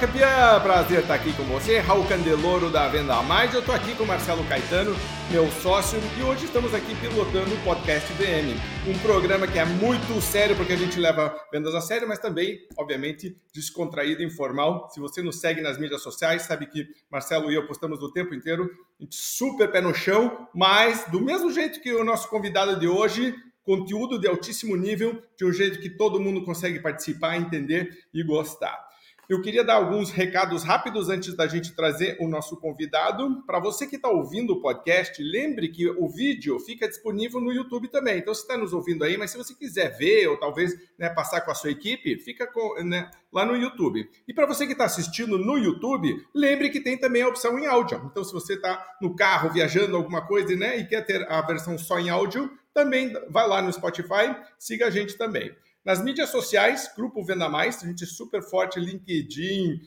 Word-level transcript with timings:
Campeã! 0.00 0.60
Prazer 0.62 1.00
estar 1.00 1.14
aqui 1.14 1.32
com 1.32 1.42
você, 1.42 1.78
Raul 1.80 2.06
Candeloro 2.06 2.70
da 2.70 2.86
Venda 2.86 3.16
a 3.16 3.22
Mais. 3.22 3.52
Eu 3.52 3.58
estou 3.58 3.74
aqui 3.74 3.96
com 3.96 4.04
Marcelo 4.04 4.44
Caetano, 4.44 4.94
meu 5.28 5.50
sócio, 5.50 5.98
e 6.16 6.22
hoje 6.22 6.44
estamos 6.44 6.72
aqui 6.72 6.94
pilotando 7.00 7.52
o 7.52 7.64
podcast 7.64 8.12
VM, 8.12 8.56
um 8.86 8.96
programa 9.00 9.48
que 9.48 9.58
é 9.58 9.64
muito 9.64 10.20
sério 10.20 10.54
porque 10.54 10.72
a 10.72 10.76
gente 10.76 11.00
leva 11.00 11.36
vendas 11.50 11.74
a 11.74 11.80
sério, 11.80 12.06
mas 12.06 12.20
também, 12.20 12.60
obviamente, 12.76 13.36
descontraído, 13.52 14.22
informal. 14.22 14.88
Se 14.92 15.00
você 15.00 15.20
nos 15.20 15.40
segue 15.40 15.60
nas 15.60 15.76
mídias 15.78 16.00
sociais, 16.00 16.42
sabe 16.42 16.66
que 16.66 16.86
Marcelo 17.10 17.50
e 17.50 17.56
eu 17.56 17.66
postamos 17.66 18.00
o 18.00 18.12
tempo 18.12 18.32
inteiro, 18.36 18.70
super 19.10 19.68
pé 19.68 19.80
no 19.80 19.92
chão, 19.92 20.46
mas 20.54 21.06
do 21.10 21.20
mesmo 21.20 21.50
jeito 21.50 21.80
que 21.80 21.92
o 21.92 22.04
nosso 22.04 22.28
convidado 22.28 22.78
de 22.78 22.86
hoje, 22.86 23.34
conteúdo 23.64 24.16
de 24.16 24.28
altíssimo 24.28 24.76
nível, 24.76 25.20
de 25.36 25.44
um 25.44 25.52
jeito 25.52 25.80
que 25.80 25.90
todo 25.90 26.20
mundo 26.20 26.44
consegue 26.44 26.78
participar, 26.78 27.36
entender 27.36 28.06
e 28.14 28.22
gostar. 28.22 28.87
Eu 29.28 29.42
queria 29.42 29.62
dar 29.62 29.74
alguns 29.74 30.10
recados 30.10 30.62
rápidos 30.62 31.10
antes 31.10 31.34
da 31.34 31.46
gente 31.46 31.76
trazer 31.76 32.16
o 32.18 32.26
nosso 32.26 32.56
convidado. 32.56 33.42
Para 33.46 33.60
você 33.60 33.86
que 33.86 33.96
está 33.96 34.08
ouvindo 34.08 34.54
o 34.54 34.60
podcast, 34.62 35.22
lembre 35.22 35.68
que 35.68 35.86
o 35.86 36.08
vídeo 36.08 36.58
fica 36.58 36.88
disponível 36.88 37.38
no 37.38 37.52
YouTube 37.52 37.88
também. 37.88 38.20
Então, 38.20 38.32
você 38.32 38.40
está 38.40 38.56
nos 38.56 38.72
ouvindo 38.72 39.04
aí, 39.04 39.18
mas 39.18 39.30
se 39.30 39.36
você 39.36 39.54
quiser 39.54 39.94
ver 39.98 40.28
ou 40.28 40.38
talvez 40.38 40.72
né, 40.98 41.10
passar 41.10 41.42
com 41.42 41.50
a 41.50 41.54
sua 41.54 41.70
equipe, 41.70 42.16
fica 42.16 42.46
com, 42.46 42.82
né, 42.82 43.10
lá 43.30 43.44
no 43.44 43.54
YouTube. 43.54 44.08
E 44.26 44.32
para 44.32 44.46
você 44.46 44.64
que 44.64 44.72
está 44.72 44.86
assistindo 44.86 45.36
no 45.36 45.58
YouTube, 45.58 46.26
lembre 46.34 46.70
que 46.70 46.80
tem 46.80 46.96
também 46.96 47.20
a 47.20 47.28
opção 47.28 47.58
em 47.58 47.66
áudio. 47.66 48.00
Então, 48.10 48.24
se 48.24 48.32
você 48.32 48.54
está 48.54 48.82
no 48.98 49.14
carro 49.14 49.52
viajando 49.52 49.94
alguma 49.94 50.26
coisa 50.26 50.56
né, 50.56 50.78
e 50.78 50.86
quer 50.86 51.04
ter 51.04 51.30
a 51.30 51.42
versão 51.42 51.76
só 51.76 51.98
em 51.98 52.08
áudio, 52.08 52.50
também 52.72 53.12
vai 53.28 53.46
lá 53.46 53.60
no 53.60 53.70
Spotify, 53.70 54.34
siga 54.58 54.86
a 54.86 54.90
gente 54.90 55.18
também. 55.18 55.54
Nas 55.88 56.04
mídias 56.04 56.28
sociais, 56.28 56.92
Grupo 56.94 57.24
Venda 57.24 57.48
Mais, 57.48 57.82
a 57.82 57.86
gente 57.86 58.04
é 58.04 58.06
super 58.06 58.42
forte, 58.42 58.78
LinkedIn, 58.78 59.80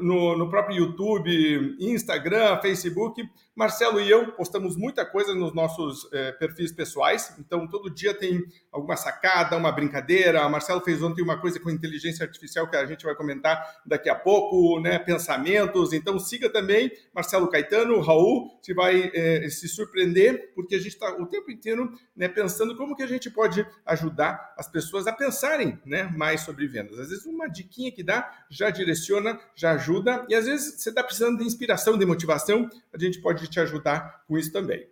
no, 0.00 0.36
no, 0.36 0.48
próprio 0.48 0.76
YouTube, 0.78 1.76
Instagram, 1.80 2.58
Facebook. 2.60 3.22
Marcelo 3.56 3.98
e 3.98 4.10
eu 4.10 4.32
postamos 4.32 4.76
muita 4.76 5.04
coisa 5.06 5.34
nos 5.34 5.54
nossos 5.54 6.06
eh, 6.12 6.30
perfis 6.32 6.70
pessoais, 6.72 7.34
então 7.38 7.66
todo 7.66 7.88
dia 7.88 8.12
tem 8.12 8.44
alguma 8.70 8.98
sacada, 8.98 9.56
uma 9.56 9.72
brincadeira. 9.72 10.46
O 10.46 10.50
Marcelo 10.50 10.82
fez 10.82 11.02
ontem 11.02 11.22
uma 11.22 11.40
coisa 11.40 11.58
com 11.58 11.70
inteligência 11.70 12.22
artificial 12.22 12.68
que 12.68 12.76
a 12.76 12.84
gente 12.84 13.02
vai 13.02 13.14
comentar 13.14 13.80
daqui 13.86 14.10
a 14.10 14.14
pouco, 14.14 14.78
né? 14.80 14.98
Pensamentos. 14.98 15.94
Então 15.94 16.18
siga 16.18 16.50
também 16.50 16.92
Marcelo 17.14 17.48
Caetano, 17.48 17.98
Raul, 18.00 18.58
você 18.60 18.74
vai 18.74 19.10
eh, 19.14 19.48
se 19.48 19.66
surpreender, 19.68 20.52
porque 20.54 20.74
a 20.74 20.78
gente 20.78 20.88
está 20.88 21.16
o 21.16 21.24
tempo 21.24 21.50
inteiro 21.50 21.90
né, 22.14 22.28
pensando 22.28 22.76
como 22.76 22.94
que 22.94 23.02
a 23.02 23.06
gente 23.06 23.30
pode 23.30 23.66
ajudar 23.86 24.54
as 24.58 24.68
pessoas 24.68 25.06
a 25.06 25.12
pensarem 25.12 25.80
né, 25.86 26.04
mais 26.14 26.42
sobre 26.42 26.66
vendas. 26.66 26.98
Às 26.98 27.08
vezes 27.08 27.24
uma 27.24 27.48
diquinha 27.48 27.90
que 27.90 28.02
dá 28.02 28.30
já 28.50 28.68
direciona, 28.68 29.25
já 29.54 29.72
ajuda, 29.72 30.26
e 30.28 30.34
às 30.34 30.46
vezes 30.46 30.80
você 30.80 30.90
está 30.90 31.02
precisando 31.02 31.38
de 31.38 31.44
inspiração, 31.44 31.96
de 31.96 32.04
motivação, 32.04 32.68
a 32.92 32.98
gente 32.98 33.20
pode 33.20 33.46
te 33.48 33.58
ajudar 33.60 34.24
com 34.28 34.36
isso 34.36 34.52
também. 34.52 34.86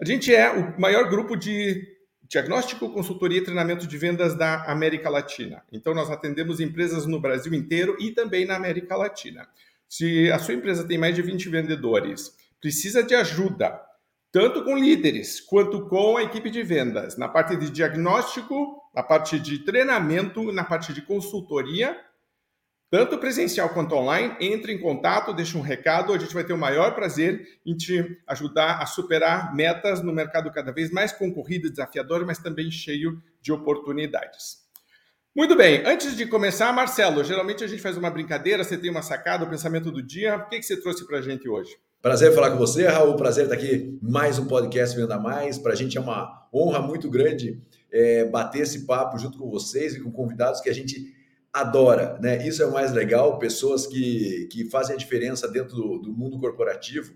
A 0.00 0.04
gente 0.04 0.34
é 0.34 0.50
o 0.50 0.80
maior 0.80 1.10
grupo 1.10 1.36
de 1.36 1.86
diagnóstico, 2.30 2.90
consultoria 2.90 3.38
e 3.38 3.44
treinamento 3.44 3.86
de 3.86 3.98
vendas 3.98 4.36
da 4.36 4.64
América 4.70 5.10
Latina. 5.10 5.62
Então, 5.72 5.92
nós 5.92 6.10
atendemos 6.10 6.60
empresas 6.60 7.04
no 7.04 7.20
Brasil 7.20 7.52
inteiro 7.52 7.96
e 7.98 8.12
também 8.12 8.46
na 8.46 8.54
América 8.54 8.96
Latina. 8.96 9.48
Se 9.88 10.30
a 10.30 10.38
sua 10.38 10.54
empresa 10.54 10.86
tem 10.86 10.96
mais 10.96 11.16
de 11.16 11.22
20 11.22 11.48
vendedores, 11.48 12.36
precisa 12.60 13.02
de 13.02 13.16
ajuda, 13.16 13.80
tanto 14.30 14.62
com 14.62 14.78
líderes 14.78 15.40
quanto 15.40 15.88
com 15.88 16.16
a 16.16 16.22
equipe 16.22 16.48
de 16.50 16.62
vendas, 16.62 17.18
na 17.18 17.28
parte 17.28 17.56
de 17.56 17.68
diagnóstico, 17.68 18.80
na 18.94 19.02
parte 19.02 19.40
de 19.40 19.58
treinamento, 19.64 20.52
na 20.52 20.62
parte 20.62 20.94
de 20.94 21.02
consultoria, 21.02 21.98
tanto 22.90 23.18
presencial 23.18 23.68
quanto 23.68 23.94
online, 23.94 24.34
entre 24.40 24.72
em 24.72 24.78
contato, 24.78 25.32
deixe 25.32 25.56
um 25.56 25.60
recado, 25.60 26.12
a 26.12 26.18
gente 26.18 26.34
vai 26.34 26.42
ter 26.42 26.52
o 26.52 26.58
maior 26.58 26.92
prazer 26.92 27.46
em 27.64 27.76
te 27.76 28.18
ajudar 28.26 28.82
a 28.82 28.86
superar 28.86 29.54
metas 29.54 30.02
no 30.02 30.12
mercado 30.12 30.50
cada 30.50 30.72
vez 30.72 30.90
mais 30.90 31.12
concorrido 31.12 31.68
e 31.68 31.70
desafiador, 31.70 32.26
mas 32.26 32.38
também 32.38 32.68
cheio 32.68 33.22
de 33.40 33.52
oportunidades. 33.52 34.68
Muito 35.34 35.56
bem, 35.56 35.86
antes 35.86 36.16
de 36.16 36.26
começar, 36.26 36.72
Marcelo, 36.72 37.22
geralmente 37.22 37.62
a 37.62 37.68
gente 37.68 37.80
faz 37.80 37.96
uma 37.96 38.10
brincadeira, 38.10 38.64
você 38.64 38.76
tem 38.76 38.90
uma 38.90 39.02
sacada, 39.02 39.44
o 39.44 39.48
pensamento 39.48 39.92
do 39.92 40.02
dia, 40.02 40.36
o 40.36 40.48
que, 40.48 40.58
que 40.58 40.64
você 40.64 40.76
trouxe 40.76 41.06
para 41.06 41.18
a 41.18 41.22
gente 41.22 41.48
hoje? 41.48 41.76
Prazer 42.02 42.34
falar 42.34 42.50
com 42.50 42.58
você, 42.58 42.88
Raul, 42.88 43.14
prazer 43.14 43.44
estar 43.44 43.54
aqui, 43.54 43.96
mais 44.02 44.38
um 44.38 44.46
podcast 44.46 44.96
Venda 44.96 45.16
Mais, 45.16 45.58
para 45.58 45.74
a 45.74 45.76
gente 45.76 45.96
é 45.96 46.00
uma 46.00 46.48
honra 46.52 46.80
muito 46.80 47.08
grande 47.08 47.62
é, 47.92 48.24
bater 48.24 48.62
esse 48.62 48.84
papo 48.84 49.16
junto 49.18 49.38
com 49.38 49.48
vocês 49.48 49.94
e 49.94 50.00
com 50.00 50.10
convidados 50.10 50.60
que 50.60 50.68
a 50.68 50.74
gente 50.74 51.19
adora, 51.52 52.18
né? 52.20 52.46
Isso 52.46 52.62
é 52.62 52.66
o 52.66 52.72
mais 52.72 52.92
legal, 52.92 53.38
pessoas 53.38 53.86
que, 53.86 54.48
que 54.50 54.64
fazem 54.70 54.94
a 54.94 54.98
diferença 54.98 55.48
dentro 55.48 55.76
do, 55.76 55.98
do 55.98 56.12
mundo 56.12 56.38
corporativo. 56.38 57.14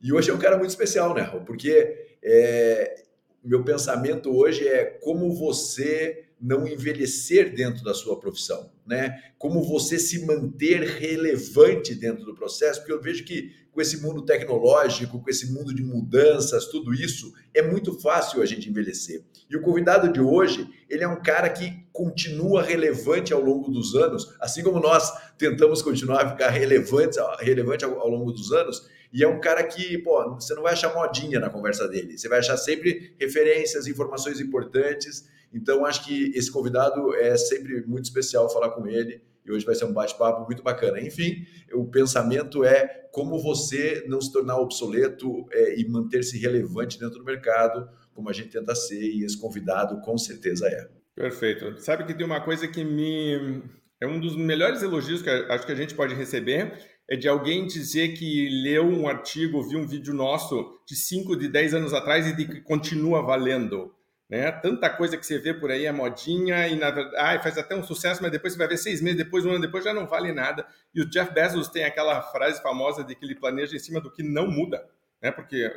E 0.00 0.12
hoje 0.12 0.30
é 0.30 0.34
um 0.34 0.38
cara 0.38 0.56
muito 0.56 0.70
especial, 0.70 1.14
né? 1.14 1.24
Porque 1.46 2.16
é, 2.22 3.02
meu 3.42 3.64
pensamento 3.64 4.34
hoje 4.34 4.66
é 4.66 4.84
como 4.84 5.32
você 5.34 6.24
não 6.42 6.66
envelhecer 6.66 7.54
dentro 7.54 7.84
da 7.84 7.94
sua 7.94 8.18
profissão, 8.18 8.72
né? 8.84 9.22
Como 9.38 9.62
você 9.62 9.98
se 9.98 10.26
manter 10.26 10.82
relevante 10.82 11.94
dentro 11.94 12.24
do 12.24 12.34
processo, 12.34 12.80
porque 12.80 12.92
eu 12.92 13.00
vejo 13.00 13.24
que 13.24 13.52
com 13.72 13.80
esse 13.80 14.02
mundo 14.02 14.22
tecnológico, 14.22 15.18
com 15.18 15.30
esse 15.30 15.50
mundo 15.50 15.74
de 15.74 15.82
mudanças, 15.82 16.66
tudo 16.66 16.92
isso, 16.92 17.32
é 17.54 17.62
muito 17.62 17.98
fácil 18.00 18.42
a 18.42 18.46
gente 18.46 18.68
envelhecer. 18.68 19.22
E 19.48 19.56
o 19.56 19.62
convidado 19.62 20.12
de 20.12 20.20
hoje, 20.20 20.68
ele 20.90 21.02
é 21.02 21.08
um 21.08 21.22
cara 21.22 21.48
que 21.48 21.86
continua 21.90 22.62
relevante 22.62 23.32
ao 23.32 23.40
longo 23.40 23.70
dos 23.70 23.94
anos, 23.94 24.34
assim 24.40 24.62
como 24.62 24.78
nós 24.78 25.10
tentamos 25.38 25.80
continuar 25.80 26.22
a 26.22 26.30
ficar 26.30 26.50
relevantes, 26.50 27.18
relevante 27.40 27.84
ao, 27.84 27.98
ao 27.98 28.08
longo 28.08 28.30
dos 28.30 28.52
anos. 28.52 28.86
E 29.10 29.22
é 29.22 29.28
um 29.28 29.40
cara 29.40 29.62
que, 29.62 29.98
pô, 29.98 30.34
você 30.34 30.54
não 30.54 30.62
vai 30.62 30.74
achar 30.74 30.94
modinha 30.94 31.40
na 31.40 31.48
conversa 31.48 31.88
dele, 31.88 32.18
você 32.18 32.28
vai 32.28 32.40
achar 32.40 32.56
sempre 32.58 33.14
referências, 33.18 33.86
informações 33.86 34.38
importantes. 34.38 35.28
Então, 35.52 35.84
acho 35.84 36.04
que 36.04 36.32
esse 36.34 36.50
convidado 36.50 37.14
é 37.14 37.36
sempre 37.36 37.84
muito 37.86 38.04
especial 38.04 38.50
falar 38.50 38.70
com 38.70 38.86
ele 38.86 39.20
e 39.44 39.50
hoje 39.50 39.66
vai 39.66 39.74
ser 39.74 39.84
um 39.84 39.92
bate-papo 39.92 40.46
muito 40.46 40.62
bacana. 40.62 41.00
Enfim, 41.00 41.44
o 41.72 41.84
pensamento 41.84 42.64
é 42.64 43.08
como 43.12 43.38
você 43.38 44.04
não 44.06 44.20
se 44.20 44.32
tornar 44.32 44.58
obsoleto 44.58 45.46
é, 45.50 45.78
e 45.78 45.88
manter-se 45.88 46.38
relevante 46.38 46.98
dentro 46.98 47.18
do 47.18 47.24
mercado, 47.24 47.88
como 48.14 48.28
a 48.28 48.32
gente 48.32 48.50
tenta 48.50 48.74
ser, 48.74 49.02
e 49.02 49.24
esse 49.24 49.38
convidado 49.38 50.00
com 50.00 50.16
certeza 50.16 50.66
é. 50.68 50.88
Perfeito. 51.14 51.78
Sabe 51.80 52.04
que 52.04 52.14
tem 52.14 52.24
uma 52.24 52.40
coisa 52.40 52.66
que 52.66 52.84
me. 52.84 53.62
É 54.00 54.06
um 54.06 54.18
dos 54.18 54.34
melhores 54.34 54.82
elogios 54.82 55.22
que 55.22 55.30
acho 55.30 55.66
que 55.66 55.72
a 55.72 55.76
gente 55.76 55.94
pode 55.94 56.14
receber, 56.14 56.72
é 57.08 57.16
de 57.16 57.28
alguém 57.28 57.66
dizer 57.66 58.14
que 58.14 58.48
leu 58.62 58.84
um 58.84 59.06
artigo, 59.06 59.62
viu 59.62 59.78
um 59.78 59.86
vídeo 59.86 60.14
nosso 60.14 60.80
de 60.86 60.96
5, 60.96 61.36
de 61.36 61.48
10 61.48 61.74
anos 61.74 61.92
atrás 61.92 62.26
e 62.26 62.34
de 62.34 62.46
que 62.46 62.60
continua 62.62 63.22
valendo. 63.22 63.94
Né? 64.32 64.50
Tanta 64.50 64.88
coisa 64.88 65.18
que 65.18 65.26
você 65.26 65.38
vê 65.38 65.52
por 65.52 65.70
aí 65.70 65.84
é 65.84 65.92
modinha 65.92 66.66
e 66.66 66.74
na 66.74 66.90
verdade 66.90 67.42
faz 67.42 67.58
até 67.58 67.76
um 67.76 67.82
sucesso, 67.82 68.22
mas 68.22 68.32
depois 68.32 68.54
você 68.54 68.58
vai 68.58 68.66
ver 68.66 68.78
seis 68.78 69.02
meses 69.02 69.18
depois, 69.18 69.44
um 69.44 69.50
ano 69.50 69.60
depois 69.60 69.84
já 69.84 69.92
não 69.92 70.06
vale 70.06 70.32
nada. 70.32 70.66
E 70.94 71.02
o 71.02 71.04
Jeff 71.10 71.34
Bezos 71.34 71.68
tem 71.68 71.84
aquela 71.84 72.22
frase 72.22 72.62
famosa 72.62 73.04
de 73.04 73.14
que 73.14 73.26
ele 73.26 73.34
planeja 73.34 73.76
em 73.76 73.78
cima 73.78 74.00
do 74.00 74.10
que 74.10 74.22
não 74.22 74.46
muda, 74.50 74.88
né? 75.20 75.30
Porque 75.30 75.70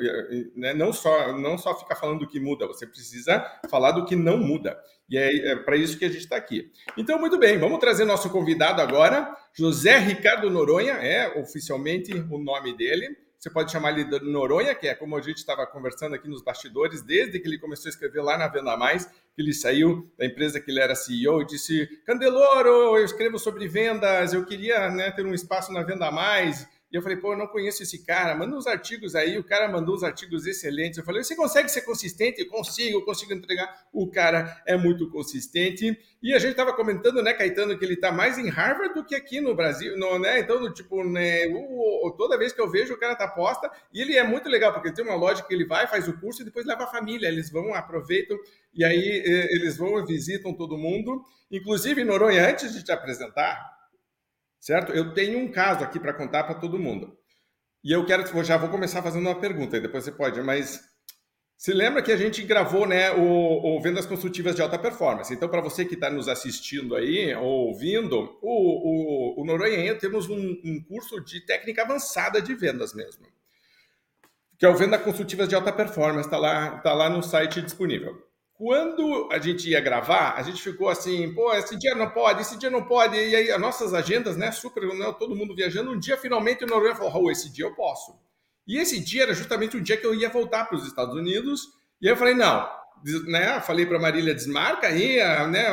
né, 0.55 0.73
não 0.73 0.93
só 0.93 1.37
não 1.37 1.57
só 1.57 1.77
ficar 1.77 1.97
falando 1.97 2.19
do 2.19 2.29
que 2.29 2.39
muda, 2.39 2.65
você 2.65 2.87
precisa 2.87 3.45
falar 3.69 3.91
do 3.91 4.05
que 4.05 4.15
não 4.15 4.37
muda. 4.37 4.79
E 5.09 5.17
é, 5.17 5.49
é 5.49 5.55
para 5.57 5.75
isso 5.75 5.99
que 5.99 6.05
a 6.05 6.09
gente 6.09 6.19
está 6.19 6.37
aqui. 6.37 6.71
Então, 6.95 7.19
muito 7.19 7.37
bem, 7.37 7.57
vamos 7.57 7.79
trazer 7.79 8.05
nosso 8.05 8.29
convidado 8.29 8.81
agora, 8.81 9.35
José 9.53 9.97
Ricardo 9.97 10.49
Noronha, 10.49 10.93
é 10.93 11.37
oficialmente 11.37 12.13
o 12.31 12.37
nome 12.37 12.73
dele. 12.73 13.17
Você 13.45 13.51
pode 13.51 13.71
chamar 13.71 13.91
ele 13.91 14.05
de 14.05 14.19
Noronha, 14.21 14.73
que 14.73 14.87
é 14.87 14.95
como 14.95 15.15
a 15.15 15.21
gente 15.21 15.37
estava 15.37 15.67
conversando 15.67 16.15
aqui 16.15 16.27
nos 16.27 16.41
bastidores, 16.41 17.03
desde 17.03 17.39
que 17.39 17.47
ele 17.47 17.59
começou 17.59 17.87
a 17.87 17.91
escrever 17.91 18.23
lá 18.23 18.39
na 18.39 18.47
Venda 18.47 18.75
Mais, 18.75 19.05
que 19.05 19.39
ele 19.39 19.53
saiu 19.53 20.11
da 20.17 20.25
empresa 20.25 20.59
que 20.59 20.71
ele 20.71 20.79
era 20.79 20.95
CEO 20.95 21.43
e 21.43 21.45
disse: 21.45 21.85
Candeloro, 22.07 22.97
eu 22.97 23.05
escrevo 23.05 23.37
sobre 23.37 23.67
vendas, 23.67 24.33
eu 24.33 24.43
queria 24.47 24.89
né, 24.89 25.11
ter 25.11 25.23
um 25.23 25.31
espaço 25.31 25.71
na 25.71 25.83
Venda 25.83 26.09
Mais. 26.09 26.67
E 26.95 26.97
eu 26.97 27.01
falei, 27.01 27.17
pô, 27.17 27.33
eu 27.33 27.37
não 27.37 27.47
conheço 27.47 27.83
esse 27.83 28.05
cara, 28.05 28.33
manda 28.35 28.55
uns 28.55 28.65
artigos 28.65 29.15
aí. 29.15 29.37
O 29.37 29.43
cara 29.43 29.67
mandou 29.67 29.95
uns 29.95 30.01
artigos 30.01 30.45
excelentes. 30.45 30.97
Eu 30.97 31.03
falei, 31.03 31.21
você 31.21 31.35
consegue 31.35 31.67
ser 31.67 31.81
consistente? 31.81 32.39
Eu 32.39 32.47
consigo, 32.47 32.99
eu 32.99 33.01
consigo 33.03 33.33
entregar. 33.33 33.85
O 33.91 34.09
cara 34.09 34.63
é 34.65 34.77
muito 34.77 35.09
consistente. 35.09 35.99
E 36.23 36.33
a 36.33 36.39
gente 36.39 36.51
estava 36.51 36.71
comentando, 36.71 37.21
né, 37.21 37.33
Caetano, 37.33 37.77
que 37.77 37.83
ele 37.83 37.95
está 37.95 38.13
mais 38.13 38.37
em 38.37 38.47
Harvard 38.47 38.93
do 38.93 39.03
que 39.03 39.13
aqui 39.13 39.41
no 39.41 39.53
Brasil, 39.53 39.97
no, 39.97 40.17
né? 40.17 40.39
Então, 40.39 40.73
tipo, 40.73 41.03
né, 41.03 41.47
o, 41.47 42.07
o, 42.07 42.11
toda 42.11 42.37
vez 42.37 42.53
que 42.53 42.61
eu 42.61 42.71
vejo, 42.71 42.93
o 42.93 42.97
cara 42.97 43.13
tá 43.13 43.27
posta. 43.27 43.69
E 43.93 43.99
ele 43.99 44.15
é 44.15 44.23
muito 44.23 44.47
legal, 44.47 44.71
porque 44.71 44.93
tem 44.93 45.03
uma 45.03 45.15
lógica 45.15 45.49
que 45.49 45.53
ele 45.53 45.65
vai, 45.65 45.87
faz 45.87 46.07
o 46.07 46.17
curso 46.17 46.43
e 46.43 46.45
depois 46.45 46.65
leva 46.65 46.85
a 46.85 46.87
família. 46.87 47.27
Eles 47.27 47.51
vão, 47.51 47.73
aproveitam, 47.73 48.37
e 48.73 48.85
aí 48.85 49.21
eles 49.51 49.75
vão 49.75 49.99
e 49.99 50.05
visitam 50.05 50.53
todo 50.53 50.77
mundo. 50.77 51.21
Inclusive, 51.51 52.05
Noronha, 52.05 52.49
antes 52.49 52.73
de 52.73 52.85
te 52.85 52.93
apresentar, 52.93 53.74
certo? 54.65 54.91
Eu 54.91 55.13
tenho 55.13 55.37
um 55.37 55.51
caso 55.51 55.83
aqui 55.83 55.99
para 55.99 56.13
contar 56.13 56.43
para 56.43 56.55
todo 56.55 56.79
mundo. 56.79 57.15
E 57.83 57.91
eu 57.91 58.03
quero, 58.03 58.25
já 58.43 58.57
vou 58.57 58.69
começar 58.69 59.03
fazendo 59.03 59.27
uma 59.27 59.39
pergunta, 59.39 59.77
e 59.77 59.79
depois 59.79 60.03
você 60.03 60.11
pode, 60.11 60.41
mas 60.41 60.81
Se 61.57 61.71
lembra 61.71 62.01
que 62.01 62.11
a 62.11 62.17
gente 62.17 62.41
gravou 62.43 62.85
né, 62.85 63.11
o, 63.11 63.77
o 63.77 63.81
Vendas 63.81 64.05
Consultivas 64.05 64.55
de 64.55 64.61
Alta 64.61 64.77
Performance. 64.77 65.33
Então, 65.33 65.47
para 65.47 65.61
você 65.61 65.85
que 65.85 65.93
está 65.93 66.09
nos 66.09 66.27
assistindo 66.27 66.95
aí, 66.95 67.33
ou 67.35 67.67
ouvindo, 67.69 68.37
o, 68.41 69.37
o, 69.37 69.41
o 69.41 69.45
Noronha 69.45 69.95
temos 69.95 70.27
um, 70.29 70.61
um, 70.65 70.83
curso 70.83 71.21
de 71.21 71.45
técnica 71.45 71.83
avançada 71.83 72.41
de 72.41 72.53
vendas 72.55 72.93
mesmo. 72.93 73.25
Que 74.59 74.65
é 74.65 74.69
o 74.69 74.75
Venda 74.75 74.97
Consultivas 74.99 75.47
de 75.47 75.55
Alta 75.55 75.71
Performance, 75.71 76.27
está 76.27 76.37
lá, 76.37 76.79
tá 76.79 76.93
lá 76.93 77.09
no 77.09 77.23
site 77.23 77.61
disponível. 77.61 78.24
Quando 78.57 79.29
a 79.31 79.37
gente 79.37 79.69
ia 79.69 79.81
gravar, 79.81 80.35
a 80.37 80.41
gente 80.41 80.61
ficou 80.61 80.87
assim, 80.87 81.33
pô, 81.33 81.53
esse 81.53 81.77
dia 81.77 81.93
não 81.93 82.09
pode, 82.09 82.41
esse 82.41 82.57
dia 82.57 82.69
não 82.69 82.83
pode. 82.83 83.17
E 83.17 83.35
aí, 83.35 83.51
as 83.51 83.59
nossas 83.59 83.93
agendas, 83.93 84.37
né, 84.37 84.49
super, 84.51 84.83
né, 84.93 85.13
todo 85.19 85.35
mundo 85.35 85.53
viajando. 85.53 85.91
Um 85.91 85.99
dia, 85.99 86.17
finalmente, 86.17 86.63
o 86.63 86.67
Noronha 86.67 86.95
falou, 86.95 87.11
Raul, 87.11 87.31
esse 87.31 87.51
dia 87.51 87.65
eu 87.65 87.75
posso. 87.75 88.17
E 88.65 88.77
esse 88.77 88.99
dia 88.99 89.23
era 89.23 89.33
justamente 89.33 89.75
o 89.75 89.81
dia 89.81 89.97
que 89.97 90.07
eu 90.07 90.15
ia 90.15 90.29
voltar 90.29 90.65
para 90.65 90.77
os 90.77 90.87
Estados 90.87 91.13
Unidos. 91.13 91.63
E 92.01 92.07
aí 92.07 92.13
eu 92.13 92.17
falei, 92.17 92.33
não, 92.33 92.65
né? 93.27 93.59
Falei 93.59 93.85
para 93.85 93.99
Marília, 93.99 94.33
desmarca 94.33 94.87
aí, 94.87 95.17
né? 95.49 95.65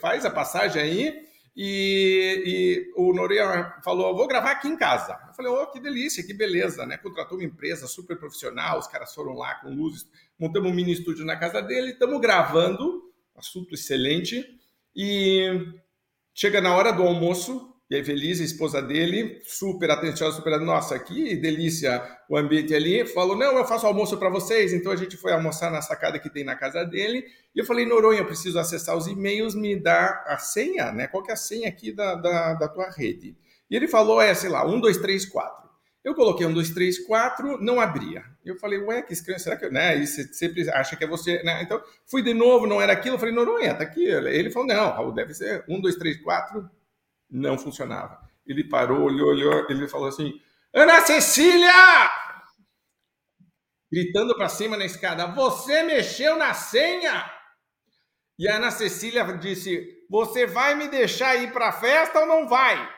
Faz 0.00 0.24
a 0.24 0.30
passagem 0.30 0.80
aí. 0.80 1.26
E, 1.56 2.42
e 2.46 2.92
o 2.96 3.14
Noria 3.14 3.74
falou, 3.82 4.14
vou 4.14 4.28
gravar 4.28 4.50
aqui 4.50 4.68
em 4.68 4.76
casa. 4.76 5.18
Eu 5.26 5.34
falei, 5.34 5.50
oh, 5.50 5.66
que 5.68 5.80
delícia, 5.80 6.22
que 6.22 6.34
beleza, 6.34 6.84
né? 6.84 6.98
Contratou 6.98 7.38
uma 7.38 7.46
empresa 7.46 7.86
super 7.86 8.18
profissional, 8.18 8.78
os 8.78 8.86
caras 8.86 9.14
foram 9.14 9.32
lá 9.32 9.54
com 9.56 9.70
luzes, 9.70 10.06
montamos 10.38 10.70
um 10.70 10.74
mini 10.74 10.92
estúdio 10.92 11.24
na 11.24 11.36
casa 11.36 11.60
dele, 11.60 11.92
estamos 11.92 12.20
gravando, 12.20 13.02
assunto 13.34 13.74
excelente. 13.74 14.44
E 14.94 15.72
chega 16.34 16.60
na 16.60 16.74
hora 16.74 16.92
do 16.92 17.02
almoço, 17.02 17.76
e 17.88 17.94
a 17.94 17.98
Evelise, 17.98 18.42
a 18.42 18.46
esposa 18.46 18.82
dele, 18.82 19.40
super 19.44 19.90
atenciosa, 19.92 20.36
super. 20.36 20.58
Nossa, 20.60 20.98
que 20.98 21.36
delícia 21.36 22.02
o 22.28 22.36
ambiente 22.36 22.74
ali. 22.74 23.06
Falou: 23.06 23.36
Não, 23.36 23.56
eu 23.56 23.64
faço 23.64 23.86
almoço 23.86 24.16
para 24.18 24.28
vocês. 24.28 24.72
Então 24.72 24.90
a 24.90 24.96
gente 24.96 25.16
foi 25.16 25.32
almoçar 25.32 25.70
na 25.70 25.80
sacada 25.80 26.18
que 26.18 26.28
tem 26.28 26.42
na 26.42 26.56
casa 26.56 26.84
dele. 26.84 27.24
E 27.54 27.60
eu 27.60 27.64
falei: 27.64 27.86
Noronha, 27.86 28.20
eu 28.20 28.26
preciso 28.26 28.58
acessar 28.58 28.96
os 28.96 29.06
e-mails, 29.06 29.54
me 29.54 29.76
dá 29.76 30.24
a 30.26 30.36
senha, 30.36 30.90
né? 30.90 31.06
Qual 31.06 31.22
que 31.22 31.30
é 31.30 31.34
a 31.34 31.36
senha 31.36 31.68
aqui 31.68 31.92
da, 31.92 32.16
da, 32.16 32.54
da 32.54 32.68
tua 32.68 32.90
rede? 32.90 33.36
E 33.70 33.76
ele 33.76 33.86
falou: 33.86 34.20
É, 34.20 34.34
sei 34.34 34.50
lá, 34.50 34.66
1, 34.66 34.80
2, 34.80 34.96
3, 34.98 35.24
4. 35.26 35.65
Eu 36.06 36.14
coloquei 36.14 36.46
1, 36.46 36.54
2, 36.54 36.70
3, 36.70 37.04
4, 37.04 37.60
não 37.60 37.80
abria. 37.80 38.24
Eu 38.44 38.56
falei, 38.60 38.78
ué, 38.78 39.02
que 39.02 39.12
estranho, 39.12 39.40
será 39.40 39.56
que. 39.56 39.68
Né? 39.68 39.98
E 39.98 40.06
você 40.06 40.22
sempre 40.32 40.70
acha 40.70 40.94
que 40.94 41.02
é 41.02 41.06
você. 41.06 41.42
Né? 41.42 41.60
Então, 41.62 41.82
fui 42.06 42.22
de 42.22 42.32
novo, 42.32 42.64
não 42.64 42.80
era 42.80 42.92
aquilo. 42.92 43.16
Eu 43.16 43.18
falei, 43.18 43.34
Noronha, 43.34 43.74
tá 43.74 43.82
aqui. 43.82 44.04
Ele 44.04 44.48
falou, 44.50 44.68
não, 44.68 44.90
Raul, 44.92 45.12
deve 45.12 45.34
ser 45.34 45.64
1, 45.68 45.80
2, 45.80 45.96
3, 45.96 46.22
4 46.22 46.70
não 47.28 47.58
funcionava. 47.58 48.20
Ele 48.46 48.62
parou, 48.68 49.02
olhou, 49.02 49.30
olhou, 49.30 49.66
ele 49.68 49.88
falou 49.88 50.06
assim: 50.06 50.40
Ana 50.72 51.00
Cecília! 51.00 51.72
Gritando 53.90 54.36
para 54.36 54.48
cima 54.48 54.76
na 54.76 54.84
escada: 54.84 55.26
Você 55.26 55.82
mexeu 55.82 56.36
na 56.36 56.54
senha? 56.54 57.28
E 58.38 58.48
a 58.48 58.58
Ana 58.58 58.70
Cecília 58.70 59.24
disse: 59.38 60.04
Você 60.08 60.46
vai 60.46 60.76
me 60.76 60.86
deixar 60.86 61.34
ir 61.36 61.52
para 61.52 61.68
a 61.68 61.72
festa 61.72 62.20
ou 62.20 62.26
não 62.26 62.48
vai? 62.48 62.95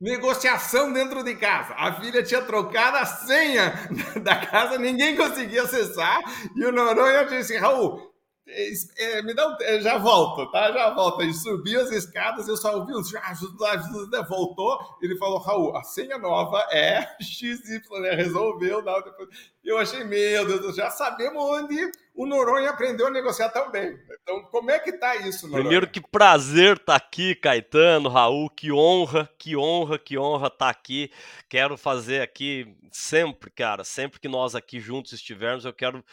Negociação 0.00 0.92
dentro 0.92 1.24
de 1.24 1.34
casa. 1.34 1.74
A 1.74 2.00
filha 2.00 2.22
tinha 2.22 2.40
trocado 2.42 2.98
a 2.98 3.04
senha 3.04 3.72
da 4.22 4.36
casa, 4.36 4.78
ninguém 4.78 5.16
conseguia 5.16 5.64
acessar. 5.64 6.20
E 6.54 6.64
o 6.64 6.70
Noronha 6.70 7.24
disse: 7.24 7.56
Raul, 7.56 8.08
é, 8.96 9.22
me 9.22 9.34
dá 9.34 9.46
um, 9.46 9.56
é, 9.60 9.80
já 9.80 9.98
volto, 9.98 10.50
tá? 10.50 10.72
Já 10.72 10.94
volto. 10.94 11.20
Ele 11.20 11.34
subiu 11.34 11.80
as 11.80 11.90
escadas, 11.90 12.48
eu 12.48 12.56
só 12.56 12.76
ouvi 12.76 12.94
uns. 12.94 13.10
Voltou, 14.28 14.78
ele 15.02 15.16
falou: 15.16 15.38
Raul, 15.38 15.76
a 15.76 15.82
senha 15.82 16.16
nova 16.16 16.64
é 16.70 17.06
XY, 17.20 17.80
né? 18.00 18.12
Resolveu. 18.12 18.82
Não, 18.82 19.02
depois... 19.02 19.28
Eu 19.64 19.78
achei, 19.78 20.02
meu 20.04 20.46
Deus, 20.46 20.76
já 20.76 20.90
sabemos 20.90 21.42
onde 21.42 21.90
o 22.18 22.26
Noronha 22.26 22.70
aprendeu 22.70 23.06
a 23.06 23.10
negociar 23.10 23.48
também. 23.50 23.96
Então, 24.20 24.42
como 24.50 24.72
é 24.72 24.78
que 24.80 24.90
tá 24.90 25.14
isso, 25.14 25.46
Noronha? 25.46 25.62
Primeiro, 25.62 25.88
que 25.88 26.00
prazer 26.00 26.72
estar 26.72 26.84
tá 26.86 26.96
aqui, 26.96 27.32
Caetano, 27.36 28.08
Raul, 28.08 28.50
que 28.50 28.72
honra, 28.72 29.30
que 29.38 29.56
honra, 29.56 30.00
que 30.00 30.18
honra 30.18 30.48
estar 30.48 30.66
tá 30.66 30.68
aqui. 30.68 31.12
Quero 31.48 31.76
fazer 31.78 32.20
aqui 32.20 32.76
sempre, 32.90 33.52
cara, 33.52 33.84
sempre 33.84 34.18
que 34.18 34.26
nós 34.26 34.56
aqui 34.56 34.80
juntos 34.80 35.12
estivermos, 35.12 35.64
eu 35.64 35.72
quero 35.72 36.04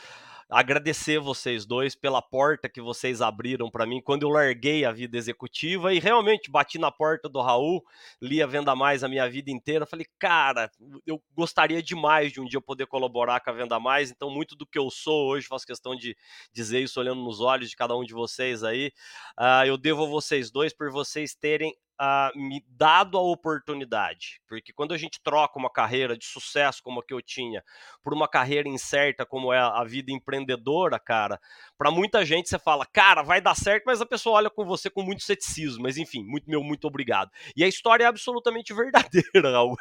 agradecer 0.50 1.20
vocês 1.20 1.66
dois 1.66 1.96
pela 1.96 2.22
porta 2.22 2.70
que 2.70 2.82
vocês 2.82 3.22
abriram 3.22 3.70
para 3.70 3.86
mim 3.86 4.02
quando 4.02 4.24
eu 4.24 4.30
larguei 4.30 4.86
a 4.86 4.92
vida 4.92 5.18
executiva 5.18 5.94
e 5.94 6.00
realmente 6.00 6.52
bati 6.52 6.78
na 6.78 6.92
porta 6.92 7.28
do 7.28 7.42
Raul, 7.42 7.84
li 8.22 8.42
a 8.42 8.48
Venda 8.48 8.76
Mais 8.76 9.04
a 9.04 9.08
minha 9.08 9.28
vida 9.30 9.50
inteira, 9.50 9.86
falei, 9.86 10.06
cara, 10.20 10.70
eu 11.06 11.22
gostaria 11.36 11.82
demais 11.82 12.32
de 12.32 12.40
um 12.40 12.46
dia 12.46 12.62
poder 12.62 12.86
colaborar 12.86 13.40
com 13.40 13.50
a 13.50 13.54
Venda 13.54 13.80
Mais, 13.80 14.12
então 14.12 14.30
muito 14.30 14.56
do 14.56 14.66
que 14.66 14.78
eu 14.78 14.90
sou 14.90 15.28
hoje, 15.30 15.48
faço 15.48 15.66
questão 15.66 15.96
de 15.96 16.16
dizer 16.54 16.82
isso 16.82 17.00
olhando 17.00 17.24
nos 17.24 17.42
olhos 17.42 17.70
de 17.70 17.76
cada 17.76 17.96
um 17.96 18.04
de 18.04 18.14
vocês 18.14 18.64
aí, 18.64 18.92
uh, 19.40 19.66
eu 19.66 19.78
devo 19.78 20.04
a 20.04 20.08
vocês 20.08 20.52
dois 20.52 20.74
por 20.74 20.92
vocês 20.92 21.34
terem 21.34 21.76
uh, 22.02 22.38
me 22.38 22.64
dado 22.68 23.18
a 23.18 23.22
oportunidade. 23.22 24.42
Porque 24.48 24.74
quando 24.74 24.94
a 24.94 24.98
gente 24.98 25.22
troca 25.22 25.58
uma 25.58 25.70
carreira 25.70 26.18
de 26.18 26.26
sucesso 26.26 26.82
como 26.84 27.00
a 27.00 27.04
que 27.04 27.14
eu 27.14 27.22
tinha 27.22 27.64
por 28.04 28.14
uma 28.14 28.28
carreira 28.28 28.68
incerta 28.68 29.26
como 29.26 29.52
é 29.54 29.60
a 29.60 29.84
vida 29.84 30.12
empreendedora, 30.12 31.00
cara, 31.00 31.40
para 31.78 31.92
muita 31.92 32.26
gente 32.26 32.50
você 32.50 32.60
fala, 32.60 32.86
cara, 32.86 33.22
vai 33.22 33.42
dar 33.42 33.56
certo, 33.56 33.84
mas 33.86 34.02
a 34.02 34.06
pessoa 34.06 34.38
olha 34.38 34.50
com 34.50 34.66
você 34.66 34.90
com 34.90 35.04
muito 35.04 35.24
ceticismo. 35.24 35.84
Mas 35.84 35.98
enfim, 35.98 36.24
muito 36.24 36.50
meu, 36.50 36.64
muito 36.64 36.86
obrigado. 36.88 37.32
E 37.56 37.64
a 37.64 37.68
história 37.68 38.04
é 38.04 38.08
absolutamente 38.08 38.74
verdadeira, 38.76 39.52
Raul. 39.52 39.76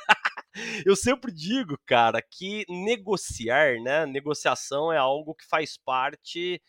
eu 0.87 0.95
sempre 0.95 1.33
digo, 1.33 1.79
cara, 1.85 2.23
que 2.23 2.65
negociar, 2.69 3.81
né? 3.83 4.07
Negociação 4.07 4.93
é 4.93 4.99
algo 4.99 5.35
que 5.35 5.47
faz 5.47 5.77
parte 5.77 6.61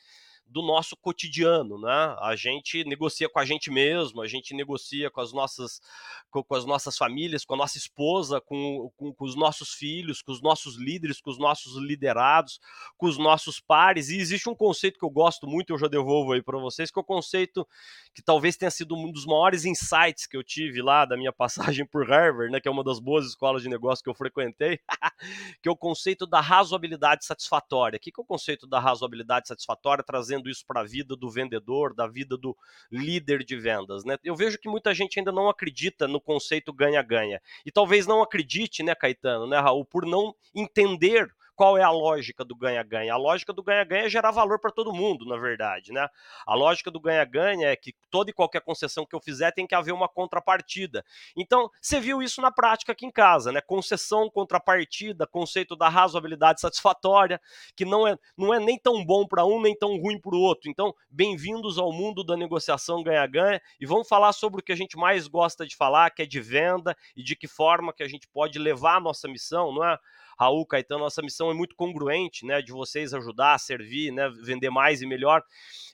do 0.48 0.62
nosso 0.62 0.96
cotidiano, 0.96 1.80
né? 1.80 2.16
A 2.20 2.36
gente 2.36 2.84
negocia 2.86 3.28
com 3.28 3.40
a 3.40 3.46
gente 3.46 3.72
mesmo, 3.72 4.22
a 4.22 4.28
gente 4.28 4.54
negocia 4.54 5.10
com 5.10 5.20
as 5.20 5.34
nossas, 5.34 5.82
com, 6.30 6.44
com 6.44 6.56
as 6.56 6.66
nossas 6.66 6.98
famílias, 6.98 7.44
com 7.44 7.56
a 7.56 7.58
nossa 7.58 7.78
esposa, 7.78 8.40
com, 8.40 8.92
com, 8.96 9.14
com, 9.14 9.26
os 9.26 9.36
nossos 9.36 9.74
filhos, 9.74 10.22
com 10.22 10.32
os 10.32 10.42
nossos 10.42 10.78
líderes, 10.78 11.20
com 11.20 11.32
os 11.32 11.40
nossos 11.40 11.76
liderados, 11.78 12.60
com 12.98 13.08
os 13.08 13.18
nossos 13.18 13.60
pares. 13.60 14.10
E 14.10 14.18
existe 14.18 14.48
um 14.48 14.56
conceito 14.56 15.00
que 15.00 15.06
eu 15.06 15.10
gosto 15.10 15.48
muito, 15.48 15.74
eu 15.74 15.78
já 15.80 15.88
devolvo 15.88 16.34
aí 16.34 16.42
para 16.42 16.58
vocês, 16.60 16.92
que 16.92 17.00
é 17.00 17.02
o 17.02 17.06
conceito 17.06 17.68
que 18.14 18.22
talvez 18.22 18.56
tenha 18.56 18.72
sido 18.72 18.96
um 18.96 19.12
dos 19.12 19.26
maiores 19.26 19.66
insights 19.66 20.28
que 20.28 20.38
eu 20.38 20.44
tive 20.44 20.82
lá 20.82 21.06
da 21.06 21.18
minha 21.18 21.34
passagem 21.76 21.86
por 21.86 22.08
Harvard, 22.08 22.52
né? 22.52 22.62
Que 22.62 22.68
é 22.68 22.72
uma 22.72 22.84
das 22.84 23.00
boas 23.00 23.26
escolas 23.26 23.64
de 23.64 23.70
negócio 23.70 24.04
que 24.04 24.10
eu 24.10 24.16
frequentei, 24.16 24.80
que 25.62 25.68
é 25.68 25.72
o 25.72 25.76
conceito 25.76 26.28
da 26.28 26.40
razoabilidade 26.40 27.26
satisfatória. 27.26 27.98
O 27.98 28.00
que 28.00 28.12
é 28.16 28.22
o 28.22 28.26
conceito 28.26 28.68
da 28.68 28.80
razoabilidade 28.80 29.48
satisfatória? 29.48 30.04
Trazendo 30.04 30.35
trazendo 30.36 30.50
isso 30.50 30.66
para 30.68 30.82
a 30.82 30.84
vida 30.84 31.16
do 31.16 31.30
vendedor, 31.30 31.94
da 31.94 32.08
vida 32.08 32.38
do 32.38 32.56
líder 32.92 33.44
de 33.44 33.56
vendas, 33.56 34.04
né? 34.04 34.18
Eu 34.24 34.36
vejo 34.36 34.60
que 34.60 34.70
muita 34.70 34.94
gente 34.94 35.20
ainda 35.20 35.32
não 35.32 35.50
acredita 35.50 36.08
no 36.08 36.20
conceito 36.20 36.74
ganha-ganha. 36.74 37.42
E 37.66 37.72
talvez 37.72 38.06
não 38.06 38.22
acredite, 38.22 38.84
né, 38.84 38.94
Caetano, 38.94 39.48
né, 39.48 39.60
Raul, 39.60 39.86
por 39.86 40.06
não 40.06 40.36
entender 40.54 41.28
qual 41.56 41.78
é 41.78 41.84
a 41.84 41.90
lógica 41.90 42.44
do 42.44 42.56
ganha-ganha? 42.56 43.14
A 43.14 43.18
lógica 43.18 43.54
do 43.54 43.64
ganha-ganha 43.64 44.06
é 44.06 44.10
gerar 44.10 44.32
valor 44.32 44.60
para 44.60 44.72
todo 44.72 44.94
mundo, 44.94 45.26
na 45.26 45.38
verdade, 45.38 45.92
né? 45.92 46.08
A 46.46 46.54
lógica 46.54 46.92
do 46.92 47.00
ganha-ganha 47.00 47.70
é 47.70 47.76
que 47.76 47.96
toda 48.12 48.30
e 48.30 48.34
qualquer 48.34 48.62
concessão 48.62 49.06
que 49.06 49.16
eu 49.16 49.22
fizer 49.22 49.52
tem 49.52 49.66
que 49.66 49.74
haver 49.74 49.94
uma 49.94 50.10
contrapartida. 50.10 51.04
Então, 51.36 51.70
você 51.82 52.00
viu 52.00 52.22
isso 52.22 52.42
na 52.42 52.52
prática 52.52 52.92
aqui 52.92 53.06
em 53.06 53.12
casa, 53.12 53.52
né? 53.52 53.62
Concessão, 53.62 54.30
contrapartida, 54.30 55.26
conceito 55.26 55.76
da 55.76 55.88
razoabilidade 55.88 56.60
satisfatória, 56.60 57.40
que 57.76 57.86
não 57.86 58.08
é, 58.08 58.18
não 58.38 58.54
é 58.54 58.60
nem 58.60 58.78
tão 58.78 59.04
bom 59.04 59.26
para 59.26 59.46
um, 59.46 59.62
nem 59.62 59.76
tão 59.76 59.98
ruim 59.98 60.20
para 60.20 60.36
o 60.36 60.40
outro. 60.40 60.70
Então, 60.70 60.94
bem-vindos 61.10 61.78
ao 61.78 61.92
mundo 61.92 62.24
da 62.24 62.36
negociação 62.36 63.02
ganha-ganha 63.02 63.62
e 63.80 63.86
vamos 63.86 64.08
falar 64.08 64.34
sobre 64.34 64.60
o 64.60 64.64
que 64.64 64.72
a 64.72 64.76
gente 64.78 64.98
mais 64.98 65.28
gosta 65.28 65.66
de 65.66 65.76
falar, 65.76 66.10
que 66.10 66.22
é 66.22 66.26
de 66.26 66.42
venda 66.42 66.96
e 67.16 67.24
de 67.24 67.36
que 67.36 67.48
forma 67.48 67.94
que 67.94 68.04
a 68.04 68.08
gente 68.08 68.28
pode 68.28 68.60
levar 68.60 68.98
a 68.98 69.00
nossa 69.00 69.28
missão, 69.28 69.74
não 69.74 69.84
é? 69.84 69.98
Raul, 70.38 70.66
Caetano, 70.66 71.02
nossa 71.02 71.22
missão 71.22 71.50
é 71.50 71.54
muito 71.54 71.76
congruente, 71.76 72.46
né, 72.46 72.62
de 72.62 72.72
vocês 72.72 73.14
ajudar, 73.14 73.60
servir, 73.60 74.12
né, 74.12 74.30
vender 74.44 74.70
mais 74.70 75.02
e 75.02 75.06
melhor. 75.06 75.42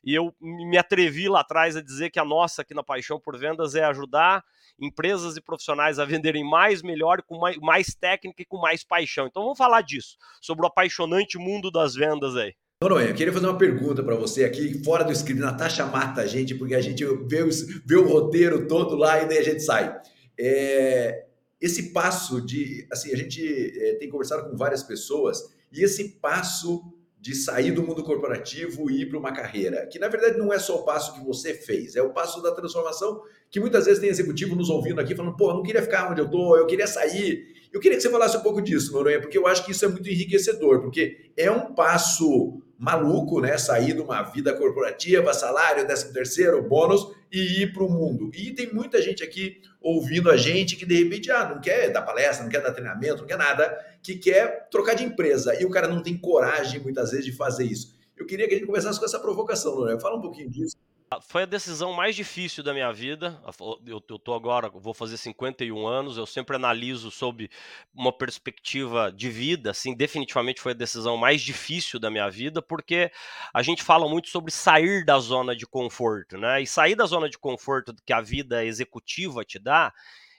E 0.03 0.13
eu 0.13 0.33
me 0.39 0.77
atrevi 0.77 1.29
lá 1.29 1.41
atrás 1.41 1.75
a 1.75 1.81
dizer 1.81 2.09
que 2.09 2.19
a 2.19 2.25
nossa 2.25 2.61
aqui 2.61 2.73
na 2.73 2.83
Paixão 2.83 3.19
por 3.19 3.37
Vendas 3.37 3.75
é 3.75 3.83
ajudar 3.83 4.43
empresas 4.79 5.37
e 5.37 5.41
profissionais 5.41 5.99
a 5.99 6.05
venderem 6.05 6.43
mais, 6.43 6.81
melhor, 6.81 7.21
com 7.21 7.37
mais, 7.37 7.57
mais 7.57 7.93
técnica 7.93 8.41
e 8.41 8.45
com 8.45 8.57
mais 8.57 8.83
paixão. 8.83 9.27
Então 9.27 9.43
vamos 9.43 9.57
falar 9.57 9.81
disso, 9.81 10.17
sobre 10.41 10.65
o 10.65 10.67
apaixonante 10.67 11.37
mundo 11.37 11.69
das 11.69 11.93
vendas 11.93 12.35
aí. 12.35 12.53
Noronha, 12.81 13.09
eu 13.09 13.13
queria 13.13 13.31
fazer 13.31 13.45
uma 13.45 13.57
pergunta 13.59 14.01
para 14.01 14.15
você 14.15 14.43
aqui, 14.43 14.83
fora 14.83 15.03
do 15.03 15.11
script. 15.11 15.39
Natasha 15.39 15.85
mata 15.85 16.21
a 16.21 16.25
gente, 16.25 16.55
porque 16.55 16.73
a 16.73 16.81
gente 16.81 17.05
vê, 17.05 17.43
vê 17.85 17.95
o 17.95 18.07
roteiro 18.07 18.67
todo 18.67 18.95
lá 18.95 19.21
e 19.21 19.27
daí 19.27 19.37
a 19.37 19.43
gente 19.43 19.61
sai. 19.61 20.01
É, 20.39 21.27
esse 21.61 21.91
passo 21.93 22.41
de, 22.41 22.87
assim, 22.91 23.13
a 23.13 23.15
gente 23.15 23.41
é, 23.79 23.93
tem 23.95 24.09
conversado 24.09 24.49
com 24.49 24.57
várias 24.57 24.81
pessoas 24.81 25.53
e 25.71 25.83
esse 25.83 26.09
passo 26.19 26.83
de 27.19 27.35
sair 27.35 27.71
do 27.71 27.83
mundo 27.83 28.03
corporativo 28.03 28.89
e 28.89 29.01
ir 29.01 29.05
para 29.09 29.19
uma 29.19 29.31
carreira, 29.31 29.85
que 29.85 29.99
na 29.99 30.07
verdade 30.07 30.39
não 30.39 30.51
é 30.51 30.57
só 30.57 30.77
o 30.77 30.83
passo 30.83 31.13
que 31.13 31.23
você 31.23 31.53
fez, 31.53 31.95
é 31.95 32.01
o 32.01 32.11
passo 32.11 32.41
da 32.41 32.51
transformação 32.51 33.21
que 33.51 33.59
muitas 33.59 33.85
vezes 33.85 33.99
tem 34.01 34.09
executivo 34.09 34.55
nos 34.55 34.71
ouvindo 34.71 34.99
aqui 34.99 35.15
falando, 35.15 35.37
pô, 35.37 35.51
eu 35.51 35.55
não 35.55 35.61
queria 35.61 35.83
ficar 35.83 36.09
onde 36.11 36.19
eu 36.19 36.27
tô, 36.27 36.57
eu 36.57 36.65
queria 36.65 36.87
sair. 36.87 37.45
Eu 37.71 37.79
queria 37.79 37.95
que 37.95 38.01
você 38.01 38.09
falasse 38.09 38.35
um 38.35 38.41
pouco 38.41 38.59
disso, 38.59 38.91
Noronha, 38.91 39.21
porque 39.21 39.37
eu 39.37 39.45
acho 39.45 39.63
que 39.63 39.71
isso 39.71 39.85
é 39.85 39.87
muito 39.87 40.09
enriquecedor, 40.09 40.81
porque 40.81 41.31
é 41.37 41.51
um 41.51 41.75
passo 41.75 42.61
maluco, 42.81 43.39
né? 43.39 43.59
Sair 43.59 43.93
de 43.93 44.01
uma 44.01 44.23
vida 44.23 44.51
corporativa, 44.53 45.31
salário, 45.35 45.85
décimo 45.85 46.11
terceiro, 46.11 46.63
bônus 46.63 47.15
e 47.31 47.61
ir 47.61 47.73
para 47.73 47.83
o 47.83 47.89
mundo. 47.89 48.31
E 48.33 48.51
tem 48.51 48.73
muita 48.73 48.99
gente 48.99 49.23
aqui 49.23 49.61
ouvindo 49.79 50.31
a 50.31 50.35
gente 50.35 50.75
que 50.75 50.83
de 50.83 51.03
repente 51.03 51.29
ah, 51.29 51.47
não 51.47 51.61
quer 51.61 51.91
dar 51.91 52.01
palestra, 52.01 52.43
não 52.43 52.51
quer 52.51 52.59
dar 52.59 52.71
treinamento, 52.71 53.19
não 53.19 53.27
quer 53.27 53.37
nada, 53.37 53.77
que 54.01 54.15
quer 54.15 54.67
trocar 54.71 54.95
de 54.95 55.03
empresa 55.03 55.53
e 55.61 55.63
o 55.63 55.69
cara 55.69 55.87
não 55.87 56.01
tem 56.01 56.17
coragem 56.17 56.79
muitas 56.79 57.11
vezes 57.11 57.25
de 57.25 57.31
fazer 57.31 57.65
isso. 57.65 57.95
Eu 58.17 58.25
queria 58.25 58.47
que 58.47 58.55
a 58.55 58.57
gente 58.57 58.67
começasse 58.67 58.97
com 58.97 59.05
essa 59.05 59.19
provocação, 59.19 59.75
Noronha. 59.75 59.99
Fala 59.99 60.17
um 60.17 60.21
pouquinho 60.21 60.49
disso. 60.49 60.75
Foi 61.19 61.43
a 61.43 61.45
decisão 61.45 61.91
mais 61.91 62.15
difícil 62.15 62.63
da 62.63 62.73
minha 62.73 62.91
vida. 62.93 63.37
Eu, 63.85 64.01
eu 64.09 64.17
tô 64.17 64.33
agora, 64.33 64.69
vou 64.69 64.93
fazer 64.93 65.17
51 65.17 65.85
anos. 65.85 66.15
Eu 66.15 66.25
sempre 66.25 66.55
analiso 66.55 67.11
sob 67.11 67.49
uma 67.93 68.13
perspectiva 68.13 69.11
de 69.11 69.29
vida. 69.29 69.71
Assim, 69.71 69.93
definitivamente 69.93 70.61
foi 70.61 70.71
a 70.71 70.75
decisão 70.75 71.17
mais 71.17 71.41
difícil 71.41 71.99
da 71.99 72.09
minha 72.09 72.29
vida, 72.29 72.61
porque 72.61 73.11
a 73.53 73.61
gente 73.61 73.83
fala 73.83 74.07
muito 74.07 74.29
sobre 74.29 74.51
sair 74.51 75.03
da 75.03 75.19
zona 75.19 75.53
de 75.53 75.67
conforto, 75.67 76.37
né? 76.37 76.61
E 76.61 76.67
sair 76.67 76.95
da 76.95 77.05
zona 77.05 77.29
de 77.29 77.37
conforto 77.37 77.93
que 78.05 78.13
a 78.13 78.21
vida 78.21 78.63
executiva 78.63 79.43
te 79.43 79.59
dá 79.59 79.93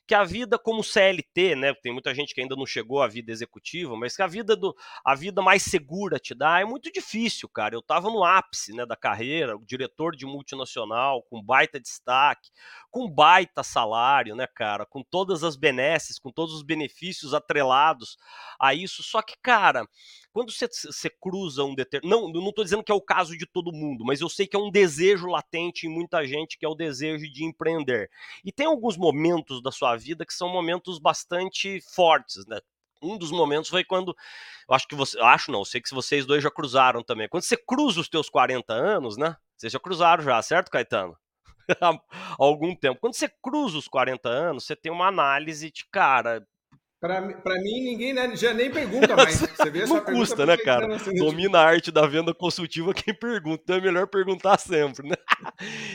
que 0.07 0.15
a 0.15 0.25
vida 0.25 0.59
como 0.59 0.83
CLT, 0.83 1.55
né? 1.57 1.75
Tem 1.75 1.93
muita 1.93 2.15
gente 2.15 2.35
que 2.35 2.41
ainda 2.41 2.57
não 2.57 2.67
chegou 2.67 3.03
à 3.03 3.09
vida 3.09 3.31
executiva, 3.31 3.97
mas 3.97 4.17
que 4.17 4.23
a 4.23 4.27
vida 4.27 4.57
do 4.57 4.75
a 5.05 5.15
vida 5.15 5.41
mais 5.41 5.63
segura 5.63 6.19
te 6.19 6.35
dá 6.35 6.61
é 6.61 6.65
muito 6.65 6.91
difícil, 6.91 7.49
cara. 7.49 7.75
Eu 7.75 7.81
estava 7.81 8.11
no 8.11 8.25
ápice, 8.25 8.73
né, 8.75 8.85
da 8.85 8.97
carreira, 8.97 9.57
diretor 9.65 10.17
de 10.17 10.27
multinacional, 10.27 11.23
com 11.31 11.43
baita 11.43 11.81
destaque, 11.81 12.51
com 12.91 13.09
baita 13.09 13.63
salário, 13.63 14.35
né, 14.35 14.47
cara, 14.47 14.85
com 14.85 15.03
todas 15.03 15.45
as 15.45 15.57
benesses, 15.57 16.19
com 16.19 16.31
todos 16.31 16.55
os 16.55 16.63
benefícios 16.63 17.33
atrelados 17.35 18.17
a 18.61 18.75
isso. 18.75 19.03
Só 19.03 19.23
que, 19.23 19.35
cara, 19.43 19.87
quando 20.33 20.51
você, 20.51 20.67
você 20.67 21.11
cruza 21.11 21.63
um 21.65 21.75
determinado. 21.75 22.23
Não, 22.23 22.33
não 22.33 22.49
estou 22.49 22.65
dizendo 22.65 22.83
que 22.83 22.91
é 22.91 22.95
o 22.95 23.01
caso 23.01 23.37
de 23.37 23.47
todo 23.47 23.73
mundo, 23.73 24.05
mas 24.05 24.21
eu 24.21 24.29
sei 24.29 24.47
que 24.47 24.57
é 24.57 24.59
um 24.59 24.71
desejo 24.71 25.27
latente 25.27 25.87
em 25.87 25.91
muita 25.91 26.25
gente, 26.27 26.59
que 26.59 26.65
é 26.65 26.69
o 26.69 26.75
desejo 26.75 27.31
de 27.31 27.45
empreender. 27.45 28.11
E 28.45 28.51
tem 28.51 28.67
alguns 28.67 28.97
momentos 28.97 29.63
da 29.63 29.71
sua 29.71 29.97
vida 29.97 30.25
que 30.25 30.35
são 30.35 30.49
momentos 30.49 30.99
bastante 30.99 31.81
fortes, 31.95 32.47
né? 32.47 32.59
Um 33.03 33.19
dos 33.19 33.33
momentos 33.33 33.69
foi 33.69 33.85
quando. 33.85 34.15
Eu 34.69 34.75
acho 34.75 34.87
que 34.87 34.95
você. 34.95 35.19
Acho 35.21 35.51
não, 35.51 35.65
sei 35.65 35.81
que 35.81 35.93
vocês 35.93 36.25
dois 36.25 36.43
já 36.43 36.51
cruzaram 36.51 37.03
também. 37.03 37.29
Quando 37.29 37.43
você 37.43 37.57
cruza 37.57 38.01
os 38.01 38.09
teus 38.09 38.31
40 38.31 38.73
anos, 38.73 39.17
né? 39.17 39.37
Vocês 39.57 39.73
já 39.73 39.81
cruzaram 39.81 40.23
já, 40.23 40.41
certo, 40.41 40.71
Caetano? 40.71 41.17
Há 41.81 42.01
algum 42.39 42.75
tempo. 42.75 43.01
Quando 43.01 43.15
você 43.15 43.29
cruza 43.43 43.79
os 43.79 43.89
40 43.89 44.29
anos, 44.29 44.65
você 44.65 44.77
tem 44.77 44.91
uma 44.91 45.09
análise 45.09 45.71
de, 45.71 45.85
cara, 45.91 46.47
para 47.03 47.21
mim, 47.61 47.83
ninguém 47.83 48.13
né, 48.13 48.37
já 48.37 48.55
nem 48.55 48.71
pergunta 48.71 49.17
mais. 49.17 49.41
Você 49.59 49.71
vê 49.71 49.85
Não 49.87 50.01
custa, 50.05 50.47
né, 50.47 50.57
cara? 50.57 50.87
Domina 51.19 51.59
a 51.59 51.65
arte 51.65 51.91
da 51.91 52.07
venda 52.07 52.33
consultiva 52.33 52.95
quem 52.95 53.13
pergunta. 53.13 53.61
Então 53.65 53.77
é 53.77 53.81
melhor 53.81 54.07
perguntar 54.07 54.57
sempre, 54.59 55.09
né? 55.09 55.17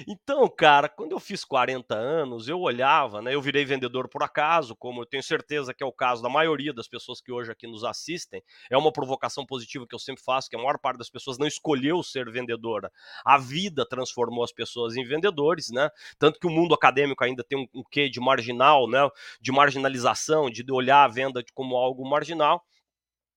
Então, 0.07 0.47
cara, 0.49 0.87
quando 0.87 1.13
eu 1.13 1.19
fiz 1.19 1.43
40 1.43 1.95
anos, 1.95 2.47
eu 2.47 2.59
olhava, 2.59 3.21
né? 3.21 3.33
Eu 3.33 3.41
virei 3.41 3.65
vendedor 3.65 4.07
por 4.09 4.21
acaso, 4.23 4.75
como 4.75 5.01
eu 5.01 5.05
tenho 5.05 5.23
certeza 5.23 5.73
que 5.73 5.83
é 5.83 5.85
o 5.85 5.91
caso 5.91 6.21
da 6.21 6.29
maioria 6.29 6.73
das 6.73 6.87
pessoas 6.87 7.21
que 7.21 7.31
hoje 7.31 7.51
aqui 7.51 7.67
nos 7.67 7.83
assistem. 7.83 8.41
É 8.69 8.77
uma 8.77 8.91
provocação 8.91 9.45
positiva 9.45 9.85
que 9.87 9.95
eu 9.95 9.99
sempre 9.99 10.23
faço, 10.23 10.49
que 10.49 10.55
a 10.55 10.59
maior 10.59 10.77
parte 10.77 10.97
das 10.97 11.09
pessoas 11.09 11.37
não 11.37 11.47
escolheu 11.47 12.03
ser 12.03 12.29
vendedora. 12.29 12.91
A 13.25 13.37
vida 13.37 13.85
transformou 13.85 14.43
as 14.43 14.51
pessoas 14.51 14.95
em 14.95 15.03
vendedores, 15.03 15.69
né? 15.69 15.89
Tanto 16.19 16.39
que 16.39 16.47
o 16.47 16.51
mundo 16.51 16.73
acadêmico 16.73 17.23
ainda 17.23 17.43
tem 17.43 17.57
um, 17.57 17.79
um 17.79 17.83
quê 17.89 18.09
de 18.09 18.19
marginal, 18.19 18.89
né? 18.89 19.09
De 19.41 19.51
marginalização, 19.51 20.49
de 20.49 20.65
olhar 20.71 20.96
a 21.03 21.07
venda 21.07 21.43
como 21.53 21.75
algo 21.75 22.07
marginal. 22.07 22.63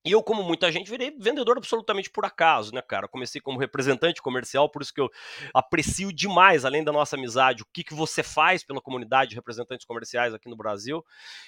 E 0.02 0.12
eu, 0.12 0.22
como 0.22 0.42
muita 0.42 0.72
gente, 0.72 0.90
virei 0.90 1.10
vendedor 1.10 1.58
absolutamente 1.58 2.08
por 2.08 2.24
acaso, 2.24 2.74
né, 2.74 2.80
cara? 2.80 3.06
Comecei 3.06 3.38
como 3.38 3.58
representante 3.58 4.22
comercial, 4.22 4.66
por 4.66 4.80
isso 4.80 4.94
que 4.94 5.00
eu 5.00 5.10
aprecio 5.52 6.10
demais, 6.10 6.64
além 6.64 6.82
da 6.82 6.90
nossa 6.90 7.16
amizade, 7.16 7.62
o 7.62 7.66
que, 7.70 7.84
que 7.84 7.92
você 7.92 8.22
faz 8.22 8.64
pela 8.64 8.80
comunidade 8.80 9.30
de 9.30 9.36
representantes 9.36 9.84
comerciais 9.84 10.32
aqui 10.32 10.48
no 10.48 10.56
Brasil. 10.56 11.04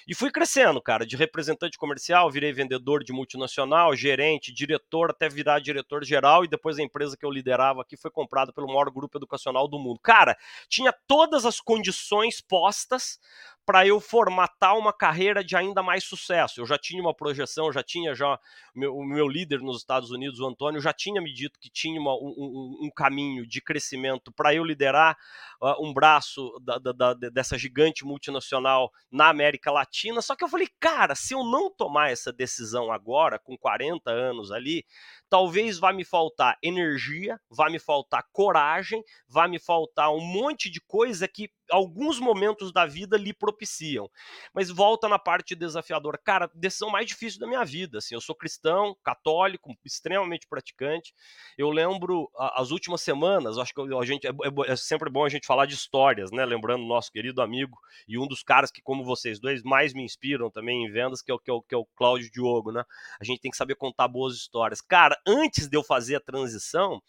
E 0.07 0.13
fui 0.13 0.29
crescendo, 0.29 0.79
cara, 0.79 1.03
de 1.03 1.15
representante 1.15 1.79
comercial, 1.79 2.29
virei 2.29 2.53
vendedor 2.53 3.03
de 3.03 3.11
multinacional, 3.11 3.95
gerente, 3.95 4.53
diretor, 4.53 5.09
até 5.09 5.27
virar 5.27 5.57
diretor 5.57 6.05
geral, 6.05 6.45
e 6.45 6.47
depois 6.47 6.77
a 6.77 6.83
empresa 6.83 7.17
que 7.17 7.25
eu 7.25 7.31
liderava 7.31 7.81
aqui 7.81 7.97
foi 7.97 8.11
comprada 8.11 8.53
pelo 8.53 8.67
maior 8.67 8.91
grupo 8.91 9.17
educacional 9.17 9.67
do 9.67 9.79
mundo. 9.79 9.99
Cara, 9.99 10.37
tinha 10.69 10.93
todas 11.07 11.43
as 11.43 11.59
condições 11.59 12.39
postas 12.39 13.19
para 13.65 13.87
eu 13.87 13.99
formatar 13.99 14.77
uma 14.77 14.91
carreira 14.91 15.43
de 15.43 15.55
ainda 15.55 15.81
mais 15.81 16.03
sucesso. 16.03 16.59
Eu 16.59 16.65
já 16.65 16.77
tinha 16.77 17.01
uma 17.01 17.13
projeção, 17.13 17.71
já 17.71 17.81
tinha 17.81 18.13
já 18.13 18.37
meu, 18.75 18.95
o 18.95 19.05
meu 19.05 19.27
líder 19.27 19.59
nos 19.59 19.77
Estados 19.77 20.11
Unidos, 20.11 20.39
o 20.39 20.47
Antônio, 20.47 20.81
já 20.81 20.91
tinha 20.91 21.21
me 21.21 21.31
dito 21.31 21.59
que 21.59 21.69
tinha 21.69 21.99
uma, 21.99 22.13
um, 22.13 22.79
um, 22.81 22.91
caminho 22.93 23.47
de 23.47 23.61
crescimento 23.61 24.31
para 24.31 24.53
eu 24.53 24.63
liderar 24.63 25.17
uh, 25.61 25.85
um 25.85 25.93
braço 25.93 26.59
da, 26.61 26.77
da, 26.77 26.91
da, 26.91 27.13
dessa 27.29 27.57
gigante 27.57 28.03
multinacional 28.03 28.91
na 29.11 29.29
América 29.29 29.71
Latina. 29.71 30.21
Só 30.21 30.35
que 30.35 30.43
eu 30.43 30.49
falei, 30.49 30.67
cara, 30.79 31.15
se 31.15 31.33
eu 31.33 31.43
não 31.43 31.69
tomar 31.69 32.11
essa 32.11 32.33
decisão 32.33 32.91
agora, 32.91 33.39
com 33.39 33.57
40 33.57 34.09
anos 34.11 34.51
ali, 34.51 34.85
talvez 35.33 35.79
vá 35.79 35.91
me 35.91 36.05
faltar 36.05 36.59
energia, 36.61 37.41
vá 37.49 37.67
me 37.67 37.79
faltar 37.79 38.23
coragem, 38.31 39.03
vá 39.27 39.47
me 39.47 39.57
faltar 39.57 40.13
um 40.13 40.21
monte 40.21 40.69
de 40.69 40.79
coisa 40.79 41.27
que 41.27 41.49
alguns 41.71 42.19
momentos 42.19 42.71
da 42.71 42.85
vida 42.85 43.17
lhe 43.17 43.33
propiciam. 43.33 44.07
Mas 44.53 44.69
volta 44.69 45.09
na 45.09 45.17
parte 45.17 45.55
desafiadora. 45.55 46.19
Cara, 46.23 46.49
decisão 46.53 46.89
mais 46.89 47.07
difícil 47.07 47.39
da 47.39 47.47
minha 47.47 47.63
vida. 47.65 47.97
Assim, 47.97 48.13
eu 48.13 48.21
sou 48.21 48.35
cristão, 48.35 48.95
católico, 49.03 49.75
extremamente 49.83 50.47
praticante. 50.47 51.13
Eu 51.57 51.69
lembro 51.71 52.29
as 52.37 52.69
últimas 52.71 53.01
semanas, 53.01 53.57
acho 53.57 53.73
que 53.73 53.81
a 53.81 54.05
gente 54.05 54.27
é, 54.27 54.29
é, 54.29 54.71
é, 54.71 54.75
sempre 54.75 55.09
bom 55.09 55.25
a 55.25 55.29
gente 55.29 55.47
falar 55.47 55.65
de 55.65 55.73
histórias, 55.73 56.31
né? 56.31 56.45
Lembrando 56.45 56.85
nosso 56.85 57.11
querido 57.11 57.41
amigo 57.41 57.77
e 58.07 58.19
um 58.19 58.27
dos 58.27 58.43
caras 58.43 58.71
que, 58.71 58.81
como 58.81 59.03
vocês 59.03 59.39
dois, 59.39 59.63
mais 59.63 59.93
me 59.93 60.03
inspiram 60.03 60.51
também 60.51 60.85
em 60.85 60.91
vendas, 60.91 61.21
que 61.21 61.31
é 61.31 61.33
o, 61.33 61.39
que 61.39 61.49
é 61.49 61.53
o, 61.53 61.61
que 61.61 61.73
é 61.73 61.77
o 61.77 61.87
Cláudio 61.95 62.31
Diogo, 62.31 62.71
né? 62.71 62.83
A 63.19 63.23
gente 63.23 63.41
tem 63.41 63.51
que 63.51 63.57
saber 63.57 63.75
contar 63.75 64.07
boas 64.07 64.35
histórias. 64.35 64.79
Cara, 64.81 65.17
antes 65.25 65.67
de 65.67 65.77
eu 65.77 65.83
fazer 65.83 66.15
a 66.15 66.19
transição, 66.19 67.01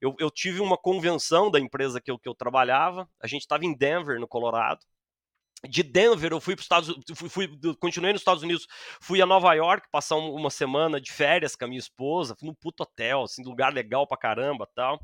eu, 0.00 0.14
eu 0.18 0.30
tive 0.30 0.60
uma 0.60 0.76
convenção 0.76 1.50
da 1.50 1.58
empresa 1.58 2.00
que 2.00 2.10
eu, 2.10 2.18
que 2.18 2.28
eu 2.28 2.34
trabalhava. 2.34 3.08
A 3.20 3.26
gente 3.26 3.42
estava 3.42 3.64
em 3.64 3.76
Denver, 3.76 4.20
no 4.20 4.28
Colorado. 4.28 4.80
De 5.68 5.82
Denver, 5.82 6.30
eu 6.30 6.40
fui 6.40 6.54
para 6.54 6.60
os 6.60 6.64
Estados 6.64 6.94
fui, 7.16 7.28
fui, 7.28 7.48
continuei 7.80 8.12
nos 8.12 8.20
Estados 8.20 8.44
Unidos, 8.44 8.64
fui 9.00 9.20
a 9.20 9.26
Nova 9.26 9.52
York 9.54 9.88
passar 9.90 10.14
uma 10.14 10.50
semana 10.50 11.00
de 11.00 11.10
férias 11.10 11.56
com 11.56 11.64
a 11.64 11.68
minha 11.68 11.80
esposa, 11.80 12.36
fui 12.38 12.46
num 12.46 12.54
puto 12.54 12.84
hotel, 12.84 13.24
assim, 13.24 13.42
lugar 13.42 13.72
legal 13.72 14.06
pra 14.06 14.16
caramba 14.16 14.68
tal 14.72 15.00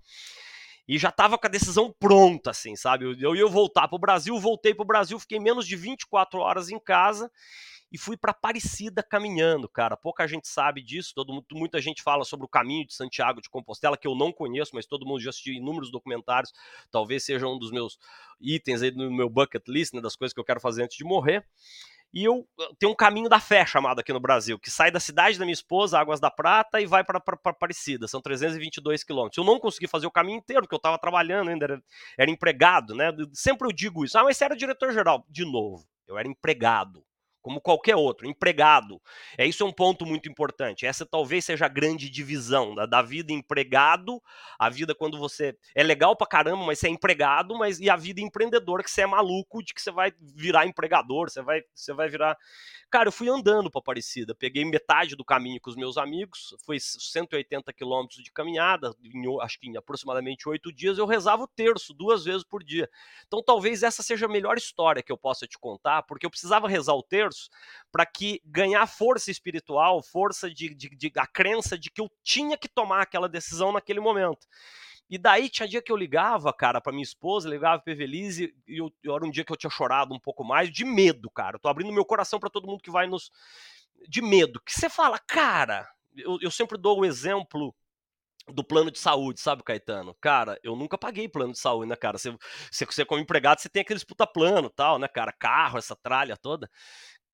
e 0.87 0.99
já 0.99 1.11
tava 1.11 1.39
com 1.39 1.47
a 1.47 1.51
decisão 1.51 1.95
pronta, 1.99 2.51
assim, 2.51 2.77
sabe? 2.77 3.05
Eu, 3.07 3.19
eu 3.19 3.37
ia 3.37 3.47
voltar 3.47 3.89
para 3.89 3.97
o 3.97 4.01
Brasil, 4.01 4.39
voltei 4.39 4.75
para 4.75 4.83
o 4.83 4.87
Brasil, 4.87 5.19
fiquei 5.19 5.41
menos 5.41 5.67
de 5.67 5.77
24 5.77 6.39
horas 6.41 6.69
em 6.69 6.79
casa 6.79 7.31
e 7.95 7.97
fui 7.97 8.17
para 8.17 8.33
Aparecida 8.33 9.05
caminhando, 9.05 9.69
cara. 9.69 9.97
Pouca 9.97 10.27
gente 10.27 10.49
sabe 10.49 10.83
disso, 10.83 11.15
todo, 11.15 11.45
muita 11.53 11.81
gente 11.81 12.03
fala 12.03 12.25
sobre 12.25 12.45
o 12.45 12.49
caminho 12.49 12.85
de 12.85 12.93
Santiago 12.93 13.41
de 13.41 13.49
Compostela, 13.49 13.97
que 13.97 14.09
eu 14.09 14.17
não 14.17 14.33
conheço, 14.33 14.73
mas 14.75 14.85
todo 14.85 15.07
mundo 15.07 15.21
já 15.21 15.31
assistiu 15.31 15.55
inúmeros 15.55 15.93
documentários. 15.93 16.53
Talvez 16.91 17.25
seja 17.25 17.47
um 17.47 17.57
dos 17.57 17.71
meus 17.71 17.97
itens 18.41 18.83
aí 18.83 18.91
no 18.91 19.13
meu 19.13 19.31
bucket 19.31 19.63
list, 19.69 19.95
né, 19.95 20.01
das 20.01 20.17
coisas 20.17 20.35
que 20.35 20.41
eu 20.41 20.45
quero 20.45 20.61
fazer 20.61 20.83
antes 20.83 20.97
de 20.97 21.05
morrer. 21.05 21.47
E 22.13 22.25
eu, 22.25 22.45
tenho 22.81 22.91
um 22.91 22.97
caminho 22.97 23.29
da 23.29 23.39
fé 23.39 23.65
chamado 23.65 24.01
aqui 24.01 24.13
no 24.13 24.19
Brasil, 24.19 24.59
que 24.59 24.73
sai 24.73 24.91
da 24.91 24.99
cidade 24.99 25.39
da 25.39 25.45
minha 25.45 25.55
esposa, 25.55 25.97
Águas 25.97 26.19
da 26.19 26.33
Prata, 26.33 26.81
e 26.81 26.87
vai 26.87 27.05
para 27.05 27.23
Aparecida. 27.45 28.09
São 28.09 28.21
322 28.21 29.05
quilômetros. 29.05 29.39
Eu 29.39 29.45
não 29.45 29.61
consegui 29.61 29.87
fazer 29.87 30.09
o 30.09 30.11
caminho 30.11 30.39
inteiro, 30.39 30.63
porque 30.63 30.75
eu 30.75 30.79
estava 30.79 30.99
trabalhando 30.99 31.51
ainda, 31.51 31.65
era, 31.65 31.83
era 32.19 32.31
empregado, 32.31 32.93
né? 32.93 33.13
Sempre 33.33 33.69
eu 33.69 33.73
digo 33.73 34.05
isso. 34.05 34.19
Ah, 34.19 34.25
mas 34.25 34.37
você 34.37 34.45
era 34.45 34.57
diretor-geral. 34.57 35.25
De 35.29 35.45
novo, 35.45 35.87
eu 36.09 36.19
era 36.19 36.27
empregado 36.27 37.05
como 37.45 37.61
qualquer 37.61 37.95
outro, 37.95 38.27
empregado. 38.27 38.99
É 39.37 39.47
isso 39.47 39.63
é 39.63 39.67
um 39.67 39.73
ponto 39.73 40.07
muito 40.07 40.31
importante. 40.31 40.87
Essa 40.87 41.05
talvez 41.05 41.45
seja 41.45 41.67
a 41.67 41.69
grande 41.69 42.09
divisão 42.09 42.75
da, 42.75 42.87
da, 42.87 43.03
vida 43.03 43.35
empregado, 43.35 44.19
a 44.59 44.71
vida 44.71 44.95
quando 44.95 45.19
você 45.19 45.55
é 45.75 45.83
legal 45.83 46.17
pra 46.17 46.27
caramba, 46.27 46.65
mas 46.65 46.79
você 46.79 46.87
é 46.87 46.91
empregado, 46.91 47.55
mas 47.55 47.81
e 47.81 47.91
a 47.91 47.97
vida 47.97 48.23
empreendedora 48.23 48.83
que 48.83 48.91
você 48.91 49.03
é 49.03 49.07
maluco 49.07 49.63
de 49.63 49.75
que 49.75 49.83
você 49.83 49.91
vai 49.91 50.11
virar 50.19 50.67
empregador, 50.67 51.29
você 51.29 51.43
vai 51.43 51.63
você 51.75 51.93
vai 51.93 52.09
virar 52.09 52.35
Cara, 52.95 53.09
eu 53.09 53.13
fui 53.13 53.29
andando 53.29 53.69
para 53.69 53.81
Aparecida, 53.81 54.37
peguei 54.37 54.65
metade 54.65 55.17
do 55.17 55.25
caminho 55.25 55.61
com 55.61 55.69
os 55.69 55.75
meus 55.75 55.99
amigos, 55.99 56.55
foi 56.65 56.79
180 56.79 57.73
quilômetros 57.73 58.23
de 58.23 58.31
caminhada, 58.31 58.95
em, 59.03 59.43
acho 59.43 59.59
que 59.59 59.69
em 59.69 59.77
aproximadamente 59.77 60.49
oito 60.49 60.73
dias, 60.73 60.97
eu 60.97 61.05
rezava 61.05 61.43
o 61.43 61.49
terço 61.49 61.93
duas 61.93 62.25
vezes 62.25 62.45
por 62.45 62.63
dia. 62.63 62.89
Então 63.27 63.43
talvez 63.43 63.83
essa 63.83 64.01
seja 64.01 64.27
a 64.27 64.29
melhor 64.29 64.57
história 64.57 65.03
que 65.03 65.11
eu 65.11 65.19
possa 65.19 65.45
te 65.45 65.59
contar, 65.59 66.05
porque 66.05 66.25
eu 66.25 66.31
precisava 66.31 66.69
rezar 66.69 66.95
o 66.95 67.03
terço 67.03 67.34
para 67.91 68.05
que 68.07 68.41
ganhar 68.45 68.87
força 68.87 69.31
espiritual, 69.31 70.03
força 70.03 70.51
de, 70.51 70.75
de, 70.75 70.89
de 70.89 71.13
a 71.17 71.27
crença 71.27 71.79
de 71.79 71.91
que 71.91 72.01
eu 72.01 72.11
tinha 72.23 72.57
que 72.57 72.69
tomar 72.69 73.03
aquela 73.03 73.29
decisão 73.29 73.73
naquele 73.73 74.01
momento. 74.01 74.47
E 75.09 75.19
daí 75.19 75.49
tinha 75.49 75.69
dia 75.69 75.83
que 75.83 75.93
eu 75.93 75.97
ligava, 75.97 76.53
cara, 76.53 76.81
pra 76.81 76.93
minha 76.93 77.03
esposa, 77.03 77.49
ligava 77.49 77.83
pra 77.83 77.93
Evelise, 77.93 78.55
e 78.67 78.79
eu, 78.79 78.91
era 79.05 79.25
um 79.25 79.31
dia 79.31 79.45
que 79.45 79.53
eu 79.53 79.57
tinha 79.57 79.71
chorado 79.71 80.15
um 80.15 80.19
pouco 80.19 80.43
mais, 80.43 80.71
de 80.71 80.85
medo, 80.85 81.31
cara. 81.31 81.57
Eu 81.57 81.61
tô 81.61 81.69
abrindo 81.69 81.93
meu 81.93 82.05
coração 82.05 82.41
para 82.41 82.51
todo 82.51 82.67
mundo 82.67 82.83
que 82.83 82.91
vai 82.91 83.07
nos. 83.07 83.31
De 84.09 84.23
medo. 84.23 84.61
Que 84.65 84.73
você 84.73 84.89
fala, 84.89 85.19
cara, 85.19 85.89
eu, 86.17 86.39
eu 86.41 86.51
sempre 86.51 86.79
dou 86.79 87.01
o 87.01 87.05
exemplo 87.05 87.75
do 88.49 88.63
plano 88.63 88.91
de 88.91 88.99
saúde, 88.99 89.41
sabe, 89.41 89.63
Caetano? 89.63 90.15
Cara, 90.21 90.59
eu 90.63 90.77
nunca 90.77 90.99
paguei 90.99 91.29
plano 91.29 91.53
de 91.53 91.59
saúde, 91.59 91.89
né, 91.89 91.97
cara? 91.97 92.19
Você, 92.19 92.37
você, 92.71 92.85
você 92.85 93.05
como 93.05 93.21
empregado, 93.21 93.61
você 93.61 93.69
tem 93.69 93.81
aqueles 93.81 94.05
puta 94.05 94.27
plano 94.27 94.69
tal, 94.69 94.99
né, 94.99 95.09
cara? 95.09 95.33
Carro, 95.33 95.79
essa 95.79 95.97
tralha 95.97 96.37
toda. 96.37 96.71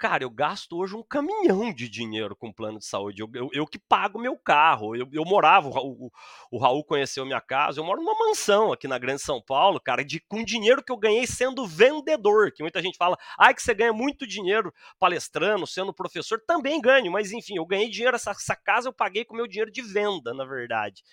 Cara, 0.00 0.24
eu 0.24 0.30
gasto 0.30 0.78
hoje 0.78 0.96
um 0.96 1.02
caminhão 1.02 1.74
de 1.74 1.86
dinheiro 1.86 2.34
com 2.34 2.50
plano 2.50 2.78
de 2.78 2.86
saúde. 2.86 3.20
Eu, 3.20 3.30
eu, 3.34 3.50
eu 3.52 3.66
que 3.66 3.78
pago 3.78 4.18
meu 4.18 4.34
carro. 4.34 4.96
Eu, 4.96 5.06
eu 5.12 5.22
morava, 5.26 5.68
o, 5.68 6.06
o, 6.06 6.10
o, 6.50 6.58
Raul 6.58 6.82
conheceu 6.82 7.26
minha 7.26 7.40
casa. 7.40 7.78
Eu 7.78 7.84
moro 7.84 8.00
numa 8.00 8.14
mansão 8.14 8.72
aqui 8.72 8.88
na 8.88 8.96
Grande 8.96 9.20
São 9.20 9.42
Paulo, 9.42 9.78
cara, 9.78 10.02
de, 10.02 10.18
com 10.18 10.42
dinheiro 10.42 10.82
que 10.82 10.90
eu 10.90 10.96
ganhei 10.96 11.26
sendo 11.26 11.66
vendedor. 11.66 12.50
Que 12.50 12.62
muita 12.62 12.80
gente 12.80 12.96
fala, 12.96 13.14
ai, 13.38 13.52
que 13.52 13.62
você 13.62 13.74
ganha 13.74 13.92
muito 13.92 14.26
dinheiro 14.26 14.72
palestrando, 14.98 15.66
sendo 15.66 15.92
professor. 15.92 16.42
Também 16.46 16.80
ganho, 16.80 17.12
mas 17.12 17.30
enfim, 17.30 17.58
eu 17.58 17.66
ganhei 17.66 17.90
dinheiro. 17.90 18.16
Essa, 18.16 18.30
essa 18.30 18.56
casa 18.56 18.88
eu 18.88 18.94
paguei 18.94 19.26
com 19.26 19.36
meu 19.36 19.46
dinheiro 19.46 19.70
de 19.70 19.82
venda, 19.82 20.32
na 20.32 20.46
verdade. 20.46 21.04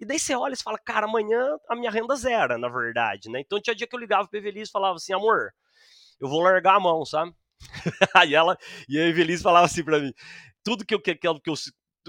E 0.00 0.04
daí 0.04 0.18
você 0.18 0.34
olha 0.34 0.54
e 0.54 0.60
fala, 0.60 0.78
cara, 0.78 1.06
amanhã 1.06 1.56
a 1.68 1.76
minha 1.76 1.92
renda 1.92 2.16
zero, 2.16 2.58
na 2.58 2.68
verdade, 2.68 3.30
né? 3.30 3.38
Então 3.38 3.60
tinha 3.60 3.76
dia 3.76 3.86
que 3.86 3.94
eu 3.94 4.00
ligava 4.00 4.26
pro 4.26 4.36
Evelise 4.36 4.68
e 4.68 4.72
falava 4.72 4.96
assim, 4.96 5.14
amor, 5.14 5.54
eu 6.20 6.28
vou 6.28 6.40
largar 6.40 6.74
a 6.74 6.80
mão, 6.80 7.04
sabe? 7.04 7.32
Aí 8.14 8.34
ela, 8.34 8.56
e 8.88 8.98
a 8.98 9.06
Evelise 9.06 9.42
falava 9.42 9.66
assim 9.66 9.84
pra 9.84 9.98
mim: 9.98 10.12
tudo 10.64 10.84
que 10.84 10.94
eu, 10.94 11.00
que, 11.00 11.14
que 11.14 11.26
eu 11.26 11.36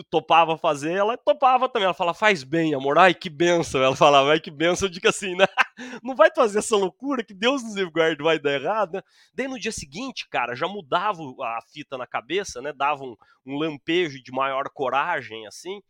topava 0.09 0.57
fazer, 0.57 0.93
ela 0.93 1.15
topava 1.17 1.69
também. 1.69 1.85
Ela 1.85 1.93
fala, 1.93 2.13
faz 2.13 2.43
bem, 2.43 2.73
amor. 2.73 2.97
Ai, 2.97 3.13
que 3.13 3.29
benção. 3.29 3.83
Ela 3.83 3.95
falava, 3.95 4.31
ai, 4.31 4.39
que 4.39 4.49
benção. 4.49 4.87
Eu 4.87 4.91
digo 4.91 5.07
assim, 5.07 5.35
né? 5.35 5.45
Não 6.01 6.15
vai 6.15 6.29
fazer 6.35 6.59
essa 6.59 6.75
loucura 6.75 7.23
que 7.23 7.33
Deus 7.33 7.61
nos 7.63 7.75
guarde, 7.91 8.23
vai 8.23 8.39
dar 8.39 8.53
errado, 8.53 8.93
né? 8.93 9.01
Daí 9.33 9.47
no 9.47 9.59
dia 9.59 9.71
seguinte, 9.71 10.27
cara, 10.29 10.55
já 10.55 10.67
mudava 10.67 11.21
a 11.21 11.59
fita 11.71 11.97
na 11.97 12.07
cabeça, 12.07 12.61
né? 12.61 12.73
Dava 12.73 13.03
um, 13.03 13.15
um 13.45 13.57
lampejo 13.57 14.21
de 14.23 14.31
maior 14.31 14.69
coragem, 14.73 15.45
assim. 15.45 15.81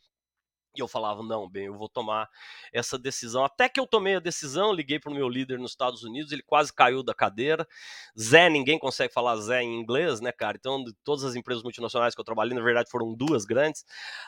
E 0.76 0.80
eu 0.82 0.88
falava, 0.88 1.22
não, 1.22 1.48
bem, 1.48 1.66
eu 1.66 1.78
vou 1.78 1.88
tomar 1.88 2.28
essa 2.72 2.98
decisão. 2.98 3.46
Até 3.46 3.70
que 3.70 3.80
eu 3.80 3.86
tomei 3.86 4.16
a 4.16 4.20
decisão, 4.20 4.74
liguei 4.74 5.00
para 5.00 5.12
o 5.12 5.16
meu 5.16 5.30
líder 5.30 5.60
nos 5.60 5.72
Estados 5.72 6.04
Unidos, 6.04 6.32
ele 6.32 6.42
quase 6.42 6.74
caiu 6.74 7.04
da 7.04 7.14
cadeira. 7.14 7.68
Zé, 8.20 8.50
ninguém 8.50 8.80
consegue 8.80 9.14
falar 9.14 9.36
Zé 9.38 9.62
em 9.62 9.80
inglês, 9.80 10.20
né, 10.20 10.32
cara? 10.32 10.58
Então, 10.58 10.84
todas 11.04 11.24
as 11.24 11.36
empresas 11.36 11.64
multinacionais 11.64 12.16
que 12.16 12.22
eu 12.22 12.26
trabalhei, 12.26 12.56
na 12.56 12.64
verdade, 12.64 12.90
foram 12.90 13.14
duas 13.14 13.46
grandes. 13.46 13.82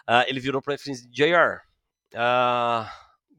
Uh, 0.07 0.23
ele 0.27 0.39
virou 0.39 0.61
para 0.61 0.73
mim 0.73 0.79
e 0.79 0.91
disse, 0.91 1.09
JR, 1.09 1.61
uh, 2.13 2.85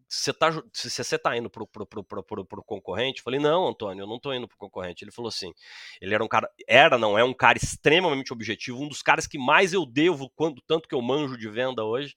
você 0.09 0.33
tá, 0.33 0.51
se 0.73 0.91
você 0.91 1.19
tá 1.19 1.37
indo 1.37 1.51
pro, 1.51 1.67
pro, 1.67 1.87
pro, 1.87 2.05
pro, 2.05 2.45
pro 2.45 2.65
concorrente, 2.65 3.21
eu 3.21 3.25
falei, 3.25 3.41
não, 3.41 3.69
Antônio, 3.69 4.03
eu 4.03 4.07
não 4.07 4.21
tô 4.21 4.33
indo 4.33 4.47
pro 4.47 4.57
concorrente. 4.57 5.05
Ele 5.05 5.11
falou 5.11 5.29
assim, 5.29 5.53
ele 6.01 6.15
era 6.15 6.23
um 6.23 6.29
cara, 6.29 6.49
era, 6.69 6.97
não, 6.97 7.19
é 7.19 7.25
um 7.25 7.35
cara 7.35 7.59
extremamente 7.59 8.33
objetivo, 8.33 8.83
um 8.83 8.89
dos 8.89 9.03
caras 9.03 9.27
que 9.27 9.39
mais 9.39 9.73
eu 9.73 9.85
devo, 9.85 10.31
quando 10.37 10.63
tanto 10.67 10.89
que 10.89 10.95
eu 10.95 11.03
manjo 11.03 11.37
de 11.37 11.49
venda 11.49 11.85
hoje 11.85 12.15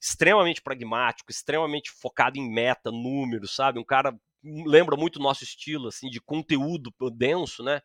extremamente 0.00 0.62
pragmático, 0.62 1.30
extremamente 1.30 1.90
focado 1.90 2.38
em 2.38 2.50
meta, 2.50 2.90
números, 2.90 3.54
sabe? 3.54 3.78
Um 3.78 3.84
cara 3.84 4.18
lembra 4.42 4.96
muito 4.96 5.16
o 5.16 5.22
nosso 5.22 5.42
estilo, 5.42 5.88
assim, 5.88 6.08
de 6.08 6.20
conteúdo 6.20 6.92
denso, 7.12 7.62
né? 7.62 7.80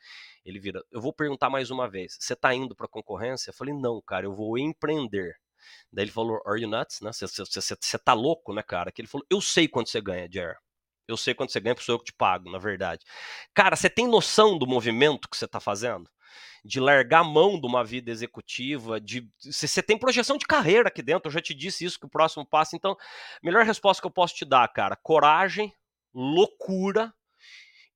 Ele 0.45 0.59
vira, 0.59 0.83
eu 0.91 1.01
vou 1.01 1.11
perguntar 1.11 1.49
mais 1.49 1.71
uma 1.71 1.89
vez, 1.89 2.15
você 2.19 2.35
tá 2.35 2.53
indo 2.53 2.75
para 2.75 2.87
concorrência? 2.87 3.49
Eu 3.49 3.53
falei, 3.53 3.73
não, 3.73 4.01
cara, 4.01 4.25
eu 4.25 4.35
vou 4.35 4.57
empreender. 4.57 5.35
Daí 5.91 6.05
ele 6.05 6.11
falou, 6.11 6.41
are 6.45 6.61
you 6.61 6.67
nuts, 6.67 7.01
né? 7.01 7.11
Você 7.11 7.97
tá 7.97 8.13
louco, 8.13 8.53
né, 8.53 8.61
cara? 8.61 8.91
Que 8.91 9.01
ele 9.01 9.07
falou, 9.07 9.25
eu 9.29 9.41
sei 9.41 9.67
quanto 9.67 9.89
você 9.89 10.01
ganha, 10.01 10.29
Jer. 10.31 10.57
Eu 11.07 11.17
sei 11.17 11.33
quanto 11.33 11.51
você 11.51 11.59
ganha, 11.59 11.73
porque 11.75 11.85
sou 11.85 11.95
eu 11.95 11.99
que 11.99 12.05
te 12.05 12.13
pago, 12.13 12.49
na 12.49 12.59
verdade. 12.59 13.03
Cara, 13.53 13.75
você 13.75 13.89
tem 13.89 14.07
noção 14.07 14.57
do 14.57 14.67
movimento 14.67 15.27
que 15.29 15.35
você 15.35 15.47
tá 15.47 15.59
fazendo? 15.59 16.09
De 16.63 16.79
largar 16.79 17.21
a 17.21 17.23
mão 17.23 17.59
de 17.59 17.65
uma 17.65 17.83
vida 17.83 18.11
executiva, 18.11 18.99
de 18.99 19.29
você 19.39 19.81
tem 19.81 19.97
projeção 19.97 20.37
de 20.37 20.45
carreira 20.45 20.87
aqui 20.87 21.01
dentro, 21.01 21.27
eu 21.27 21.33
já 21.33 21.41
te 21.41 21.53
disse 21.53 21.85
isso 21.85 21.99
que 21.99 22.05
o 22.05 22.09
próximo 22.09 22.45
passo, 22.45 22.75
então, 22.75 22.95
melhor 23.41 23.65
resposta 23.65 24.01
que 24.01 24.07
eu 24.07 24.11
posso 24.11 24.35
te 24.35 24.45
dar, 24.45 24.67
cara, 24.69 24.95
coragem, 24.95 25.73
loucura 26.13 27.13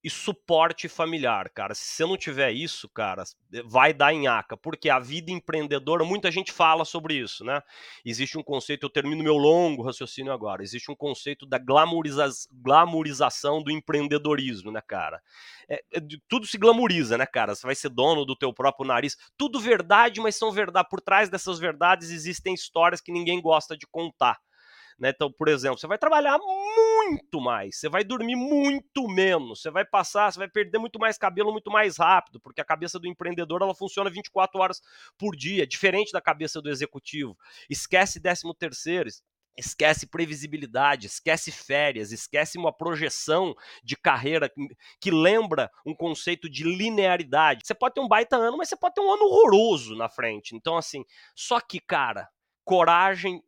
e 0.07 0.09
suporte 0.09 0.87
familiar, 0.87 1.49
cara. 1.49 1.75
Se 1.75 1.83
você 1.83 2.05
não 2.05 2.15
tiver 2.15 2.49
isso, 2.51 2.87
cara, 2.87 3.25
vai 3.65 3.93
dar 3.93 4.13
em 4.13 4.25
aca, 4.25 4.55
porque 4.55 4.89
a 4.89 4.99
vida 4.99 5.33
empreendedora, 5.33 6.05
muita 6.05 6.31
gente 6.31 6.49
fala 6.49 6.85
sobre 6.85 7.15
isso, 7.15 7.43
né? 7.43 7.61
Existe 8.05 8.37
um 8.37 8.41
conceito, 8.41 8.85
eu 8.85 8.89
termino 8.89 9.21
meu 9.21 9.35
longo 9.35 9.83
raciocínio 9.83 10.31
agora, 10.31 10.63
existe 10.63 10.89
um 10.89 10.95
conceito 10.95 11.45
da 11.45 11.57
glamouriza 11.57 12.25
glamourização 12.53 13.61
do 13.61 13.69
empreendedorismo, 13.69 14.71
né, 14.71 14.79
cara? 14.79 15.21
É, 15.69 15.83
é, 15.93 15.99
tudo 16.29 16.47
se 16.47 16.57
glamoriza, 16.57 17.17
né, 17.17 17.25
cara? 17.25 17.53
Você 17.53 17.67
vai 17.67 17.75
ser 17.75 17.89
dono 17.89 18.23
do 18.23 18.33
teu 18.33 18.53
próprio 18.53 18.87
nariz, 18.87 19.17
tudo 19.37 19.59
verdade, 19.59 20.21
mas 20.21 20.37
são 20.37 20.53
verdade, 20.53 20.87
por 20.89 21.01
trás 21.01 21.27
dessas 21.27 21.59
verdades 21.59 22.11
existem 22.11 22.53
histórias 22.53 23.01
que 23.01 23.11
ninguém 23.11 23.41
gosta 23.41 23.75
de 23.75 23.85
contar. 23.85 24.39
Né? 24.97 25.11
Então, 25.13 25.31
por 25.31 25.47
exemplo, 25.47 25.77
você 25.77 25.85
vai 25.85 25.97
trabalhar 25.97 26.37
muito 26.39 26.96
mais, 27.41 27.79
você 27.79 27.89
vai 27.89 28.03
dormir 28.03 28.35
muito 28.35 29.07
menos, 29.07 29.61
você 29.61 29.69
vai 29.69 29.85
passar, 29.85 30.31
você 30.31 30.39
vai 30.39 30.49
perder 30.49 30.79
muito 30.79 30.99
mais 30.99 31.17
cabelo 31.17 31.51
muito 31.51 31.71
mais 31.71 31.97
rápido, 31.97 32.39
porque 32.39 32.61
a 32.61 32.65
cabeça 32.65 32.99
do 32.99 33.07
empreendedor 33.07 33.61
ela 33.61 33.75
funciona 33.75 34.09
24 34.09 34.59
horas 34.59 34.81
por 35.17 35.35
dia, 35.35 35.67
diferente 35.67 36.11
da 36.11 36.21
cabeça 36.21 36.61
do 36.61 36.69
executivo. 36.69 37.37
Esquece 37.69 38.19
13 38.19 38.43
terceiro, 38.57 39.09
esquece 39.57 40.05
previsibilidade, 40.05 41.07
esquece 41.07 41.51
férias, 41.51 42.11
esquece 42.11 42.57
uma 42.57 42.71
projeção 42.71 43.55
de 43.83 43.95
carreira 43.95 44.51
que 45.01 45.09
lembra 45.09 45.71
um 45.85 45.95
conceito 45.95 46.47
de 46.49 46.63
linearidade. 46.63 47.65
Você 47.65 47.73
pode 47.73 47.95
ter 47.95 48.01
um 48.01 48.07
baita 48.07 48.37
ano, 48.37 48.57
mas 48.57 48.69
você 48.69 48.77
pode 48.77 48.93
ter 48.93 49.01
um 49.01 49.11
ano 49.11 49.23
horroroso 49.23 49.95
na 49.95 50.07
frente. 50.07 50.55
Então, 50.55 50.77
assim, 50.77 51.03
só 51.35 51.59
que, 51.59 51.79
cara, 51.79 52.29
coragem, 52.63 53.41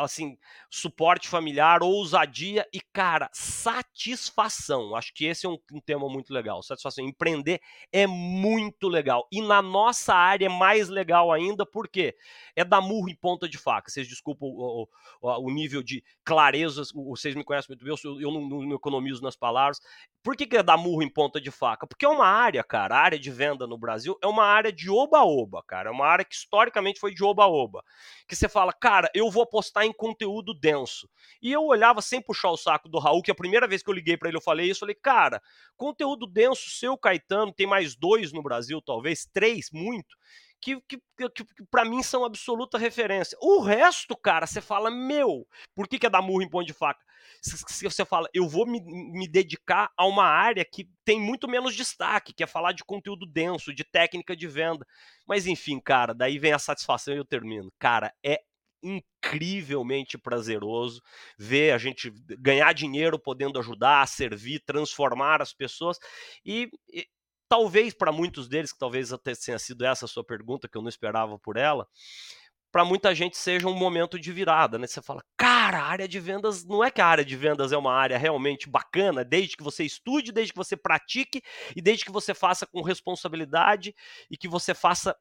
assim, 0.00 0.36
suporte 0.70 1.28
familiar, 1.28 1.82
ousadia 1.82 2.66
e, 2.72 2.80
cara, 2.92 3.30
satisfação. 3.32 4.94
Acho 4.94 5.12
que 5.14 5.24
esse 5.24 5.46
é 5.46 5.48
um, 5.48 5.58
um, 5.72 5.80
tema 5.80 6.08
muito 6.08 6.32
legal. 6.32 6.62
Satisfação. 6.62 7.04
Empreender 7.04 7.60
é 7.92 8.06
muito 8.06 8.88
legal. 8.88 9.26
E 9.32 9.40
na 9.40 9.62
nossa 9.62 10.14
área 10.14 10.46
é 10.46 10.48
mais 10.48 10.88
legal 10.88 11.32
ainda, 11.32 11.64
porque 11.64 12.14
é 12.54 12.64
dar 12.64 12.80
murro 12.80 13.08
em 13.08 13.16
ponta 13.16 13.48
de 13.48 13.56
faca. 13.56 13.90
Vocês 13.90 14.08
desculpam 14.08 14.48
o, 14.48 14.88
o, 15.20 15.46
o 15.46 15.50
nível 15.50 15.82
de 15.82 16.04
clareza, 16.24 16.82
vocês 16.94 17.34
me 17.34 17.44
conhecem 17.44 17.70
muito 17.70 17.84
bem, 17.84 17.94
eu, 18.04 18.20
eu 18.20 18.32
não, 18.32 18.48
não, 18.48 18.74
economizo 18.74 19.22
nas 19.22 19.36
palavras. 19.36 19.80
Por 20.22 20.36
que, 20.36 20.46
que 20.46 20.56
é 20.56 20.62
dar 20.62 20.76
murro 20.76 21.02
em 21.02 21.08
ponta 21.08 21.40
de 21.40 21.50
faca? 21.50 21.86
Porque 21.86 22.04
é 22.04 22.08
uma 22.08 22.26
área, 22.26 22.62
cara, 22.64 22.96
a 22.96 23.00
área 23.00 23.18
de 23.18 23.30
venda 23.30 23.66
no 23.66 23.78
Brasil 23.78 24.16
é 24.22 24.26
uma 24.26 24.44
área 24.44 24.72
de 24.72 24.90
oba-oba, 24.90 25.62
cara. 25.66 25.90
É 25.90 25.92
uma 25.92 26.06
área 26.06 26.24
que 26.24 26.34
historicamente 26.34 27.00
foi 27.00 27.14
de 27.14 27.22
oba-oba. 27.22 27.82
Que 28.26 28.34
você 28.34 28.48
fala, 28.48 28.72
cara, 28.72 29.10
eu 29.14 29.30
vou 29.30 29.43
apostar 29.44 29.84
em 29.84 29.92
conteúdo 29.92 30.52
denso. 30.52 31.08
E 31.40 31.52
eu 31.52 31.62
olhava 31.64 32.02
sem 32.02 32.20
puxar 32.20 32.50
o 32.50 32.56
saco 32.56 32.88
do 32.88 32.98
Raul, 32.98 33.22
que 33.22 33.30
a 33.30 33.34
primeira 33.34 33.68
vez 33.68 33.82
que 33.82 33.88
eu 33.88 33.94
liguei 33.94 34.16
para 34.16 34.28
ele 34.28 34.36
eu 34.36 34.42
falei 34.42 34.66
isso, 34.66 34.78
eu 34.78 34.86
falei, 34.86 34.96
cara, 34.96 35.40
conteúdo 35.76 36.26
denso, 36.26 36.70
seu 36.70 36.98
Caetano, 36.98 37.52
tem 37.52 37.66
mais 37.66 37.94
dois 37.94 38.32
no 38.32 38.42
Brasil, 38.42 38.82
talvez, 38.82 39.26
três, 39.32 39.70
muito 39.72 40.16
que, 40.64 40.80
que, 40.88 40.98
que, 41.18 41.44
que 41.44 41.64
para 41.70 41.84
mim 41.84 42.02
são 42.02 42.24
absoluta 42.24 42.78
referência. 42.78 43.36
O 43.42 43.60
resto, 43.60 44.16
cara, 44.16 44.46
você 44.46 44.62
fala, 44.62 44.90
meu, 44.90 45.46
por 45.74 45.86
que, 45.86 45.98
que 45.98 46.06
é 46.06 46.10
dar 46.10 46.22
murro 46.22 46.40
em 46.40 46.48
ponto 46.48 46.66
de 46.66 46.72
faca? 46.72 47.04
Se 47.42 47.84
você 47.84 48.04
fala, 48.04 48.28
eu 48.32 48.48
vou 48.48 48.66
me, 48.66 48.80
me 48.80 49.28
dedicar 49.28 49.90
a 49.94 50.06
uma 50.06 50.24
área 50.24 50.64
que 50.64 50.88
tem 51.04 51.20
muito 51.20 51.46
menos 51.46 51.76
destaque, 51.76 52.32
que 52.32 52.42
é 52.42 52.46
falar 52.46 52.72
de 52.72 52.82
conteúdo 52.82 53.26
denso, 53.26 53.74
de 53.74 53.84
técnica 53.84 54.34
de 54.34 54.48
venda. 54.48 54.86
Mas 55.26 55.46
enfim, 55.46 55.78
cara, 55.78 56.14
daí 56.14 56.38
vem 56.38 56.54
a 56.54 56.58
satisfação 56.58 57.12
e 57.12 57.18
eu 57.18 57.24
termino. 57.26 57.70
Cara, 57.78 58.14
é 58.24 58.40
incrivelmente 58.84 60.18
prazeroso 60.18 61.02
ver 61.38 61.72
a 61.72 61.78
gente 61.78 62.10
ganhar 62.38 62.72
dinheiro 62.72 63.18
podendo 63.18 63.58
ajudar, 63.58 64.06
servir, 64.06 64.60
transformar 64.64 65.40
as 65.40 65.52
pessoas 65.52 65.98
e, 66.44 66.70
e 66.92 67.06
talvez 67.48 67.94
para 67.94 68.12
muitos 68.12 68.48
deles, 68.48 68.72
que 68.72 68.78
talvez 68.78 69.12
até 69.12 69.32
tenha 69.34 69.58
sido 69.58 69.84
essa 69.84 70.04
a 70.04 70.08
sua 70.08 70.24
pergunta, 70.24 70.68
que 70.68 70.76
eu 70.76 70.82
não 70.82 70.88
esperava 70.88 71.38
por 71.38 71.56
ela, 71.56 71.88
para 72.74 72.84
muita 72.84 73.14
gente 73.14 73.36
seja 73.36 73.68
um 73.68 73.74
momento 73.74 74.18
de 74.18 74.32
virada, 74.32 74.76
né? 74.76 74.88
Você 74.88 75.00
fala, 75.00 75.22
cara, 75.36 75.78
a 75.78 75.84
área 75.84 76.08
de 76.08 76.18
vendas 76.18 76.64
não 76.64 76.82
é 76.82 76.90
que 76.90 77.00
a 77.00 77.06
área 77.06 77.24
de 77.24 77.36
vendas 77.36 77.70
é 77.70 77.76
uma 77.76 77.94
área 77.94 78.18
realmente 78.18 78.68
bacana, 78.68 79.24
desde 79.24 79.56
que 79.56 79.62
você 79.62 79.84
estude, 79.84 80.32
desde 80.32 80.52
que 80.52 80.58
você 80.58 80.76
pratique 80.76 81.40
e 81.76 81.80
desde 81.80 82.04
que 82.04 82.10
você 82.10 82.34
faça 82.34 82.66
com 82.66 82.82
responsabilidade 82.82 83.94
e 84.28 84.36
que 84.36 84.48
você 84.48 84.74
faça 84.74 85.16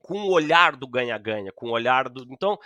com 0.00 0.18
o 0.18 0.30
olhar 0.30 0.76
do 0.76 0.86
ganha-ganha, 0.86 1.52
com 1.52 1.66
o 1.66 1.72
olhar 1.72 2.08
do. 2.08 2.26
Então, 2.30 2.58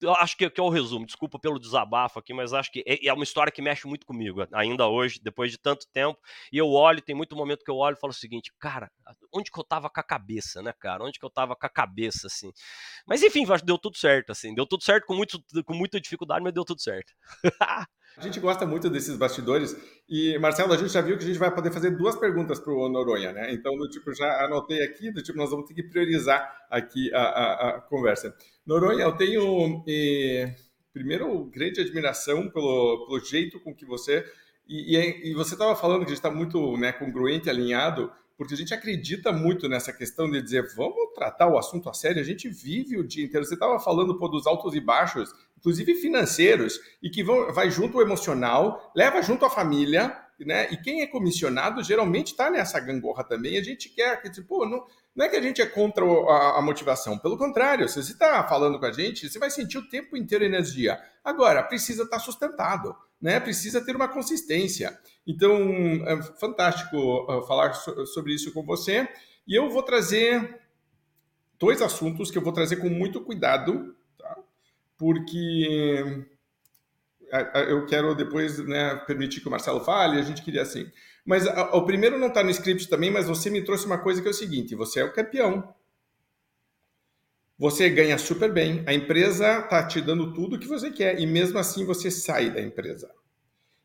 eu 0.00 0.12
acho 0.14 0.36
que, 0.36 0.48
que 0.50 0.60
é 0.60 0.62
o 0.62 0.68
resumo. 0.68 1.06
Desculpa 1.06 1.38
pelo 1.38 1.58
desabafo 1.58 2.18
aqui, 2.18 2.34
mas 2.34 2.52
acho 2.52 2.70
que 2.70 2.82
é, 2.86 3.06
é, 3.06 3.12
uma 3.12 3.24
história 3.24 3.52
que 3.52 3.62
mexe 3.62 3.86
muito 3.86 4.06
comigo, 4.06 4.46
ainda 4.52 4.86
hoje, 4.86 5.20
depois 5.22 5.50
de 5.50 5.58
tanto 5.58 5.86
tempo. 5.92 6.18
E 6.52 6.58
eu 6.58 6.68
olho, 6.68 7.00
tem 7.00 7.14
muito 7.14 7.36
momento 7.36 7.64
que 7.64 7.70
eu 7.70 7.76
olho 7.76 7.96
e 7.96 8.00
falo 8.00 8.10
o 8.10 8.16
seguinte, 8.16 8.52
cara, 8.58 8.90
onde 9.32 9.50
que 9.50 9.58
eu 9.58 9.64
tava 9.64 9.88
com 9.88 10.00
a 10.00 10.02
cabeça, 10.02 10.62
né, 10.62 10.72
cara? 10.78 11.04
Onde 11.04 11.18
que 11.18 11.24
eu 11.24 11.30
tava 11.30 11.56
com 11.56 11.66
a 11.66 11.70
cabeça, 11.70 12.26
assim? 12.26 12.52
Mas 13.06 13.22
enfim, 13.22 13.44
deu 13.64 13.78
tudo 13.78 13.96
certo, 13.96 14.30
assim. 14.32 14.54
Deu 14.54 14.66
tudo 14.66 14.82
certo 14.84 15.06
com, 15.06 15.14
muito, 15.14 15.42
com 15.64 15.74
muita 15.74 16.00
dificuldade, 16.00 16.42
mas 16.42 16.52
deu 16.52 16.64
tudo 16.64 16.80
certo. 16.80 17.12
A 18.16 18.22
gente 18.22 18.40
gosta 18.40 18.64
muito 18.64 18.88
desses 18.88 19.14
bastidores 19.16 19.76
e, 20.08 20.38
Marcelo, 20.38 20.72
a 20.72 20.76
gente 20.76 20.90
já 20.90 21.02
viu 21.02 21.18
que 21.18 21.24
a 21.24 21.26
gente 21.26 21.38
vai 21.38 21.54
poder 21.54 21.70
fazer 21.70 21.90
duas 21.90 22.16
perguntas 22.16 22.58
para 22.58 22.72
o 22.72 22.88
Noronha, 22.88 23.32
né? 23.32 23.52
Então, 23.52 23.76
do 23.76 23.88
tipo, 23.90 24.14
já 24.14 24.44
anotei 24.44 24.82
aqui, 24.82 25.10
do 25.10 25.22
tipo, 25.22 25.36
nós 25.36 25.50
vamos 25.50 25.66
ter 25.66 25.74
que 25.74 25.82
priorizar 25.82 26.66
aqui 26.70 27.12
a, 27.12 27.20
a, 27.20 27.68
a 27.68 27.80
conversa. 27.82 28.34
Noronha, 28.64 29.04
eu 29.04 29.12
tenho, 29.12 29.84
eh, 29.86 30.54
primeiro, 30.94 31.44
grande 31.44 31.80
admiração 31.80 32.48
pelo, 32.48 33.06
pelo 33.06 33.20
jeito 33.20 33.60
com 33.60 33.74
que 33.74 33.84
você... 33.84 34.24
E, 34.66 34.96
e, 34.96 35.30
e 35.30 35.34
você 35.34 35.54
estava 35.54 35.76
falando 35.76 36.00
que 36.00 36.06
a 36.06 36.08
gente 36.08 36.16
está 36.16 36.30
muito 36.30 36.76
né, 36.78 36.92
congruente, 36.92 37.50
alinhado, 37.50 38.10
porque 38.36 38.54
a 38.54 38.56
gente 38.56 38.74
acredita 38.74 39.30
muito 39.30 39.68
nessa 39.68 39.92
questão 39.92 40.30
de 40.30 40.42
dizer, 40.42 40.74
vamos 40.74 41.12
tratar 41.14 41.48
o 41.48 41.58
assunto 41.58 41.88
a 41.88 41.94
sério, 41.94 42.20
a 42.20 42.24
gente 42.24 42.48
vive 42.48 42.98
o 42.98 43.06
dia 43.06 43.24
inteiro. 43.24 43.46
Você 43.46 43.54
estava 43.54 43.78
falando 43.78 44.18
pô, 44.18 44.28
dos 44.28 44.46
altos 44.46 44.74
e 44.74 44.80
baixos, 44.80 45.32
inclusive 45.58 45.94
financeiros, 45.94 46.80
e 47.02 47.10
que 47.10 47.22
vão, 47.22 47.52
vai 47.52 47.70
junto 47.70 47.98
o 47.98 48.02
emocional, 48.02 48.92
leva 48.94 49.22
junto 49.22 49.44
a 49.44 49.50
família, 49.50 50.16
né? 50.44 50.68
E 50.70 50.76
quem 50.76 51.00
é 51.00 51.06
comissionado 51.06 51.82
geralmente 51.82 52.28
está 52.28 52.50
nessa 52.50 52.78
gangorra 52.78 53.24
também. 53.24 53.56
A 53.56 53.62
gente 53.62 53.88
quer 53.88 54.20
que, 54.20 54.30
tipo, 54.30 54.66
não, 54.66 54.84
não 55.14 55.24
é 55.24 55.28
que 55.28 55.36
a 55.36 55.42
gente 55.42 55.62
é 55.62 55.66
contra 55.66 56.04
a, 56.04 56.58
a 56.58 56.62
motivação, 56.62 57.18
pelo 57.18 57.38
contrário, 57.38 57.88
se 57.88 58.02
você 58.02 58.12
está 58.12 58.46
falando 58.46 58.78
com 58.78 58.84
a 58.84 58.92
gente, 58.92 59.28
você 59.28 59.38
vai 59.38 59.50
sentir 59.50 59.78
o 59.78 59.88
tempo 59.88 60.16
inteiro 60.16 60.44
energia. 60.44 61.00
Agora, 61.24 61.62
precisa 61.62 62.02
estar 62.02 62.18
tá 62.18 62.22
sustentado, 62.22 62.94
né? 63.20 63.40
Precisa 63.40 63.84
ter 63.84 63.96
uma 63.96 64.08
consistência. 64.08 64.98
Então, 65.26 65.58
é 66.06 66.22
fantástico 66.38 66.96
uh, 66.96 67.46
falar 67.46 67.72
so 67.72 68.06
sobre 68.06 68.34
isso 68.34 68.52
com 68.52 68.62
você. 68.62 69.08
E 69.48 69.54
eu 69.58 69.70
vou 69.70 69.82
trazer 69.82 70.60
dois 71.58 71.80
assuntos 71.80 72.30
que 72.30 72.36
eu 72.36 72.42
vou 72.42 72.52
trazer 72.52 72.76
com 72.76 72.88
muito 72.88 73.20
cuidado? 73.22 73.96
Porque 74.96 76.26
eu 77.68 77.86
quero 77.86 78.14
depois 78.14 78.58
né, 78.58 78.94
permitir 79.06 79.40
que 79.40 79.48
o 79.48 79.50
Marcelo 79.50 79.80
fale, 79.80 80.18
a 80.18 80.22
gente 80.22 80.42
queria 80.42 80.62
assim. 80.62 80.90
Mas 81.24 81.44
o 81.72 81.82
primeiro 81.82 82.18
não 82.18 82.28
está 82.28 82.42
no 82.42 82.50
script 82.50 82.88
também, 82.88 83.10
mas 83.10 83.26
você 83.26 83.50
me 83.50 83.62
trouxe 83.62 83.84
uma 83.84 83.98
coisa 83.98 84.22
que 84.22 84.28
é 84.28 84.30
o 84.30 84.34
seguinte: 84.34 84.74
você 84.74 85.00
é 85.00 85.04
o 85.04 85.12
campeão. 85.12 85.74
Você 87.58 87.88
ganha 87.88 88.18
super 88.18 88.52
bem, 88.52 88.84
a 88.86 88.92
empresa 88.92 89.60
está 89.60 89.86
te 89.86 90.00
dando 90.00 90.34
tudo 90.34 90.56
o 90.56 90.58
que 90.58 90.68
você 90.68 90.90
quer 90.90 91.18
e 91.18 91.26
mesmo 91.26 91.58
assim 91.58 91.86
você 91.86 92.10
sai 92.10 92.50
da 92.50 92.60
empresa. 92.60 93.10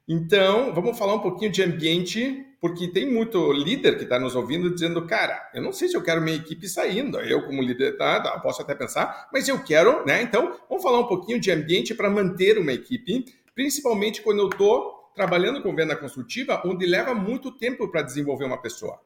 Então, 0.06 0.74
vamos 0.74 0.98
falar 0.98 1.16
um 1.16 1.22
pouquinho 1.22 1.50
de 1.52 1.64
ambiente, 1.64 2.46
porque 2.62 2.88
tem 2.88 3.12
muito 3.12 3.52
líder 3.52 3.98
que 3.98 4.04
está 4.04 4.20
nos 4.20 4.36
ouvindo 4.36 4.72
dizendo, 4.72 5.08
cara, 5.08 5.50
eu 5.52 5.64
não 5.64 5.74
sei 5.74 5.88
se 5.88 5.98
eu 5.98 6.04
quero 6.04 6.22
minha 6.22 6.38
equipe 6.38 6.70
saindo. 6.70 7.20
Eu, 7.20 7.44
como 7.44 7.60
líder, 7.60 7.98
tá, 7.98 8.22
tá, 8.22 8.40
posso 8.40 8.62
até 8.62 8.76
pensar, 8.76 9.28
mas 9.34 9.48
eu 9.48 9.64
quero, 9.64 10.06
né? 10.06 10.22
Então, 10.22 10.56
vamos 10.70 10.84
falar 10.84 11.00
um 11.00 11.08
pouquinho 11.08 11.40
de 11.40 11.52
ambiente 11.52 11.96
para 11.96 12.08
manter 12.08 12.60
uma 12.60 12.72
equipe, 12.72 13.26
principalmente 13.56 14.22
quando 14.22 14.40
eu 14.40 14.48
estou 14.50 15.12
trabalhando 15.16 15.64
com 15.64 15.76
venda 15.76 15.96
consultiva, 15.96 16.62
onde 16.64 16.86
leva 16.86 17.16
muito 17.16 17.52
tempo 17.52 17.90
para 17.90 18.04
desenvolver 18.04 18.46
uma 18.46 18.62
pessoa 18.62 19.00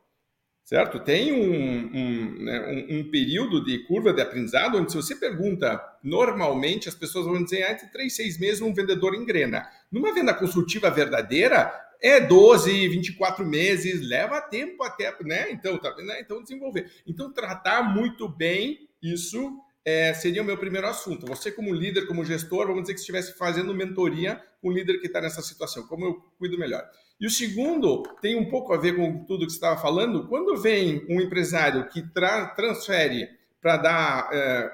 certo? 0.66 1.00
Tem 1.00 1.32
um, 1.32 1.92
um, 1.96 2.44
né, 2.44 2.88
um, 2.90 2.98
um, 2.98 3.12
período 3.12 3.64
de 3.64 3.86
curva 3.86 4.12
de 4.12 4.20
aprendizado 4.20 4.80
onde, 4.80 4.92
se 4.92 4.98
você 4.98 5.16
pergunta, 5.16 5.80
normalmente 6.04 6.90
as 6.90 6.96
pessoas 6.96 7.28
vão 7.28 7.44
dizer 7.44 7.64
ah, 7.64 7.72
entre 7.72 7.88
3 7.88 8.12
e 8.12 8.16
6 8.16 8.40
meses 8.40 8.62
um 8.62 8.74
vendedor 8.74 9.14
engrena. 9.14 9.70
Numa 9.92 10.12
venda 10.12 10.34
consultiva 10.34 10.90
verdadeira, 10.90 11.72
é 12.02 12.20
12, 12.20 12.88
24 12.88 13.46
meses, 13.46 14.02
leva 14.02 14.42
tempo 14.42 14.84
até, 14.84 15.14
né? 15.24 15.52
Então, 15.52 15.78
tá, 15.78 15.96
né? 15.98 16.20
então 16.22 16.42
desenvolver. 16.42 16.92
Então, 17.08 17.32
tratar 17.32 17.84
muito 17.84 18.28
bem 18.28 18.90
isso 19.02 19.60
é, 19.86 20.14
seria 20.16 20.42
o 20.42 20.46
meu 20.46 20.58
primeiro 20.58 20.88
assunto. 20.88 21.28
Você, 21.28 21.52
como 21.52 21.74
líder, 21.74 22.08
como 22.08 22.26
gestor, 22.26 22.66
vamos 22.66 22.82
dizer 22.82 22.96
que 22.96 23.00
estivesse 23.00 23.38
fazendo 23.38 23.74
mentoria 23.74 24.42
com 24.60 24.70
o 24.70 24.72
líder 24.72 25.00
que 25.00 25.06
está 25.06 25.22
nessa 25.22 25.44
situação, 25.44 25.86
como 25.88 26.06
eu 26.06 26.14
cuido 26.40 26.58
melhor. 26.58 26.84
E 27.20 27.28
o 27.28 27.30
segundo 27.30 28.02
tem 28.20 28.36
um 28.36 28.50
pouco 28.50 28.74
a 28.74 28.78
ver 28.78 28.96
com 28.96 29.24
tudo 29.26 29.46
que 29.46 29.52
você 29.52 29.58
estava 29.58 29.80
falando. 29.80 30.28
Quando 30.28 30.58
vem 30.58 31.06
um 31.08 31.22
empresário 31.22 31.88
que 31.88 32.02
tra 32.02 32.48
transfere 32.48 33.30
para 33.62 33.78
dar 33.78 34.30
é, 34.34 34.70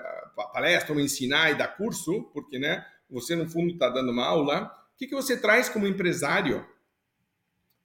palestra 0.53 0.93
ou 0.93 0.99
ensinar 0.99 1.51
e 1.51 1.55
dar 1.55 1.67
curso, 1.67 2.23
porque 2.34 2.57
né, 2.57 2.86
você 3.10 3.36
no 3.36 3.47
fundo 3.47 3.73
está 3.73 3.89
dando 3.89 4.12
uma 4.12 4.25
aula, 4.25 4.71
o 4.93 4.97
que, 4.97 5.07
que 5.07 5.15
você 5.15 5.38
traz 5.38 5.67
como 5.67 5.88
empresário 5.88 6.65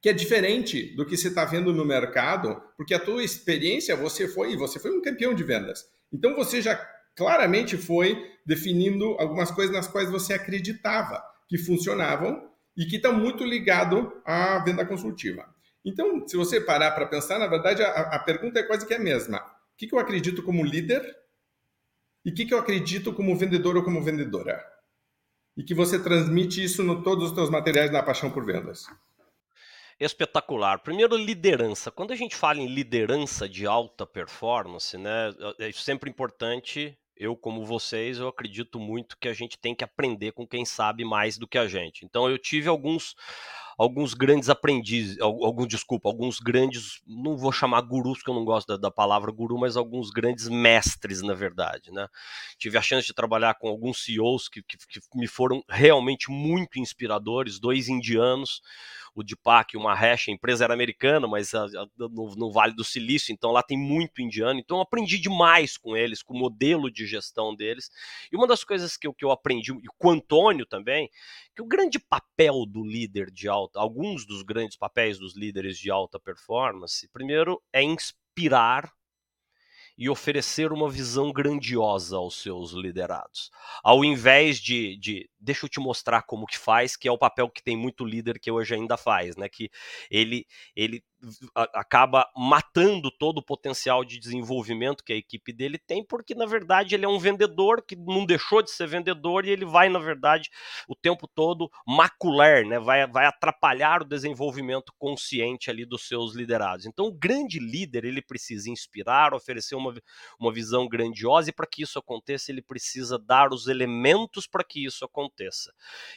que 0.06 0.10
é 0.10 0.12
diferente 0.12 0.94
do 0.94 1.04
que 1.04 1.16
você 1.16 1.26
está 1.26 1.44
vendo 1.44 1.74
no 1.74 1.84
mercado, 1.84 2.62
porque 2.76 2.94
a 2.94 3.00
tua 3.00 3.24
experiência 3.24 3.96
você 3.96 4.28
foi 4.28 4.56
você 4.56 4.78
foi 4.78 4.96
um 4.96 5.02
campeão 5.02 5.34
de 5.34 5.42
vendas. 5.42 5.84
Então 6.12 6.36
você 6.36 6.62
já 6.62 6.76
claramente 7.16 7.76
foi 7.76 8.24
definindo 8.46 9.16
algumas 9.18 9.50
coisas 9.50 9.74
nas 9.74 9.88
quais 9.88 10.08
você 10.08 10.32
acreditava 10.32 11.20
que 11.48 11.58
funcionavam 11.58 12.48
e 12.76 12.86
que 12.86 12.98
está 12.98 13.10
muito 13.10 13.44
ligado 13.44 14.12
à 14.24 14.60
venda 14.60 14.86
consultiva. 14.86 15.44
Então, 15.84 16.24
se 16.28 16.36
você 16.36 16.60
parar 16.60 16.92
para 16.92 17.06
pensar, 17.06 17.40
na 17.40 17.48
verdade, 17.48 17.82
a, 17.82 17.88
a, 17.88 18.18
pergunta 18.20 18.60
é 18.60 18.62
quase 18.62 18.86
que 18.86 18.94
a 18.94 19.00
mesma. 19.00 19.38
O 19.38 19.76
que, 19.76 19.88
que 19.88 19.94
eu 19.96 19.98
acredito 19.98 20.40
como 20.40 20.62
líder 20.62 21.02
e 22.24 22.30
o 22.30 22.34
que, 22.34 22.46
que 22.46 22.54
eu 22.54 22.58
acredito 22.60 23.12
como 23.12 23.36
vendedor 23.36 23.76
ou 23.76 23.82
como 23.82 24.00
vendedora? 24.00 24.64
E 25.56 25.64
que 25.64 25.74
você 25.74 25.98
transmite 25.98 26.62
isso 26.62 26.84
no 26.84 27.02
todos 27.02 27.30
os 27.30 27.34
seus 27.34 27.50
materiais 27.50 27.90
na 27.90 28.04
Paixão 28.04 28.30
por 28.30 28.44
Vendas. 28.44 28.86
Espetacular. 29.98 30.78
Primeiro, 30.80 31.16
liderança. 31.16 31.90
Quando 31.90 32.12
a 32.12 32.16
gente 32.16 32.36
fala 32.36 32.60
em 32.60 32.66
liderança 32.66 33.48
de 33.48 33.66
alta 33.66 34.06
performance, 34.06 34.96
né, 34.98 35.34
é 35.58 35.72
sempre 35.72 36.10
importante 36.10 36.96
eu, 37.16 37.34
como 37.34 37.64
vocês, 37.64 38.18
eu 38.18 38.28
acredito 38.28 38.78
muito 38.78 39.16
que 39.18 39.26
a 39.26 39.32
gente 39.32 39.56
tem 39.58 39.74
que 39.74 39.82
aprender 39.82 40.32
com 40.32 40.46
quem 40.46 40.66
sabe 40.66 41.02
mais 41.02 41.38
do 41.38 41.48
que 41.48 41.56
a 41.56 41.66
gente. 41.66 42.04
Então, 42.04 42.28
eu 42.28 42.38
tive 42.38 42.68
alguns 42.68 43.14
alguns 43.78 44.14
grandes 44.14 44.48
aprendizes, 44.48 45.20
alguns, 45.20 45.68
desculpa, 45.68 46.08
alguns 46.08 46.40
grandes, 46.40 47.02
não 47.06 47.36
vou 47.36 47.52
chamar 47.52 47.82
gurus, 47.82 48.18
porque 48.18 48.30
eu 48.30 48.34
não 48.34 48.44
gosto 48.44 48.68
da, 48.68 48.76
da, 48.76 48.90
palavra 48.90 49.30
guru, 49.30 49.58
mas 49.58 49.76
alguns 49.76 50.10
grandes 50.10 50.48
mestres, 50.48 51.20
na 51.20 51.34
verdade, 51.34 51.92
né? 51.92 52.08
Tive 52.58 52.78
a 52.78 52.82
chance 52.82 53.06
de 53.06 53.12
trabalhar 53.12 53.54
com 53.54 53.68
alguns 53.68 54.02
CEOs 54.02 54.48
que, 54.48 54.62
que, 54.62 54.78
que 54.78 55.00
me 55.14 55.26
foram 55.26 55.62
realmente 55.68 56.30
muito 56.30 56.78
inspiradores, 56.78 57.60
dois 57.60 57.88
indianos, 57.88 58.62
o 59.16 59.24
Deepak 59.24 59.74
e 59.74 59.78
o 59.78 59.82
Mahesh, 59.82 60.28
a 60.28 60.32
empresa 60.32 60.64
era 60.64 60.74
americana, 60.74 61.26
mas 61.26 61.54
a, 61.54 61.64
a, 61.64 61.86
no, 61.96 62.36
no, 62.36 62.52
Vale 62.52 62.74
do 62.74 62.84
Silício, 62.84 63.32
então 63.32 63.50
lá 63.50 63.62
tem 63.62 63.78
muito 63.78 64.20
indiano, 64.20 64.60
então 64.60 64.76
eu 64.76 64.82
aprendi 64.82 65.18
demais 65.18 65.78
com 65.78 65.96
eles, 65.96 66.22
com 66.22 66.34
o 66.34 66.38
modelo 66.38 66.90
de 66.90 67.06
gestão 67.06 67.56
deles, 67.56 67.90
e 68.30 68.36
uma 68.36 68.46
das 68.46 68.62
coisas 68.62 68.94
que 68.94 69.06
eu, 69.06 69.14
que 69.14 69.24
eu 69.24 69.30
aprendi, 69.30 69.72
e 69.72 69.86
com 69.96 70.08
o 70.08 70.10
Antônio 70.10 70.66
também, 70.66 71.10
que 71.54 71.62
o 71.62 71.66
grande 71.66 71.98
papel 71.98 72.66
do 72.66 72.84
líder 72.84 73.30
de 73.30 73.48
alta, 73.48 73.80
alguns 73.80 74.26
dos 74.26 74.42
grandes 74.42 74.76
papéis 74.76 75.18
dos 75.18 75.34
líderes 75.34 75.78
de 75.78 75.90
alta 75.90 76.20
performance, 76.20 77.08
primeiro 77.08 77.62
é 77.72 77.82
inspirar 77.82 78.92
e 79.98 80.08
oferecer 80.10 80.72
uma 80.72 80.90
visão 80.90 81.32
grandiosa 81.32 82.16
aos 82.16 82.40
seus 82.42 82.72
liderados. 82.72 83.50
Ao 83.82 84.04
invés 84.04 84.58
de, 84.58 84.96
de 84.98 85.30
deixa 85.40 85.66
eu 85.66 85.70
te 85.70 85.80
mostrar 85.80 86.22
como 86.22 86.46
que 86.46 86.58
faz, 86.58 86.96
que 86.96 87.08
é 87.08 87.12
o 87.12 87.18
papel 87.18 87.48
que 87.48 87.62
tem 87.62 87.76
muito 87.76 88.04
líder 88.04 88.38
que 88.38 88.50
hoje 88.50 88.74
ainda 88.74 88.96
faz, 88.96 89.36
né? 89.36 89.48
Que 89.48 89.70
ele, 90.10 90.46
ele 90.74 91.02
acaba 91.54 92.30
matando 92.36 93.10
todo 93.10 93.38
o 93.38 93.44
potencial 93.44 94.04
de 94.04 94.18
desenvolvimento 94.18 95.02
que 95.02 95.12
a 95.12 95.16
equipe 95.16 95.52
dele 95.52 95.78
tem, 95.78 96.04
porque 96.04 96.34
na 96.34 96.46
verdade 96.46 96.94
ele 96.94 97.04
é 97.04 97.08
um 97.08 97.18
vendedor 97.18 97.82
que 97.82 97.96
não 97.96 98.24
deixou 98.24 98.62
de 98.62 98.70
ser 98.70 98.86
vendedor 98.86 99.44
e 99.44 99.50
ele 99.50 99.64
vai, 99.64 99.88
na 99.88 99.98
verdade, 99.98 100.50
o 100.88 100.94
tempo 100.94 101.26
todo 101.26 101.70
macular, 101.86 102.64
né? 102.64 102.78
vai, 102.78 103.06
vai 103.06 103.26
atrapalhar 103.26 104.02
o 104.02 104.04
desenvolvimento 104.04 104.92
consciente 104.98 105.70
ali 105.70 105.84
dos 105.84 106.06
seus 106.06 106.34
liderados. 106.34 106.86
Então, 106.86 107.06
o 107.06 107.12
grande 107.12 107.58
líder 107.58 108.04
ele 108.04 108.22
precisa 108.22 108.70
inspirar, 108.70 109.34
oferecer 109.34 109.74
uma, 109.74 109.94
uma 110.38 110.52
visão 110.52 110.88
grandiosa, 110.88 111.50
e 111.50 111.52
para 111.52 111.66
que 111.66 111.82
isso 111.82 111.98
aconteça, 111.98 112.50
ele 112.50 112.62
precisa 112.62 113.18
dar 113.18 113.52
os 113.52 113.66
elementos 113.66 114.46
para 114.46 114.64
que 114.64 114.84
isso 114.84 115.04
aconteça. 115.04 115.72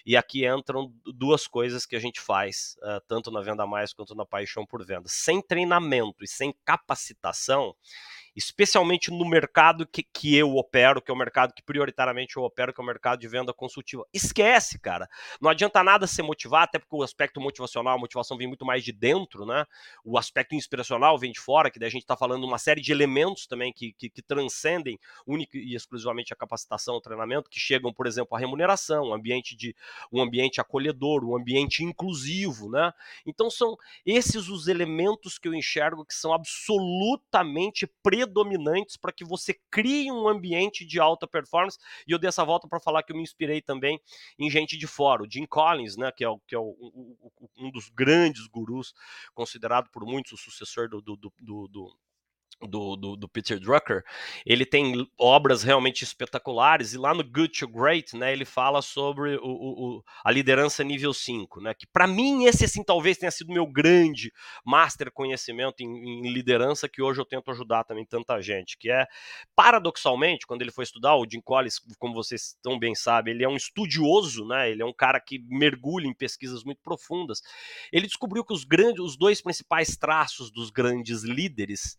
E 0.05 0.15
aqui 0.15 0.45
entram 0.47 0.93
duas 1.05 1.47
coisas 1.47 1.85
que 1.85 1.95
a 1.95 1.99
gente 1.99 2.21
faz, 2.21 2.77
uh, 2.79 3.01
tanto 3.07 3.31
na 3.31 3.41
Venda 3.41 3.65
Mais 3.65 3.93
quanto 3.93 4.15
na 4.15 4.25
Paixão 4.25 4.65
por 4.65 4.85
Venda 4.85 4.98
sem 5.07 5.41
treinamento 5.41 6.23
e 6.23 6.27
sem 6.27 6.53
capacitação, 6.65 7.75
especialmente 8.35 9.11
no 9.11 9.27
mercado 9.27 9.85
que, 9.85 10.03
que 10.03 10.35
eu 10.35 10.55
opero, 10.55 11.01
que 11.01 11.11
é 11.11 11.13
o 11.13 11.17
mercado 11.17 11.53
que 11.53 11.63
prioritariamente 11.63 12.37
eu 12.37 12.43
opero, 12.43 12.73
que 12.73 12.81
é 12.81 12.83
o 12.83 12.87
mercado 12.87 13.19
de 13.19 13.27
venda 13.27 13.53
consultiva. 13.53 14.05
Esquece, 14.13 14.79
cara. 14.79 15.07
Não 15.41 15.49
adianta 15.49 15.83
nada 15.83 16.07
se 16.07 16.21
motivar, 16.21 16.63
até 16.63 16.79
porque 16.79 16.95
o 16.95 17.03
aspecto 17.03 17.39
motivacional, 17.39 17.95
a 17.95 17.99
motivação 17.99 18.37
vem 18.37 18.47
muito 18.47 18.65
mais 18.65 18.83
de 18.83 18.91
dentro, 18.91 19.45
né? 19.45 19.65
O 20.03 20.17
aspecto 20.17 20.55
inspiracional 20.55 21.17
vem 21.17 21.31
de 21.31 21.39
fora, 21.39 21.69
que 21.69 21.79
daí 21.79 21.87
a 21.87 21.91
gente 21.91 22.03
está 22.03 22.15
falando 22.15 22.43
uma 22.43 22.57
série 22.57 22.81
de 22.81 22.91
elementos 22.91 23.47
também 23.47 23.71
que, 23.73 23.93
que, 23.93 24.09
que 24.09 24.21
transcendem 24.21 24.99
única 25.25 25.57
e 25.57 25.75
exclusivamente 25.75 26.33
a 26.33 26.35
capacitação, 26.35 26.95
o 26.95 27.01
treinamento, 27.01 27.49
que 27.49 27.59
chegam, 27.59 27.93
por 27.93 28.07
exemplo, 28.07 28.35
a 28.35 28.39
remuneração, 28.39 29.09
um 29.09 29.13
ambiente 29.13 29.55
de 29.55 29.75
um 30.11 30.21
ambiente 30.21 30.61
acolhedor, 30.61 31.23
um 31.23 31.35
ambiente 31.35 31.83
inclusivo, 31.83 32.69
né? 32.69 32.93
Então 33.25 33.49
são 33.49 33.77
esses 34.05 34.49
os 34.49 34.67
elementos 34.67 35.37
que 35.37 35.47
eu 35.47 35.53
enxergo 35.53 36.05
que 36.05 36.13
são 36.13 36.33
absolutamente 36.33 37.87
predominantes 38.19 38.97
para 38.97 39.11
que 39.13 39.23
você 39.23 39.57
crie 39.71 40.11
um 40.11 40.27
ambiente 40.27 40.85
de 40.85 40.99
alta 40.99 41.27
performance. 41.27 41.77
E 42.07 42.11
eu 42.11 42.19
dei 42.19 42.27
essa 42.27 42.43
volta 42.43 42.67
para 42.67 42.79
falar 42.79 43.03
que 43.03 43.11
eu 43.11 43.15
me 43.15 43.23
inspirei 43.23 43.61
também 43.61 43.99
em 44.37 44.49
gente 44.49 44.77
de 44.77 44.87
fora. 44.87 45.23
O 45.23 45.29
Jim 45.29 45.45
Collins, 45.45 45.95
né, 45.95 46.11
que 46.11 46.23
é, 46.23 46.29
o, 46.29 46.39
que 46.39 46.55
é 46.55 46.59
o, 46.59 46.75
um 47.57 47.71
dos 47.71 47.89
grandes 47.89 48.45
gurus, 48.47 48.93
considerado 49.33 49.89
por 49.89 50.05
muitos 50.05 50.33
o 50.33 50.37
sucessor 50.37 50.89
do, 50.89 51.01
do, 51.01 51.15
do, 51.15 51.67
do 51.67 51.97
do, 52.61 52.95
do, 52.95 53.15
do, 53.15 53.29
Peter 53.29 53.59
Drucker, 53.59 54.03
ele 54.45 54.65
tem 54.65 55.07
obras 55.17 55.63
realmente 55.63 56.03
espetaculares, 56.03 56.93
e 56.93 56.97
lá 56.97 57.13
no 57.13 57.23
Good 57.23 57.59
to 57.59 57.67
Great, 57.67 58.15
né, 58.17 58.33
ele 58.33 58.45
fala 58.45 58.81
sobre 58.81 59.37
o, 59.37 59.41
o, 59.43 60.03
a 60.23 60.31
liderança 60.31 60.83
nível 60.83 61.13
5, 61.13 61.61
né, 61.61 61.73
que 61.73 61.87
para 61.87 62.05
mim 62.05 62.45
esse 62.45 62.65
assim 62.65 62.83
talvez 62.83 63.17
tenha 63.17 63.31
sido 63.31 63.53
meu 63.53 63.65
grande 63.65 64.31
master 64.65 65.11
conhecimento 65.11 65.81
em, 65.81 65.87
em, 65.87 66.33
liderança, 66.33 66.89
que 66.89 67.01
hoje 67.01 67.21
eu 67.21 67.25
tento 67.25 67.49
ajudar 67.51 67.83
também 67.85 68.05
tanta 68.05 68.41
gente, 68.41 68.77
que 68.77 68.91
é, 68.91 69.05
paradoxalmente, 69.55 70.45
quando 70.45 70.61
ele 70.61 70.71
foi 70.71 70.83
estudar, 70.83 71.15
o 71.15 71.25
Jim 71.29 71.41
Collins, 71.41 71.79
como 71.97 72.13
vocês 72.13 72.57
tão 72.61 72.77
bem 72.77 72.93
sabem, 72.93 73.33
ele 73.33 73.43
é 73.43 73.49
um 73.49 73.55
estudioso, 73.55 74.45
né, 74.45 74.69
ele 74.69 74.81
é 74.81 74.85
um 74.85 74.93
cara 74.93 75.19
que 75.19 75.39
mergulha 75.47 76.07
em 76.07 76.13
pesquisas 76.13 76.63
muito 76.63 76.81
profundas, 76.83 77.41
ele 77.91 78.07
descobriu 78.07 78.43
que 78.43 78.53
os, 78.53 78.65
grandes, 78.65 78.99
os 78.99 79.17
dois 79.17 79.41
principais 79.41 79.95
traços 79.95 80.51
dos 80.51 80.69
grandes 80.69 81.23
líderes 81.23 81.97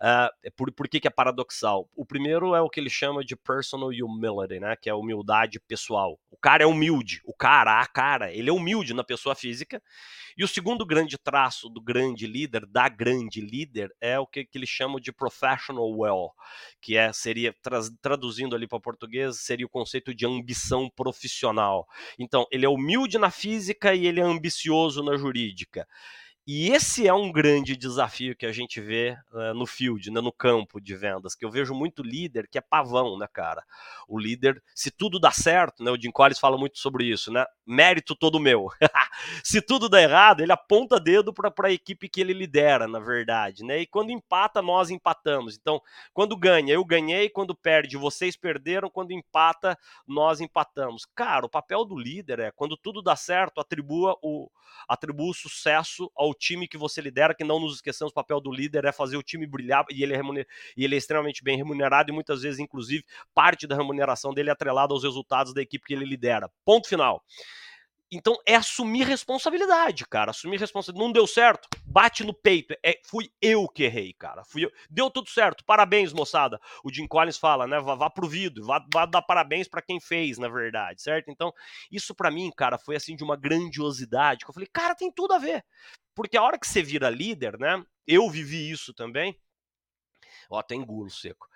Uh, 0.00 0.50
por, 0.56 0.72
por 0.72 0.88
que, 0.88 0.98
que 0.98 1.06
é 1.06 1.10
paradoxal? 1.10 1.86
O 1.94 2.06
primeiro 2.06 2.54
é 2.54 2.60
o 2.62 2.70
que 2.70 2.80
ele 2.80 2.88
chama 2.88 3.22
de 3.22 3.36
personal 3.36 3.90
humility, 3.90 4.58
né? 4.58 4.74
Que 4.74 4.88
é 4.88 4.94
humildade 4.94 5.60
pessoal. 5.60 6.18
O 6.30 6.38
cara 6.38 6.62
é 6.62 6.66
humilde, 6.66 7.20
o 7.24 7.34
cara, 7.34 7.82
a 7.82 7.86
cara, 7.86 8.32
ele 8.32 8.48
é 8.48 8.52
humilde 8.52 8.94
na 8.94 9.04
pessoa 9.04 9.34
física. 9.34 9.82
E 10.38 10.42
o 10.42 10.48
segundo 10.48 10.86
grande 10.86 11.18
traço 11.18 11.68
do 11.68 11.82
grande 11.82 12.26
líder, 12.26 12.64
da 12.64 12.88
grande 12.88 13.42
líder, 13.42 13.94
é 14.00 14.18
o 14.18 14.26
que, 14.26 14.44
que 14.46 14.56
ele 14.56 14.66
chama 14.66 14.98
de 14.98 15.12
professional 15.12 15.90
well, 15.90 16.30
que 16.80 16.96
é 16.96 17.12
seria 17.12 17.54
traduzindo 18.00 18.56
ali 18.56 18.66
para 18.66 18.80
português 18.80 19.40
seria 19.40 19.66
o 19.66 19.70
conceito 19.70 20.14
de 20.14 20.24
ambição 20.24 20.88
profissional. 20.88 21.86
Então 22.18 22.46
ele 22.50 22.64
é 22.64 22.68
humilde 22.68 23.18
na 23.18 23.30
física 23.30 23.94
e 23.94 24.06
ele 24.06 24.20
é 24.20 24.22
ambicioso 24.22 25.02
na 25.02 25.16
jurídica. 25.18 25.86
E 26.46 26.70
esse 26.70 27.06
é 27.06 27.12
um 27.12 27.30
grande 27.30 27.76
desafio 27.76 28.34
que 28.34 28.46
a 28.46 28.52
gente 28.52 28.80
vê 28.80 29.16
uh, 29.30 29.54
no 29.54 29.66
field, 29.66 30.10
né, 30.10 30.20
no 30.20 30.32
campo 30.32 30.80
de 30.80 30.96
vendas, 30.96 31.34
que 31.34 31.44
eu 31.44 31.50
vejo 31.50 31.74
muito 31.74 32.02
líder 32.02 32.48
que 32.48 32.56
é 32.56 32.60
pavão, 32.62 33.18
né, 33.18 33.28
cara? 33.30 33.62
O 34.08 34.18
líder, 34.18 34.62
se 34.74 34.90
tudo 34.90 35.20
dá 35.20 35.30
certo, 35.30 35.84
né, 35.84 35.90
o 35.90 36.00
Jim 36.00 36.10
Collins 36.10 36.38
fala 36.38 36.56
muito 36.56 36.78
sobre 36.78 37.04
isso, 37.04 37.30
né? 37.30 37.44
Mérito 37.66 38.16
todo 38.16 38.40
meu. 38.40 38.68
se 39.44 39.60
tudo 39.60 39.88
dá 39.88 40.00
errado, 40.00 40.40
ele 40.40 40.50
aponta 40.50 40.98
dedo 40.98 41.32
para 41.32 41.52
a 41.68 41.72
equipe 41.72 42.08
que 42.08 42.20
ele 42.20 42.32
lidera, 42.32 42.88
na 42.88 42.98
verdade, 42.98 43.62
né? 43.62 43.78
E 43.78 43.86
quando 43.86 44.10
empata, 44.10 44.62
nós 44.62 44.90
empatamos. 44.90 45.56
Então, 45.56 45.80
quando 46.12 46.36
ganha, 46.36 46.72
eu 46.72 46.84
ganhei, 46.84 47.28
quando 47.28 47.54
perde, 47.54 47.96
vocês 47.96 48.34
perderam, 48.34 48.88
quando 48.88 49.12
empata, 49.12 49.78
nós 50.06 50.40
empatamos. 50.40 51.04
Cara, 51.14 51.44
o 51.44 51.50
papel 51.50 51.84
do 51.84 51.98
líder 51.98 52.40
é, 52.40 52.50
quando 52.50 52.76
tudo 52.76 53.02
dá 53.02 53.14
certo, 53.14 53.60
atribua 53.60 54.16
o, 54.22 54.50
atribua 54.88 55.30
o 55.30 55.34
sucesso 55.34 56.10
ao 56.16 56.29
time 56.34 56.68
que 56.68 56.78
você 56.78 57.00
lidera, 57.00 57.34
que 57.34 57.44
não 57.44 57.60
nos 57.60 57.76
esqueçamos, 57.76 58.10
o 58.12 58.14
papel 58.14 58.40
do 58.40 58.50
líder 58.50 58.84
é 58.84 58.92
fazer 58.92 59.16
o 59.16 59.22
time 59.22 59.46
brilhar 59.46 59.84
e 59.90 60.02
ele 60.02 60.14
é, 60.14 60.20
e 60.76 60.84
ele 60.84 60.94
é 60.94 60.98
extremamente 60.98 61.42
bem 61.42 61.56
remunerado 61.56 62.10
e 62.10 62.14
muitas 62.14 62.42
vezes, 62.42 62.58
inclusive, 62.58 63.04
parte 63.34 63.66
da 63.66 63.76
remuneração 63.76 64.32
dele 64.32 64.50
é 64.50 64.52
atrelada 64.52 64.92
aos 64.92 65.02
resultados 65.02 65.52
da 65.54 65.62
equipe 65.62 65.86
que 65.86 65.94
ele 65.94 66.04
lidera. 66.04 66.50
Ponto 66.64 66.88
final. 66.88 67.22
Então 68.12 68.36
é 68.44 68.56
assumir 68.56 69.04
responsabilidade, 69.04 70.04
cara. 70.04 70.32
Assumir 70.32 70.58
responsabilidade. 70.58 71.06
Não 71.06 71.12
deu 71.12 71.26
certo? 71.28 71.68
Bate 71.86 72.24
no 72.24 72.34
peito. 72.34 72.74
É, 72.84 72.98
fui 73.04 73.30
eu 73.40 73.68
que 73.68 73.84
errei, 73.84 74.12
cara. 74.12 74.42
Fui 74.44 74.64
eu. 74.64 74.72
Deu 74.90 75.08
tudo 75.08 75.30
certo. 75.30 75.64
Parabéns, 75.64 76.12
moçada. 76.12 76.60
O 76.82 76.92
Jim 76.92 77.06
Collins 77.06 77.38
fala, 77.38 77.68
né? 77.68 77.78
Vá, 77.78 77.94
vá 77.94 78.10
pro 78.10 78.28
vidro, 78.28 78.64
vá, 78.64 78.84
vá 78.92 79.06
dar 79.06 79.22
parabéns 79.22 79.68
para 79.68 79.80
quem 79.80 80.00
fez, 80.00 80.38
na 80.38 80.48
verdade, 80.48 81.00
certo? 81.00 81.30
Então, 81.30 81.52
isso 81.90 82.12
para 82.12 82.32
mim, 82.32 82.50
cara, 82.50 82.78
foi 82.78 82.96
assim 82.96 83.14
de 83.14 83.22
uma 83.22 83.36
grandiosidade. 83.36 84.44
Que 84.44 84.50
eu 84.50 84.54
falei, 84.54 84.68
cara, 84.72 84.96
tem 84.96 85.12
tudo 85.12 85.34
a 85.34 85.38
ver. 85.38 85.64
Porque 86.20 86.36
a 86.36 86.42
hora 86.42 86.58
que 86.58 86.66
você 86.66 86.82
vira 86.82 87.08
líder, 87.08 87.58
né? 87.58 87.82
Eu 88.06 88.28
vivi 88.28 88.70
isso 88.70 88.92
também. 88.92 89.40
Ó, 90.50 90.62
tem 90.62 90.84
gulo 90.84 91.08
seco 91.08 91.48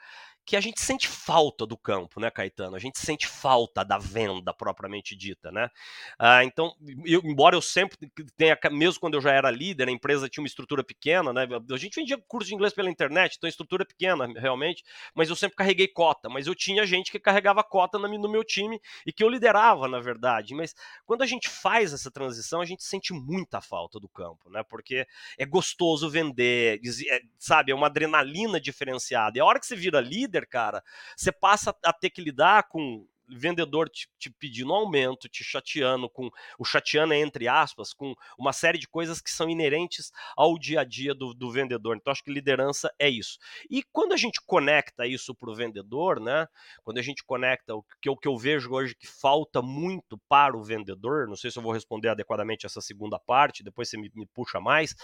que 0.46 0.56
a 0.56 0.60
gente 0.60 0.80
sente 0.80 1.08
falta 1.08 1.66
do 1.66 1.76
campo, 1.76 2.20
né, 2.20 2.30
Caetano? 2.30 2.76
A 2.76 2.78
gente 2.78 2.98
sente 2.98 3.26
falta 3.26 3.84
da 3.84 3.98
venda 3.98 4.52
propriamente 4.52 5.16
dita, 5.16 5.50
né? 5.50 5.70
Ah, 6.18 6.44
então, 6.44 6.74
eu, 7.04 7.20
embora 7.24 7.56
eu 7.56 7.62
sempre 7.62 7.96
tenha, 8.36 8.58
mesmo 8.70 9.00
quando 9.00 9.14
eu 9.14 9.20
já 9.20 9.32
era 9.32 9.50
líder, 9.50 9.88
a 9.88 9.92
empresa 9.92 10.28
tinha 10.28 10.42
uma 10.42 10.48
estrutura 10.48 10.84
pequena, 10.84 11.32
né? 11.32 11.46
A 11.70 11.76
gente 11.76 11.94
vendia 11.94 12.18
curso 12.28 12.48
de 12.48 12.54
inglês 12.54 12.74
pela 12.74 12.90
internet, 12.90 13.36
então 13.36 13.48
estrutura 13.48 13.84
pequena, 13.86 14.26
realmente, 14.38 14.84
mas 15.14 15.30
eu 15.30 15.36
sempre 15.36 15.56
carreguei 15.56 15.88
cota, 15.88 16.28
mas 16.28 16.46
eu 16.46 16.54
tinha 16.54 16.84
gente 16.86 17.10
que 17.10 17.18
carregava 17.18 17.62
cota 17.62 17.98
no 17.98 18.28
meu 18.28 18.44
time 18.44 18.80
e 19.06 19.12
que 19.12 19.24
eu 19.24 19.28
liderava, 19.28 19.88
na 19.88 20.00
verdade. 20.00 20.54
Mas 20.54 20.74
quando 21.06 21.22
a 21.22 21.26
gente 21.26 21.48
faz 21.48 21.92
essa 21.92 22.10
transição, 22.10 22.60
a 22.60 22.64
gente 22.64 22.84
sente 22.84 23.12
muita 23.12 23.60
falta 23.60 23.98
do 23.98 24.08
campo, 24.08 24.50
né? 24.50 24.62
Porque 24.62 25.06
é 25.38 25.46
gostoso 25.46 26.10
vender, 26.10 26.80
é, 27.08 27.20
sabe? 27.38 27.72
É 27.72 27.74
uma 27.74 27.86
adrenalina 27.86 28.60
diferenciada. 28.60 29.38
E 29.38 29.40
a 29.40 29.44
hora 29.44 29.58
que 29.58 29.66
você 29.66 29.76
vira 29.76 30.00
líder, 30.00 30.33
líder, 30.34 30.46
cara, 30.46 30.82
você 31.16 31.30
passa 31.30 31.74
a 31.84 31.92
ter 31.92 32.10
que 32.10 32.22
lidar 32.22 32.64
com 32.64 33.06
vendedor 33.26 33.88
te, 33.88 34.06
te, 34.18 34.30
pedindo 34.30 34.74
aumento, 34.74 35.30
te 35.30 35.42
chateando 35.42 36.10
com 36.10 36.28
o 36.58 36.64
chateando 36.64 37.14
entre 37.14 37.48
aspas, 37.48 37.94
com 37.94 38.14
uma 38.38 38.52
série 38.52 38.76
de 38.76 38.86
coisas 38.86 39.18
que 39.18 39.30
são 39.30 39.48
inerentes 39.48 40.12
ao 40.36 40.58
dia 40.58 40.80
a 40.80 40.84
dia 40.84 41.14
do, 41.14 41.32
do 41.32 41.50
vendedor. 41.50 41.96
Então 41.96 42.10
acho 42.12 42.22
que 42.22 42.30
liderança 42.30 42.92
é 42.98 43.08
isso. 43.08 43.38
E 43.70 43.82
quando 43.82 44.12
a 44.12 44.16
gente 44.18 44.42
conecta 44.44 45.06
isso 45.06 45.34
para 45.34 45.50
o 45.50 45.54
vendedor, 45.54 46.20
né? 46.20 46.46
Quando 46.82 46.98
a 46.98 47.02
gente 47.02 47.24
conecta 47.24 47.74
o 47.74 47.82
que, 47.98 48.10
o 48.10 48.16
que 48.16 48.28
eu 48.28 48.36
vejo 48.36 48.70
hoje 48.70 48.94
que 48.94 49.06
falta 49.06 49.62
muito 49.62 50.18
para 50.28 50.54
o 50.54 50.62
vendedor, 50.62 51.26
não 51.26 51.36
sei 51.36 51.50
se 51.50 51.58
eu 51.58 51.62
vou 51.62 51.72
responder 51.72 52.10
adequadamente 52.10 52.66
essa 52.66 52.82
segunda 52.82 53.18
parte, 53.18 53.64
depois 53.64 53.88
você 53.88 53.96
me, 53.96 54.12
me 54.14 54.26
puxa 54.26 54.60
mais. 54.60 54.94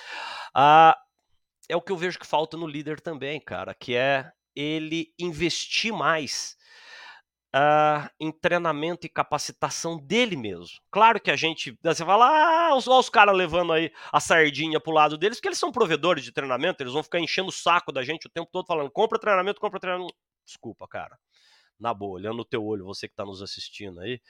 Ah, 0.54 0.94
é 1.70 1.76
o 1.76 1.80
que 1.80 1.92
eu 1.92 1.96
vejo 1.96 2.18
que 2.18 2.26
falta 2.26 2.56
no 2.56 2.66
líder 2.66 3.00
também, 3.00 3.40
cara, 3.40 3.74
que 3.74 3.94
é 3.94 4.30
ele 4.54 5.12
investir 5.18 5.92
mais 5.92 6.56
uh, 7.54 8.08
em 8.18 8.30
treinamento 8.30 9.06
e 9.06 9.10
capacitação 9.10 9.98
dele 9.98 10.36
mesmo. 10.36 10.80
Claro 10.90 11.20
que 11.20 11.30
a 11.30 11.36
gente, 11.36 11.76
você 11.82 12.04
fala, 12.04 12.26
ah, 12.26 12.76
os, 12.76 12.86
os 12.86 13.08
caras 13.08 13.36
levando 13.36 13.72
aí 13.72 13.92
a 14.12 14.20
sardinha 14.20 14.80
pro 14.80 14.92
lado 14.92 15.16
deles, 15.18 15.38
porque 15.38 15.48
eles 15.48 15.58
são 15.58 15.72
provedores 15.72 16.24
de 16.24 16.32
treinamento, 16.32 16.82
eles 16.82 16.92
vão 16.92 17.02
ficar 17.02 17.20
enchendo 17.20 17.48
o 17.48 17.52
saco 17.52 17.92
da 17.92 18.02
gente 18.02 18.26
o 18.26 18.30
tempo 18.30 18.48
todo 18.52 18.66
falando, 18.66 18.90
compra 18.90 19.18
treinamento, 19.18 19.60
compra 19.60 19.80
treinamento. 19.80 20.14
Desculpa, 20.44 20.86
cara. 20.88 21.18
Na 21.78 21.94
boa, 21.94 22.16
olhando 22.16 22.36
no 22.36 22.44
teu 22.44 22.62
olho, 22.62 22.84
você 22.84 23.08
que 23.08 23.14
está 23.14 23.24
nos 23.24 23.40
assistindo 23.40 24.00
aí, 24.00 24.20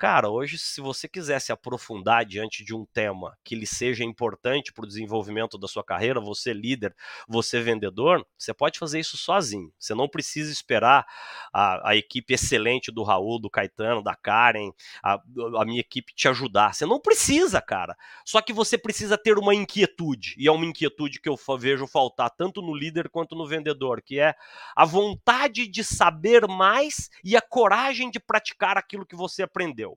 Cara, 0.00 0.30
hoje, 0.30 0.56
se 0.56 0.80
você 0.80 1.06
quiser 1.06 1.38
se 1.42 1.52
aprofundar 1.52 2.24
diante 2.24 2.64
de 2.64 2.74
um 2.74 2.86
tema 2.86 3.36
que 3.44 3.54
lhe 3.54 3.66
seja 3.66 4.02
importante 4.02 4.72
para 4.72 4.86
o 4.86 4.88
desenvolvimento 4.88 5.58
da 5.58 5.68
sua 5.68 5.84
carreira, 5.84 6.18
você 6.18 6.54
líder, 6.54 6.96
você 7.28 7.60
vendedor, 7.60 8.26
você 8.38 8.54
pode 8.54 8.78
fazer 8.78 8.98
isso 8.98 9.18
sozinho. 9.18 9.70
Você 9.78 9.94
não 9.94 10.08
precisa 10.08 10.50
esperar 10.50 11.04
a, 11.52 11.90
a 11.90 11.96
equipe 11.96 12.32
excelente 12.32 12.90
do 12.90 13.02
Raul, 13.02 13.38
do 13.38 13.50
Caetano, 13.50 14.02
da 14.02 14.14
Karen, 14.16 14.70
a, 15.04 15.20
a 15.58 15.64
minha 15.66 15.80
equipe 15.80 16.14
te 16.14 16.28
ajudar. 16.28 16.72
Você 16.72 16.86
não 16.86 16.98
precisa, 16.98 17.60
cara. 17.60 17.94
Só 18.24 18.40
que 18.40 18.54
você 18.54 18.78
precisa 18.78 19.18
ter 19.18 19.36
uma 19.36 19.54
inquietude, 19.54 20.34
e 20.38 20.48
é 20.48 20.50
uma 20.50 20.64
inquietude 20.64 21.20
que 21.20 21.28
eu 21.28 21.36
vejo 21.58 21.86
faltar 21.86 22.30
tanto 22.30 22.62
no 22.62 22.74
líder 22.74 23.10
quanto 23.10 23.34
no 23.34 23.46
vendedor, 23.46 24.00
que 24.00 24.18
é 24.18 24.34
a 24.74 24.86
vontade 24.86 25.68
de 25.68 25.84
saber 25.84 26.48
mais 26.48 27.10
e 27.22 27.36
a 27.36 27.42
coragem 27.42 28.10
de 28.10 28.18
praticar 28.18 28.78
aquilo 28.78 29.04
que 29.04 29.14
você 29.14 29.42
aprendeu. 29.42 29.89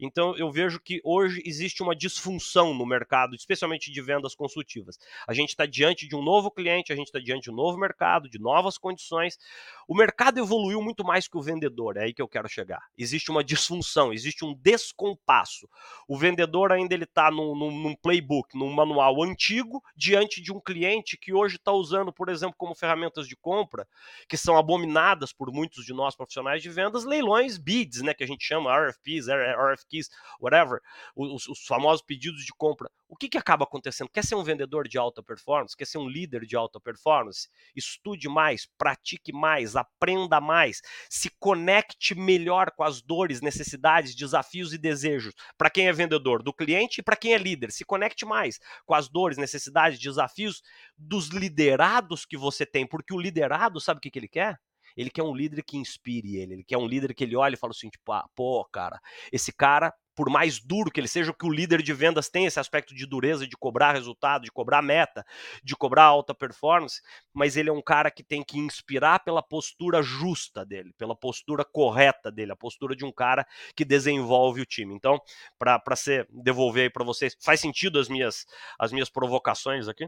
Então 0.00 0.36
eu 0.36 0.50
vejo 0.50 0.80
que 0.80 1.00
hoje 1.04 1.42
existe 1.44 1.82
uma 1.82 1.94
disfunção 1.94 2.74
no 2.74 2.86
mercado, 2.86 3.34
especialmente 3.34 3.90
de 3.90 4.00
vendas 4.00 4.34
consultivas. 4.34 4.98
A 5.26 5.34
gente 5.34 5.50
está 5.50 5.66
diante 5.66 6.08
de 6.08 6.16
um 6.16 6.22
novo 6.22 6.50
cliente, 6.50 6.92
a 6.92 6.96
gente 6.96 7.06
está 7.06 7.18
diante 7.18 7.44
de 7.44 7.50
um 7.50 7.54
novo 7.54 7.78
mercado, 7.78 8.28
de 8.28 8.38
novas 8.38 8.78
condições. 8.78 9.38
O 9.86 9.94
mercado 9.94 10.38
evoluiu 10.38 10.80
muito 10.80 11.04
mais 11.04 11.28
que 11.28 11.36
o 11.36 11.42
vendedor, 11.42 11.96
é 11.96 12.04
aí 12.04 12.14
que 12.14 12.22
eu 12.22 12.28
quero 12.28 12.48
chegar. 12.48 12.82
Existe 12.96 13.30
uma 13.30 13.44
disfunção, 13.44 14.12
existe 14.12 14.44
um 14.44 14.54
descompasso. 14.54 15.68
O 16.06 16.16
vendedor 16.16 16.72
ainda 16.72 16.94
ele 16.94 17.04
está 17.04 17.30
num, 17.30 17.54
num, 17.54 17.70
num 17.70 17.94
playbook, 17.96 18.56
num 18.56 18.72
manual 18.72 19.22
antigo, 19.22 19.82
diante 19.96 20.40
de 20.40 20.52
um 20.52 20.60
cliente 20.60 21.16
que 21.16 21.32
hoje 21.32 21.56
está 21.56 21.72
usando, 21.72 22.12
por 22.12 22.28
exemplo, 22.28 22.54
como 22.56 22.74
ferramentas 22.74 23.26
de 23.26 23.36
compra, 23.36 23.86
que 24.28 24.36
são 24.36 24.56
abominadas 24.56 25.32
por 25.32 25.52
muitos 25.52 25.84
de 25.84 25.92
nós 25.92 26.14
profissionais 26.14 26.62
de 26.62 26.70
vendas, 26.70 27.04
leilões 27.04 27.58
bids, 27.58 28.02
né, 28.02 28.14
que 28.14 28.24
a 28.24 28.26
gente 28.26 28.44
chama 28.44 28.72
RFPs, 28.74 29.28
RFQs, 29.72 30.08
whatever, 30.40 30.80
os, 31.14 31.48
os 31.48 31.66
famosos 31.66 32.02
pedidos 32.02 32.44
de 32.44 32.52
compra. 32.52 32.90
O 33.08 33.16
que, 33.16 33.28
que 33.28 33.38
acaba 33.38 33.64
acontecendo? 33.64 34.08
Quer 34.08 34.24
ser 34.24 34.34
um 34.34 34.42
vendedor 34.42 34.88
de 34.88 34.98
alta 34.98 35.22
performance? 35.22 35.76
Quer 35.76 35.86
ser 35.86 35.98
um 35.98 36.08
líder 36.08 36.46
de 36.46 36.56
alta 36.56 36.80
performance? 36.80 37.48
Estude 37.76 38.28
mais, 38.28 38.66
pratique 38.78 39.32
mais, 39.32 39.76
aprenda 39.76 40.40
mais, 40.40 40.80
se 41.10 41.30
conecte 41.38 42.14
melhor 42.14 42.70
com 42.70 42.84
as 42.84 43.02
dores, 43.02 43.40
necessidades, 43.40 44.14
desafios 44.14 44.72
e 44.72 44.78
desejos. 44.78 45.34
Para 45.56 45.70
quem 45.70 45.88
é 45.88 45.92
vendedor, 45.92 46.42
do 46.42 46.52
cliente 46.52 47.00
e 47.00 47.02
para 47.02 47.16
quem 47.16 47.34
é 47.34 47.38
líder, 47.38 47.70
se 47.70 47.84
conecte 47.84 48.24
mais 48.24 48.58
com 48.84 48.94
as 48.94 49.08
dores, 49.08 49.36
necessidades, 49.38 49.98
desafios 49.98 50.62
dos 50.96 51.28
liderados 51.28 52.24
que 52.24 52.36
você 52.36 52.64
tem, 52.64 52.86
porque 52.86 53.14
o 53.14 53.20
liderado 53.20 53.80
sabe 53.80 53.98
o 53.98 54.00
que, 54.00 54.10
que 54.10 54.18
ele 54.18 54.28
quer? 54.28 54.58
Ele 54.96 55.10
quer 55.10 55.22
um 55.22 55.34
líder 55.34 55.62
que 55.62 55.76
inspire 55.76 56.36
ele, 56.36 56.54
ele 56.54 56.64
quer 56.64 56.78
um 56.78 56.86
líder 56.86 57.14
que 57.14 57.24
ele 57.24 57.36
olhe 57.36 57.54
e 57.54 57.58
fala 57.58 57.72
assim, 57.72 57.88
tipo, 57.88 58.12
ah, 58.12 58.28
pô, 58.34 58.64
cara, 58.64 59.00
esse 59.32 59.52
cara 59.52 59.92
por 60.14 60.28
mais 60.28 60.60
duro 60.60 60.90
que 60.90 61.00
ele 61.00 61.08
seja, 61.08 61.32
que 61.32 61.46
o 61.46 61.50
líder 61.50 61.82
de 61.82 61.92
vendas 61.92 62.28
tem 62.28 62.46
esse 62.46 62.60
aspecto 62.60 62.94
de 62.94 63.06
dureza, 63.06 63.46
de 63.46 63.56
cobrar 63.56 63.92
resultado, 63.92 64.42
de 64.42 64.52
cobrar 64.52 64.82
meta, 64.82 65.24
de 65.62 65.74
cobrar 65.74 66.04
alta 66.04 66.34
performance, 66.34 67.00
mas 67.32 67.56
ele 67.56 67.70
é 67.70 67.72
um 67.72 67.82
cara 67.82 68.10
que 68.10 68.22
tem 68.22 68.42
que 68.42 68.58
inspirar 68.58 69.20
pela 69.24 69.42
postura 69.42 70.02
justa 70.02 70.64
dele, 70.64 70.92
pela 70.98 71.16
postura 71.16 71.64
correta 71.64 72.30
dele, 72.30 72.52
a 72.52 72.56
postura 72.56 72.94
de 72.94 73.04
um 73.04 73.12
cara 73.12 73.46
que 73.74 73.84
desenvolve 73.84 74.60
o 74.60 74.66
time. 74.66 74.94
Então, 74.94 75.18
para 75.58 75.80
devolver 76.30 76.84
aí 76.84 76.90
para 76.90 77.04
vocês, 77.04 77.36
faz 77.40 77.60
sentido 77.60 77.98
as 77.98 78.08
minhas, 78.08 78.44
as 78.78 78.92
minhas 78.92 79.08
provocações 79.08 79.88
aqui? 79.88 80.06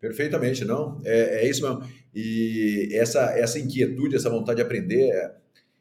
Perfeitamente, 0.00 0.64
não. 0.64 1.00
É, 1.04 1.44
é 1.44 1.48
isso 1.48 1.62
mesmo. 1.62 1.88
E 2.14 2.88
essa, 2.92 3.38
essa 3.38 3.58
inquietude, 3.58 4.16
essa 4.16 4.30
vontade 4.30 4.56
de 4.56 4.62
aprender, 4.62 5.10
é, 5.10 5.36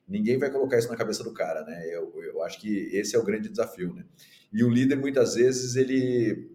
ninguém 0.07 0.37
vai 0.37 0.51
colocar 0.51 0.77
isso 0.77 0.89
na 0.89 0.97
cabeça 0.97 1.23
do 1.23 1.33
cara, 1.33 1.63
né? 1.63 1.87
Eu, 1.87 2.13
eu 2.21 2.43
acho 2.43 2.59
que 2.59 2.89
esse 2.91 3.15
é 3.15 3.19
o 3.19 3.23
grande 3.23 3.47
desafio, 3.47 3.93
né? 3.93 4.03
E 4.51 4.63
o 4.63 4.69
líder, 4.69 4.97
muitas 4.97 5.35
vezes, 5.35 5.75
ele. 5.75 6.51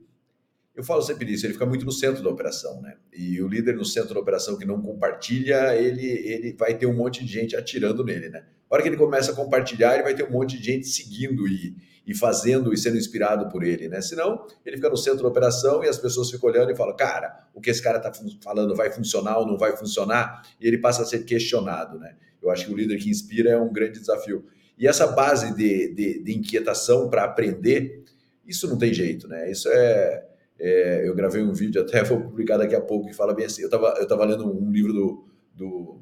Eu 0.74 0.82
falo 0.82 1.02
sempre 1.02 1.32
isso, 1.32 1.46
ele 1.46 1.52
fica 1.52 1.66
muito 1.66 1.84
no 1.84 1.92
centro 1.92 2.22
da 2.22 2.28
operação, 2.28 2.80
né? 2.82 2.96
E 3.12 3.40
o 3.40 3.46
líder 3.46 3.76
no 3.76 3.84
centro 3.84 4.12
da 4.12 4.20
operação 4.20 4.58
que 4.58 4.64
não 4.64 4.82
compartilha, 4.82 5.76
ele, 5.76 6.04
ele 6.04 6.52
vai 6.58 6.76
ter 6.76 6.87
um 6.87 6.94
monte 6.94 7.24
de 7.24 7.32
gente 7.32 7.54
atirando 7.54 8.02
nele, 8.02 8.28
né? 8.28 8.44
A 8.68 8.74
hora 8.74 8.82
que 8.82 8.88
ele 8.88 8.96
começa 8.96 9.30
a 9.30 9.34
compartilhar, 9.37 9.94
ele 9.94 10.02
vai 10.02 10.14
ter 10.14 10.24
um 10.24 10.32
monte 10.32 10.58
de 10.58 10.64
gente 10.64 10.88
seguindo 10.88 11.46
e, 11.46 11.76
e 12.04 12.12
fazendo 12.12 12.74
e 12.74 12.76
sendo 12.76 12.96
inspirado 12.96 13.48
por 13.50 13.62
ele, 13.62 13.88
né? 13.88 14.00
Senão, 14.00 14.44
ele 14.66 14.76
fica 14.76 14.88
no 14.88 14.96
centro 14.96 15.22
da 15.22 15.28
operação 15.28 15.84
e 15.84 15.88
as 15.88 15.96
pessoas 15.96 16.28
ficam 16.28 16.50
olhando 16.50 16.72
e 16.72 16.76
falam, 16.76 16.96
cara, 16.96 17.46
o 17.54 17.60
que 17.60 17.70
esse 17.70 17.80
cara 17.80 17.98
está 17.98 18.12
falando 18.42 18.74
vai 18.74 18.90
funcionar 18.90 19.38
ou 19.38 19.46
não 19.46 19.56
vai 19.56 19.76
funcionar? 19.76 20.42
E 20.60 20.66
ele 20.66 20.78
passa 20.78 21.02
a 21.02 21.04
ser 21.06 21.24
questionado, 21.24 22.00
né? 22.00 22.16
Eu 22.42 22.50
acho 22.50 22.66
que 22.66 22.72
o 22.72 22.76
líder 22.76 22.98
que 22.98 23.08
inspira 23.08 23.50
é 23.50 23.58
um 23.58 23.72
grande 23.72 24.00
desafio. 24.00 24.44
E 24.76 24.88
essa 24.88 25.06
base 25.06 25.54
de, 25.54 25.94
de, 25.94 26.22
de 26.22 26.37
inquietação 26.37 27.08
para 27.08 27.22
aprender, 27.22 28.02
isso 28.44 28.68
não 28.68 28.76
tem 28.76 28.92
jeito, 28.92 29.28
né? 29.28 29.48
Isso 29.50 29.68
é, 29.68 30.24
é, 30.58 31.08
Eu 31.08 31.14
gravei 31.14 31.42
um 31.42 31.52
vídeo, 31.52 31.80
até 31.82 32.02
vou 32.02 32.20
publicar 32.20 32.56
daqui 32.56 32.74
a 32.74 32.80
pouco, 32.80 33.08
que 33.08 33.14
fala 33.14 33.34
bem 33.34 33.46
assim. 33.46 33.62
Eu 33.62 33.68
estava 33.68 33.94
eu 33.98 34.06
tava 34.06 34.24
lendo 34.24 34.46
um 34.46 34.70
livro 34.70 34.92
do, 34.92 35.28
do. 35.54 36.00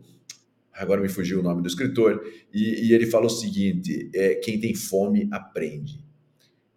Agora 0.73 1.01
me 1.01 1.09
fugiu 1.09 1.41
o 1.41 1.43
nome 1.43 1.63
do 1.63 1.69
escritor, 1.69 2.23
e, 2.53 2.89
e 2.89 2.95
ele 2.95 3.07
fala 3.07 3.27
o 3.27 3.31
seguinte: 3.31 4.11
é, 4.15 4.35
quem 4.37 4.61
tem 4.61 4.75
fome 4.75 5.29
aprende. 5.31 6.03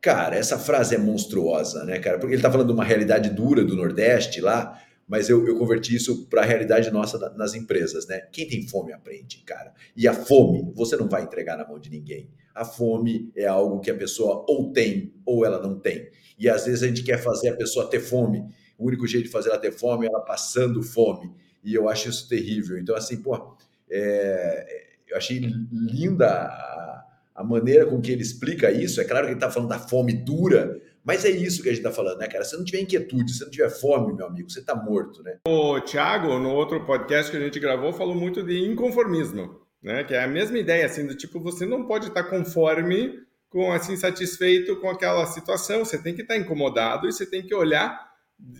Cara, 0.01 0.35
essa 0.35 0.59
frase 0.59 0.93
é 0.93 0.99
monstruosa, 0.99 1.83
né, 1.83 1.97
cara? 1.97 2.19
Porque 2.19 2.33
ele 2.33 2.39
está 2.39 2.51
falando 2.51 2.67
de 2.67 2.73
uma 2.73 2.83
realidade 2.83 3.31
dura 3.31 3.63
do 3.63 3.75
Nordeste 3.75 4.39
lá, 4.39 4.79
mas 5.07 5.29
eu, 5.29 5.47
eu 5.47 5.57
converti 5.57 5.95
isso 5.95 6.27
para 6.27 6.41
a 6.41 6.45
realidade 6.45 6.91
nossa 6.91 7.17
nas 7.35 7.55
empresas, 7.55 8.07
né? 8.07 8.19
Quem 8.31 8.47
tem 8.47 8.67
fome 8.67 8.93
aprende, 8.93 9.39
cara. 9.45 9.73
E 9.95 10.07
a 10.07 10.13
fome, 10.13 10.71
você 10.75 10.95
não 10.95 11.07
vai 11.07 11.23
entregar 11.23 11.57
na 11.57 11.67
mão 11.67 11.79
de 11.79 11.89
ninguém. 11.89 12.29
A 12.53 12.63
fome 12.63 13.31
é 13.35 13.47
algo 13.47 13.79
que 13.79 13.89
a 13.89 13.95
pessoa 13.95 14.45
ou 14.47 14.71
tem 14.71 15.13
ou 15.25 15.43
ela 15.43 15.59
não 15.59 15.79
tem. 15.79 16.07
E 16.38 16.50
às 16.50 16.65
vezes 16.65 16.84
a 16.84 16.88
gente 16.88 17.04
quer 17.04 17.17
fazer 17.17 17.50
a 17.50 17.56
pessoa 17.56 17.89
ter 17.89 18.00
fome. 18.00 18.45
O 18.78 18.88
único 18.88 19.08
jeito 19.08 19.26
de 19.26 19.32
fazer 19.32 19.50
ela 19.50 19.58
ter 19.58 19.71
fome 19.71 20.06
é 20.06 20.10
ela 20.10 20.21
passando 20.21 20.84
fome. 20.84 21.32
E 21.63 21.74
eu 21.74 21.89
acho 21.89 22.10
isso 22.10 22.28
terrível. 22.28 22.78
Então, 22.78 22.95
assim, 22.95 23.21
pô, 23.21 23.56
é, 23.89 24.86
eu 25.08 25.17
achei 25.17 25.39
linda 25.71 26.28
a, 26.28 27.06
a 27.36 27.43
maneira 27.43 27.86
com 27.86 28.02
que 28.02 28.12
ele 28.12 28.21
explica 28.21 28.71
isso. 28.71 29.00
É 29.02 29.04
claro 29.04 29.26
que 29.26 29.32
ele 29.32 29.38
está 29.38 29.50
falando 29.50 29.69
da 29.69 29.80
fome 29.80 30.13
dura, 30.13 30.80
mas 31.04 31.24
é 31.24 31.30
isso 31.30 31.62
que 31.62 31.69
a 31.69 31.71
gente 31.71 31.86
está 31.86 31.91
falando, 31.91 32.17
né, 32.17 32.28
cara? 32.28 32.43
Se 32.43 32.58
não 32.58 32.65
tiver 32.65 32.82
inquietude, 32.82 33.32
se 33.32 33.43
não 33.43 33.50
tiver 33.50 33.69
fome, 33.69 34.13
meu 34.13 34.26
amigo, 34.26 34.50
você 34.50 34.60
está 34.60 34.76
morto, 34.76 35.21
né? 35.24 35.38
O 35.48 35.80
Thiago, 35.82 36.39
no 36.39 36.50
outro 36.50 36.84
podcast 36.86 37.32
que 37.32 37.38
a 37.38 37.41
gente 37.41 37.60
gravou, 37.60 37.93
falou 37.93 38.15
muito 38.15 38.43
de 38.43 38.60
inconformismo, 38.65 39.62
né? 39.82 40.04
Que 40.04 40.15
é 40.15 40.24
a 40.24 40.28
mesma 40.28 40.58
ideia, 40.58 40.86
assim, 40.86 41.06
do 41.06 41.15
tipo, 41.15 41.39
você 41.39 41.65
não 41.65 41.86
pode 41.86 42.08
estar 42.08 42.24
tá 42.24 42.30
conforme 42.30 43.19
com, 43.55 43.71
assim, 43.71 43.95
satisfeito 43.95 44.75
com 44.81 44.89
aquela 44.89 45.25
situação. 45.27 45.85
Você 45.85 45.97
tem 45.97 46.13
que 46.13 46.23
estar 46.23 46.33
tá 46.33 46.39
incomodado 46.39 47.07
e 47.07 47.13
você 47.13 47.25
tem 47.25 47.41
que 47.41 47.55
olhar 47.55 48.05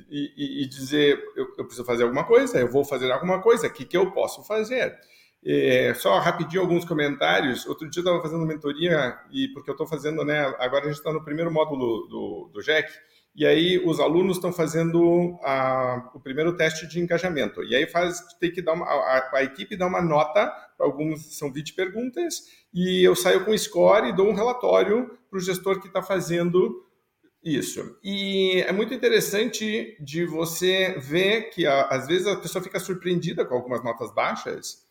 e, 0.10 0.32
e, 0.38 0.64
e 0.64 0.68
dizer, 0.70 1.22
eu, 1.36 1.48
eu, 1.58 1.66
preciso 1.66 1.84
fazer 1.84 2.04
alguma 2.04 2.24
coisa, 2.24 2.62
eu 2.62 2.72
vou 2.72 2.86
fazer 2.86 3.12
alguma 3.12 3.42
coisa, 3.42 3.68
o 3.68 3.74
que, 3.74 3.84
que 3.84 3.98
eu 3.98 4.12
posso 4.12 4.42
fazer? 4.46 4.98
É, 5.46 5.94
só 5.96 6.18
rapidinho 6.20 6.62
alguns 6.62 6.86
comentários. 6.86 7.66
Outro 7.66 7.90
dia 7.90 8.00
eu 8.00 8.06
estava 8.06 8.22
fazendo 8.22 8.48
mentoria, 8.48 9.20
e 9.34 9.50
porque 9.50 9.70
eu 9.70 9.74
estou 9.74 9.86
fazendo, 9.86 10.24
né? 10.24 10.40
Agora 10.60 10.86
a 10.86 10.88
gente 10.88 11.00
está 11.00 11.12
no 11.12 11.26
primeiro 11.26 11.52
módulo 11.52 12.08
do, 12.08 12.52
do 12.54 12.62
JEC, 12.62 12.90
e 13.36 13.46
aí 13.46 13.78
os 13.86 14.00
alunos 14.00 14.38
estão 14.38 14.54
fazendo 14.54 15.38
a, 15.44 16.10
o 16.16 16.22
primeiro 16.22 16.56
teste 16.56 16.88
de 16.88 17.02
engajamento. 17.02 17.62
E 17.66 17.76
aí 17.76 17.86
faz, 17.86 18.22
tem 18.40 18.50
que 18.50 18.62
dar 18.62 18.72
uma, 18.72 18.86
a, 18.86 19.30
a 19.34 19.44
equipe 19.44 19.76
dá 19.76 19.86
uma 19.88 20.02
nota, 20.02 20.50
alguns 20.80 21.38
são 21.38 21.52
20 21.52 21.74
perguntas, 21.74 22.44
e 22.76 23.02
eu 23.02 23.16
saio 23.16 23.46
com 23.46 23.58
score 23.58 24.10
e 24.10 24.14
dou 24.14 24.28
um 24.28 24.36
relatório 24.36 25.18
para 25.30 25.38
o 25.38 25.42
gestor 25.42 25.80
que 25.80 25.88
está 25.88 26.02
fazendo 26.02 26.86
isso. 27.42 27.98
E 28.04 28.62
é 28.68 28.72
muito 28.74 28.94
interessante 28.94 29.96
de 30.00 30.26
você 30.26 30.96
ver 31.00 31.50
que 31.52 31.66
às 31.66 32.06
vezes 32.06 32.28
a 32.28 32.36
pessoa 32.36 32.62
fica 32.62 32.80
surpreendida 32.80 33.46
com 33.46 33.56
algumas 33.56 33.82
notas 33.82 34.14
baixas 34.14 34.86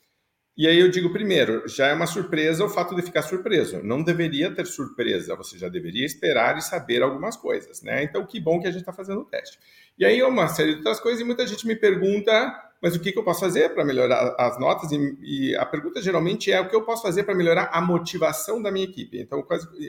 e 0.57 0.69
aí 0.69 0.79
eu 0.79 0.89
digo 0.89 1.13
primeiro, 1.13 1.67
já 1.67 1.89
é 1.89 1.93
uma 1.93 2.07
surpresa 2.07 2.65
o 2.65 2.69
fato 2.69 2.95
de 2.95 3.03
ficar 3.03 3.23
surpreso. 3.23 3.83
Não 3.83 4.05
deveria 4.05 4.55
ter 4.55 4.65
surpresa, 4.67 5.35
você 5.35 5.59
já 5.59 5.69
deveria 5.69 6.07
esperar 6.07 6.57
e 6.57 6.63
saber 6.63 7.03
algumas 7.03 7.37
coisas, 7.37 7.83
né? 7.83 8.05
Então, 8.05 8.25
que 8.25 8.39
bom 8.39 8.61
que 8.61 8.69
a 8.69 8.71
gente 8.71 8.83
está 8.83 8.93
fazendo 8.93 9.23
o 9.23 9.25
teste. 9.25 9.59
E 9.99 10.05
aí 10.05 10.23
uma 10.23 10.47
série 10.47 10.73
de 10.73 10.79
outras 10.79 11.01
coisas 11.01 11.21
e 11.21 11.25
muita 11.25 11.45
gente 11.45 11.67
me 11.67 11.75
pergunta, 11.75 12.55
mas 12.85 12.95
o 12.95 13.01
que, 13.01 13.11
que 13.11 13.19
eu 13.19 13.25
posso 13.25 13.41
fazer 13.41 13.71
para 13.71 13.83
melhorar 13.83 14.37
as 14.39 14.61
notas? 14.61 14.93
E, 14.93 15.17
e, 15.23 15.57
a 15.57 15.65
pergunta 15.65 16.03
geralmente 16.03 16.53
é 16.53 16.61
o 16.61 16.69
que 16.69 16.77
eu 16.77 16.83
posso 16.83 17.01
fazer 17.01 17.23
para 17.23 17.35
melhorar 17.35 17.71
a 17.73 17.81
motivação 17.81 18.61
da 18.61 18.71
minha 18.71 18.85
equipe. 18.85 19.19
Então, 19.19 19.43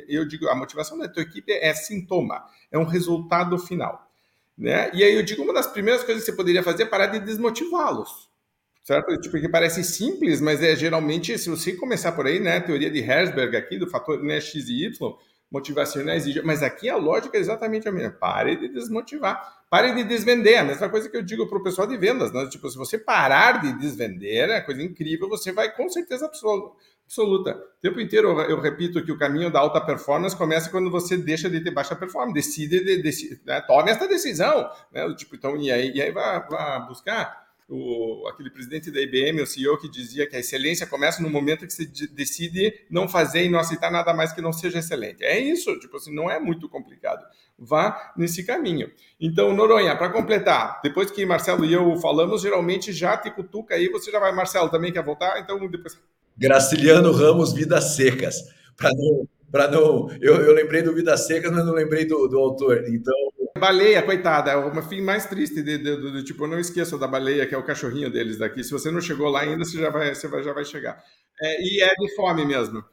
eu 0.07 0.25
digo, 0.25 0.47
a 0.47 0.55
motivação 0.55 0.97
da 0.97 1.09
tua 1.09 1.21
equipe 1.21 1.51
é 1.51 1.73
sintoma, 1.73 2.45
é 2.71 2.79
um 2.79 2.85
resultado 2.85 3.59
final. 3.59 4.09
Né? 4.57 4.91
E 4.93 5.03
aí 5.03 5.13
eu 5.13 5.23
digo, 5.23 5.43
uma 5.43 5.53
das 5.53 5.67
primeiras 5.67 6.05
coisas 6.05 6.23
que 6.23 6.31
você 6.31 6.37
poderia 6.37 6.63
fazer 6.63 6.83
é 6.83 6.85
parar 6.85 7.07
de 7.07 7.19
desmotivá-los 7.19 8.33
certo? 8.81 9.19
Tipo, 9.19 9.41
que 9.41 9.49
parece 9.49 9.83
simples, 9.83 10.39
mas 10.39 10.61
é 10.61 10.75
geralmente, 10.75 11.35
se 11.39 11.49
você 11.49 11.73
começar 11.73 12.11
por 12.11 12.27
aí, 12.27 12.39
né, 12.39 12.59
teoria 12.59 12.91
de 12.91 12.99
Herzberg 12.99 13.57
aqui, 13.57 13.79
do 13.79 13.89
fator 13.89 14.21
né, 14.23 14.39
X 14.39 14.69
e 14.69 14.85
Y, 14.85 15.17
motivacionais, 15.51 16.25
mas 16.43 16.61
aqui 16.61 16.87
a 16.87 16.95
lógica 16.95 17.35
é 17.35 17.41
exatamente 17.41 17.89
a 17.89 17.91
mesma. 17.91 18.11
Pare 18.11 18.55
de 18.55 18.67
desmotivar, 18.67 19.54
pare 19.69 19.93
de 19.93 20.03
desvender. 20.03 20.59
A 20.59 20.63
mesma 20.63 20.89
coisa 20.89 21.09
que 21.09 21.17
eu 21.17 21.23
digo 21.23 21.47
para 21.47 21.57
o 21.57 21.63
pessoal 21.63 21.87
de 21.87 21.97
vendas, 21.97 22.31
né? 22.31 22.47
Tipo, 22.49 22.69
se 22.69 22.77
você 22.77 22.97
parar 22.97 23.61
de 23.61 23.73
desvender, 23.79 24.49
é 24.49 24.61
coisa 24.61 24.81
incrível, 24.81 25.29
você 25.29 25.51
vai 25.51 25.73
com 25.75 25.89
certeza 25.89 26.25
absoluta. 26.25 26.75
O 27.17 27.81
tempo 27.81 28.01
inteiro 28.01 28.39
eu, 28.41 28.59
repito 28.59 29.03
que 29.03 29.11
o 29.11 29.17
caminho 29.17 29.51
da 29.51 29.59
alta 29.59 29.79
performance 29.79 30.35
começa 30.35 30.71
quando 30.71 30.89
você 30.89 31.15
deixa 31.15 31.47
de 31.47 31.61
ter 31.61 31.69
baixa 31.69 31.95
performance, 31.95 32.33
decide, 32.33 32.83
de, 32.83 33.01
de, 33.01 33.41
né? 33.45 33.61
tome 33.61 33.91
essa 33.91 34.07
decisão, 34.07 34.69
né? 34.91 35.13
Tipo, 35.15 35.35
então, 35.35 35.55
e 35.55 35.71
aí, 35.71 35.91
e 35.93 36.01
aí 36.01 36.11
vai 36.11 36.87
buscar 36.87 37.44
o, 37.67 38.27
aquele 38.27 38.49
presidente 38.49 38.91
da 38.91 39.01
IBM, 39.01 39.41
o 39.41 39.47
CEO, 39.47 39.77
que 39.79 39.89
dizia 39.89 40.27
que 40.27 40.35
a 40.35 40.39
excelência 40.39 40.85
começa 40.85 41.21
no 41.21 41.29
momento 41.29 41.65
que 41.65 41.73
você 41.73 41.85
decide 42.11 42.85
não 42.89 43.07
fazer 43.07 43.43
e 43.43 43.49
não 43.49 43.59
aceitar 43.59 43.91
nada 43.91 44.13
mais 44.13 44.31
que 44.31 44.41
não 44.41 44.53
seja 44.53 44.79
excelente. 44.79 45.23
É 45.23 45.39
isso, 45.39 45.77
tipo 45.79 45.97
assim, 45.97 46.13
não 46.13 46.29
é 46.29 46.39
muito 46.39 46.69
complicado. 46.69 47.25
Vá 47.57 48.13
nesse 48.15 48.43
caminho. 48.43 48.91
Então, 49.19 49.53
Noronha, 49.55 49.95
para 49.95 50.09
completar, 50.09 50.79
depois 50.83 51.09
que 51.09 51.25
Marcelo 51.25 51.65
e 51.65 51.73
eu 51.73 51.95
falamos, 51.97 52.41
geralmente 52.41 52.91
já 52.91 53.17
te 53.17 53.31
cutuca 53.31 53.75
aí, 53.75 53.89
você 53.89 54.11
já 54.11 54.19
vai, 54.19 54.33
Marcelo, 54.33 54.69
também 54.69 54.91
quer 54.91 55.03
voltar? 55.03 55.39
Então, 55.39 55.67
depois. 55.67 55.97
Graciliano 56.37 57.11
Ramos 57.11 57.53
Vidas 57.53 57.95
Secas. 57.95 58.43
Para 58.77 58.91
não. 58.93 59.27
Pra 59.51 59.71
não 59.71 60.09
eu, 60.19 60.35
eu 60.35 60.53
lembrei 60.53 60.81
do 60.81 60.93
Vidas 60.93 61.25
Secas, 61.25 61.51
mas 61.51 61.65
não 61.65 61.73
lembrei 61.73 62.05
do, 62.05 62.27
do 62.27 62.37
autor. 62.37 62.83
Então, 62.89 63.15
Baleia, 63.57 64.03
coitada, 64.03 64.51
é 64.51 64.57
o 64.57 64.81
fim 64.83 64.99
mais 64.99 65.25
triste 65.25 65.63
de, 65.63 65.77
de, 65.77 65.95
de, 65.95 66.11
de, 66.11 66.23
tipo, 66.25 66.45
não 66.45 66.59
esqueço 66.59 66.97
da 66.97 67.07
baleia, 67.07 67.47
que 67.47 67.55
é 67.55 67.57
o 67.57 67.63
cachorrinho 67.63 68.11
deles 68.11 68.37
daqui. 68.37 68.61
Se 68.61 68.71
você 68.71 68.91
não 68.91 68.99
chegou 68.99 69.29
lá 69.29 69.41
ainda, 69.41 69.63
você 69.63 69.79
já 69.79 69.89
vai, 69.89 70.13
você 70.13 70.27
vai, 70.27 70.43
já 70.43 70.51
vai 70.51 70.65
chegar. 70.65 71.01
É, 71.41 71.61
e 71.61 71.81
é 71.81 71.95
de 71.95 72.15
fome 72.15 72.45
mesmo. 72.45 72.83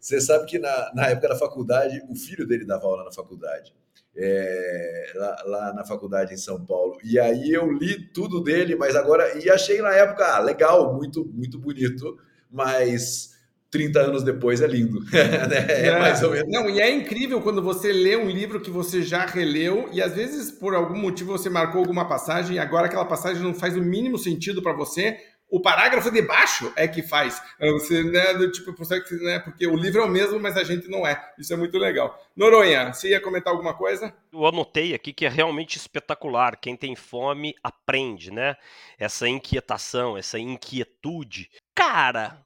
Você 0.00 0.18
sabe 0.18 0.46
que 0.46 0.58
na, 0.58 0.92
na 0.94 1.08
época 1.08 1.28
da 1.28 1.36
faculdade, 1.36 2.02
o 2.08 2.16
filho 2.16 2.46
dele 2.46 2.64
dava 2.64 2.86
aula 2.86 3.04
na 3.04 3.12
faculdade. 3.12 3.74
É, 4.16 5.12
lá, 5.14 5.42
lá, 5.44 5.72
na 5.74 5.84
faculdade 5.84 6.32
em 6.32 6.38
São 6.38 6.64
Paulo. 6.64 6.98
E 7.04 7.18
aí 7.18 7.50
eu 7.50 7.70
li 7.70 8.08
tudo 8.10 8.42
dele, 8.42 8.74
mas 8.76 8.96
agora. 8.96 9.38
E 9.38 9.50
achei 9.50 9.82
na 9.82 9.92
época 9.92 10.24
ah, 10.24 10.38
legal, 10.38 10.94
muito, 10.94 11.26
muito 11.26 11.58
bonito, 11.58 12.18
mas 12.50 13.37
30 13.70 14.00
anos 14.00 14.22
depois 14.22 14.60
é 14.60 14.66
lindo. 14.66 15.00
Né? 15.48 15.66
é, 15.68 15.98
mais 15.98 16.22
ou 16.22 16.30
menos. 16.30 16.50
Não, 16.50 16.68
e 16.68 16.80
é 16.80 16.90
incrível 16.90 17.40
quando 17.40 17.62
você 17.62 17.92
lê 17.92 18.16
um 18.16 18.28
livro 18.28 18.60
que 18.60 18.70
você 18.70 19.02
já 19.02 19.24
releu 19.26 19.88
e 19.92 20.02
às 20.02 20.14
vezes 20.14 20.50
por 20.50 20.74
algum 20.74 20.96
motivo 20.96 21.32
você 21.32 21.48
marcou 21.48 21.80
alguma 21.80 22.06
passagem 22.08 22.56
e 22.56 22.58
agora 22.58 22.86
aquela 22.86 23.04
passagem 23.04 23.42
não 23.42 23.54
faz 23.54 23.76
o 23.76 23.80
mínimo 23.80 24.18
sentido 24.18 24.62
para 24.62 24.72
você. 24.72 25.18
O 25.50 25.60
parágrafo 25.60 26.10
de 26.10 26.20
baixo 26.20 26.70
é 26.76 26.86
que 26.86 27.02
faz. 27.02 27.40
Você, 27.58 28.02
né, 28.02 28.34
do 28.34 28.52
tipo, 28.52 28.74
né, 29.22 29.38
porque 29.38 29.66
o 29.66 29.76
livro 29.76 30.02
é 30.02 30.04
o 30.04 30.08
mesmo, 30.08 30.38
mas 30.38 30.58
a 30.58 30.64
gente 30.64 30.88
não 30.88 31.06
é. 31.06 31.32
Isso 31.38 31.54
é 31.54 31.56
muito 31.56 31.78
legal. 31.78 32.22
Noronha, 32.36 32.92
você 32.92 33.10
ia 33.10 33.20
comentar 33.20 33.52
alguma 33.52 33.72
coisa? 33.72 34.12
Eu 34.30 34.44
anotei 34.44 34.94
aqui 34.94 35.10
que 35.10 35.24
é 35.24 35.28
realmente 35.28 35.76
espetacular. 35.76 36.58
Quem 36.60 36.76
tem 36.76 36.94
fome 36.94 37.54
aprende, 37.62 38.30
né? 38.30 38.56
Essa 38.98 39.26
inquietação, 39.26 40.18
essa 40.18 40.38
inquietude. 40.38 41.50
Cara, 41.74 42.44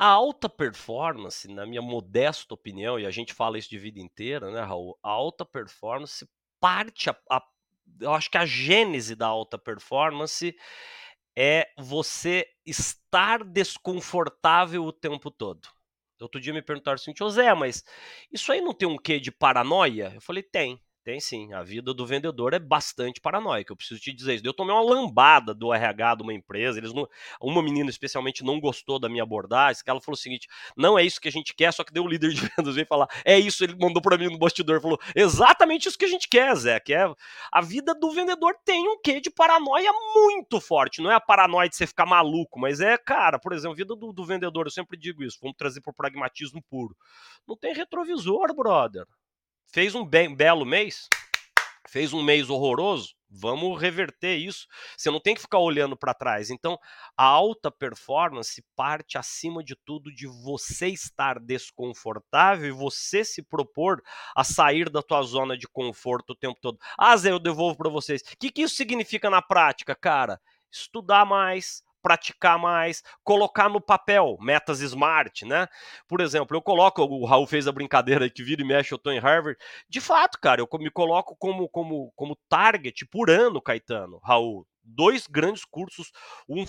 a 0.00 0.06
alta 0.06 0.48
performance, 0.48 1.46
na 1.46 1.66
minha 1.66 1.82
modesta 1.82 2.54
opinião, 2.54 2.98
e 2.98 3.04
a 3.04 3.10
gente 3.10 3.34
fala 3.34 3.58
isso 3.58 3.68
de 3.68 3.78
vida 3.78 4.00
inteira, 4.00 4.50
né, 4.50 4.62
Raul? 4.62 4.98
A 5.02 5.10
alta 5.10 5.44
performance 5.44 6.26
parte 6.58 7.10
a, 7.10 7.16
a 7.30 7.42
eu 8.00 8.14
acho 8.14 8.30
que 8.30 8.38
a 8.38 8.46
gênese 8.46 9.14
da 9.14 9.26
alta 9.26 9.58
performance 9.58 10.56
é 11.36 11.68
você 11.78 12.46
estar 12.64 13.44
desconfortável 13.44 14.84
o 14.86 14.92
tempo 14.92 15.30
todo. 15.30 15.68
Outro 16.18 16.40
dia 16.40 16.54
me 16.54 16.62
perguntaram 16.62 16.94
assim, 16.94 17.12
José, 17.14 17.52
mas 17.52 17.84
isso 18.32 18.50
aí 18.52 18.62
não 18.62 18.72
tem 18.72 18.88
um 18.88 18.96
quê 18.96 19.20
de 19.20 19.30
paranoia? 19.30 20.12
Eu 20.14 20.20
falei, 20.22 20.42
tem. 20.42 20.80
Tem 21.10 21.18
sim, 21.18 21.52
a 21.52 21.60
vida 21.60 21.92
do 21.92 22.06
vendedor 22.06 22.54
é 22.54 22.58
bastante 22.60 23.20
paranoica. 23.20 23.72
Eu 23.72 23.76
preciso 23.76 24.00
te 24.00 24.12
dizer 24.12 24.34
isso. 24.34 24.46
Eu 24.46 24.54
tomei 24.54 24.72
uma 24.72 24.80
lambada 24.80 25.52
do 25.52 25.74
RH 25.74 26.14
de 26.14 26.22
uma 26.22 26.32
empresa. 26.32 26.78
Eles 26.78 26.92
não, 26.92 27.04
uma 27.40 27.60
menina 27.60 27.90
especialmente 27.90 28.44
não 28.44 28.60
gostou 28.60 28.96
da 28.96 29.08
minha 29.08 29.24
abordagem. 29.24 29.82
Ela 29.84 30.00
falou 30.00 30.14
o 30.14 30.16
seguinte: 30.16 30.46
não 30.76 30.96
é 30.96 31.02
isso 31.02 31.20
que 31.20 31.26
a 31.26 31.32
gente 31.32 31.52
quer. 31.52 31.72
Só 31.72 31.82
que 31.82 31.92
deu 31.92 32.04
o 32.04 32.08
líder 32.08 32.30
de 32.30 32.42
vendas 32.56 32.76
veio 32.76 32.86
falar: 32.86 33.08
é 33.24 33.36
isso. 33.36 33.64
Ele 33.64 33.74
mandou 33.74 34.00
para 34.00 34.16
mim 34.16 34.28
no 34.28 34.38
bastidor, 34.38 34.80
falou: 34.80 35.00
exatamente 35.16 35.88
isso 35.88 35.98
que 35.98 36.04
a 36.04 36.08
gente 36.08 36.28
quer, 36.28 36.54
Zé. 36.54 36.78
Que 36.78 36.94
é 36.94 37.12
a 37.52 37.60
vida 37.60 37.92
do 37.92 38.12
vendedor 38.12 38.54
tem 38.64 38.88
um 38.88 38.96
quê 39.02 39.20
de 39.20 39.30
paranoia 39.30 39.90
muito 40.14 40.60
forte. 40.60 41.02
Não 41.02 41.10
é 41.10 41.16
a 41.16 41.20
paranoia 41.20 41.68
de 41.68 41.74
você 41.74 41.88
ficar 41.88 42.06
maluco, 42.06 42.60
mas 42.60 42.80
é, 42.80 42.96
cara, 42.96 43.36
por 43.36 43.52
exemplo, 43.52 43.72
a 43.72 43.76
vida 43.76 43.96
do, 43.96 44.12
do 44.12 44.24
vendedor. 44.24 44.68
Eu 44.68 44.70
sempre 44.70 44.96
digo 44.96 45.24
isso. 45.24 45.38
Vamos 45.42 45.56
trazer 45.56 45.80
para 45.80 45.90
o 45.90 45.94
pragmatismo 45.94 46.62
puro. 46.70 46.96
Não 47.48 47.56
tem 47.56 47.74
retrovisor, 47.74 48.54
brother. 48.54 49.04
Fez 49.72 49.94
um 49.94 50.04
bem, 50.04 50.34
belo 50.34 50.64
mês? 50.64 51.08
Fez 51.88 52.12
um 52.12 52.20
mês 52.24 52.50
horroroso? 52.50 53.14
Vamos 53.30 53.80
reverter 53.80 54.36
isso. 54.36 54.66
Você 54.96 55.12
não 55.12 55.20
tem 55.20 55.32
que 55.32 55.40
ficar 55.40 55.60
olhando 55.60 55.96
para 55.96 56.12
trás. 56.12 56.50
Então, 56.50 56.76
a 57.16 57.24
alta 57.24 57.70
performance 57.70 58.64
parte 58.74 59.16
acima 59.16 59.62
de 59.62 59.76
tudo 59.84 60.12
de 60.12 60.26
você 60.26 60.88
estar 60.88 61.38
desconfortável 61.38 62.66
e 62.68 62.72
você 62.72 63.24
se 63.24 63.44
propor 63.44 64.02
a 64.34 64.42
sair 64.42 64.90
da 64.90 65.02
tua 65.02 65.22
zona 65.22 65.56
de 65.56 65.68
conforto 65.68 66.30
o 66.30 66.36
tempo 66.36 66.58
todo. 66.60 66.76
Ah, 66.98 67.16
Zé, 67.16 67.30
eu 67.30 67.38
devolvo 67.38 67.76
para 67.76 67.90
vocês. 67.90 68.22
O 68.22 68.36
que, 68.40 68.50
que 68.50 68.62
isso 68.62 68.74
significa 68.74 69.30
na 69.30 69.40
prática, 69.40 69.94
cara? 69.94 70.40
Estudar 70.68 71.24
mais, 71.24 71.84
praticar 72.02 72.58
mais, 72.58 73.02
colocar 73.22 73.68
no 73.68 73.80
papel 73.80 74.36
metas 74.40 74.80
smart, 74.80 75.44
né? 75.44 75.66
Por 76.08 76.20
exemplo, 76.20 76.56
eu 76.56 76.62
coloco, 76.62 77.02
o 77.02 77.24
Raul 77.24 77.46
fez 77.46 77.66
a 77.66 77.72
brincadeira 77.72 78.24
aí 78.24 78.30
que 78.30 78.42
vira 78.42 78.62
e 78.62 78.64
mexe, 78.64 78.92
eu 78.92 78.98
tô 78.98 79.10
em 79.10 79.18
Harvard. 79.18 79.58
De 79.88 80.00
fato, 80.00 80.38
cara, 80.40 80.60
eu 80.60 80.68
me 80.78 80.90
coloco 80.90 81.36
como, 81.36 81.68
como, 81.68 82.12
como 82.16 82.38
target 82.48 83.06
por 83.06 83.30
ano, 83.30 83.60
Caetano, 83.60 84.18
Raul. 84.22 84.66
Dois 84.82 85.26
grandes 85.26 85.64
cursos, 85.64 86.10
um 86.48 86.64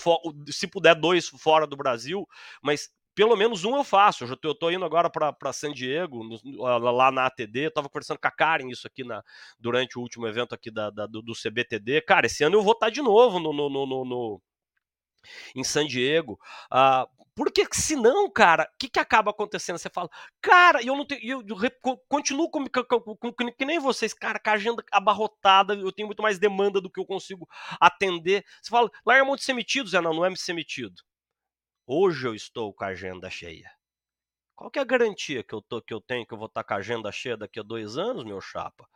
se 0.48 0.68
puder, 0.68 0.94
dois 0.96 1.30
fora 1.30 1.66
do 1.66 1.78
Brasil, 1.78 2.28
mas 2.62 2.90
pelo 3.14 3.36
menos 3.36 3.66
um 3.66 3.76
eu 3.76 3.84
faço. 3.84 4.26
Eu, 4.44 4.56
tô 4.56 4.72
indo 4.72 4.86
agora 4.86 5.10
para 5.10 5.54
San 5.54 5.72
Diego, 5.72 6.24
no, 6.24 6.64
lá 6.80 7.12
na 7.12 7.26
ATD. 7.26 7.66
Eu 7.66 7.74
tava 7.74 7.90
conversando 7.90 8.20
com 8.20 8.28
a 8.28 8.32
Karen 8.32 8.70
isso 8.70 8.88
aqui 8.88 9.04
na, 9.04 9.24
durante 9.60 9.98
o 9.98 10.02
último 10.02 10.28
evento 10.28 10.56
aqui 10.56 10.72
da, 10.72 10.90
da 10.90 11.06
do, 11.06 11.22
do, 11.22 11.34
CBTD. 11.34 12.02
Cara, 12.02 12.26
esse 12.26 12.44
ano 12.44 12.56
eu 12.56 12.64
vou 12.64 12.74
estar 12.74 12.88
tá 12.88 12.92
de 12.92 13.02
novo 13.02 13.40
no, 13.40 13.52
no, 13.54 13.70
no, 13.70 14.06
no 14.06 14.42
em 15.56 15.64
San 15.64 15.86
Diego. 15.86 16.40
Uh, 16.72 17.08
porque 17.34 17.66
senão, 17.72 18.30
cara, 18.30 18.70
o 18.74 18.78
que, 18.78 18.90
que 18.90 19.00
acaba 19.00 19.32
acontecendo? 19.32 19.78
Você 19.78 19.90
fala, 19.90 20.10
cara, 20.42 20.84
eu 20.84 20.96
não 20.96 21.06
tenho. 21.06 21.22
Eu, 21.24 21.46
eu 21.48 21.98
continuo 22.08 22.50
com, 22.50 22.66
com, 22.66 23.16
com, 23.16 23.52
que 23.52 23.66
nem 23.66 23.80
vocês, 23.80 24.14
cara, 24.14 24.40
com 24.40 24.50
a 24.50 24.54
agenda 24.54 24.84
abarrotada, 24.92 25.74
eu 25.74 25.92
tenho 25.92 26.08
muito 26.08 26.22
mais 26.22 26.38
demanda 26.38 26.82
do 26.82 26.90
que 26.90 27.00
eu 27.00 27.06
consigo 27.06 27.48
atender. 27.80 28.46
Você 28.62 28.70
fala, 28.70 28.92
mão 29.26 29.36
de 29.36 29.44
ser 29.44 29.54
metido, 29.54 29.90
Zé, 29.90 30.02
não, 30.02 30.14
não 30.14 30.26
é 30.26 30.30
me 30.30 30.38
ser 30.38 30.54
metido. 30.54 31.02
Hoje 31.88 32.28
eu 32.28 32.36
estou 32.36 32.74
com 32.74 32.84
a 32.84 32.88
agenda 32.88 33.30
cheia. 33.30 33.72
Qual 34.56 34.70
que 34.70 34.78
é 34.78 34.82
a 34.82 34.86
garantia 34.86 35.44
que 35.44 35.56
eu, 35.56 35.62
tô, 35.62 35.82
que 35.82 35.94
eu 35.94 36.00
tenho 36.00 36.26
que 36.28 36.34
eu 36.34 36.38
vou 36.38 36.48
estar 36.48 36.64
com 36.64 36.74
a 36.74 36.78
agenda 36.78 37.12
cheia 37.12 37.36
daqui 37.36 37.60
a 37.60 37.64
dois 37.64 37.98
anos, 37.98 38.24
meu 38.24 38.40
chapa? 38.40 38.88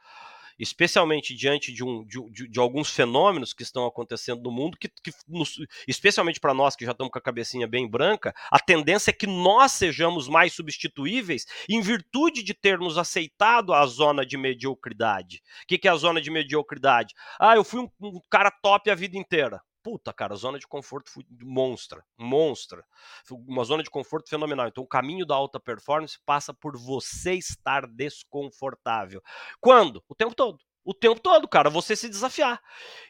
Especialmente 0.57 1.35
diante 1.35 1.71
de, 1.71 1.83
um, 1.83 2.05
de, 2.05 2.47
de, 2.47 2.59
alguns 2.59 2.89
fenômenos 2.89 3.53
que 3.53 3.63
estão 3.63 3.85
acontecendo 3.85 4.41
no 4.41 4.51
mundo, 4.51 4.77
que, 4.77 4.87
que 4.87 5.11
nos, 5.27 5.55
especialmente 5.87 6.39
para 6.39 6.53
nós 6.53 6.75
que 6.75 6.85
já 6.85 6.91
estamos 6.91 7.11
com 7.11 7.19
a 7.19 7.21
cabecinha 7.21 7.67
bem 7.67 7.89
branca, 7.89 8.33
a 8.49 8.59
tendência 8.59 9.11
é 9.11 9.13
que 9.13 9.27
nós 9.27 9.73
sejamos 9.73 10.27
mais 10.27 10.53
substituíveis 10.53 11.45
em 11.69 11.81
virtude 11.81 12.43
de 12.43 12.53
termos 12.53 12.97
aceitado 12.97 13.73
a 13.73 13.85
zona 13.85 14.25
de 14.25 14.37
mediocridade. 14.37 15.41
O 15.63 15.67
que, 15.67 15.77
que 15.77 15.87
é 15.87 15.91
a 15.91 15.95
zona 15.95 16.21
de 16.21 16.31
mediocridade? 16.31 17.13
Ah, 17.39 17.55
eu 17.55 17.63
fui 17.63 17.81
um, 17.81 17.89
um 18.01 18.21
cara 18.29 18.51
top 18.51 18.89
a 18.89 18.95
vida 18.95 19.17
inteira 19.17 19.61
puta, 19.85 20.11
cara, 20.11 20.33
zona 20.33 20.57
de 20.57 20.65
conforto 20.65 21.11
monstra, 21.43 22.03
monstra. 22.17 22.83
Uma 23.29 23.63
zona 23.63 23.83
de 23.83 23.89
conforto 23.91 24.27
fenomenal. 24.27 24.67
Então, 24.67 24.83
o 24.83 24.87
caminho 24.87 25.27
da 25.27 25.35
alta 25.35 25.59
performance 25.59 26.17
passa 26.25 26.51
por 26.51 26.75
você 26.75 27.35
estar 27.35 27.85
desconfortável. 27.85 29.21
Quando? 29.61 30.03
O 30.09 30.15
tempo 30.15 30.33
todo. 30.33 30.57
O 30.83 30.91
tempo 30.91 31.19
todo, 31.19 31.47
cara, 31.47 31.69
você 31.69 31.95
se 31.95 32.09
desafiar. 32.09 32.59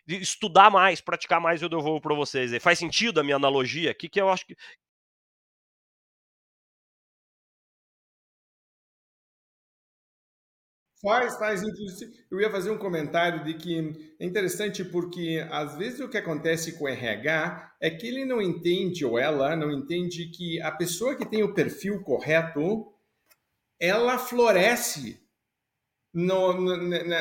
Estudar 0.05 0.69
mais, 0.69 0.99
praticar 0.99 1.39
mais, 1.39 1.61
eu 1.61 1.69
devolvo 1.69 2.01
para 2.01 2.13
vocês. 2.13 2.51
Faz 2.61 2.77
sentido 2.77 3.21
a 3.21 3.23
minha 3.23 3.37
analogia? 3.37 3.91
O 3.91 3.95
que, 3.95 4.09
que 4.09 4.19
eu 4.19 4.29
acho 4.29 4.45
que, 4.45 4.57
Faz, 11.05 11.37
faz. 11.37 11.61
Eu 12.31 12.41
ia 12.41 12.49
fazer 12.49 12.71
um 12.71 12.79
comentário 12.79 13.43
de 13.43 13.53
que 13.53 14.15
é 14.19 14.25
interessante 14.25 14.83
porque 14.83 15.47
às 15.51 15.77
vezes 15.77 15.99
o 15.99 16.09
que 16.09 16.17
acontece 16.17 16.79
com 16.79 16.85
o 16.85 16.87
RH 16.87 17.73
é 17.79 17.91
que 17.91 18.07
ele 18.07 18.25
não 18.25 18.41
entende, 18.41 19.05
ou 19.05 19.19
ela 19.19 19.55
não 19.55 19.71
entende 19.71 20.25
que 20.31 20.59
a 20.63 20.71
pessoa 20.71 21.15
que 21.15 21.23
tem 21.23 21.43
o 21.43 21.53
perfil 21.53 22.01
correto, 22.01 22.91
ela 23.79 24.17
floresce 24.17 25.23
no, 26.11 26.75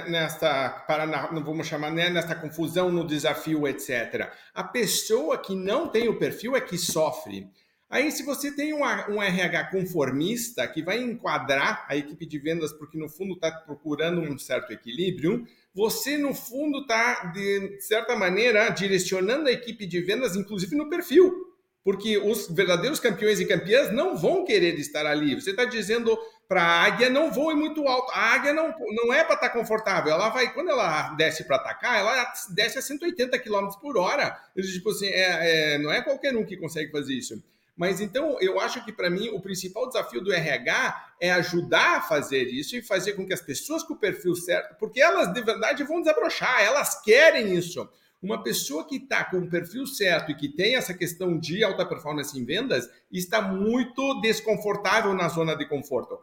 nesta, 0.08 0.70
para, 0.86 1.04
não 1.30 1.44
vamos 1.44 1.66
chamar, 1.66 1.90
né, 1.90 2.08
nesta 2.08 2.34
confusão, 2.34 2.90
no 2.90 3.06
desafio, 3.06 3.68
etc. 3.68 4.32
A 4.54 4.64
pessoa 4.64 5.36
que 5.36 5.54
não 5.54 5.88
tem 5.88 6.08
o 6.08 6.18
perfil 6.18 6.56
é 6.56 6.60
que 6.62 6.78
sofre. 6.78 7.50
Aí, 7.94 8.10
se 8.10 8.24
você 8.24 8.50
tem 8.50 8.74
um, 8.74 8.80
um 8.80 9.22
RH 9.22 9.70
conformista 9.70 10.66
que 10.66 10.82
vai 10.82 11.00
enquadrar 11.00 11.86
a 11.88 11.94
equipe 11.94 12.26
de 12.26 12.40
vendas, 12.40 12.72
porque 12.72 12.98
no 12.98 13.08
fundo 13.08 13.34
está 13.34 13.52
procurando 13.52 14.20
um 14.20 14.36
certo 14.36 14.72
equilíbrio, 14.72 15.46
você 15.72 16.18
no 16.18 16.34
fundo 16.34 16.80
está, 16.80 17.26
de 17.26 17.80
certa 17.80 18.16
maneira, 18.16 18.68
direcionando 18.70 19.48
a 19.48 19.52
equipe 19.52 19.86
de 19.86 20.00
vendas, 20.00 20.34
inclusive 20.34 20.74
no 20.74 20.90
perfil. 20.90 21.54
Porque 21.84 22.18
os 22.18 22.48
verdadeiros 22.48 22.98
campeões 22.98 23.38
e 23.38 23.46
campeãs 23.46 23.92
não 23.92 24.16
vão 24.16 24.44
querer 24.44 24.76
estar 24.76 25.06
ali. 25.06 25.36
Você 25.36 25.50
está 25.50 25.64
dizendo 25.64 26.18
para 26.48 26.62
a 26.62 26.82
águia 26.82 27.08
não 27.08 27.30
voe 27.30 27.54
muito 27.54 27.86
alto. 27.86 28.10
A 28.12 28.34
águia 28.34 28.52
não, 28.52 28.74
não 28.90 29.14
é 29.14 29.22
para 29.22 29.36
estar 29.36 29.50
tá 29.50 29.50
confortável. 29.50 30.12
Ela 30.12 30.30
vai, 30.30 30.52
quando 30.52 30.70
ela 30.70 31.14
desce 31.14 31.44
para 31.44 31.58
atacar, 31.58 32.00
ela 32.00 32.32
desce 32.56 32.76
a 32.76 32.82
180 32.82 33.38
km 33.38 33.68
por 33.80 33.96
hora. 33.96 34.36
Tipo 34.56 34.90
assim, 34.90 35.06
é, 35.06 35.74
é, 35.74 35.78
não 35.78 35.92
é 35.92 36.02
qualquer 36.02 36.36
um 36.36 36.44
que 36.44 36.56
consegue 36.56 36.90
fazer 36.90 37.14
isso. 37.14 37.40
Mas 37.76 38.00
então 38.00 38.40
eu 38.40 38.60
acho 38.60 38.84
que 38.84 38.92
para 38.92 39.10
mim 39.10 39.30
o 39.30 39.40
principal 39.40 39.88
desafio 39.88 40.20
do 40.20 40.32
RH 40.32 41.14
é 41.20 41.32
ajudar 41.32 41.96
a 41.96 42.00
fazer 42.00 42.44
isso 42.44 42.76
e 42.76 42.82
fazer 42.82 43.14
com 43.14 43.26
que 43.26 43.32
as 43.32 43.42
pessoas 43.42 43.82
com 43.82 43.94
o 43.94 43.98
perfil 43.98 44.34
certo, 44.36 44.76
porque 44.78 45.00
elas 45.00 45.32
de 45.32 45.42
verdade 45.42 45.82
vão 45.82 46.00
desabrochar, 46.00 46.62
elas 46.62 47.02
querem 47.02 47.54
isso. 47.54 47.88
Uma 48.22 48.42
pessoa 48.42 48.86
que 48.86 48.96
está 48.96 49.24
com 49.24 49.38
o 49.38 49.50
perfil 49.50 49.86
certo 49.86 50.30
e 50.30 50.34
que 50.34 50.48
tem 50.48 50.76
essa 50.76 50.94
questão 50.94 51.38
de 51.38 51.62
alta 51.62 51.84
performance 51.84 52.38
em 52.38 52.44
vendas 52.44 52.88
está 53.12 53.42
muito 53.42 54.20
desconfortável 54.20 55.12
na 55.12 55.28
zona 55.28 55.54
de 55.54 55.68
conforto. 55.68 56.18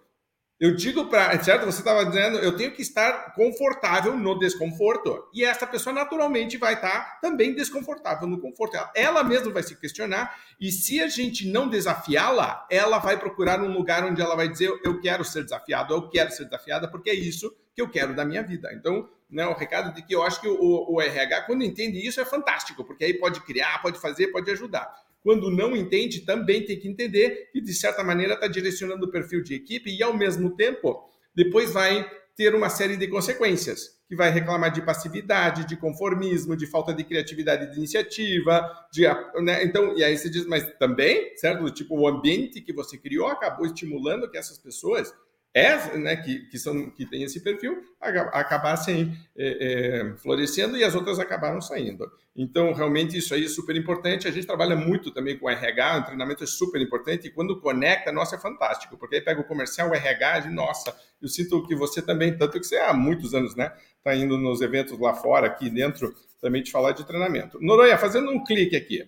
Eu 0.62 0.76
digo 0.76 1.08
para, 1.08 1.44
certo? 1.44 1.66
Você 1.66 1.80
estava 1.80 2.06
dizendo, 2.06 2.38
eu 2.38 2.56
tenho 2.56 2.72
que 2.72 2.84
estar 2.84 3.34
confortável 3.34 4.16
no 4.16 4.38
desconforto. 4.38 5.28
E 5.34 5.44
essa 5.44 5.66
pessoa 5.66 5.92
naturalmente 5.92 6.56
vai 6.56 6.76
estar 6.76 7.20
também 7.20 7.56
desconfortável 7.56 8.28
no 8.28 8.40
conforto. 8.40 8.78
Ela, 8.78 8.92
ela 8.94 9.24
mesma 9.24 9.52
vai 9.52 9.64
se 9.64 9.76
questionar. 9.76 10.38
E 10.60 10.72
se 10.72 11.02
a 11.02 11.08
gente 11.08 11.48
não 11.48 11.68
desafiá-la, 11.68 12.68
ela 12.70 13.00
vai 13.00 13.18
procurar 13.18 13.60
um 13.60 13.74
lugar 13.74 14.06
onde 14.06 14.22
ela 14.22 14.36
vai 14.36 14.48
dizer: 14.48 14.72
Eu 14.84 15.02
quero 15.02 15.26
ser 15.26 15.42
desafiado, 15.42 15.96
eu 15.96 16.08
quero 16.10 16.30
ser 16.30 16.46
desafiada, 16.46 16.88
porque 16.88 17.10
é 17.10 17.16
isso 17.16 17.52
que 17.74 17.82
eu 17.82 17.90
quero 17.90 18.14
da 18.14 18.24
minha 18.24 18.44
vida. 18.44 18.72
Então, 18.72 19.10
né, 19.32 19.48
o 19.48 19.56
recado 19.56 19.92
de 19.96 20.04
que 20.04 20.14
eu 20.14 20.22
acho 20.22 20.40
que 20.40 20.48
o, 20.48 20.94
o 20.94 21.02
RH, 21.02 21.42
quando 21.48 21.64
entende 21.64 22.06
isso, 22.06 22.22
é 22.22 22.26
fantástico, 22.26 22.84
porque 22.84 23.06
aí 23.06 23.16
pode 23.16 23.42
criar, 23.42 23.82
pode 23.82 24.00
fazer, 24.00 24.28
pode 24.28 24.52
ajudar. 24.52 24.94
Quando 25.24 25.52
não 25.52 25.76
entende, 25.76 26.22
também 26.22 26.66
tem 26.66 26.80
que 26.80 26.88
entender 26.88 27.50
e, 27.54 27.62
de 27.62 27.74
certa 27.74 28.04
maneira, 28.04 28.34
está 28.34 28.48
direcionando 28.48 29.06
o 29.06 29.12
perfil 29.12 29.44
de 29.44 29.54
equipe 29.54 29.96
e, 29.96 30.02
ao 30.02 30.16
mesmo 30.16 30.56
tempo, 30.56 31.08
depois 31.36 31.72
vai 31.72 32.10
ter 32.36 32.56
uma 32.56 32.70
série 32.70 32.98
de 32.98 33.08
consequências, 33.08 34.00
que 34.08 34.16
vai 34.16 34.32
reclamar 34.32 34.72
de 34.72 34.82
passividade, 34.82 35.68
de 35.68 35.78
conformismo, 35.78 36.56
de 36.56 36.66
falta 36.66 36.94
de 36.94 37.04
criatividade 37.04 37.72
de 37.72 37.78
iniciativa, 37.78 38.68
de, 38.92 39.04
né? 39.44 39.64
então, 39.64 39.96
e 39.96 40.04
aí 40.04 40.18
você 40.18 40.30
diz, 40.30 40.46
mas 40.46 40.66
também, 40.80 41.38
certo? 41.38 41.70
Tipo, 41.72 42.00
o 42.00 42.08
ambiente 42.08 42.62
que 42.62 42.74
você 42.74 42.98
criou 42.98 43.28
acabou 43.28 43.66
estimulando 43.66 44.30
que 44.30 44.38
essas 44.38 44.58
pessoas 44.58 45.14
é, 45.54 45.98
né, 45.98 46.16
que, 46.16 46.46
que, 46.46 46.58
são, 46.58 46.90
que 46.90 47.06
tem 47.06 47.24
esse 47.24 47.42
perfil, 47.42 47.84
acabassem 48.00 49.14
é, 49.38 50.08
é, 50.08 50.18
florescendo 50.18 50.78
e 50.78 50.84
as 50.84 50.96
outras 50.96 51.20
acabaram 51.20 51.60
saindo. 51.60 52.10
Então, 52.34 52.72
realmente, 52.74 53.18
isso 53.18 53.34
aí 53.34 53.44
é 53.44 53.50
super 53.50 53.76
importante. 53.76 54.28
A 54.28 54.32
gente 54.32 54.48
trabalha 54.48 54.76
muito 54.76 55.12
também 55.12 55.38
com 55.38 55.50
RH, 55.50 55.98
o 55.98 56.04
treinamento 56.06 56.44
é 56.44 56.48
super 56.48 56.82
importante 56.82 57.28
e 57.28 57.30
quando 57.30 57.60
conecta, 57.60 58.12
nossa, 58.12 58.38
é 58.38 58.40
fantástico, 58.40 58.98
porque 58.98 59.16
aí 59.16 59.22
pega 59.22 59.42
o 59.42 59.48
comercial, 59.48 59.90
o 59.90 59.94
RH, 59.94 60.48
e 60.48 60.54
nossa, 60.54 60.96
eu 61.22 61.28
sinto 61.28 61.68
que 61.68 61.76
você 61.76 62.02
também, 62.02 62.38
tanto 62.38 62.58
que 62.58 62.66
você 62.66 62.78
há 62.78 62.94
muitos 62.94 63.34
anos, 63.34 63.54
né, 63.56 63.74
está 63.98 64.16
indo 64.16 64.38
nos 64.38 64.62
eventos 64.62 64.98
lá 64.98 65.14
fora, 65.14 65.48
aqui 65.48 65.70
dentro, 65.70 66.16
também 66.40 66.64
de 66.64 66.72
falar 66.72 66.94
de 66.94 67.06
treinamento. 67.06 67.60
Noronha, 67.62 67.98
fazendo 67.98 68.32
um 68.32 68.44
clique 68.44 68.76
aqui. 68.76 69.06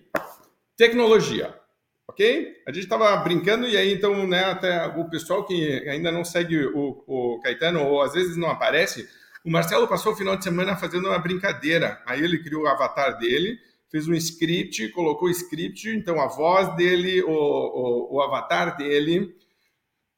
Tecnologia 0.76 1.63
ok? 2.14 2.62
A 2.66 2.72
gente 2.72 2.84
estava 2.84 3.14
brincando 3.16 3.66
e 3.66 3.76
aí 3.76 3.92
então, 3.92 4.24
né, 4.26 4.44
até 4.44 4.86
o 4.86 5.04
pessoal 5.10 5.44
que 5.44 5.88
ainda 5.88 6.12
não 6.12 6.24
segue 6.24 6.64
o, 6.64 7.04
o 7.06 7.40
Caetano 7.42 7.84
ou 7.84 8.00
às 8.00 8.12
vezes 8.12 8.36
não 8.36 8.48
aparece, 8.48 9.08
o 9.44 9.50
Marcelo 9.50 9.88
passou 9.88 10.12
o 10.12 10.16
final 10.16 10.36
de 10.36 10.44
semana 10.44 10.76
fazendo 10.76 11.08
uma 11.08 11.18
brincadeira. 11.18 12.00
Aí 12.06 12.22
ele 12.22 12.42
criou 12.42 12.62
o 12.62 12.68
avatar 12.68 13.18
dele, 13.18 13.58
fez 13.90 14.06
um 14.06 14.14
script, 14.14 14.88
colocou 14.90 15.28
o 15.28 15.30
script, 15.30 15.88
então 15.90 16.20
a 16.20 16.28
voz 16.28 16.74
dele, 16.76 17.20
o, 17.22 17.30
o, 17.30 18.16
o 18.16 18.22
avatar 18.22 18.76
dele, 18.76 19.34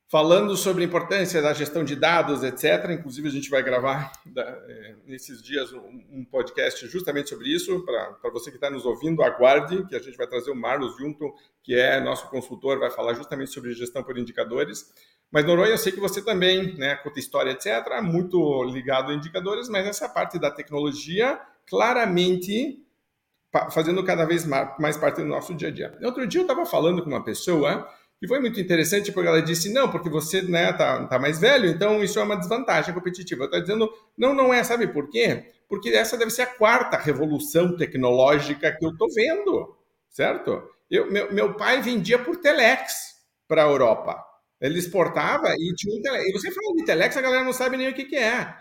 falando 0.09 0.57
sobre 0.57 0.85
a 0.85 0.87
importância 0.87 1.43
da 1.43 1.53
gestão 1.53 1.83
de 1.83 1.97
dados, 1.97 2.43
etc. 2.43 2.91
Inclusive, 2.91 3.29
a 3.29 3.31
gente 3.31 3.51
vai 3.51 3.63
gravar 3.63 4.13
é, 4.37 4.95
nesses 5.07 5.43
dias 5.43 5.73
um, 5.73 6.25
podcast 6.25 6.87
justamente 6.87 7.29
sobre 7.29 7.49
isso. 7.49 7.85
Para 7.85 8.31
você 8.31 8.51
que 8.51 8.57
está 8.57 8.71
nos 8.71 8.85
ouvindo, 8.85 9.23
aguarde, 9.23 9.85
que 9.87 9.97
a 9.97 9.99
gente 9.99 10.17
vai 10.17 10.27
trazer 10.27 10.51
o 10.51 10.57
Marlos 10.57 10.97
Junto, 10.97 11.35
que 11.63 11.75
é 11.75 12.01
nosso 12.01 12.29
consultor, 12.31 12.79
vai 12.79 12.91
falar 12.91 13.15
justamente 13.15 13.51
sobre 13.51 13.73
gestão 13.75 14.03
por 14.03 14.17
indicadores. 14.17 14.93
Mas, 15.31 15.45
Noronha, 15.45 15.73
eu 15.73 15.79
sei 15.79 15.91
que 15.91 15.99
você 15.99 16.23
também, 16.23 16.77
né, 16.77 16.95
conta 16.97 17.19
história, 17.19 17.51
etc., 17.51 18.01
muito 18.01 18.63
ligado 18.65 19.11
a 19.11 19.15
indicadores, 19.15 19.69
mas 19.69 19.87
essa 19.87 20.09
parte 20.09 20.39
da 20.39 20.53
tecnologia, 20.53 21.41
claramente 21.67 22.81
fazendo 23.71 24.05
cada 24.05 24.25
vez 24.25 24.45
mais 24.45 24.97
parte 24.99 25.17
do 25.23 25.27
nosso 25.27 25.55
dia 25.55 25.69
a 25.69 25.71
dia. 25.71 25.99
Outro 26.03 26.27
dia 26.27 26.41
eu 26.41 26.45
estava 26.45 26.67
falando 26.67 27.03
com 27.03 27.09
uma 27.09 27.25
pessoa 27.25 27.89
e 28.21 28.27
foi 28.27 28.41
muito 28.41 28.59
interessante 28.59 29.13
porque 29.13 29.29
ela 29.29 29.43
disse, 29.43 29.73
não, 29.73 29.91
porque 29.91 30.09
você 30.09 30.41
né, 30.43 30.73
tá, 30.73 31.07
tá 31.07 31.19
mais 31.19 31.39
velho, 31.39 31.69
então 31.69 32.03
isso 32.03 32.19
é 32.19 32.23
uma 32.23 32.37
desvantagem 32.37 32.95
competitiva. 32.95 33.43
Eu 33.43 33.47
estou 33.47 33.61
dizendo, 33.61 33.93
não, 34.17 34.35
não 34.35 34.55
é, 34.55 34.65
sabe 34.65 34.87
por 34.87 35.11
quê? 35.11 35.53
Porque 35.69 35.91
essa 35.91 36.17
deve 36.17 36.31
ser 36.31 36.43
a 36.43 36.47
quarta 36.47 36.97
revolução 36.97 37.77
tecnológica 37.77 38.73
que 38.73 38.85
eu 38.85 38.91
estou 38.91 39.09
vendo, 39.13 39.77
certo? 40.09 40.63
Eu, 40.91 41.11
meu, 41.11 41.33
meu 41.33 41.55
pai 41.55 41.83
vendia 41.83 42.19
por 42.19 42.37
telex 42.37 43.17
para 43.47 43.65
a 43.65 43.69
Europa. 43.69 44.25
Ele 44.61 44.79
exportava 44.79 45.53
e 45.59 45.75
tinha 45.75 45.99
um 45.99 46.01
telex. 46.01 46.29
E 46.29 46.33
você 46.33 46.51
fala 46.51 46.75
de 46.75 46.85
telex, 46.85 47.17
a 47.17 47.21
galera 47.21 47.45
não 47.45 47.53
sabe 47.53 47.77
nem 47.77 47.89
o 47.89 47.95
que, 47.95 48.05
que 48.07 48.17
é. 48.17 48.55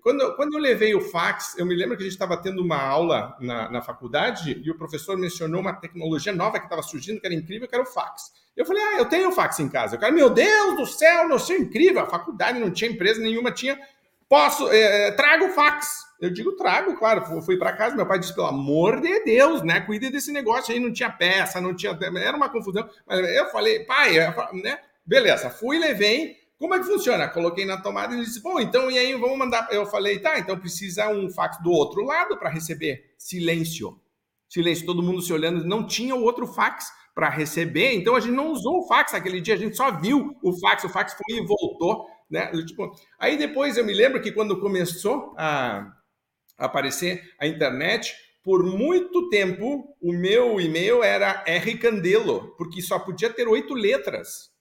Quando, 0.00 0.34
quando 0.36 0.54
eu 0.54 0.60
levei 0.60 0.94
o 0.94 1.00
fax, 1.00 1.56
eu 1.58 1.66
me 1.66 1.74
lembro 1.74 1.96
que 1.96 2.02
a 2.02 2.06
gente 2.06 2.14
estava 2.14 2.36
tendo 2.36 2.62
uma 2.62 2.80
aula 2.80 3.36
na, 3.40 3.70
na 3.70 3.82
faculdade 3.82 4.60
e 4.64 4.70
o 4.70 4.76
professor 4.76 5.18
mencionou 5.18 5.60
uma 5.60 5.74
tecnologia 5.74 6.32
nova 6.32 6.58
que 6.58 6.64
estava 6.64 6.82
surgindo, 6.82 7.20
que 7.20 7.26
era 7.26 7.34
incrível, 7.34 7.68
que 7.68 7.74
era 7.74 7.84
o 7.84 7.86
fax. 7.86 8.32
Eu 8.56 8.66
falei, 8.66 8.82
ah, 8.82 8.98
eu 8.98 9.06
tenho 9.06 9.28
o 9.28 9.32
fax 9.32 9.58
em 9.60 9.68
casa. 9.68 9.96
O 9.96 9.98
cara, 9.98 10.12
meu 10.12 10.30
Deus 10.30 10.76
do 10.76 10.86
céu, 10.86 11.28
não 11.28 11.38
sei, 11.38 11.58
incrível. 11.58 12.02
A 12.02 12.06
faculdade 12.06 12.58
não 12.58 12.70
tinha 12.70 12.90
empresa 12.90 13.20
nenhuma, 13.20 13.50
tinha. 13.50 13.78
Posso, 14.28 14.70
é, 14.70 15.10
trago 15.12 15.46
o 15.46 15.50
fax. 15.50 16.06
Eu 16.20 16.30
digo, 16.30 16.52
trago, 16.52 16.96
claro. 16.96 17.42
Fui 17.42 17.56
para 17.56 17.72
casa, 17.72 17.96
meu 17.96 18.06
pai 18.06 18.18
disse, 18.18 18.34
pelo 18.34 18.46
amor 18.46 19.00
de 19.00 19.24
Deus, 19.24 19.62
né? 19.62 19.80
Cuide 19.80 20.10
desse 20.10 20.32
negócio 20.32 20.72
aí. 20.72 20.80
Não 20.80 20.92
tinha 20.92 21.10
peça, 21.10 21.60
não 21.60 21.74
tinha. 21.74 21.98
Era 22.16 22.36
uma 22.36 22.48
confusão. 22.48 22.88
Mas 23.06 23.18
eu 23.34 23.50
falei, 23.50 23.80
pai, 23.80 24.14
né? 24.62 24.78
Beleza, 25.04 25.50
fui, 25.50 25.78
levei. 25.78 26.36
Como 26.62 26.76
é 26.76 26.78
que 26.78 26.84
funciona? 26.84 27.28
Coloquei 27.28 27.64
na 27.64 27.76
tomada 27.76 28.14
e 28.14 28.18
ele 28.18 28.24
disse: 28.24 28.40
Bom, 28.40 28.60
então 28.60 28.88
e 28.88 28.96
aí 28.96 29.14
vamos 29.14 29.36
mandar. 29.36 29.66
Eu 29.72 29.84
falei: 29.84 30.20
Tá, 30.20 30.38
então 30.38 30.56
precisa 30.56 31.08
um 31.08 31.28
fax 31.28 31.60
do 31.60 31.72
outro 31.72 32.04
lado 32.04 32.38
para 32.38 32.48
receber. 32.48 33.14
Silêncio. 33.18 34.00
Silêncio, 34.48 34.86
todo 34.86 35.02
mundo 35.02 35.20
se 35.20 35.32
olhando. 35.32 35.64
Não 35.64 35.84
tinha 35.84 36.14
o 36.14 36.22
outro 36.22 36.46
fax 36.46 36.86
para 37.16 37.28
receber, 37.28 37.94
então 37.94 38.14
a 38.14 38.20
gente 38.20 38.34
não 38.34 38.52
usou 38.52 38.78
o 38.78 38.86
fax 38.86 39.12
aquele 39.12 39.40
dia, 39.40 39.54
a 39.54 39.56
gente 39.56 39.76
só 39.76 39.90
viu 39.90 40.38
o 40.40 40.52
fax. 40.60 40.84
O 40.84 40.88
fax 40.88 41.14
foi 41.14 41.38
e 41.38 41.44
voltou. 41.44 42.06
Né? 42.30 42.46
Tipo, 42.64 42.92
aí 43.18 43.36
depois 43.36 43.76
eu 43.76 43.84
me 43.84 43.92
lembro 43.92 44.22
que 44.22 44.30
quando 44.30 44.60
começou 44.60 45.34
a 45.36 45.92
aparecer 46.56 47.28
a 47.40 47.46
internet, 47.48 48.14
por 48.40 48.62
muito 48.62 49.28
tempo 49.30 49.96
o 50.00 50.12
meu 50.12 50.60
e-mail 50.60 51.02
era 51.02 51.42
R 51.44 51.76
Candelo, 51.76 52.54
porque 52.56 52.80
só 52.80 53.00
podia 53.00 53.30
ter 53.30 53.48
oito 53.48 53.74
letras. 53.74 54.51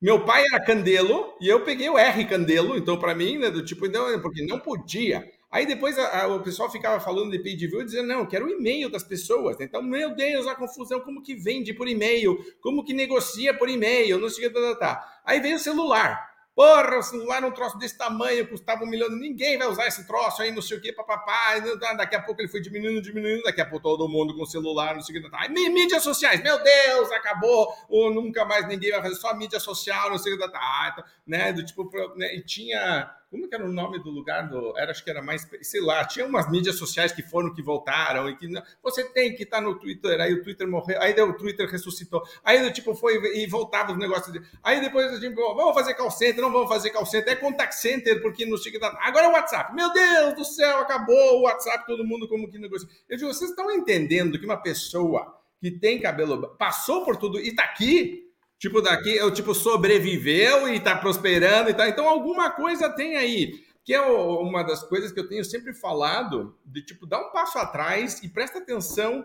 Meu 0.00 0.24
pai 0.24 0.44
era 0.52 0.62
Candelo 0.62 1.34
e 1.40 1.48
eu 1.48 1.64
peguei 1.64 1.88
o 1.88 1.96
R 1.96 2.24
Candelo, 2.26 2.76
então 2.76 2.98
para 2.98 3.14
mim, 3.14 3.38
né, 3.38 3.50
do 3.50 3.64
tipo, 3.64 3.86
então, 3.86 4.20
porque 4.20 4.44
não 4.44 4.58
podia. 4.60 5.26
Aí 5.50 5.64
depois 5.64 5.98
a, 5.98 6.24
a, 6.24 6.26
o 6.28 6.42
pessoal 6.42 6.70
ficava 6.70 7.00
falando 7.00 7.30
de 7.30 7.38
page 7.38 7.66
view 7.66 7.82
dizendo, 7.82 8.08
não, 8.08 8.18
eu 8.20 8.26
quero 8.26 8.44
o 8.46 8.50
e-mail 8.50 8.90
das 8.90 9.02
pessoas. 9.02 9.56
Então, 9.58 9.82
meu 9.82 10.14
Deus, 10.14 10.46
a 10.46 10.54
confusão, 10.54 11.00
como 11.00 11.22
que 11.22 11.34
vende 11.34 11.72
por 11.72 11.88
e-mail, 11.88 12.36
como 12.60 12.84
que 12.84 12.92
negocia 12.92 13.54
por 13.54 13.70
e-mail, 13.70 14.18
não 14.18 14.28
sei 14.28 14.46
o 14.46 14.52
que, 14.52 14.54
tá, 14.54 14.60
tá, 14.60 14.76
tá. 14.78 15.20
Aí 15.24 15.40
veio 15.40 15.56
o 15.56 15.60
celular. 15.60 16.25
Porra, 16.56 16.96
o 16.96 17.02
celular 17.02 17.42
é 17.42 17.46
um 17.46 17.52
troço 17.52 17.76
desse 17.76 17.98
tamanho, 17.98 18.48
custava 18.48 18.82
um 18.82 18.86
milhão, 18.86 19.10
ninguém 19.10 19.58
vai 19.58 19.68
usar 19.68 19.86
esse 19.88 20.06
troço 20.06 20.40
aí, 20.40 20.50
não 20.50 20.62
sei 20.62 20.78
o 20.78 20.80
que, 20.80 20.90
papapá. 20.90 21.58
Daqui 21.98 22.16
a 22.16 22.22
pouco 22.22 22.40
ele 22.40 22.48
foi 22.48 22.62
diminuindo, 22.62 23.02
diminuindo, 23.02 23.42
daqui 23.42 23.60
a 23.60 23.66
pouco 23.66 23.82
todo 23.82 24.08
mundo 24.08 24.34
com 24.34 24.46
celular, 24.46 24.94
não 24.94 25.02
sei 25.02 25.18
o 25.18 25.22
que. 25.22 25.28
Tá. 25.28 25.46
Mídias 25.50 26.02
sociais, 26.02 26.42
meu 26.42 26.58
Deus, 26.62 27.12
acabou, 27.12 27.70
ou 27.90 28.10
nunca 28.10 28.46
mais 28.46 28.66
ninguém 28.66 28.90
vai 28.90 29.02
fazer 29.02 29.16
só 29.16 29.34
mídia 29.34 29.60
social, 29.60 30.08
não 30.08 30.16
sei 30.16 30.32
o. 30.32 30.38
Tá, 30.50 30.92
então, 30.94 31.04
né, 31.26 31.52
do 31.52 31.62
tipo, 31.62 31.90
né, 32.16 32.34
e 32.34 32.40
tinha 32.40 33.14
como 33.30 33.48
era 33.50 33.64
o 33.64 33.72
nome 33.72 33.98
do 33.98 34.10
lugar? 34.10 34.48
Do, 34.48 34.76
era, 34.78 34.90
acho 34.90 35.02
que 35.02 35.10
era 35.10 35.22
mais, 35.22 35.48
sei 35.62 35.80
lá, 35.80 36.04
tinha 36.04 36.24
umas 36.24 36.50
mídias 36.50 36.76
sociais 36.76 37.12
que 37.12 37.22
foram, 37.22 37.52
que 37.52 37.62
voltaram, 37.62 38.28
e 38.28 38.36
que 38.36 38.46
não, 38.46 38.62
você 38.82 39.04
tem 39.04 39.34
que 39.34 39.42
estar 39.42 39.58
tá 39.58 39.62
no 39.62 39.78
Twitter, 39.78 40.20
aí 40.20 40.32
o 40.32 40.42
Twitter 40.42 40.68
morreu, 40.68 41.00
aí 41.00 41.12
o 41.20 41.36
Twitter 41.36 41.68
ressuscitou, 41.68 42.22
aí 42.44 42.70
tipo 42.72 42.94
foi 42.94 43.16
e 43.36 43.46
voltava 43.46 43.92
os 43.92 43.98
negócios. 43.98 44.36
Aí 44.62 44.80
depois 44.80 45.12
a 45.12 45.18
gente, 45.18 45.34
vamos 45.34 45.74
fazer 45.74 45.94
call 45.94 46.10
center, 46.10 46.42
não 46.42 46.52
vamos 46.52 46.68
fazer 46.68 46.90
call 46.90 47.06
center, 47.06 47.32
é 47.32 47.36
contact 47.36 47.74
center, 47.74 48.22
porque 48.22 48.46
não 48.46 48.56
chega. 48.56 48.78
Agora 49.00 49.26
é 49.26 49.28
o 49.28 49.32
WhatsApp, 49.32 49.74
meu 49.74 49.92
Deus 49.92 50.34
do 50.34 50.44
céu, 50.44 50.78
acabou 50.78 51.40
o 51.40 51.42
WhatsApp, 51.42 51.86
todo 51.86 52.04
mundo 52.04 52.28
como 52.28 52.50
que 52.50 52.58
negocia. 52.58 52.88
Eu 53.08 53.16
digo, 53.16 53.32
vocês 53.32 53.50
estão 53.50 53.70
entendendo 53.72 54.38
que 54.38 54.44
uma 54.44 54.56
pessoa 54.56 55.36
que 55.60 55.70
tem 55.70 56.00
cabelo 56.00 56.56
passou 56.56 57.04
por 57.04 57.16
tudo 57.16 57.40
e 57.40 57.48
está 57.48 57.64
aqui 57.64 58.25
Tipo, 58.58 58.80
daqui, 58.80 59.14
eu 59.14 59.30
tipo, 59.32 59.54
sobreviveu 59.54 60.68
e 60.68 60.76
está 60.76 60.96
prosperando 60.96 61.70
e 61.70 61.74
tal. 61.74 61.86
Então, 61.86 62.08
alguma 62.08 62.50
coisa 62.50 62.88
tem 62.88 63.16
aí. 63.16 63.52
Que 63.84 63.94
é 63.94 64.00
uma 64.00 64.62
das 64.62 64.82
coisas 64.82 65.12
que 65.12 65.20
eu 65.20 65.28
tenho 65.28 65.44
sempre 65.44 65.72
falado, 65.72 66.58
de 66.64 66.84
tipo, 66.84 67.06
dá 67.06 67.20
um 67.20 67.30
passo 67.30 67.58
atrás 67.58 68.22
e 68.22 68.28
presta 68.28 68.58
atenção, 68.58 69.24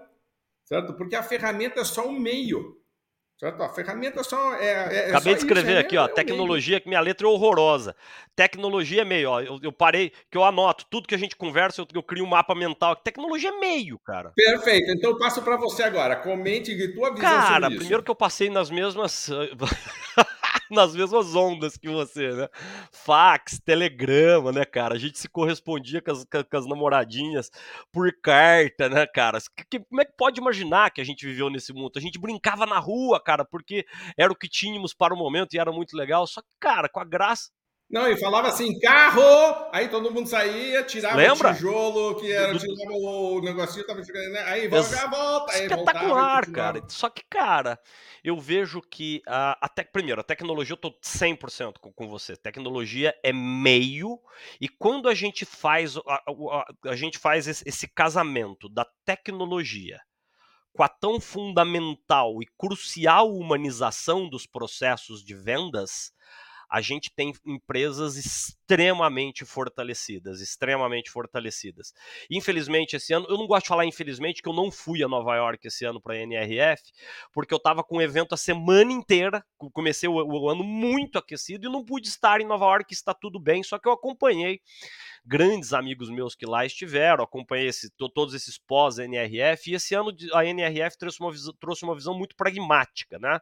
certo? 0.65 0.93
Porque 0.93 1.15
a 1.15 1.23
ferramenta 1.23 1.79
é 1.79 1.86
só 1.86 2.07
um 2.07 2.19
meio. 2.19 2.80
Certo? 3.41 3.63
A 3.63 3.69
ferramenta 3.69 4.23
só 4.23 4.53
é. 4.53 4.67
é, 4.67 4.95
é 4.95 5.09
Acabei 5.09 5.33
só 5.33 5.39
de 5.39 5.45
escrever 5.45 5.71
isso, 5.71 5.79
aqui, 5.79 5.97
ó. 5.97 6.07
tecnologia, 6.07 6.79
que 6.79 6.87
minha 6.87 7.01
letra 7.01 7.25
é 7.25 7.29
horrorosa. 7.31 7.95
Tecnologia 8.35 9.01
é 9.01 9.05
meio, 9.05 9.31
ó. 9.31 9.41
Eu, 9.41 9.59
eu, 9.63 9.71
parei, 9.71 10.11
que 10.29 10.37
eu 10.37 10.43
anoto 10.43 10.85
tudo 10.91 11.07
que 11.07 11.15
a 11.15 11.17
gente 11.17 11.35
conversa, 11.35 11.81
eu, 11.81 11.87
eu 11.91 12.03
crio 12.03 12.23
um 12.23 12.27
mapa 12.27 12.53
mental. 12.53 12.95
Tecnologia 12.95 13.49
é 13.49 13.59
meio, 13.59 13.97
cara. 13.97 14.31
Perfeito. 14.35 14.91
Então 14.91 15.09
eu 15.09 15.17
passo 15.17 15.41
para 15.41 15.57
você 15.57 15.81
agora. 15.81 16.17
Comente 16.17 16.71
tua 16.93 17.15
visão 17.15 17.27
cara, 17.27 17.67
primeiro 17.71 18.03
que 18.03 18.11
eu 18.11 18.15
passei 18.15 18.47
nas 18.47 18.69
mesmas. 18.69 19.27
nas 20.76 20.95
mesmas 20.95 21.36
ondas 21.36 21.78
que 21.78 21.89
você, 21.89 22.32
né? 22.32 22.47
Fax, 22.91 23.59
telegrama, 23.59 24.51
né, 24.51 24.63
cara? 24.63 24.95
A 24.95 24.97
gente 24.97 25.19
se 25.19 25.28
correspondia 25.28 26.01
com 26.01 26.11
as, 26.11 26.24
com 26.24 26.57
as 26.57 26.65
namoradinhas 26.65 27.51
por 27.91 28.11
carta, 28.22 28.88
né, 28.89 29.05
cara? 29.05 29.39
Que, 29.69 29.80
como 29.80 30.01
é 30.01 30.05
que 30.05 30.13
pode 30.17 30.39
imaginar 30.39 30.91
que 30.91 31.01
a 31.01 31.03
gente 31.03 31.26
viveu 31.26 31.49
nesse 31.49 31.74
mundo? 31.74 31.91
A 31.97 31.99
gente 31.99 32.19
brincava 32.19 32.65
na 32.65 32.80
rua, 32.80 33.22
cara, 33.22 33.43
porque 33.43 33.86
era 34.17 34.32
o 34.32 34.36
que 34.36 34.47
tínhamos 34.47 34.93
para 34.93 35.13
o 35.13 35.17
momento 35.17 35.53
e 35.53 35.59
era 35.59 35.72
muito 35.72 35.95
legal. 35.95 36.26
Só 36.26 36.41
que, 36.41 36.55
cara, 36.59 36.88
com 36.88 36.99
a 36.99 37.05
graça 37.05 37.51
não, 37.91 38.07
e 38.07 38.17
falava 38.17 38.47
assim, 38.47 38.79
carro! 38.79 39.69
Aí 39.73 39.89
todo 39.89 40.11
mundo 40.11 40.27
saía, 40.27 40.81
tirava 40.83 41.17
Lembra? 41.17 41.51
o 41.51 41.53
tijolo, 41.53 42.15
que 42.15 42.31
era, 42.31 42.57
tirava 42.57 42.93
o 42.93 43.41
negocinho, 43.41 43.85
tava 43.85 44.01
ficando, 44.03 44.29
né? 44.31 44.41
Aí 44.43 44.67
volta, 44.69 45.07
volta, 45.07 45.53
aí 45.53 45.61
Espetacular, 45.63 46.45
voltava, 46.45 46.51
cara. 46.51 46.83
Só 46.87 47.09
que, 47.09 47.21
cara, 47.29 47.77
eu 48.23 48.39
vejo 48.39 48.81
que 48.81 49.21
a, 49.27 49.57
até 49.59 49.83
primeiro, 49.83 50.21
a 50.21 50.23
tecnologia 50.23 50.73
eu 50.73 50.77
tô 50.77 50.91
100% 51.01 51.79
com, 51.81 51.91
com 51.91 52.07
você. 52.07 52.37
Tecnologia 52.37 53.13
é 53.23 53.33
meio 53.33 54.19
e 54.59 54.69
quando 54.69 55.09
a 55.09 55.13
gente 55.13 55.43
faz 55.43 55.97
a, 55.97 56.01
a, 56.07 56.65
a 56.91 56.95
gente 56.95 57.17
faz 57.17 57.47
esse, 57.47 57.67
esse 57.67 57.87
casamento 57.87 58.69
da 58.69 58.85
tecnologia 59.03 59.99
com 60.73 60.83
a 60.83 60.87
tão 60.87 61.19
fundamental 61.19 62.41
e 62.41 62.45
crucial 62.57 63.35
humanização 63.35 64.29
dos 64.29 64.45
processos 64.45 65.23
de 65.23 65.35
vendas, 65.35 66.13
a 66.72 66.80
gente 66.80 67.11
tem 67.13 67.34
empresas 67.45 68.15
extremamente 68.15 69.43
fortalecidas, 69.43 70.39
extremamente 70.39 71.11
fortalecidas. 71.11 71.93
Infelizmente, 72.30 72.95
esse 72.95 73.13
ano, 73.13 73.26
eu 73.30 73.38
não 73.38 73.45
gosto 73.45 73.63
de 73.63 73.67
falar 73.67 73.86
infelizmente 73.86 74.41
que 74.41 74.47
eu 74.47 74.53
não 74.53 74.72
fui 74.72 75.03
a 75.03 75.07
Nova 75.09 75.36
York 75.36 75.67
esse 75.67 75.84
ano 75.84 76.01
para 76.01 76.13
a 76.13 76.19
NRF, 76.19 76.82
porque 77.34 77.53
eu 77.53 77.57
estava 77.57 77.84
com 77.84 77.97
o 77.97 78.01
evento 78.01 78.34
a 78.34 78.38
semana 78.38 78.89
inteira, 78.89 79.43
comecei 79.74 80.07
o, 80.07 80.13
o, 80.13 80.49
ano 80.49 80.63
muito 80.63 81.17
aquecido 81.19 81.67
e 81.67 81.72
não 81.72 81.84
pude 81.84 82.07
estar 82.07 82.39
em 82.39 82.47
Nova 82.47 82.65
York, 82.65 82.93
está 82.93 83.13
tudo 83.13 83.38
bem, 83.38 83.61
só 83.63 83.78
que 83.78 83.89
eu 83.89 83.91
acompanhei 83.91 84.61
grandes 85.24 85.74
amigos 85.74 86.09
meus 86.09 86.36
que 86.36 86.45
lá 86.45 86.65
estiveram, 86.65 87.24
acompanhei 87.24 87.67
esse, 87.67 87.89
todos 87.91 88.34
esses 88.34 88.57
pós-NRF, 88.57 89.72
e 89.72 89.76
esse 89.76 89.93
ano 89.93 90.11
a 90.34 90.45
NRF 90.45 90.97
trouxe 90.97 91.19
uma, 91.19 91.32
trouxe 91.59 91.84
uma 91.84 91.95
visão 91.95 92.17
muito 92.17 92.36
pragmática, 92.36 93.19
né? 93.19 93.39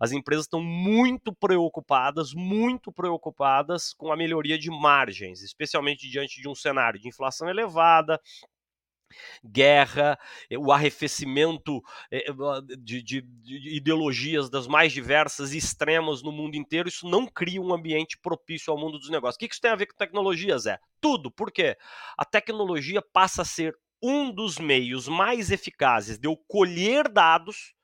As 0.00 0.12
empresas 0.12 0.46
estão 0.46 0.62
muito 0.62 1.32
preocupadas, 1.32 2.32
muito 2.32 2.90
preocupadas 2.90 3.92
com 3.92 4.10
a 4.12 4.16
melhoria 4.16 4.58
de 4.58 4.70
margens, 4.70 5.42
especialmente 5.42 6.08
diante 6.08 6.40
de 6.40 6.48
um 6.48 6.54
cenário 6.54 6.98
de 6.98 7.08
inflação 7.08 7.48
elevada, 7.48 8.20
guerra, 9.44 10.18
eh, 10.50 10.58
o 10.58 10.72
arrefecimento 10.72 11.82
eh, 12.10 12.26
de, 12.78 13.02
de, 13.02 13.22
de, 13.22 13.76
ideologias 13.76 14.50
das 14.50 14.66
mais 14.66 14.92
diversas 14.92 15.52
e 15.52 15.58
extremas 15.58 16.22
no 16.22 16.32
mundo 16.32 16.56
inteiro, 16.56 16.88
isso 16.88 17.08
não 17.08 17.26
cria 17.26 17.60
um 17.60 17.72
ambiente 17.72 18.18
propício 18.18 18.72
ao 18.72 18.78
mundo 18.78 18.98
dos 18.98 19.10
negócios. 19.10 19.36
O 19.36 19.38
que 19.38 19.52
isso 19.52 19.60
tem 19.60 19.70
a 19.70 19.76
ver 19.76 19.86
com 19.86 19.96
tecnologia, 19.96 20.58
Zé? 20.58 20.78
Tudo. 21.00 21.30
Por 21.30 21.50
quê? 21.50 21.76
A 22.16 22.24
tecnologia 22.24 23.02
passa 23.02 23.42
a 23.42 23.44
ser 23.44 23.76
um 24.02 24.30
dos 24.32 24.58
meios 24.58 25.08
mais 25.08 25.50
eficazes 25.50 26.18
de 26.18 26.28
eu 26.28 26.36
colher 26.48 27.08
dados 27.08 27.74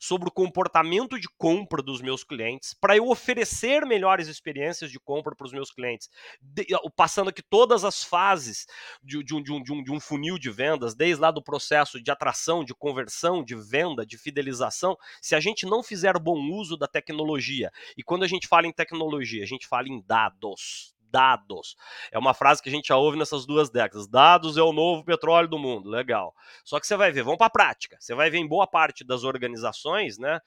sobre 0.00 0.28
o 0.28 0.32
comportamento 0.32 1.20
de 1.20 1.28
compra 1.36 1.82
dos 1.82 2.00
meus 2.00 2.24
clientes, 2.24 2.72
para 2.72 2.96
eu 2.96 3.10
oferecer 3.10 3.84
melhores 3.84 4.28
experiências 4.28 4.90
de 4.90 4.98
compra 4.98 5.36
para 5.36 5.46
os 5.46 5.52
meus 5.52 5.70
clientes, 5.70 6.08
de, 6.40 6.66
passando 6.96 7.28
aqui 7.28 7.42
todas 7.42 7.84
as 7.84 8.02
fases 8.02 8.66
de, 9.02 9.22
de, 9.22 9.34
um, 9.34 9.42
de, 9.42 9.52
um, 9.52 9.62
de, 9.62 9.72
um, 9.72 9.84
de 9.84 9.92
um 9.92 10.00
funil 10.00 10.38
de 10.38 10.50
vendas, 10.50 10.94
desde 10.94 11.20
lá 11.20 11.30
do 11.30 11.42
processo 11.42 12.02
de 12.02 12.10
atração, 12.10 12.64
de 12.64 12.74
conversão, 12.74 13.44
de 13.44 13.54
venda, 13.54 14.06
de 14.06 14.16
fidelização. 14.16 14.96
Se 15.20 15.34
a 15.34 15.40
gente 15.40 15.66
não 15.66 15.82
fizer 15.82 16.18
bom 16.18 16.40
uso 16.50 16.78
da 16.78 16.88
tecnologia, 16.88 17.70
e 17.94 18.02
quando 18.02 18.22
a 18.22 18.28
gente 18.28 18.48
fala 18.48 18.66
em 18.66 18.72
tecnologia, 18.72 19.42
a 19.42 19.46
gente 19.46 19.66
fala 19.66 19.86
em 19.86 20.00
dados, 20.00 20.94
dados. 21.10 21.76
É 22.10 22.18
uma 22.18 22.34
frase 22.34 22.62
que 22.62 22.68
a 22.68 22.72
gente 22.72 22.88
já 22.88 22.96
ouve 22.96 23.18
nessas 23.18 23.46
duas 23.46 23.70
décadas. 23.70 24.08
Dados 24.08 24.56
é 24.56 24.62
o 24.62 24.72
novo 24.72 25.04
petróleo 25.04 25.48
do 25.48 25.58
mundo. 25.58 25.88
Legal. 25.88 26.34
Só 26.64 26.78
que 26.78 26.86
você 26.86 26.96
vai 26.96 27.10
ver, 27.10 27.22
vamos 27.22 27.38
para 27.38 27.46
a 27.48 27.50
prática. 27.50 27.96
Você 28.00 28.14
vai 28.14 28.30
ver 28.30 28.38
em 28.38 28.46
boa 28.46 28.66
parte 28.66 29.04
das 29.04 29.24
organizações, 29.24 30.18
né? 30.18 30.40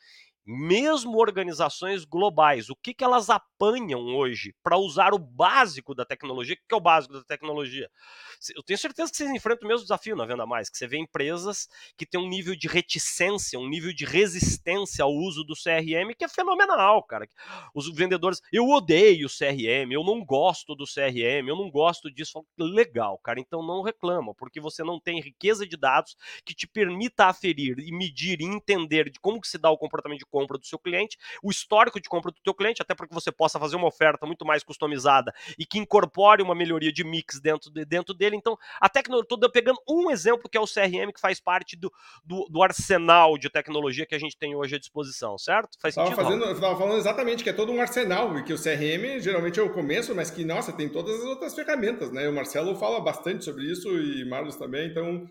Mesmo 0.45 1.17
organizações 1.17 2.03
globais, 2.03 2.69
o 2.69 2.75
que, 2.75 2.93
que 2.93 3.03
elas 3.03 3.29
apanham 3.29 4.15
hoje 4.15 4.53
para 4.61 4.77
usar 4.77 5.13
o 5.13 5.19
básico 5.19 5.95
da 5.95 6.05
tecnologia? 6.05 6.55
O 6.55 6.57
que, 6.67 6.73
é 6.73 6.77
o 6.77 6.81
básico 6.81 7.13
da 7.13 7.23
tecnologia? 7.23 7.89
Eu 8.55 8.63
tenho 8.63 8.77
certeza 8.77 9.09
que 9.09 9.17
vocês 9.17 9.29
enfrentam 9.31 9.65
o 9.65 9.69
mesmo 9.69 9.83
desafio 9.83 10.15
na 10.15 10.25
Venda 10.25 10.45
Mais, 10.45 10.69
que 10.69 10.77
você 10.77 10.87
vê 10.87 10.97
empresas 10.97 11.67
que 11.97 12.05
têm 12.05 12.19
um 12.19 12.27
nível 12.27 12.55
de 12.55 12.67
reticência, 12.67 13.57
um 13.57 13.69
nível 13.69 13.93
de 13.93 14.05
resistência 14.05 15.03
ao 15.03 15.13
uso 15.13 15.43
do 15.43 15.53
CRM 15.53 16.13
que 16.17 16.25
é 16.25 16.27
fenomenal, 16.27 17.01
cara. 17.03 17.27
Os 17.73 17.93
vendedores, 17.93 18.41
eu 18.51 18.67
odeio 18.67 19.27
o 19.27 19.29
CRM, 19.29 19.91
eu 19.91 20.03
não 20.03 20.23
gosto 20.25 20.75
do 20.75 20.85
CRM, 20.85 21.47
eu 21.47 21.55
não 21.55 21.71
gosto 21.71 22.11
disso. 22.11 22.45
Legal, 22.57 23.17
cara, 23.23 23.39
então 23.39 23.65
não 23.65 23.81
reclama, 23.81 24.33
porque 24.35 24.59
você 24.59 24.83
não 24.83 24.99
tem 24.99 25.21
riqueza 25.21 25.65
de 25.65 25.77
dados 25.77 26.15
que 26.45 26.53
te 26.53 26.67
permita 26.67 27.25
aferir 27.25 27.79
e 27.79 27.91
medir 27.91 28.41
e 28.41 28.45
entender 28.45 29.09
de 29.09 29.19
como 29.19 29.39
que 29.39 29.47
se 29.47 29.57
dá 29.57 29.69
o 29.69 29.77
comportamento 29.77 30.19
de 30.19 30.25
compra 30.33 30.57
do 30.57 30.65
seu 30.65 30.79
cliente, 30.79 31.15
o 31.43 31.51
histórico 31.51 32.01
de 32.01 32.09
compra 32.09 32.31
do 32.31 32.39
teu 32.43 32.55
cliente, 32.55 32.81
até 32.81 32.95
para 32.95 33.07
que 33.07 33.13
você 33.13 33.31
possa 33.31 33.59
fazer 33.59 33.75
uma 33.75 33.87
oferta 33.87 34.25
muito 34.25 34.43
mais 34.43 34.63
customizada 34.63 35.31
e 35.59 35.63
que 35.63 35.77
incorpore 35.77 36.41
uma 36.41 36.55
melhoria 36.55 36.91
de 36.91 37.03
mix 37.03 37.39
dentro, 37.39 37.69
de, 37.69 37.85
dentro 37.85 38.15
dele. 38.15 38.35
Então, 38.35 38.57
a 38.81 38.89
tecnologia, 38.89 39.27
estou 39.31 39.51
pegando 39.51 39.79
um 39.87 40.09
exemplo 40.09 40.49
que 40.49 40.57
é 40.57 40.59
o 40.61 40.65
CRM, 40.65 41.13
que 41.13 41.21
faz 41.21 41.39
parte 41.39 41.75
do, 41.75 41.93
do, 42.25 42.47
do, 42.49 42.63
arsenal 42.63 43.37
de 43.37 43.47
tecnologia 43.47 44.07
que 44.07 44.15
a 44.15 44.19
gente 44.19 44.35
tem 44.35 44.55
hoje 44.55 44.75
à 44.75 44.79
disposição, 44.79 45.37
certo? 45.37 45.77
Faz 45.79 45.93
sentido? 45.93 46.11
Estava 46.13 46.29
fazendo, 46.29 46.51
estava 46.51 46.77
falando 46.77 46.97
exatamente 46.97 47.43
que 47.43 47.49
é 47.51 47.53
todo 47.53 47.71
um 47.71 47.79
arsenal, 47.79 48.35
e 48.39 48.43
que 48.43 48.53
o 48.53 48.57
CRM 48.57 49.19
geralmente 49.19 49.59
é 49.59 49.63
o 49.63 49.71
começo, 49.71 50.15
mas 50.15 50.31
que, 50.31 50.43
nossa, 50.43 50.73
tem 50.73 50.89
todas 50.89 51.19
as 51.19 51.25
outras 51.25 51.53
ferramentas, 51.53 52.11
né? 52.11 52.27
O 52.27 52.33
Marcelo 52.33 52.75
fala 52.75 52.99
bastante 52.99 53.45
sobre 53.45 53.65
isso 53.65 53.87
e 53.89 54.25
Marlos 54.25 54.55
também, 54.55 54.89
então 54.89 55.29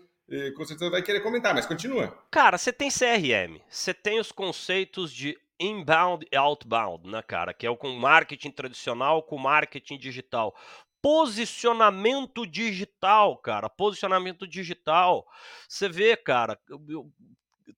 com 0.55 0.65
certeza 0.65 0.89
vai 0.89 1.01
querer 1.01 1.21
comentar, 1.21 1.53
mas 1.53 1.65
continua. 1.65 2.17
Cara, 2.31 2.57
você 2.57 2.71
tem 2.71 2.89
CRM, 2.89 3.59
você 3.69 3.93
tem 3.93 4.19
os 4.19 4.31
conceitos 4.31 5.11
de 5.11 5.37
inbound 5.59 6.25
e 6.31 6.35
outbound, 6.35 7.09
né, 7.09 7.21
cara? 7.21 7.53
Que 7.53 7.65
é 7.65 7.69
o 7.69 7.77
com 7.77 7.89
marketing 7.93 8.51
tradicional 8.51 9.23
com 9.23 9.37
marketing 9.37 9.97
digital. 9.97 10.55
Posicionamento 11.01 12.47
digital, 12.47 13.37
cara. 13.37 13.69
Posicionamento 13.69 14.47
digital. 14.47 15.27
Você 15.67 15.89
vê, 15.89 16.15
cara, 16.15 16.57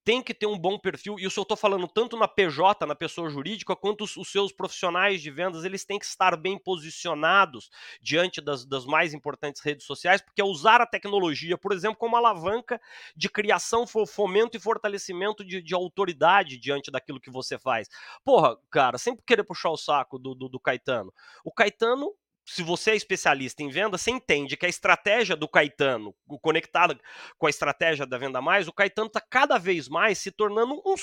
tem 0.04 0.22
que 0.22 0.34
ter 0.34 0.46
um 0.46 0.58
bom 0.58 0.78
perfil, 0.78 1.18
e 1.20 1.26
isso 1.26 1.40
eu 1.40 1.44
estou 1.44 1.58
falando 1.58 1.88
tanto 1.88 2.18
na 2.18 2.28
PJ, 2.28 2.86
na 2.86 2.96
pessoa 2.96 3.30
jurídica, 3.30 3.76
quanto 3.76 4.04
os, 4.04 4.18
os, 4.18 4.32
seus 4.32 4.52
profissionais 4.52 5.22
de 5.22 5.32
vendas, 5.32 5.64
eles 5.64 5.86
têm 5.86 6.00
que 6.00 6.06
estar 6.06 6.36
bem 6.36 6.58
posicionados 6.58 7.70
diante 8.02 8.42
das, 8.42 8.66
das 8.66 8.86
mais 8.86 9.14
importantes 9.14 9.62
redes 9.62 9.86
sociais, 9.86 10.22
porque 10.22 10.42
é 10.42 10.46
usar 10.46 10.82
a 10.82 10.86
tecnologia, 10.86 11.58
por 11.58 11.72
exemplo, 11.72 11.98
como 11.98 12.16
alavanca 12.16 12.80
de 13.16 13.30
criação, 13.30 13.86
fomento 14.08 14.58
e 14.58 14.60
fortalecimento 14.60 15.44
de, 15.44 15.62
de 15.62 15.74
autoridade 15.74 16.58
diante 16.58 16.92
daquilo 16.92 17.20
que 17.20 17.30
você 17.30 17.58
faz. 17.58 17.88
Porra, 18.24 18.58
cara, 18.70 18.98
sempre 18.98 19.24
querer 19.26 19.44
puxar 19.44 19.70
o 19.70 19.78
saco 19.78 20.18
do, 20.18 20.34
do, 20.36 20.50
do 20.50 20.60
Caetano. 20.60 21.14
O 21.44 21.52
Caetano 21.52 22.14
se 22.46 22.62
você 22.62 22.92
é 22.92 22.96
especialista 22.96 23.64
em 23.64 23.70
venda, 23.70 23.98
você 23.98 24.12
entende 24.12 24.56
que 24.56 24.66
a 24.66 24.70
estratégia 24.70 25.36
do 25.36 25.48
Caetano, 25.48 26.14
conectada 26.42 26.98
com 27.38 27.48
a 27.48 27.50
estratégia 27.50 28.06
da 28.06 28.18
Venda 28.20 28.40
Mais, 28.40 28.68
o 28.68 28.74
Caetano 28.74 29.08
está 29.08 29.20
cada 29.20 29.58
vez 29.58 29.90
mais 29.90 30.20
se 30.20 30.32
tornando 30.32 30.82
um 30.86 30.96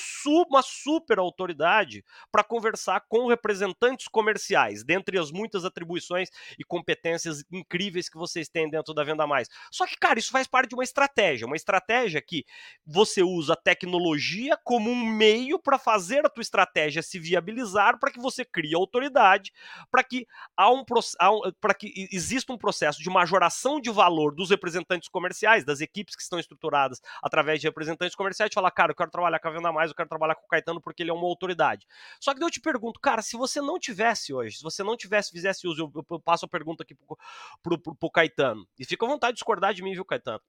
uma 0.49 0.63
super 0.63 1.19
autoridade 1.19 2.05
para 2.31 2.45
conversar 2.45 3.05
com 3.09 3.27
representantes 3.27 4.07
comerciais, 4.07 4.85
dentre 4.85 5.19
as 5.19 5.31
muitas 5.31 5.65
atribuições 5.65 6.29
e 6.59 6.65
competências 6.65 7.45
incríveis 7.51 8.09
que 8.09 8.17
vocês 8.17 8.49
têm 8.49 8.71
dentro 8.71 8.95
da 8.95 9.03
Venda 9.03 9.27
Mais. 9.27 9.49
Só 9.71 9.87
que, 9.87 9.97
cara, 9.97 10.19
isso 10.19 10.31
faz 10.31 10.47
parte 10.47 10.71
de 10.71 10.75
uma 10.75 10.85
estratégia, 10.85 11.47
uma 11.47 11.57
estratégia 11.57 12.23
que 12.23 12.45
você 12.87 13.23
usa 13.23 13.55
a 13.55 13.57
tecnologia 13.57 14.57
como 14.63 14.91
um 14.91 15.05
meio 15.05 15.59
para 15.59 15.79
fazer 15.79 16.25
a 16.25 16.31
tua 16.31 16.43
estratégia 16.43 17.03
se 17.03 17.19
viabilizar, 17.19 17.99
para 17.99 18.13
que 18.13 18.21
você 18.21 18.45
crie 18.45 18.75
autoridade, 18.75 19.53
para 19.91 20.05
que 20.05 20.27
há 20.57 20.71
um 20.71 20.85
processo 20.85 21.17
para 21.61 21.75
que 21.75 22.09
exista 22.11 22.53
um 22.53 22.59
processo 22.59 23.03
de 23.03 23.09
majoração 23.11 23.81
de 23.81 23.91
valor 23.91 24.35
dos 24.35 24.51
representantes 24.51 25.09
comerciais, 25.09 25.65
das 25.65 25.81
equipes 25.81 26.15
que 26.17 26.23
estão 26.23 26.39
estruturadas 26.39 27.01
através 27.23 27.61
de 27.61 27.67
representantes 27.67 28.15
comerciais, 28.15 28.51
de 28.51 28.55
falar, 28.55 28.71
cara, 28.71 28.93
eu 28.93 28.97
quero 28.97 29.11
trabalhar 29.11 29.39
com 29.39 29.49
a 29.49 29.51
Venda 29.51 29.73
Mais, 29.73 29.91
eu 29.91 29.97
quero 29.97 30.09
trabalhar 30.09 30.35
com 30.35 30.45
o 30.45 30.49
Caetano 30.49 30.81
porque 30.81 31.03
ele 31.03 31.11
é 31.11 31.15
uma 31.15 31.27
autoridade. 31.27 31.87
Só 32.21 32.35
que 32.35 32.43
eu 32.43 32.51
te 32.51 32.61
pergunto, 32.61 33.01
cara, 33.01 33.23
se 33.23 33.37
você 33.37 33.61
não 33.61 33.79
tivesse 33.79 34.33
hoje, 34.33 34.57
se 34.59 34.63
você 34.63 34.83
não 34.83 34.97
tivesse, 34.97 35.31
fizesse 35.31 35.67
uso, 35.67 35.91
eu, 35.95 36.05
eu 36.11 36.21
passo 36.21 36.45
a 36.45 36.49
pergunta 36.49 36.83
aqui 36.83 36.95
pro, 36.95 37.79
pro, 37.79 37.97
pro 37.97 38.11
Caetano, 38.11 38.67
e 38.79 38.85
fica 38.85 39.05
à 39.05 39.09
vontade 39.09 39.33
de 39.33 39.37
discordar 39.37 39.75
de 39.75 39.83
mim, 39.83 39.93
viu, 39.93 40.05
Caetano? 40.05 40.41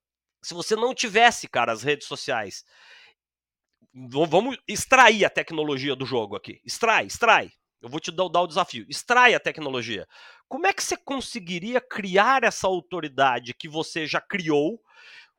Se 0.42 0.52
você 0.52 0.76
não 0.76 0.94
tivesse, 0.94 1.48
cara, 1.48 1.72
as 1.72 1.82
redes 1.82 2.06
sociais, 2.06 2.64
vamos 3.94 4.58
extrair 4.68 5.24
a 5.24 5.30
tecnologia 5.30 5.94
do 5.96 6.04
jogo 6.04 6.36
aqui. 6.36 6.60
Extrai, 6.64 7.06
extrai. 7.06 7.50
Eu 7.84 7.90
vou 7.90 8.00
te 8.00 8.10
dar, 8.10 8.28
dar 8.28 8.40
o 8.40 8.46
desafio. 8.46 8.86
Extrai 8.88 9.34
a 9.34 9.40
tecnologia. 9.40 10.06
Como 10.48 10.66
é 10.66 10.72
que 10.72 10.82
você 10.82 10.96
conseguiria 10.96 11.80
criar 11.80 12.42
essa 12.42 12.66
autoridade 12.66 13.54
que 13.54 13.68
você 13.68 14.06
já 14.06 14.20
criou? 14.20 14.80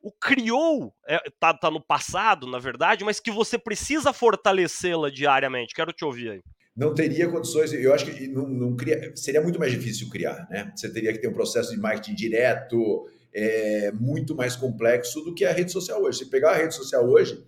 O 0.00 0.12
criou 0.12 0.94
é, 1.06 1.18
tá, 1.40 1.52
tá 1.52 1.70
no 1.70 1.80
passado, 1.80 2.46
na 2.46 2.58
verdade, 2.58 3.04
mas 3.04 3.18
que 3.18 3.30
você 3.30 3.58
precisa 3.58 4.12
fortalecê-la 4.12 5.10
diariamente. 5.10 5.74
Quero 5.74 5.92
te 5.92 6.04
ouvir 6.04 6.30
aí 6.30 6.40
não 6.76 6.92
teria 6.92 7.26
condições, 7.26 7.72
eu 7.72 7.94
acho 7.94 8.04
que 8.04 8.28
não, 8.28 8.46
não 8.46 8.76
cria, 8.76 9.10
seria 9.16 9.40
muito 9.40 9.58
mais 9.58 9.72
difícil 9.72 10.10
criar, 10.10 10.46
né? 10.50 10.70
Você 10.76 10.92
teria 10.92 11.10
que 11.10 11.18
ter 11.18 11.26
um 11.26 11.32
processo 11.32 11.70
de 11.70 11.78
marketing 11.78 12.14
direto, 12.14 13.08
é, 13.32 13.90
muito 13.92 14.34
mais 14.34 14.54
complexo 14.54 15.22
do 15.22 15.34
que 15.34 15.46
a 15.46 15.52
rede 15.52 15.72
social 15.72 16.02
hoje. 16.02 16.18
Se 16.18 16.26
pegar 16.26 16.50
a 16.50 16.56
rede 16.56 16.74
social 16.74 17.08
hoje, 17.08 17.42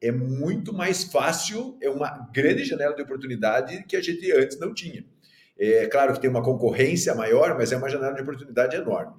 é 0.00 0.12
muito 0.12 0.72
mais 0.72 1.04
fácil, 1.04 1.76
é 1.80 1.90
uma 1.90 2.28
grande 2.32 2.64
janela 2.64 2.94
de 2.94 3.02
oportunidade 3.02 3.84
que 3.84 3.96
a 3.96 4.00
gente 4.00 4.30
antes 4.32 4.58
não 4.58 4.72
tinha. 4.72 5.04
É 5.58 5.86
claro 5.86 6.12
que 6.12 6.20
tem 6.20 6.30
uma 6.30 6.42
concorrência 6.42 7.14
maior, 7.14 7.56
mas 7.56 7.72
é 7.72 7.76
uma 7.76 7.88
janela 7.88 8.14
de 8.14 8.22
oportunidade 8.22 8.76
enorme. 8.76 9.14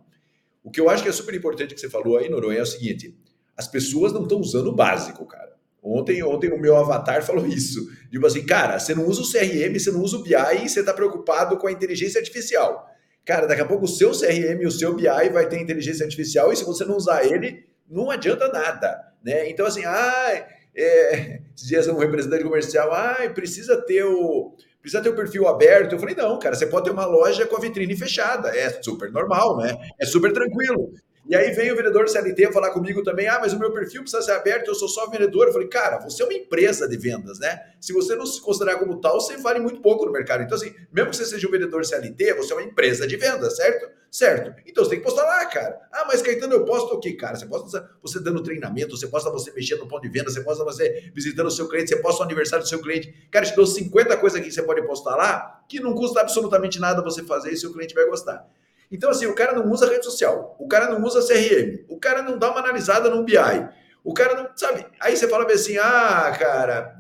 O 0.64 0.72
que 0.72 0.80
eu 0.80 0.90
acho 0.90 1.04
que 1.04 1.10
é 1.10 1.12
super 1.12 1.36
importante 1.36 1.74
que 1.74 1.82
você 1.82 1.90
falou 1.90 2.18
aí, 2.18 2.30
Noronha, 2.30 2.60
é 2.60 2.62
o 2.62 2.66
seguinte: 2.66 3.14
as 3.58 3.68
pessoas 3.68 4.14
não 4.14 4.24
estão 4.24 4.40
usando 4.40 4.68
o 4.68 4.76
básico, 4.76 5.26
cara. 5.26 5.50
Ontem, 5.82 6.22
ontem 6.24 6.52
o 6.52 6.60
meu 6.60 6.76
avatar 6.76 7.24
falou 7.24 7.46
isso. 7.46 7.90
Tipo 8.12 8.26
assim, 8.26 8.46
cara, 8.46 8.80
você 8.80 8.94
não 8.94 9.06
usa 9.06 9.22
o 9.22 9.30
CRM, 9.30 9.78
você 9.78 9.92
não 9.92 10.02
usa 10.02 10.18
o 10.18 10.24
BI 10.24 10.36
e 10.64 10.70
você 10.70 10.82
está 10.82 10.94
preocupado 10.94 11.58
com 11.58 11.68
a 11.68 11.72
inteligência 11.72 12.20
artificial. 12.20 12.90
Cara, 13.26 13.48
daqui 13.48 13.62
a 13.62 13.66
pouco 13.66 13.86
o 13.86 13.88
seu 13.88 14.12
CRM 14.12 14.62
e 14.62 14.66
o 14.66 14.72
seu 14.72 14.96
BI 14.96 15.30
vai 15.32 15.48
ter 15.48 15.60
inteligência 15.60 16.04
artificial 16.04 16.52
e 16.52 16.56
se 16.56 16.66
você 16.66 16.84
não 16.84 16.98
usar 16.98 17.26
ele, 17.26 17.66
não 17.90 18.10
adianta 18.10 18.48
nada. 18.50 19.14
Né? 19.24 19.50
Então, 19.50 19.66
assim, 19.66 19.84
ah, 19.86 20.48
é, 20.80 21.42
esses 21.56 21.68
dias 21.68 21.88
um 21.88 21.98
representante 21.98 22.44
comercial, 22.44 22.92
ah, 22.94 23.18
precisa 23.34 23.80
ter 23.82 24.04
o 24.04 24.54
precisa 24.82 25.04
ter 25.04 25.10
o 25.10 25.16
perfil 25.16 25.48
aberto. 25.48 25.94
Eu 25.94 26.00
falei, 26.00 26.16
não, 26.16 26.40
cara, 26.40 26.56
você 26.56 26.66
pode 26.66 26.86
ter 26.86 26.92
uma 26.92 27.06
loja 27.06 27.46
com 27.46 27.58
a 27.58 27.60
vitrine 27.60 27.98
fechada. 27.98 28.50
É 28.58 28.82
super 28.82 29.12
normal, 29.12 29.58
né? 29.58 29.78
É 30.00 30.06
super 30.06 30.32
tranquilo. 30.32 30.94
E 31.26 31.36
aí 31.36 31.52
vem 31.52 31.72
o 31.72 31.76
vendedor 31.76 32.10
CLT 32.10 32.52
falar 32.52 32.72
comigo 32.72 33.04
também, 33.04 33.28
ah, 33.28 33.40
mas 33.40 33.54
o 33.54 33.60
meu 33.60 33.72
perfil 33.72 34.02
precisa 34.02 34.22
ser 34.22 34.32
aberto, 34.32 34.68
eu 34.68 34.76
sou 34.76 34.88
só 34.88 35.08
vendedor. 35.08 35.48
Eu 35.48 35.54
falei, 35.54 35.68
cara, 35.68 36.00
você 36.00 36.24
é 36.24 36.26
uma 36.26 36.34
empresa 36.34 36.88
de 36.88 36.98
vendas, 36.98 37.40
né? 37.40 37.74
Se 37.80 37.94
você 37.94 38.16
não 38.16 38.26
se 38.26 38.42
considerar 38.42 38.78
como 38.78 39.00
tal, 39.00 39.20
você 39.20 39.38
vale 39.38 39.60
muito 39.60 39.82
pouco 39.82 40.06
no 40.06 40.12
mercado. 40.12 40.44
Então, 40.44 40.58
assim, 40.58 40.74
mesmo 40.92 41.12
que 41.12 41.18
você 41.18 41.26
seja 41.26 41.48
um 41.48 41.52
vendedor 41.52 41.86
CLT, 41.86 42.34
você 42.34 42.54
é 42.54 42.56
uma 42.56 42.64
empresa 42.64 43.06
de 43.06 43.16
vendas, 43.16 43.56
certo? 43.56 44.00
Certo. 44.12 44.60
Então 44.66 44.84
você 44.84 44.90
tem 44.92 45.00
que 45.00 45.06
postar 45.06 45.24
lá, 45.24 45.46
cara. 45.46 45.80
Ah, 45.92 46.06
mas 46.08 46.22
Caetano, 46.22 46.54
eu 46.54 46.66
posto 46.66 46.96
o 46.96 47.00
quê, 47.00 47.14
cara? 47.14 47.36
Você 47.36 47.46
posta 47.46 47.90
você 48.02 48.20
dando 48.20 48.42
treinamento, 48.42 48.98
você 48.98 49.08
posta 49.08 49.30
você 49.30 49.52
mexendo 49.52 49.82
no 49.82 49.88
ponto 49.88 50.02
de 50.02 50.10
venda, 50.10 50.32
você 50.32 50.42
posta 50.42 50.64
você 50.64 51.12
visitando 51.14 51.46
o 51.46 51.52
seu 51.52 51.68
cliente, 51.68 51.90
você 51.90 51.98
posta 51.98 52.22
o 52.22 52.26
aniversário 52.26 52.66
do 52.66 52.68
seu 52.68 52.82
cliente. 52.82 53.14
Cara, 53.30 53.46
te 53.46 53.56
dou 53.56 53.68
50 53.68 54.18
coisas 54.18 54.40
aqui 54.40 54.50
que 54.50 54.56
você 54.56 54.64
pode 54.64 54.82
postar 54.82 55.16
lá, 55.16 55.64
que 55.70 55.80
não 55.80 55.94
custa 55.94 56.22
absolutamente 56.22 56.80
nada 56.80 57.04
você 57.04 57.24
fazer 57.24 57.52
e 57.52 57.58
seu 57.58 57.72
cliente 57.72 57.94
vai 57.94 58.08
gostar. 58.08 58.48
Então, 58.92 59.10
assim, 59.10 59.28
o 59.28 59.36
cara 59.36 59.54
não 59.54 59.72
usa 59.72 59.90
rede 59.90 60.06
social, 60.06 60.56
o 60.60 60.68
cara 60.68 60.90
não 60.90 61.06
usa 61.06 61.22
CRM, 61.22 61.86
o 61.88 62.00
cara 62.00 62.22
não 62.24 62.38
dá 62.38 62.50
uma 62.52 62.60
analisada 62.60 63.10
no 63.10 63.24
BI, 63.24 63.38
o 64.04 64.14
cara 64.14 64.36
não, 64.36 64.50
sabe? 64.56 64.86
Aí 65.00 65.16
você 65.16 65.28
fala 65.28 65.46
assim, 65.52 65.78
ah, 65.78 66.36
cara, 66.38 67.00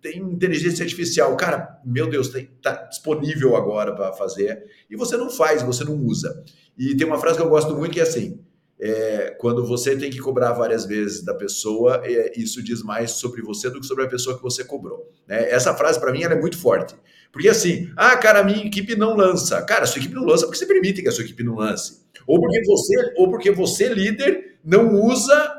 tem 0.00 0.18
inteligência 0.18 0.82
artificial. 0.84 1.36
Cara, 1.36 1.80
meu 1.84 2.08
Deus, 2.08 2.28
tem, 2.28 2.46
tá 2.62 2.72
disponível 2.86 3.56
agora 3.56 3.94
para 3.94 4.12
fazer. 4.12 4.64
E 4.88 4.96
você 4.96 5.16
não 5.16 5.30
faz, 5.30 5.62
você 5.62 5.84
não 5.84 5.96
usa. 5.96 6.42
E 6.76 6.96
tem 6.96 7.06
uma 7.06 7.18
frase 7.18 7.36
que 7.36 7.42
eu 7.42 7.48
gosto 7.48 7.74
muito 7.76 7.92
que 7.92 8.00
é 8.00 8.04
assim: 8.04 8.40
é, 8.80 9.34
quando 9.38 9.66
você 9.66 9.96
tem 9.96 10.10
que 10.10 10.18
cobrar 10.18 10.52
várias 10.52 10.84
vezes 10.84 11.24
da 11.24 11.34
pessoa, 11.34 12.00
é, 12.04 12.32
isso 12.36 12.62
diz 12.62 12.82
mais 12.82 13.12
sobre 13.12 13.42
você 13.42 13.68
do 13.68 13.80
que 13.80 13.86
sobre 13.86 14.04
a 14.04 14.08
pessoa 14.08 14.36
que 14.36 14.42
você 14.42 14.64
cobrou. 14.64 15.10
Né? 15.26 15.50
Essa 15.50 15.74
frase, 15.74 15.98
para 15.98 16.12
mim, 16.12 16.22
é 16.22 16.34
muito 16.34 16.58
forte. 16.58 16.94
Porque 17.32 17.48
assim, 17.48 17.90
ah, 17.96 18.16
cara, 18.16 18.40
a 18.40 18.44
minha 18.44 18.64
equipe 18.64 18.96
não 18.96 19.16
lança. 19.16 19.60
Cara, 19.62 19.82
a 19.82 19.86
sua 19.86 19.98
equipe 19.98 20.14
não 20.14 20.24
lança 20.24 20.46
porque 20.46 20.58
você 20.58 20.66
permite 20.66 21.02
que 21.02 21.08
a 21.08 21.12
sua 21.12 21.24
equipe 21.24 21.42
não 21.42 21.56
lance. 21.56 22.00
Ou 22.26 22.40
porque 22.40 22.64
você, 22.64 23.12
ou 23.16 23.30
porque 23.30 23.50
você 23.50 23.88
líder, 23.88 24.58
não 24.64 24.94
usa 24.94 25.57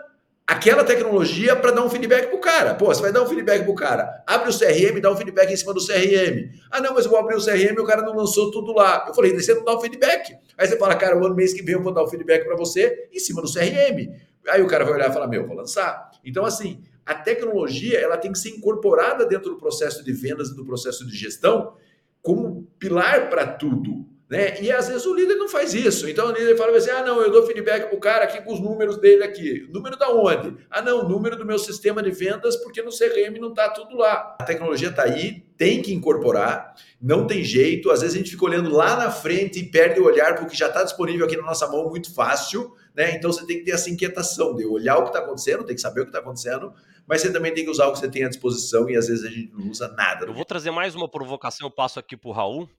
aquela 0.59 0.83
tecnologia 0.83 1.55
para 1.55 1.71
dar 1.71 1.85
um 1.85 1.89
feedback 1.89 2.27
pro 2.27 2.37
cara. 2.37 2.75
Pô, 2.75 2.87
você 2.87 3.01
vai 3.01 3.13
dar 3.13 3.23
um 3.23 3.25
feedback 3.25 3.63
pro 3.63 3.73
cara. 3.73 4.21
Abre 4.27 4.49
o 4.49 4.53
CRM 4.57 4.99
dá 4.99 5.09
um 5.09 5.15
feedback 5.15 5.51
em 5.51 5.55
cima 5.55 5.73
do 5.73 5.79
CRM. 5.79 6.51
Ah, 6.69 6.81
não, 6.81 6.93
mas 6.93 7.05
eu 7.05 7.11
vou 7.11 7.19
abrir 7.19 7.35
o 7.35 7.43
CRM 7.43 7.75
e 7.77 7.79
o 7.79 7.85
cara 7.85 8.01
não 8.01 8.13
lançou 8.13 8.51
tudo 8.51 8.73
lá. 8.73 9.05
Eu 9.07 9.13
falei, 9.13 9.33
você 9.33 9.53
não 9.53 9.63
dá 9.63 9.73
o 9.73 9.79
feedback. 9.79 10.35
Aí 10.57 10.67
você 10.67 10.77
fala, 10.77 10.95
cara, 10.95 11.17
o 11.17 11.33
mês 11.33 11.53
que 11.53 11.63
vem 11.63 11.75
eu 11.75 11.81
vou 11.81 11.93
dar 11.93 12.03
o 12.03 12.07
feedback 12.07 12.43
para 12.43 12.57
você 12.57 13.07
em 13.11 13.19
cima 13.19 13.41
do 13.41 13.51
CRM. 13.51 14.13
Aí 14.49 14.61
o 14.61 14.67
cara 14.67 14.83
vai 14.83 14.95
olhar 14.95 15.09
e 15.09 15.13
falar, 15.13 15.27
meu, 15.27 15.47
vou 15.47 15.55
lançar. 15.55 16.11
Então, 16.25 16.43
assim, 16.43 16.83
a 17.05 17.15
tecnologia 17.15 17.97
ela 17.97 18.17
tem 18.17 18.31
que 18.31 18.37
ser 18.37 18.49
incorporada 18.49 19.25
dentro 19.25 19.51
do 19.51 19.57
processo 19.57 20.03
de 20.03 20.11
vendas 20.11 20.49
e 20.49 20.55
do 20.55 20.65
processo 20.65 21.07
de 21.07 21.15
gestão 21.15 21.73
como 22.21 22.67
pilar 22.77 23.29
para 23.29 23.47
tudo. 23.47 24.05
Né? 24.29 24.61
E 24.61 24.71
às 24.71 24.87
vezes 24.87 25.07
o 25.07 25.15
líder 25.15 25.35
não 25.35 25.49
faz 25.49 25.73
isso. 25.73 26.07
Então 26.07 26.27
o 26.27 26.31
líder 26.31 26.55
fala 26.55 26.77
assim: 26.77 26.91
ah, 26.91 27.01
não, 27.01 27.19
eu 27.19 27.31
dou 27.31 27.47
feedback 27.47 27.87
para 27.87 27.97
o 27.97 27.99
cara 27.99 28.25
aqui 28.25 28.39
com 28.41 28.53
os 28.53 28.59
números 28.59 28.97
dele 28.97 29.23
aqui. 29.23 29.67
Número 29.71 29.97
da 29.97 30.09
onde? 30.09 30.55
Ah, 30.69 30.83
não, 30.83 31.09
número 31.09 31.35
do 31.35 31.43
meu 31.43 31.57
sistema 31.57 32.03
de 32.03 32.11
vendas, 32.11 32.55
porque 32.57 32.83
no 32.83 32.91
CRM 32.91 33.39
não 33.39 33.49
está 33.49 33.69
tudo 33.69 33.97
lá. 33.97 34.37
A 34.39 34.43
tecnologia 34.43 34.89
está 34.89 35.03
aí, 35.03 35.43
tem 35.57 35.81
que 35.81 35.91
incorporar, 35.91 36.75
não 37.01 37.25
tem 37.25 37.43
jeito. 37.43 37.89
Às 37.89 38.01
vezes 38.01 38.15
a 38.15 38.19
gente 38.19 38.29
fica 38.29 38.45
olhando 38.45 38.69
lá 38.69 38.95
na 38.95 39.09
frente 39.09 39.59
e 39.59 39.63
perde 39.63 39.99
o 39.99 40.05
olhar 40.05 40.35
porque 40.35 40.55
já 40.55 40.67
está 40.67 40.83
disponível 40.83 41.25
aqui 41.25 41.35
na 41.35 41.43
nossa 41.43 41.67
mão 41.67 41.89
muito 41.89 42.13
fácil. 42.13 42.71
Né? 42.95 43.15
Então 43.15 43.31
você 43.33 43.43
tem 43.47 43.57
que 43.57 43.65
ter 43.65 43.71
essa 43.71 43.89
inquietação 43.89 44.55
de 44.55 44.63
olhar 44.63 44.97
o 44.97 45.03
que 45.03 45.09
está 45.09 45.19
acontecendo, 45.19 45.63
tem 45.63 45.75
que 45.75 45.81
saber 45.81 46.01
o 46.01 46.03
que 46.03 46.09
está 46.09 46.19
acontecendo, 46.19 46.71
mas 47.07 47.21
você 47.21 47.33
também 47.33 47.51
tem 47.51 47.63
que 47.63 47.71
usar 47.71 47.87
o 47.87 47.93
que 47.93 47.99
você 47.99 48.07
tem 48.07 48.23
à 48.25 48.29
disposição 48.29 48.87
e 48.87 48.95
às 48.95 49.07
vezes 49.07 49.25
a 49.25 49.29
gente 49.29 49.51
não 49.53 49.71
usa 49.71 49.87
nada. 49.87 50.27
Eu 50.27 50.33
vou 50.35 50.45
trazer 50.45 50.69
mais 50.69 50.93
uma 50.93 51.09
provocação, 51.09 51.65
eu 51.65 51.71
passo 51.71 51.97
aqui 51.97 52.15
para 52.15 52.29
o 52.29 52.31
Raul. 52.31 52.69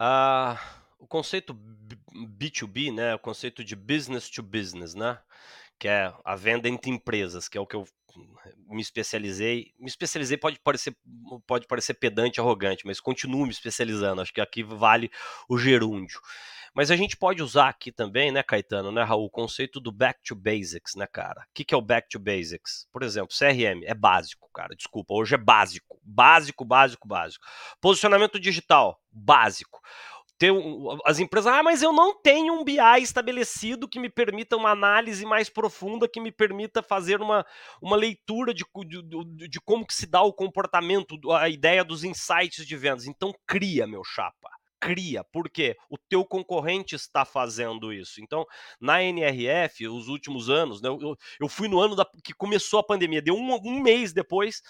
Uh, 0.00 0.58
o 0.98 1.06
conceito 1.06 1.54
B2B, 1.54 2.92
né, 2.92 3.14
o 3.14 3.18
conceito 3.18 3.62
de 3.62 3.76
business 3.76 4.30
to 4.30 4.42
business, 4.42 4.94
né, 4.94 5.18
que 5.78 5.88
é 5.88 6.10
a 6.24 6.34
venda 6.34 6.68
entre 6.68 6.90
empresas, 6.90 7.48
que 7.48 7.58
é 7.58 7.60
o 7.60 7.66
que 7.66 7.76
eu 7.76 7.86
me 8.68 8.80
especializei. 8.80 9.72
Me 9.78 9.88
especializei 9.88 10.36
pode 10.36 10.58
parecer, 10.60 10.96
pode 11.46 11.66
parecer 11.66 11.94
pedante, 11.94 12.40
arrogante, 12.40 12.86
mas 12.86 13.00
continuo 13.00 13.44
me 13.44 13.52
especializando. 13.52 14.20
Acho 14.20 14.32
que 14.32 14.40
aqui 14.40 14.62
vale 14.62 15.10
o 15.48 15.58
gerúndio. 15.58 16.20
Mas 16.74 16.90
a 16.90 16.96
gente 16.96 17.16
pode 17.16 17.42
usar 17.42 17.68
aqui 17.68 17.90
também, 17.90 18.30
né, 18.30 18.42
Caetano, 18.42 18.92
né, 18.92 19.02
Raul, 19.02 19.26
o 19.26 19.30
conceito 19.30 19.80
do 19.80 19.90
back 19.90 20.20
to 20.22 20.34
basics, 20.34 20.94
né, 20.94 21.06
cara? 21.06 21.40
O 21.42 21.52
que, 21.54 21.64
que 21.64 21.74
é 21.74 21.76
o 21.76 21.82
back 21.82 22.08
to 22.08 22.18
basics? 22.18 22.86
Por 22.92 23.02
exemplo, 23.02 23.34
CRM 23.36 23.82
é 23.84 23.94
básico, 23.94 24.48
cara. 24.54 24.74
Desculpa, 24.76 25.14
hoje 25.14 25.34
é 25.34 25.38
básico. 25.38 25.98
Básico, 26.02 26.64
básico, 26.64 27.08
básico. 27.08 27.44
Posicionamento 27.80 28.38
digital, 28.38 29.00
básico 29.10 29.80
ter 30.40 30.54
as 31.04 31.18
empresas, 31.18 31.52
ah, 31.52 31.62
mas 31.62 31.82
eu 31.82 31.92
não 31.92 32.18
tenho 32.18 32.54
um 32.54 32.64
BI 32.64 32.78
estabelecido 33.02 33.86
que 33.86 34.00
me 34.00 34.08
permita 34.08 34.56
uma 34.56 34.70
análise 34.70 35.26
mais 35.26 35.50
profunda, 35.50 36.08
que 36.08 36.18
me 36.18 36.32
permita 36.32 36.82
fazer 36.82 37.20
uma, 37.20 37.44
uma 37.82 37.94
leitura 37.94 38.54
de, 38.54 38.64
de, 38.86 39.48
de 39.48 39.60
como 39.60 39.86
que 39.86 39.92
se 39.92 40.06
dá 40.06 40.22
o 40.22 40.32
comportamento, 40.32 41.20
a 41.32 41.50
ideia 41.50 41.84
dos 41.84 42.04
insights 42.04 42.66
de 42.66 42.74
vendas. 42.74 43.06
Então 43.06 43.34
cria, 43.46 43.86
meu 43.86 44.02
chapa 44.02 44.48
cria, 44.80 45.22
porque 45.24 45.76
o 45.90 45.98
teu 45.98 46.24
concorrente 46.24 46.96
está 46.96 47.24
fazendo 47.24 47.92
isso. 47.92 48.20
Então, 48.22 48.46
na 48.80 49.02
NRF, 49.02 49.86
os 49.86 50.08
últimos 50.08 50.48
anos, 50.48 50.80
né, 50.80 50.88
eu, 50.88 51.16
eu 51.38 51.48
fui 51.48 51.68
no 51.68 51.78
ano 51.78 51.94
da, 51.94 52.06
que 52.24 52.32
começou 52.32 52.80
a 52.80 52.82
pandemia, 52.84 53.20
deu 53.20 53.34
um, 53.34 53.54
um, 53.62 53.80
mês 53.80 54.12
depois, 54.12 54.62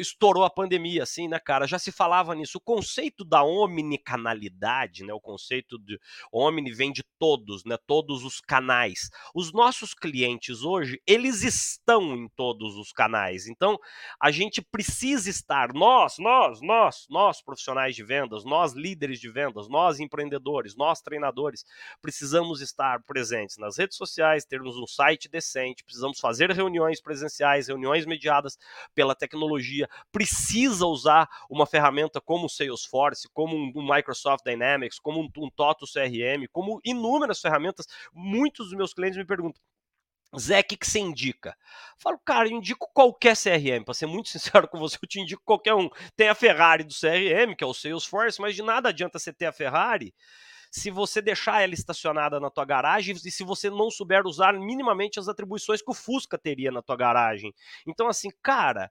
estourou 0.00 0.44
a 0.44 0.50
pandemia, 0.50 1.02
assim, 1.02 1.28
né, 1.28 1.38
cara? 1.38 1.66
Já 1.66 1.78
se 1.78 1.92
falava 1.92 2.34
nisso. 2.34 2.58
O 2.58 2.60
conceito 2.60 3.24
da 3.24 3.42
omnicanalidade, 3.42 5.04
né, 5.04 5.12
o 5.12 5.20
conceito 5.20 5.78
de 5.78 6.00
omni 6.32 6.72
vem 6.72 6.90
de 6.90 7.04
todos, 7.18 7.64
né, 7.64 7.76
todos 7.86 8.24
os 8.24 8.40
canais. 8.40 9.10
Os 9.34 9.52
nossos 9.52 9.92
clientes 9.92 10.62
hoje, 10.62 11.00
eles 11.06 11.42
estão 11.42 12.16
em 12.16 12.28
todos 12.34 12.76
os 12.76 12.92
canais. 12.92 13.46
Então, 13.46 13.78
a 14.20 14.30
gente 14.30 14.62
precisa 14.62 15.28
estar, 15.28 15.72
nós, 15.74 16.16
nós, 16.18 16.60
nós, 16.62 17.06
nós 17.10 17.42
profissionais 17.42 17.94
de 17.94 18.02
vendas, 18.02 18.44
nós 18.44 18.72
líderes 18.72 19.20
de 19.20 19.28
vendas, 19.30 19.49
vendas, 19.50 19.68
nós 19.68 20.00
empreendedores, 20.00 20.76
nós 20.76 21.00
treinadores, 21.00 21.64
precisamos 22.00 22.60
estar 22.60 23.02
presentes 23.02 23.58
nas 23.58 23.76
redes 23.76 23.96
sociais, 23.96 24.44
termos 24.44 24.76
um 24.76 24.86
site 24.86 25.28
decente, 25.28 25.84
precisamos 25.84 26.18
fazer 26.18 26.50
reuniões 26.50 27.00
presenciais, 27.00 27.68
reuniões 27.68 28.06
mediadas 28.06 28.56
pela 28.94 29.14
tecnologia, 29.14 29.88
precisa 30.12 30.86
usar 30.86 31.28
uma 31.48 31.66
ferramenta 31.66 32.20
como 32.20 32.46
o 32.46 32.48
Salesforce, 32.48 33.28
como 33.32 33.56
um 33.56 33.94
Microsoft 33.94 34.44
Dynamics, 34.44 34.98
como 34.98 35.20
um, 35.20 35.28
um 35.38 35.50
Toto 35.50 35.84
CRM, 35.86 36.46
como 36.52 36.80
inúmeras 36.84 37.40
ferramentas. 37.40 37.86
Muitos 38.12 38.68
dos 38.68 38.76
meus 38.76 38.94
clientes 38.94 39.18
me 39.18 39.24
perguntam: 39.24 39.60
Zé, 40.38 40.60
o 40.60 40.64
que, 40.64 40.76
que 40.76 40.86
você 40.86 41.00
indica? 41.00 41.56
falo, 41.98 42.18
cara, 42.24 42.48
eu 42.48 42.52
indico 42.52 42.88
qualquer 42.94 43.36
CRM, 43.36 43.84
para 43.84 43.94
ser 43.94 44.06
muito 44.06 44.28
sincero 44.30 44.68
com 44.68 44.78
você, 44.78 44.96
eu 45.00 45.08
te 45.08 45.20
indico 45.20 45.42
qualquer 45.44 45.74
um. 45.74 45.88
Tem 46.16 46.28
a 46.28 46.34
Ferrari 46.34 46.84
do 46.84 46.94
CRM, 46.94 47.54
que 47.56 47.64
é 47.64 47.66
o 47.66 47.74
Salesforce, 47.74 48.40
mas 48.40 48.54
de 48.54 48.62
nada 48.62 48.88
adianta 48.88 49.18
você 49.18 49.32
ter 49.32 49.46
a 49.46 49.52
Ferrari 49.52 50.14
se 50.70 50.88
você 50.88 51.20
deixar 51.20 51.62
ela 51.62 51.74
estacionada 51.74 52.38
na 52.38 52.48
tua 52.48 52.64
garagem 52.64 53.16
e 53.24 53.30
se 53.30 53.42
você 53.42 53.68
não 53.68 53.90
souber 53.90 54.24
usar 54.24 54.52
minimamente 54.52 55.18
as 55.18 55.26
atribuições 55.26 55.82
que 55.82 55.90
o 55.90 55.94
Fusca 55.94 56.38
teria 56.38 56.70
na 56.70 56.80
tua 56.80 56.96
garagem. 56.96 57.52
Então, 57.84 58.06
assim, 58.08 58.30
cara, 58.40 58.88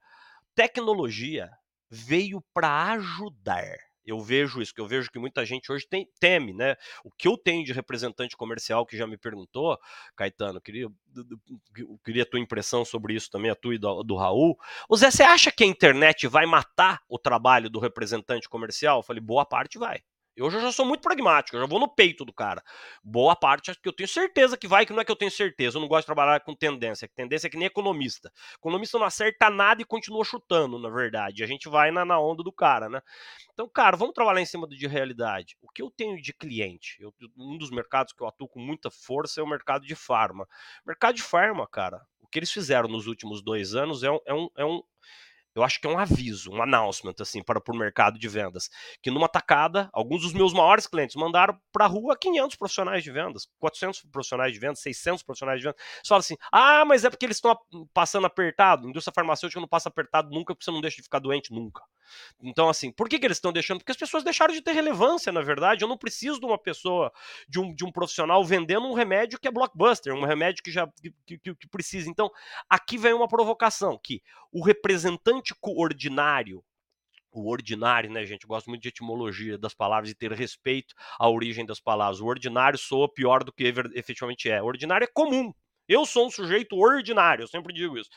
tecnologia 0.54 1.50
veio 1.88 2.44
para 2.52 2.92
ajudar 2.92 3.64
eu 4.10 4.20
vejo 4.20 4.60
isso, 4.60 4.74
que 4.74 4.80
eu 4.80 4.86
vejo 4.86 5.10
que 5.10 5.18
muita 5.18 5.44
gente 5.44 5.70
hoje 5.70 5.86
tem, 5.88 6.08
teme, 6.18 6.52
né? 6.52 6.76
O 7.04 7.10
que 7.10 7.28
eu 7.28 7.36
tenho 7.36 7.64
de 7.64 7.72
representante 7.72 8.36
comercial 8.36 8.84
que 8.84 8.96
já 8.96 9.06
me 9.06 9.16
perguntou, 9.16 9.78
Caetano, 10.16 10.60
queria, 10.60 10.88
queria 12.04 12.22
a 12.24 12.26
tua 12.26 12.40
impressão 12.40 12.84
sobre 12.84 13.14
isso 13.14 13.30
também, 13.30 13.50
a 13.50 13.54
tua 13.54 13.74
e 13.74 13.78
do, 13.78 14.02
do 14.02 14.16
Raul. 14.16 14.56
O 14.88 14.96
Zé, 14.96 15.10
você 15.10 15.22
acha 15.22 15.52
que 15.52 15.64
a 15.64 15.66
internet 15.66 16.26
vai 16.26 16.46
matar 16.46 17.00
o 17.08 17.18
trabalho 17.18 17.70
do 17.70 17.78
representante 17.78 18.48
comercial? 18.48 18.98
Eu 18.98 19.02
falei, 19.02 19.20
boa 19.20 19.44
parte 19.46 19.78
vai. 19.78 20.00
Eu 20.36 20.50
já 20.50 20.72
sou 20.72 20.86
muito 20.86 21.02
pragmático, 21.02 21.56
eu 21.56 21.60
já 21.60 21.66
vou 21.66 21.80
no 21.80 21.88
peito 21.88 22.24
do 22.24 22.32
cara. 22.32 22.62
Boa 23.02 23.34
parte 23.36 23.74
que 23.80 23.88
eu 23.88 23.92
tenho 23.92 24.08
certeza 24.08 24.56
que 24.56 24.68
vai, 24.68 24.86
que 24.86 24.92
não 24.92 25.00
é 25.00 25.04
que 25.04 25.10
eu 25.10 25.16
tenho 25.16 25.30
certeza. 25.30 25.76
Eu 25.76 25.80
não 25.80 25.88
gosto 25.88 26.02
de 26.02 26.06
trabalhar 26.06 26.40
com 26.40 26.54
tendência. 26.54 27.08
Tendência 27.14 27.46
é 27.46 27.50
que 27.50 27.56
nem 27.56 27.66
economista. 27.66 28.32
Economista 28.54 28.98
não 28.98 29.06
acerta 29.06 29.50
nada 29.50 29.82
e 29.82 29.84
continua 29.84 30.24
chutando, 30.24 30.78
na 30.78 30.88
verdade. 30.88 31.42
A 31.42 31.46
gente 31.46 31.68
vai 31.68 31.90
na, 31.90 32.04
na 32.04 32.18
onda 32.18 32.42
do 32.42 32.52
cara, 32.52 32.88
né? 32.88 33.02
Então, 33.52 33.68
cara, 33.68 33.96
vamos 33.96 34.14
trabalhar 34.14 34.40
em 34.40 34.46
cima 34.46 34.66
de 34.66 34.86
realidade. 34.86 35.56
O 35.60 35.68
que 35.68 35.82
eu 35.82 35.90
tenho 35.90 36.20
de 36.20 36.32
cliente? 36.32 36.96
Eu, 37.00 37.12
um 37.36 37.58
dos 37.58 37.70
mercados 37.70 38.12
que 38.12 38.22
eu 38.22 38.26
atuo 38.26 38.48
com 38.48 38.60
muita 38.60 38.90
força 38.90 39.40
é 39.40 39.44
o 39.44 39.48
mercado 39.48 39.86
de 39.86 39.94
farma. 39.94 40.48
Mercado 40.86 41.16
de 41.16 41.22
farma, 41.22 41.66
cara, 41.66 42.00
o 42.20 42.26
que 42.26 42.38
eles 42.38 42.50
fizeram 42.50 42.88
nos 42.88 43.06
últimos 43.06 43.42
dois 43.42 43.74
anos 43.74 44.02
é 44.02 44.10
um, 44.10 44.20
é 44.24 44.34
um, 44.34 44.48
é 44.56 44.64
um 44.64 44.82
eu 45.54 45.62
acho 45.62 45.80
que 45.80 45.86
é 45.86 45.90
um 45.90 45.98
aviso, 45.98 46.50
um 46.50 46.62
announcement, 46.62 47.14
assim, 47.20 47.42
para, 47.42 47.60
para 47.60 47.74
o 47.74 47.78
mercado 47.78 48.18
de 48.18 48.28
vendas. 48.28 48.70
Que 49.02 49.10
numa 49.10 49.28
tacada, 49.28 49.90
alguns 49.92 50.22
dos 50.22 50.32
meus 50.32 50.52
maiores 50.52 50.86
clientes 50.86 51.16
mandaram 51.16 51.58
para 51.72 51.86
a 51.86 51.88
rua 51.88 52.16
500 52.16 52.56
profissionais 52.56 53.02
de 53.02 53.10
vendas, 53.10 53.48
400 53.58 54.02
profissionais 54.12 54.52
de 54.52 54.58
vendas, 54.60 54.80
600 54.80 55.22
profissionais 55.22 55.60
de 55.60 55.64
vendas. 55.64 55.80
Você 56.02 56.08
fala 56.08 56.20
assim, 56.20 56.36
ah, 56.52 56.84
mas 56.84 57.04
é 57.04 57.10
porque 57.10 57.26
eles 57.26 57.36
estão 57.36 57.58
passando 57.92 58.26
apertado. 58.26 58.88
Indústria 58.88 59.12
farmacêutica 59.14 59.60
não 59.60 59.68
passa 59.68 59.88
apertado 59.88 60.30
nunca, 60.30 60.54
porque 60.54 60.64
você 60.64 60.70
não 60.70 60.80
deixa 60.80 60.98
de 60.98 61.02
ficar 61.02 61.18
doente 61.18 61.52
nunca. 61.52 61.82
Então, 62.42 62.68
assim, 62.68 62.90
por 62.92 63.08
que, 63.08 63.18
que 63.18 63.26
eles 63.26 63.36
estão 63.36 63.52
deixando? 63.52 63.78
Porque 63.78 63.92
as 63.92 63.98
pessoas 63.98 64.22
deixaram 64.24 64.52
de 64.52 64.60
ter 64.60 64.72
relevância, 64.72 65.32
na 65.32 65.40
verdade. 65.42 65.84
Eu 65.84 65.88
não 65.88 65.96
preciso 65.96 66.40
de 66.40 66.46
uma 66.46 66.58
pessoa, 66.58 67.12
de 67.48 67.60
um, 67.60 67.74
de 67.74 67.84
um 67.84 67.92
profissional 67.92 68.44
vendendo 68.44 68.86
um 68.86 68.94
remédio 68.94 69.38
que 69.38 69.48
é 69.48 69.50
blockbuster, 69.50 70.14
um 70.14 70.24
remédio 70.24 70.62
que 70.62 70.70
já 70.70 70.88
que, 71.26 71.38
que, 71.38 71.54
que 71.54 71.68
precisa. 71.68 72.08
Então, 72.08 72.30
aqui 72.68 72.98
vem 72.98 73.12
uma 73.12 73.28
provocação, 73.28 73.98
que 74.02 74.22
o 74.52 74.64
representante 74.64 75.39
ordinário 75.64 76.62
o 77.32 77.48
ordinário, 77.48 78.10
né, 78.10 78.24
gente? 78.26 78.42
Eu 78.42 78.48
gosto 78.48 78.68
muito 78.68 78.82
de 78.82 78.88
etimologia 78.88 79.56
das 79.56 79.74
palavras 79.74 80.10
e 80.10 80.14
ter 80.14 80.32
respeito 80.32 80.94
à 81.18 81.28
origem 81.28 81.64
das 81.64 81.80
palavras. 81.80 82.20
O 82.20 82.26
ordinário 82.26 82.78
soa 82.78 83.12
pior 83.12 83.44
do 83.44 83.52
que 83.52 83.72
efetivamente 83.94 84.50
é. 84.50 84.62
O 84.62 84.66
ordinário 84.66 85.04
é 85.04 85.10
comum. 85.12 85.52
Eu 85.88 86.06
sou 86.06 86.26
um 86.26 86.30
sujeito 86.30 86.76
ordinário, 86.76 87.42
eu 87.42 87.48
sempre 87.48 87.72
digo 87.74 87.98
isso. 87.98 88.10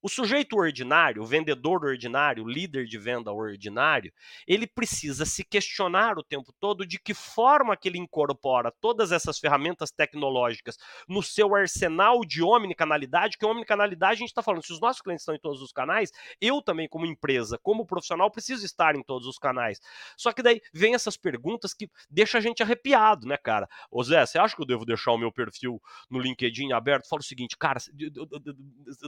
O 0.00 0.08
sujeito 0.08 0.56
ordinário, 0.56 1.22
o 1.22 1.26
vendedor 1.26 1.84
ordinário, 1.84 2.44
o 2.44 2.48
líder 2.48 2.86
de 2.86 2.96
venda 2.96 3.32
ordinário, 3.32 4.12
ele 4.46 4.66
precisa 4.66 5.24
se 5.24 5.44
questionar 5.44 6.18
o 6.18 6.22
tempo 6.22 6.52
todo 6.60 6.86
de 6.86 6.98
que 7.00 7.12
forma 7.12 7.76
que 7.76 7.88
ele 7.88 7.98
incorpora 7.98 8.72
todas 8.80 9.10
essas 9.10 9.38
ferramentas 9.38 9.90
tecnológicas 9.90 10.76
no 11.08 11.22
seu 11.22 11.54
arsenal 11.54 12.20
de 12.24 12.42
omnicanalidade, 12.42 13.36
que 13.36 13.44
omnicanalidade 13.44 14.12
a 14.12 14.16
gente 14.18 14.28
está 14.28 14.42
falando, 14.42 14.64
se 14.64 14.72
os 14.72 14.80
nossos 14.80 15.02
clientes 15.02 15.22
estão 15.22 15.34
em 15.34 15.40
todos 15.40 15.60
os 15.60 15.72
canais, 15.72 16.12
eu 16.40 16.62
também 16.62 16.88
como 16.88 17.04
empresa, 17.04 17.58
como 17.60 17.84
profissional, 17.84 18.30
preciso 18.30 18.64
estar 18.64 18.94
em 18.94 19.02
todos 19.02 19.26
os 19.26 19.38
canais. 19.38 19.80
Só 20.16 20.32
que 20.32 20.42
daí 20.42 20.60
vem 20.72 20.94
essas 20.94 21.16
perguntas 21.16 21.74
que 21.74 21.90
deixa 22.08 22.38
a 22.38 22.40
gente 22.40 22.62
arrepiado, 22.62 23.26
né, 23.26 23.36
cara? 23.36 23.68
Ô 23.90 24.04
Zé, 24.04 24.24
você 24.24 24.38
acha 24.38 24.54
que 24.54 24.62
eu 24.62 24.66
devo 24.66 24.84
deixar 24.84 25.10
o 25.10 25.18
meu 25.18 25.32
perfil 25.32 25.82
no 26.08 26.20
LinkedIn 26.20 26.72
aberto? 26.72 27.08
Fala 27.08 27.20
o 27.20 27.24
seguinte, 27.24 27.56
cara, 27.56 27.80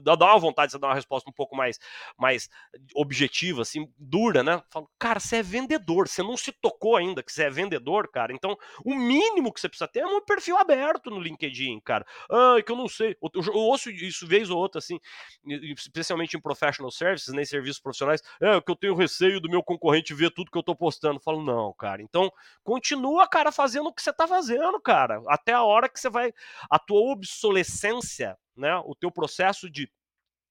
dá 0.03 0.15
uma 0.15 0.39
vontade 0.39 0.73
de 0.73 0.80
dar 0.81 0.89
uma 0.89 0.95
resposta 0.95 1.29
um 1.29 1.33
pouco 1.33 1.57
mais, 1.57 1.79
mais 2.19 2.49
objetiva, 2.95 3.63
assim, 3.63 3.93
dura, 3.99 4.43
né? 4.43 4.63
Falo, 4.71 4.91
cara, 4.99 5.21
você 5.21 5.37
é 5.37 5.43
vendedor, 5.43 6.09
você 6.09 6.23
não 6.23 6.37
se 6.37 6.53
tocou 6.53 6.97
ainda 6.97 7.23
que 7.23 7.33
você 7.33 7.45
é 7.45 7.51
vendedor, 7.51 8.09
cara. 8.11 8.33
Então, 8.33 8.57
o 8.85 8.95
mínimo 8.95 9.53
que 9.53 9.61
você 9.61 9.69
precisa 9.69 9.89
ter 9.89 10.01
é 10.01 10.07
um 10.07 10.21
perfil 10.21 10.57
aberto 10.57 11.11
no 11.11 11.21
LinkedIn, 11.21 11.81
cara. 11.81 12.05
Ah, 12.31 12.57
que 12.65 12.73
eu 12.73 12.77
não 12.77 12.89
sei. 12.89 13.17
Eu, 13.23 13.43
eu, 13.47 13.55
ouço 13.55 13.91
isso 13.91 14.27
vez 14.27 14.51
ou 14.51 14.59
outra, 14.59 14.79
assim, 14.79 14.99
especialmente 15.45 16.37
em 16.37 16.41
professional 16.41 16.91
services, 16.91 17.29
nem 17.29 17.41
né, 17.41 17.45
serviços 17.45 17.81
profissionais. 17.81 18.23
É, 18.41 18.61
que 18.61 18.71
eu 18.71 18.77
tenho 18.77 18.95
receio 18.95 19.41
do 19.41 19.49
meu 19.49 19.63
concorrente 19.63 20.15
ver 20.15 20.31
tudo 20.31 20.51
que 20.51 20.59
eu 20.59 20.63
tô 20.63 20.75
postando. 20.75 21.17
Eu 21.17 21.23
falo, 21.23 21.43
não, 21.43 21.73
cara. 21.75 22.03
Então, 22.03 22.31
continua, 22.63 23.29
cara, 23.29 23.53
fazendo 23.53 23.89
o 23.89 23.93
que 23.93 24.03
você 24.03 24.13
tá 24.13 24.27
fazendo, 24.27 24.81
cara. 24.81 25.23
Até 25.29 25.53
a 25.53 25.63
hora 25.63 25.89
que 25.89 25.99
você 25.99 26.09
vai. 26.09 26.33
A 26.71 26.79
tua 26.79 27.13
obsolescência, 27.13 28.37
né? 28.57 28.77
O 28.85 28.95
teu 28.95 29.11
processo 29.11 29.71
de 29.71 29.91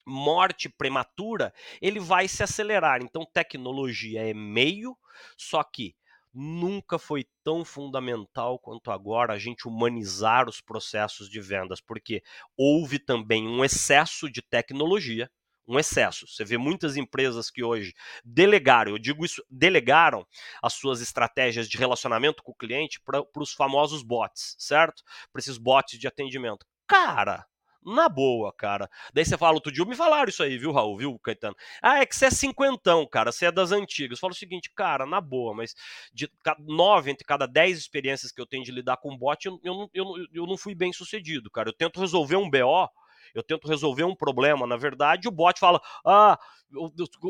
morte 0.05 0.69
prematura, 0.69 1.53
ele 1.81 1.99
vai 1.99 2.27
se 2.27 2.43
acelerar. 2.43 3.01
Então, 3.01 3.25
tecnologia 3.25 4.27
é 4.27 4.33
meio, 4.33 4.97
só 5.37 5.63
que 5.63 5.95
nunca 6.33 6.99
foi 6.99 7.25
tão 7.43 7.65
fundamental 7.65 8.59
quanto 8.59 8.91
agora 8.91 9.33
a 9.33 9.39
gente 9.39 9.67
humanizar 9.67 10.47
os 10.47 10.61
processos 10.61 11.29
de 11.29 11.41
vendas, 11.41 11.81
porque 11.81 12.23
houve 12.55 12.99
também 12.99 13.47
um 13.47 13.63
excesso 13.63 14.29
de 14.29 14.41
tecnologia, 14.41 15.29
um 15.67 15.77
excesso. 15.77 16.27
Você 16.27 16.43
vê 16.43 16.57
muitas 16.57 16.97
empresas 16.97 17.51
que 17.51 17.63
hoje 17.63 17.93
delegaram, 18.23 18.91
eu 18.91 18.99
digo 18.99 19.23
isso, 19.23 19.43
delegaram 19.49 20.25
as 20.63 20.73
suas 20.73 20.99
estratégias 20.99 21.69
de 21.69 21.77
relacionamento 21.77 22.41
com 22.41 22.51
o 22.51 22.55
cliente 22.55 22.99
para 23.01 23.23
os 23.37 23.53
famosos 23.53 24.01
bots, 24.01 24.55
certo? 24.57 25.03
Para 25.31 25.39
esses 25.39 25.57
bots 25.57 25.99
de 25.99 26.07
atendimento. 26.07 26.65
Cara, 26.87 27.45
na 27.93 28.07
boa, 28.07 28.53
cara. 28.53 28.89
Daí 29.13 29.25
você 29.25 29.37
fala, 29.37 29.55
outro 29.55 29.71
dia 29.71 29.85
me 29.85 29.95
falaram 29.95 30.29
isso 30.29 30.43
aí, 30.43 30.57
viu, 30.57 30.71
Raul, 30.71 30.97
viu, 30.97 31.19
Caetano? 31.19 31.55
Ah, 31.81 31.99
é 31.99 32.05
que 32.05 32.15
você 32.15 32.25
é 32.25 32.31
cinquentão, 32.31 33.05
cara, 33.07 33.31
você 33.31 33.47
é 33.47 33.51
das 33.51 33.71
antigas. 33.71 34.19
Fala 34.19 34.33
o 34.33 34.35
seguinte, 34.35 34.71
cara, 34.75 35.05
na 35.05 35.19
boa, 35.21 35.53
mas 35.53 35.75
de 36.13 36.29
nove 36.59 37.11
entre 37.11 37.25
cada 37.25 37.45
dez 37.45 37.77
experiências 37.77 38.31
que 38.31 38.41
eu 38.41 38.45
tenho 38.45 38.63
de 38.63 38.71
lidar 38.71 38.97
com 38.97 39.17
bot, 39.17 39.45
eu, 39.45 39.59
eu, 39.63 39.89
eu, 39.93 40.05
eu 40.33 40.45
não 40.45 40.57
fui 40.57 40.75
bem 40.75 40.93
sucedido, 40.93 41.49
cara. 41.51 41.69
Eu 41.69 41.73
tento 41.73 41.99
resolver 41.99 42.35
um 42.35 42.49
BO, 42.49 42.89
eu 43.33 43.43
tento 43.43 43.67
resolver 43.67 44.03
um 44.03 44.15
problema, 44.15 44.65
na 44.65 44.77
verdade, 44.77 45.27
o 45.27 45.31
bot 45.31 45.59
fala, 45.59 45.81
ah, 46.05 46.37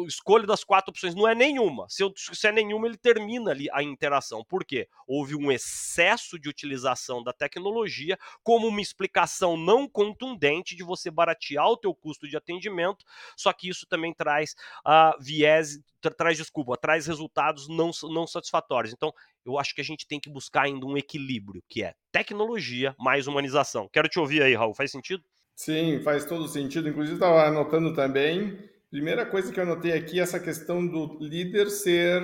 escolha 0.08 0.45
das 0.45 0.64
quatro 0.64 0.91
opções, 0.91 1.16
não 1.16 1.28
é 1.28 1.34
nenhuma. 1.34 1.88
Se, 1.89 2.04
eu, 2.04 2.14
se 2.16 2.47
é 2.47 2.52
nenhuma, 2.52 2.88
ele 2.88 2.97
termina 2.97 3.52
ali 3.52 3.68
a 3.72 3.82
interação. 3.82 4.43
Por 4.43 4.66
quê? 4.66 4.88
Houve 5.08 5.36
um 5.36 5.52
excesso 5.52 6.38
de 6.38 6.50
utilização 6.50 7.24
da 7.24 7.32
tecnologia 7.32 8.18
como 8.43 8.68
uma 8.68 8.82
explicação 8.82 9.56
não 9.56 9.88
contundente 9.88 10.76
de 10.76 10.84
você 10.84 11.10
baratear 11.10 11.68
o 11.68 11.78
teu 11.78 11.93
custo 11.95 12.28
de 12.28 12.36
atendimento, 12.36 13.06
só 13.38 13.54
que 13.54 13.70
isso 13.70 13.86
também 13.88 14.14
traz 14.14 14.56
uh, 14.86 15.22
viés, 15.22 15.80
tra 16.02 16.12
traz, 16.12 16.38
desculpa, 16.38 16.78
traz 16.78 17.08
resultados 17.08 17.68
não, 17.68 17.91
não 18.04 18.28
satisfatórios. 18.28 18.93
Então, 18.93 19.14
eu 19.45 19.58
acho 19.58 19.74
que 19.74 19.82
a 19.82 19.86
gente 19.86 20.06
tem 20.06 20.20
que 20.20 20.30
buscar 20.30 20.64
ainda 20.64 20.86
um 20.86 20.97
equilíbrio, 20.97 21.64
que 21.68 21.84
é 21.84 21.95
tecnologia 22.12 22.95
mais 23.00 23.28
humanização. 23.28 23.89
Quero 23.91 24.10
te 24.10 24.20
ouvir 24.20 24.43
aí, 24.43 24.54
Raul, 24.54 24.74
faz 24.74 24.91
sentido? 24.91 25.24
Sim, 25.60 25.99
faz 25.99 26.24
todo 26.24 26.47
sentido. 26.47 26.88
Inclusive, 26.88 27.16
estava 27.16 27.45
anotando 27.45 27.93
também. 27.93 28.57
Primeira 28.89 29.26
coisa 29.26 29.51
que 29.51 29.60
eu 29.60 29.66
anotei 29.66 29.91
aqui 29.91 30.18
é 30.18 30.24
essa 30.24 30.39
questão 30.39 30.88
do 30.88 31.18
líder 31.20 31.70
ser 31.70 32.24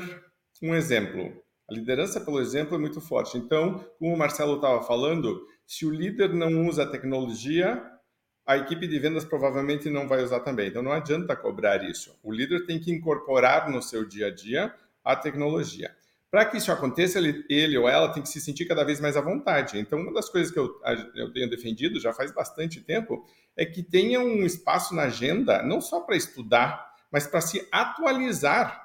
um 0.63 0.73
exemplo. 0.73 1.33
A 1.69 1.73
liderança 1.73 2.21
pelo 2.21 2.39
exemplo 2.39 2.75
é 2.75 2.77
muito 2.77 3.01
forte. 3.01 3.37
Então, 3.37 3.85
como 3.99 4.15
o 4.15 4.17
Marcelo 4.17 4.55
estava 4.55 4.81
falando, 4.83 5.45
se 5.67 5.85
o 5.85 5.91
líder 5.91 6.33
não 6.33 6.65
usa 6.65 6.83
a 6.83 6.89
tecnologia, 6.89 7.83
a 8.47 8.55
equipe 8.55 8.87
de 8.87 8.99
vendas 8.99 9.25
provavelmente 9.25 9.89
não 9.89 10.07
vai 10.07 10.23
usar 10.23 10.39
também. 10.39 10.69
Então, 10.69 10.81
não 10.81 10.93
adianta 10.93 11.35
cobrar 11.35 11.83
isso. 11.83 12.17
O 12.23 12.31
líder 12.31 12.65
tem 12.65 12.79
que 12.79 12.89
incorporar 12.89 13.69
no 13.69 13.81
seu 13.81 14.07
dia 14.07 14.27
a 14.27 14.33
dia 14.33 14.73
a 15.03 15.13
tecnologia. 15.13 15.93
Para 16.35 16.43
que 16.43 16.57
isso 16.57 16.69
aconteça, 16.69 17.17
ele, 17.17 17.45
ele, 17.49 17.77
ou 17.77 17.87
ela 17.87 18.11
tem 18.11 18.21
que 18.21 18.27
se 18.27 18.41
sentir 18.41 18.65
cada 18.65 18.83
vez 18.83 18.99
mais 18.99 19.15
à 19.15 19.21
vontade. 19.21 19.79
Então, 19.79 19.97
uma 19.97 20.11
das 20.11 20.27
coisas 20.27 20.51
que 20.51 20.59
eu, 20.59 20.69
eu 21.15 21.31
tenho 21.31 21.49
defendido 21.49 21.97
já 21.97 22.11
faz 22.11 22.29
bastante 22.29 22.81
tempo 22.81 23.25
é 23.55 23.65
que 23.65 23.81
tenha 23.81 24.19
um 24.19 24.43
espaço 24.43 24.93
na 24.93 25.03
agenda, 25.03 25.63
não 25.63 25.79
só 25.79 26.01
para 26.01 26.17
estudar, 26.17 26.93
mas 27.09 27.25
para 27.25 27.39
se 27.39 27.65
atualizar 27.71 28.84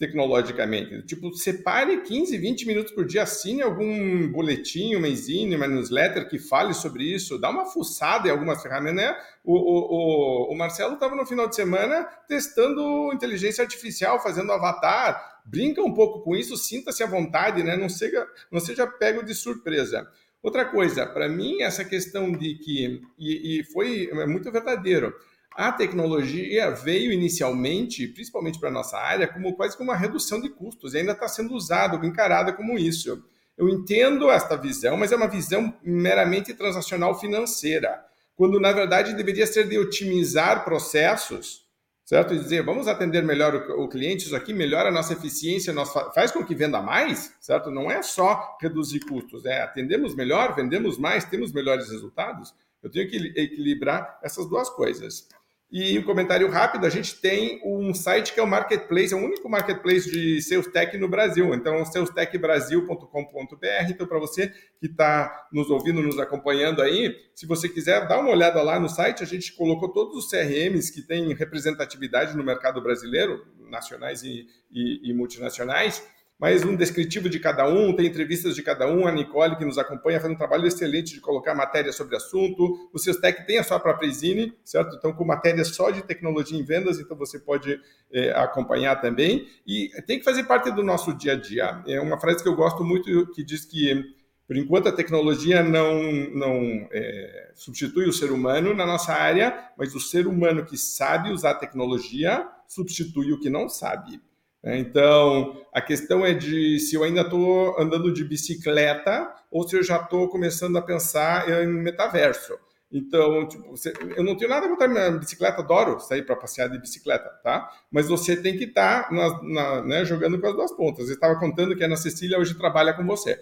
tecnologicamente. 0.00 1.02
Tipo, 1.02 1.30
separe 1.34 1.98
15, 2.00 2.38
20 2.38 2.66
minutos 2.66 2.90
por 2.90 3.04
dia, 3.04 3.22
assine 3.22 3.60
algum 3.60 4.26
boletim, 4.32 4.94
uma 4.94 5.14
zine, 5.14 5.54
uma 5.54 5.68
newsletter 5.68 6.26
que 6.26 6.38
fale 6.38 6.72
sobre 6.72 7.04
isso, 7.04 7.38
dá 7.38 7.50
uma 7.50 7.66
fuçada 7.66 8.26
em 8.26 8.30
algumas 8.30 8.62
ferramentas, 8.62 8.96
né? 8.96 9.16
O, 9.44 9.52
o, 9.52 10.48
o, 10.48 10.52
o 10.54 10.56
Marcelo 10.56 10.94
estava 10.94 11.14
no 11.14 11.26
final 11.26 11.46
de 11.46 11.54
semana 11.54 12.08
testando 12.26 13.12
inteligência 13.12 13.62
artificial, 13.62 14.22
fazendo 14.22 14.50
avatar, 14.52 15.42
brinca 15.44 15.82
um 15.82 15.92
pouco 15.92 16.22
com 16.22 16.34
isso, 16.34 16.56
sinta-se 16.56 17.02
à 17.02 17.06
vontade, 17.06 17.62
né? 17.62 17.76
Não 17.76 17.90
seja, 17.90 18.26
não 18.50 18.58
seja 18.58 18.86
pego 18.86 19.22
de 19.22 19.34
surpresa. 19.34 20.08
Outra 20.42 20.64
coisa, 20.64 21.04
para 21.04 21.28
mim, 21.28 21.60
essa 21.60 21.84
questão 21.84 22.32
de 22.32 22.54
que, 22.54 23.02
e, 23.18 23.60
e 23.60 23.64
foi 23.64 24.08
é 24.10 24.26
muito 24.26 24.50
verdadeiro, 24.50 25.14
a 25.54 25.72
tecnologia 25.72 26.70
veio 26.70 27.12
inicialmente, 27.12 28.06
principalmente 28.08 28.58
para 28.58 28.68
a 28.68 28.72
nossa 28.72 28.96
área, 28.96 29.28
como 29.28 29.54
quase 29.54 29.76
uma 29.80 29.96
redução 29.96 30.40
de 30.40 30.48
custos 30.48 30.94
e 30.94 30.98
ainda 30.98 31.12
está 31.12 31.28
sendo 31.28 31.54
usado, 31.54 32.04
encarada 32.06 32.52
como 32.52 32.78
isso. 32.78 33.22
Eu 33.58 33.68
entendo 33.68 34.30
esta 34.30 34.56
visão, 34.56 34.96
mas 34.96 35.12
é 35.12 35.16
uma 35.16 35.28
visão 35.28 35.74
meramente 35.82 36.54
transacional 36.54 37.18
financeira, 37.18 38.02
quando 38.34 38.58
na 38.58 38.72
verdade 38.72 39.12
deveria 39.12 39.46
ser 39.46 39.68
de 39.68 39.78
otimizar 39.78 40.64
processos, 40.64 41.66
certo? 42.06 42.32
E 42.32 42.38
dizer, 42.38 42.64
vamos 42.64 42.88
atender 42.88 43.22
melhor 43.22 43.54
o, 43.54 43.86
cliente, 43.86 44.24
isso 44.24 44.34
aqui 44.34 44.54
melhora 44.54 44.88
a 44.88 44.92
nossa 44.92 45.12
eficiência, 45.12 45.74
nós 45.74 45.92
faz 46.14 46.30
com 46.30 46.44
que 46.44 46.54
venda 46.54 46.80
mais, 46.80 47.34
certo? 47.38 47.70
Não 47.70 47.90
é 47.90 48.02
só 48.02 48.56
reduzir 48.62 49.00
custos, 49.00 49.44
é 49.44 49.60
atendemos 49.60 50.14
melhor, 50.14 50.54
vendemos 50.54 50.96
mais, 50.96 51.24
temos 51.26 51.52
melhores 51.52 51.90
resultados. 51.90 52.54
Eu 52.82 52.90
tenho 52.90 53.10
que 53.10 53.16
equilibrar 53.36 54.18
essas 54.22 54.48
duas 54.48 54.70
coisas. 54.70 55.28
E 55.72 55.96
um 55.96 56.02
comentário 56.02 56.50
rápido, 56.50 56.84
a 56.84 56.90
gente 56.90 57.20
tem 57.20 57.60
um 57.64 57.94
site 57.94 58.34
que 58.34 58.40
é 58.40 58.42
o 58.42 58.46
Marketplace, 58.46 59.14
é 59.14 59.16
o 59.16 59.24
único 59.24 59.48
marketplace 59.48 60.10
de 60.10 60.42
Sales 60.42 60.66
Tech 60.66 60.98
no 60.98 61.08
Brasil. 61.08 61.54
Então, 61.54 61.84
salestechbrasil.com.br. 61.84 63.88
Então, 63.88 64.04
para 64.04 64.18
você 64.18 64.48
que 64.80 64.86
está 64.86 65.46
nos 65.52 65.70
ouvindo, 65.70 66.02
nos 66.02 66.18
acompanhando 66.18 66.82
aí, 66.82 67.14
se 67.36 67.46
você 67.46 67.68
quiser 67.68 68.08
dar 68.08 68.18
uma 68.18 68.30
olhada 68.30 68.60
lá 68.62 68.80
no 68.80 68.88
site, 68.88 69.22
a 69.22 69.26
gente 69.26 69.52
colocou 69.52 69.90
todos 69.90 70.16
os 70.16 70.28
CRMs 70.28 70.92
que 70.92 71.02
têm 71.02 71.32
representatividade 71.34 72.36
no 72.36 72.42
mercado 72.42 72.82
brasileiro, 72.82 73.46
nacionais 73.70 74.24
e, 74.24 74.48
e, 74.72 75.08
e 75.08 75.14
multinacionais. 75.14 76.02
Mais 76.40 76.64
um 76.64 76.74
descritivo 76.74 77.28
de 77.28 77.38
cada 77.38 77.68
um, 77.68 77.94
tem 77.94 78.06
entrevistas 78.06 78.54
de 78.54 78.62
cada 78.62 78.90
um, 78.90 79.06
a 79.06 79.12
Nicole 79.12 79.56
que 79.56 79.64
nos 79.64 79.76
acompanha 79.76 80.18
faz 80.18 80.32
um 80.32 80.36
trabalho 80.36 80.66
excelente 80.66 81.12
de 81.12 81.20
colocar 81.20 81.54
matéria 81.54 81.92
sobre 81.92 82.16
assunto, 82.16 82.88
o 82.94 82.98
Seustec 82.98 83.46
tem 83.46 83.58
a 83.58 83.62
sua 83.62 83.78
própria 83.78 84.10
Zine, 84.10 84.54
certo? 84.64 84.96
Então 84.96 85.12
com 85.12 85.22
matéria 85.22 85.62
só 85.64 85.90
de 85.90 86.02
tecnologia 86.02 86.58
em 86.58 86.64
vendas, 86.64 86.98
então 86.98 87.14
você 87.14 87.38
pode 87.38 87.78
é, 88.10 88.30
acompanhar 88.30 88.96
também, 89.02 89.46
e 89.66 89.90
tem 90.06 90.18
que 90.18 90.24
fazer 90.24 90.44
parte 90.44 90.70
do 90.70 90.82
nosso 90.82 91.12
dia 91.12 91.34
a 91.34 91.36
dia. 91.36 91.82
É 91.86 92.00
uma 92.00 92.18
frase 92.18 92.42
que 92.42 92.48
eu 92.48 92.56
gosto 92.56 92.82
muito 92.82 93.26
que 93.32 93.44
diz 93.44 93.66
que 93.66 94.18
por 94.46 94.56
enquanto, 94.56 94.88
a 94.88 94.92
tecnologia 94.92 95.62
não, 95.62 96.02
não 96.34 96.88
é, 96.90 97.52
substitui 97.54 98.08
o 98.08 98.12
ser 98.12 98.32
humano 98.32 98.74
na 98.74 98.84
nossa 98.84 99.12
área, 99.12 99.70
mas 99.78 99.94
o 99.94 100.00
ser 100.00 100.26
humano 100.26 100.66
que 100.66 100.76
sabe 100.76 101.30
usar 101.30 101.52
a 101.52 101.54
tecnologia 101.54 102.48
substitui 102.66 103.32
o 103.32 103.38
que 103.38 103.48
não 103.48 103.68
sabe. 103.68 104.20
É, 104.62 104.76
então, 104.78 105.64
a 105.72 105.80
questão 105.80 106.24
é 106.24 106.34
de 106.34 106.78
se 106.78 106.94
eu 106.94 107.02
ainda 107.02 107.22
estou 107.22 107.80
andando 107.80 108.12
de 108.12 108.24
bicicleta 108.24 109.32
ou 109.50 109.66
se 109.66 109.76
eu 109.76 109.82
já 109.82 109.96
estou 109.96 110.28
começando 110.28 110.76
a 110.76 110.82
pensar 110.82 111.48
em 111.64 111.66
metaverso. 111.66 112.54
Então, 112.92 113.46
tipo, 113.46 113.70
você, 113.70 113.92
eu 114.16 114.24
não 114.24 114.36
tenho 114.36 114.50
nada 114.50 114.68
contra 114.68 114.88
minha 114.88 115.12
bicicleta, 115.12 115.60
adoro 115.62 116.00
sair 116.00 116.22
para 116.22 116.34
passear 116.34 116.68
de 116.68 116.78
bicicleta, 116.78 117.28
tá? 117.42 117.70
Mas 117.90 118.08
você 118.08 118.36
tem 118.36 118.58
que 118.58 118.64
estar 118.64 119.08
tá 119.08 119.82
né, 119.84 120.04
jogando 120.04 120.40
com 120.40 120.46
as 120.48 120.54
duas 120.54 120.72
pontas. 120.72 121.08
Eu 121.08 121.14
estava 121.14 121.38
contando 121.38 121.76
que 121.76 121.84
a 121.84 121.86
Ana 121.86 121.96
Cecília 121.96 122.38
hoje 122.38 122.54
trabalha 122.54 122.92
com 122.92 123.06
você. 123.06 123.38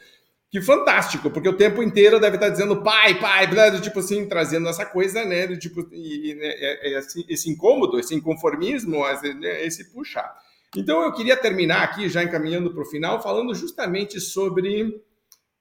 Que 0.51 0.61
fantástico, 0.61 1.31
porque 1.31 1.49
o 1.49 1.57
tempo 1.57 1.83
inteiro 1.83 2.21
deve 2.21 2.37
estar 2.37 2.49
dizendo 2.49 2.83
pai, 2.83 3.19
pai, 3.19 3.47
né, 3.53 3.81
tipo 3.81 3.99
assim, 4.01 4.27
trazendo 4.27 4.69
essa 4.69 4.85
coisa, 4.85 5.25
né? 5.25 5.47
Do 5.47 5.59
tipo, 5.59 5.87
e, 5.93 6.31
e, 6.31 6.35
né, 6.35 6.47
é, 6.47 6.89
é, 6.89 6.99
esse, 6.99 7.25
esse, 7.29 7.51
incômodo, 7.51 7.99
esse 7.99 8.15
inconformismo, 8.15 9.07
esse, 9.09 9.35
né, 9.35 9.65
esse 9.65 9.93
puxar. 9.93 10.35
Então 10.77 11.03
eu 11.03 11.13
queria 11.13 11.37
terminar 11.37 11.83
aqui, 11.83 12.09
já 12.09 12.23
encaminhando 12.23 12.73
para 12.73 12.83
o 12.83 12.87
final, 12.87 13.23
falando 13.23 13.55
justamente 13.55 14.21
sobre 14.21 15.03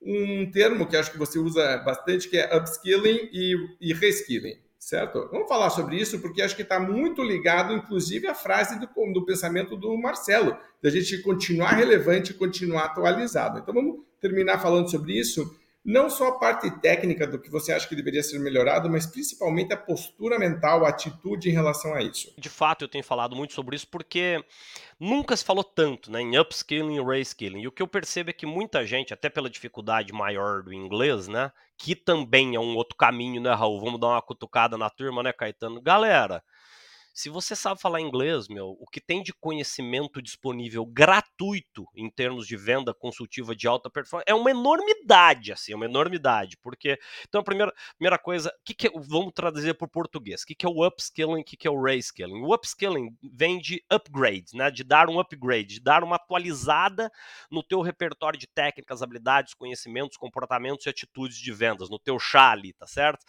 um 0.01 0.49
termo 0.51 0.85
que 0.85 0.95
acho 0.95 1.11
que 1.11 1.17
você 1.17 1.39
usa 1.39 1.77
bastante, 1.77 2.29
que 2.29 2.37
é 2.37 2.55
upskilling 2.55 3.29
e, 3.31 3.55
e 3.81 3.93
reskilling, 3.93 4.57
certo? 4.77 5.27
Vamos 5.31 5.47
falar 5.47 5.69
sobre 5.69 5.97
isso, 5.97 6.19
porque 6.19 6.41
acho 6.41 6.55
que 6.55 6.61
está 6.61 6.79
muito 6.79 7.23
ligado, 7.23 7.73
inclusive, 7.73 8.27
à 8.27 8.35
frase 8.35 8.79
do, 8.79 8.87
do 9.13 9.25
pensamento 9.25 9.75
do 9.75 9.97
Marcelo, 9.97 10.57
da 10.81 10.89
gente 10.89 11.17
continuar 11.21 11.71
relevante 11.71 12.31
e 12.31 12.35
continuar 12.35 12.85
atualizado. 12.85 13.59
Então 13.59 13.73
vamos 13.73 14.01
terminar 14.19 14.59
falando 14.59 14.89
sobre 14.89 15.13
isso, 15.17 15.55
não 15.83 16.09
só 16.09 16.27
a 16.27 16.37
parte 16.37 16.69
técnica 16.81 17.25
do 17.25 17.39
que 17.39 17.49
você 17.49 17.71
acha 17.71 17.87
que 17.87 17.95
deveria 17.95 18.21
ser 18.21 18.39
melhorado, 18.39 18.89
mas 18.89 19.05
principalmente 19.05 19.73
a 19.73 19.77
postura 19.77 20.37
mental, 20.37 20.85
a 20.85 20.89
atitude 20.89 21.49
em 21.49 21.53
relação 21.53 21.93
a 21.93 22.03
isso. 22.03 22.33
De 22.37 22.49
fato, 22.49 22.83
eu 22.83 22.89
tenho 22.89 23.05
falado 23.05 23.37
muito 23.37 23.53
sobre 23.53 23.75
isso 23.75 23.87
porque 23.87 24.43
nunca 24.99 25.35
se 25.35 25.43
falou 25.43 25.63
tanto 25.63 26.11
né, 26.11 26.21
em 26.21 26.37
upskilling 26.37 26.95
e 26.95 27.03
reskilling. 27.03 27.61
E 27.61 27.67
o 27.67 27.71
que 27.71 27.81
eu 27.81 27.87
percebo 27.87 28.29
é 28.29 28.33
que 28.33 28.45
muita 28.45 28.85
gente, 28.85 29.13
até 29.13 29.29
pela 29.29 29.49
dificuldade 29.49 30.11
maior 30.13 30.63
do 30.63 30.73
inglês, 30.73 31.27
né, 31.27 31.51
que 31.77 31.95
também 31.95 32.55
é 32.55 32.59
um 32.59 32.75
outro 32.75 32.95
caminho, 32.95 33.41
né, 33.41 33.53
Raul? 33.53 33.79
Vamos 33.79 33.99
dar 33.99 34.07
uma 34.07 34.21
cutucada 34.21 34.77
na 34.77 34.89
turma, 34.89 35.23
né, 35.23 35.31
Caetano? 35.31 35.81
Galera, 35.81 36.43
se 37.17 37.29
você 37.29 37.55
sabe 37.55 37.81
falar 37.81 37.99
inglês, 37.99 38.47
meu, 38.47 38.77
o 38.79 38.85
que 38.85 39.01
tem 39.01 39.23
de 39.23 39.33
conhecimento 39.33 40.21
disponível 40.21 40.85
gratuito 40.85 41.87
em 41.95 42.11
termos 42.11 42.45
de 42.45 42.55
venda 42.55 42.93
consultiva 42.93 43.55
de 43.55 43.67
alta 43.67 43.89
performance 43.89 44.29
é 44.29 44.35
uma 44.35 44.51
enormidade, 44.51 45.51
assim, 45.51 45.73
uma 45.73 45.85
enormidade. 45.85 46.55
Porque, 46.61 46.99
então, 47.27 47.41
a 47.41 47.43
primeira, 47.43 47.73
primeira 47.97 48.19
coisa, 48.19 48.53
que 48.63 48.71
que 48.71 48.85
é, 48.85 48.91
vamos 48.93 49.33
traduzir 49.33 49.75
para 49.75 49.85
o 49.85 49.89
português, 49.89 50.43
o 50.43 50.45
que, 50.45 50.53
que 50.53 50.63
é 50.63 50.69
o 50.69 50.85
upskilling, 50.85 51.41
o 51.41 51.43
que, 51.43 51.57
que 51.57 51.67
é 51.67 51.71
o 51.71 51.81
reskilling? 51.81 52.43
O 52.43 52.53
upskilling 52.53 53.17
vem 53.33 53.57
de 53.57 53.83
upgrade, 53.91 54.53
né, 54.53 54.69
de 54.69 54.83
dar 54.83 55.09
um 55.09 55.19
upgrade, 55.19 55.65
de 55.65 55.79
dar 55.79 56.03
uma 56.03 56.17
atualizada 56.17 57.11
no 57.49 57.63
teu 57.63 57.81
repertório 57.81 58.37
de 58.37 58.45
técnicas, 58.45 59.01
habilidades, 59.01 59.55
conhecimentos, 59.55 60.17
comportamentos 60.17 60.85
e 60.85 60.89
atitudes 60.89 61.37
de 61.39 61.51
vendas, 61.51 61.89
no 61.89 61.97
teu 61.97 62.19
chá 62.19 62.51
ali, 62.51 62.73
tá 62.73 62.85
certo? 62.85 63.23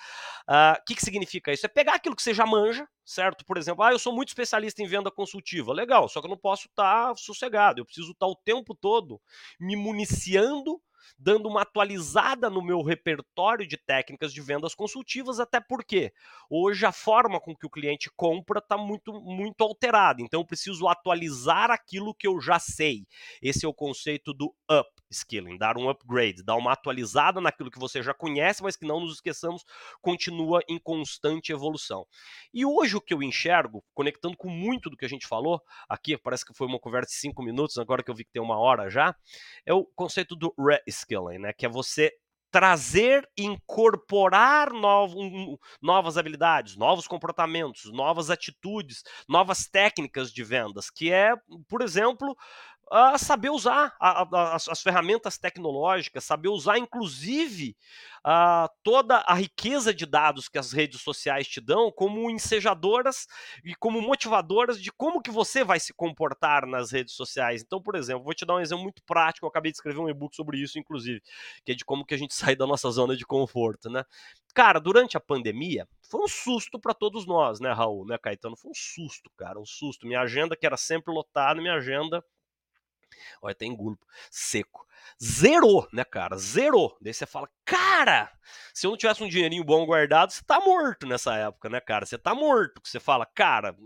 O 0.46 0.52
uh, 0.52 0.84
que, 0.86 0.94
que 0.94 1.02
significa 1.02 1.50
isso? 1.50 1.64
É 1.64 1.70
pegar 1.70 1.94
aquilo 1.94 2.14
que 2.14 2.22
você 2.22 2.34
já 2.34 2.44
manja, 2.44 2.86
certo? 3.08 3.44
Por 3.44 3.56
exemplo, 3.56 3.82
ah, 3.82 3.92
eu 3.92 3.98
sou 3.98 4.12
muito 4.12 4.28
especialista 4.28 4.82
em 4.82 4.86
venda 4.86 5.10
consultiva. 5.10 5.72
Legal, 5.72 6.08
só 6.08 6.20
que 6.20 6.26
eu 6.26 6.30
não 6.30 6.36
posso 6.36 6.66
estar 6.66 7.08
tá 7.08 7.16
sossegado. 7.16 7.80
Eu 7.80 7.86
preciso 7.86 8.12
estar 8.12 8.26
tá 8.26 8.30
o 8.30 8.36
tempo 8.36 8.74
todo 8.74 9.20
me 9.58 9.74
municiando 9.74 10.80
dando 11.18 11.48
uma 11.48 11.62
atualizada 11.62 12.50
no 12.50 12.60
meu 12.60 12.82
repertório 12.82 13.66
de 13.66 13.78
técnicas 13.78 14.32
de 14.32 14.42
vendas 14.42 14.74
consultivas, 14.74 15.40
até 15.40 15.58
porque 15.58 16.12
hoje 16.50 16.84
a 16.84 16.92
forma 16.92 17.40
com 17.40 17.56
que 17.56 17.64
o 17.64 17.70
cliente 17.70 18.10
compra 18.14 18.58
está 18.58 18.76
muito, 18.76 19.12
muito 19.14 19.62
alterada. 19.62 20.20
Então 20.20 20.40
eu 20.40 20.46
preciso 20.46 20.86
atualizar 20.86 21.70
aquilo 21.70 22.14
que 22.14 22.26
eu 22.26 22.38
já 22.40 22.58
sei. 22.58 23.06
Esse 23.40 23.64
é 23.64 23.68
o 23.68 23.72
conceito 23.72 24.34
do 24.34 24.54
up 24.70 24.97
skilling, 25.10 25.56
dar 25.56 25.76
um 25.76 25.88
upgrade, 25.88 26.42
dar 26.42 26.56
uma 26.56 26.72
atualizada 26.72 27.40
naquilo 27.40 27.70
que 27.70 27.78
você 27.78 28.02
já 28.02 28.14
conhece, 28.14 28.62
mas 28.62 28.76
que 28.76 28.86
não 28.86 29.00
nos 29.00 29.14
esqueçamos, 29.14 29.64
continua 30.00 30.60
em 30.68 30.78
constante 30.78 31.52
evolução. 31.52 32.06
E 32.52 32.64
hoje 32.64 32.96
o 32.96 33.00
que 33.00 33.14
eu 33.14 33.22
enxergo, 33.22 33.84
conectando 33.94 34.36
com 34.36 34.48
muito 34.48 34.90
do 34.90 34.96
que 34.96 35.04
a 35.04 35.08
gente 35.08 35.26
falou, 35.26 35.60
aqui 35.88 36.16
parece 36.16 36.44
que 36.44 36.54
foi 36.54 36.66
uma 36.66 36.78
conversa 36.78 37.10
de 37.10 37.16
cinco 37.16 37.42
minutos, 37.42 37.78
agora 37.78 38.02
que 38.02 38.10
eu 38.10 38.14
vi 38.14 38.24
que 38.24 38.32
tem 38.32 38.42
uma 38.42 38.58
hora 38.58 38.88
já, 38.90 39.14
é 39.64 39.72
o 39.72 39.84
conceito 39.84 40.34
do 40.36 40.54
reskilling, 40.58 41.38
né? 41.38 41.52
Que 41.52 41.66
é 41.66 41.68
você 41.68 42.12
trazer, 42.50 43.28
incorporar 43.36 44.72
novo, 44.72 45.58
novas 45.82 46.16
habilidades, 46.16 46.76
novos 46.76 47.06
comportamentos, 47.06 47.92
novas 47.92 48.30
atitudes, 48.30 49.02
novas 49.28 49.66
técnicas 49.66 50.32
de 50.32 50.42
vendas, 50.42 50.88
que 50.88 51.12
é, 51.12 51.34
por 51.68 51.82
exemplo, 51.82 52.34
a 52.90 53.18
saber 53.18 53.50
usar 53.50 53.94
a, 54.00 54.22
a, 54.22 54.54
as, 54.54 54.68
as, 54.68 54.82
ferramentas 54.82 55.36
tecnológicas, 55.36 56.24
saber 56.24 56.48
usar, 56.48 56.78
inclusive, 56.78 57.76
a, 58.24 58.70
toda 58.82 59.18
a 59.18 59.34
riqueza 59.34 59.92
de 59.92 60.06
dados 60.06 60.48
que 60.48 60.58
as 60.58 60.72
redes 60.72 61.00
sociais 61.02 61.46
te 61.46 61.60
dão 61.60 61.92
como 61.92 62.30
ensejadoras 62.30 63.26
e 63.64 63.74
como 63.74 64.00
motivadoras 64.00 64.80
de 64.80 64.90
como 64.90 65.20
que 65.20 65.30
você 65.30 65.62
vai 65.62 65.78
se 65.78 65.92
comportar 65.92 66.66
nas 66.66 66.90
redes 66.90 67.14
sociais. 67.14 67.62
Então, 67.62 67.80
por 67.80 67.94
exemplo, 67.94 68.24
vou 68.24 68.34
te 68.34 68.46
dar 68.46 68.56
um 68.56 68.60
exemplo 68.60 68.82
muito 68.84 69.02
prático, 69.04 69.44
eu 69.44 69.50
acabei 69.50 69.70
de 69.70 69.76
escrever 69.76 70.00
um 70.00 70.08
e-book 70.08 70.34
sobre 70.34 70.58
isso, 70.58 70.78
inclusive, 70.78 71.22
que 71.64 71.72
é 71.72 71.74
de 71.74 71.84
como 71.84 72.04
que 72.04 72.14
a 72.14 72.18
gente 72.18 72.34
sai 72.34 72.56
da 72.56 72.66
nossa 72.66 72.90
zona 72.90 73.16
de 73.16 73.26
conforto, 73.26 73.90
né? 73.90 74.04
Cara, 74.54 74.80
durante 74.80 75.16
a 75.16 75.20
pandemia, 75.20 75.86
foi 76.02 76.22
um 76.22 76.28
susto 76.28 76.80
para 76.80 76.94
todos 76.94 77.26
nós, 77.26 77.60
né, 77.60 77.70
Raul, 77.70 78.06
né, 78.06 78.16
Caetano? 78.16 78.56
Foi 78.56 78.70
um 78.70 78.74
susto, 78.74 79.30
cara, 79.36 79.60
um 79.60 79.66
susto. 79.66 80.06
Minha 80.06 80.22
agenda, 80.22 80.56
que 80.56 80.66
era 80.66 80.76
sempre 80.76 81.12
lotada, 81.12 81.60
minha 81.60 81.74
agenda 81.74 82.24
Olha, 83.42 83.54
tem 83.54 83.76
grupo 83.76 84.06
seco. 84.30 84.86
Zerou, 85.22 85.88
né, 85.92 86.04
cara? 86.04 86.36
Zerou. 86.36 86.96
Daí 87.00 87.12
você 87.12 87.26
fala, 87.26 87.48
cara, 87.64 88.30
se 88.72 88.86
eu 88.86 88.90
não 88.90 88.96
tivesse 88.96 89.22
um 89.22 89.28
dinheirinho 89.28 89.64
bom 89.64 89.84
guardado, 89.84 90.32
você 90.32 90.42
tá 90.44 90.60
morto 90.60 91.06
nessa 91.06 91.34
época, 91.34 91.68
né, 91.68 91.80
cara? 91.80 92.06
Você 92.06 92.16
tá 92.16 92.34
morto. 92.34 92.80
Você 92.84 93.00
fala, 93.00 93.26
cara, 93.26 93.76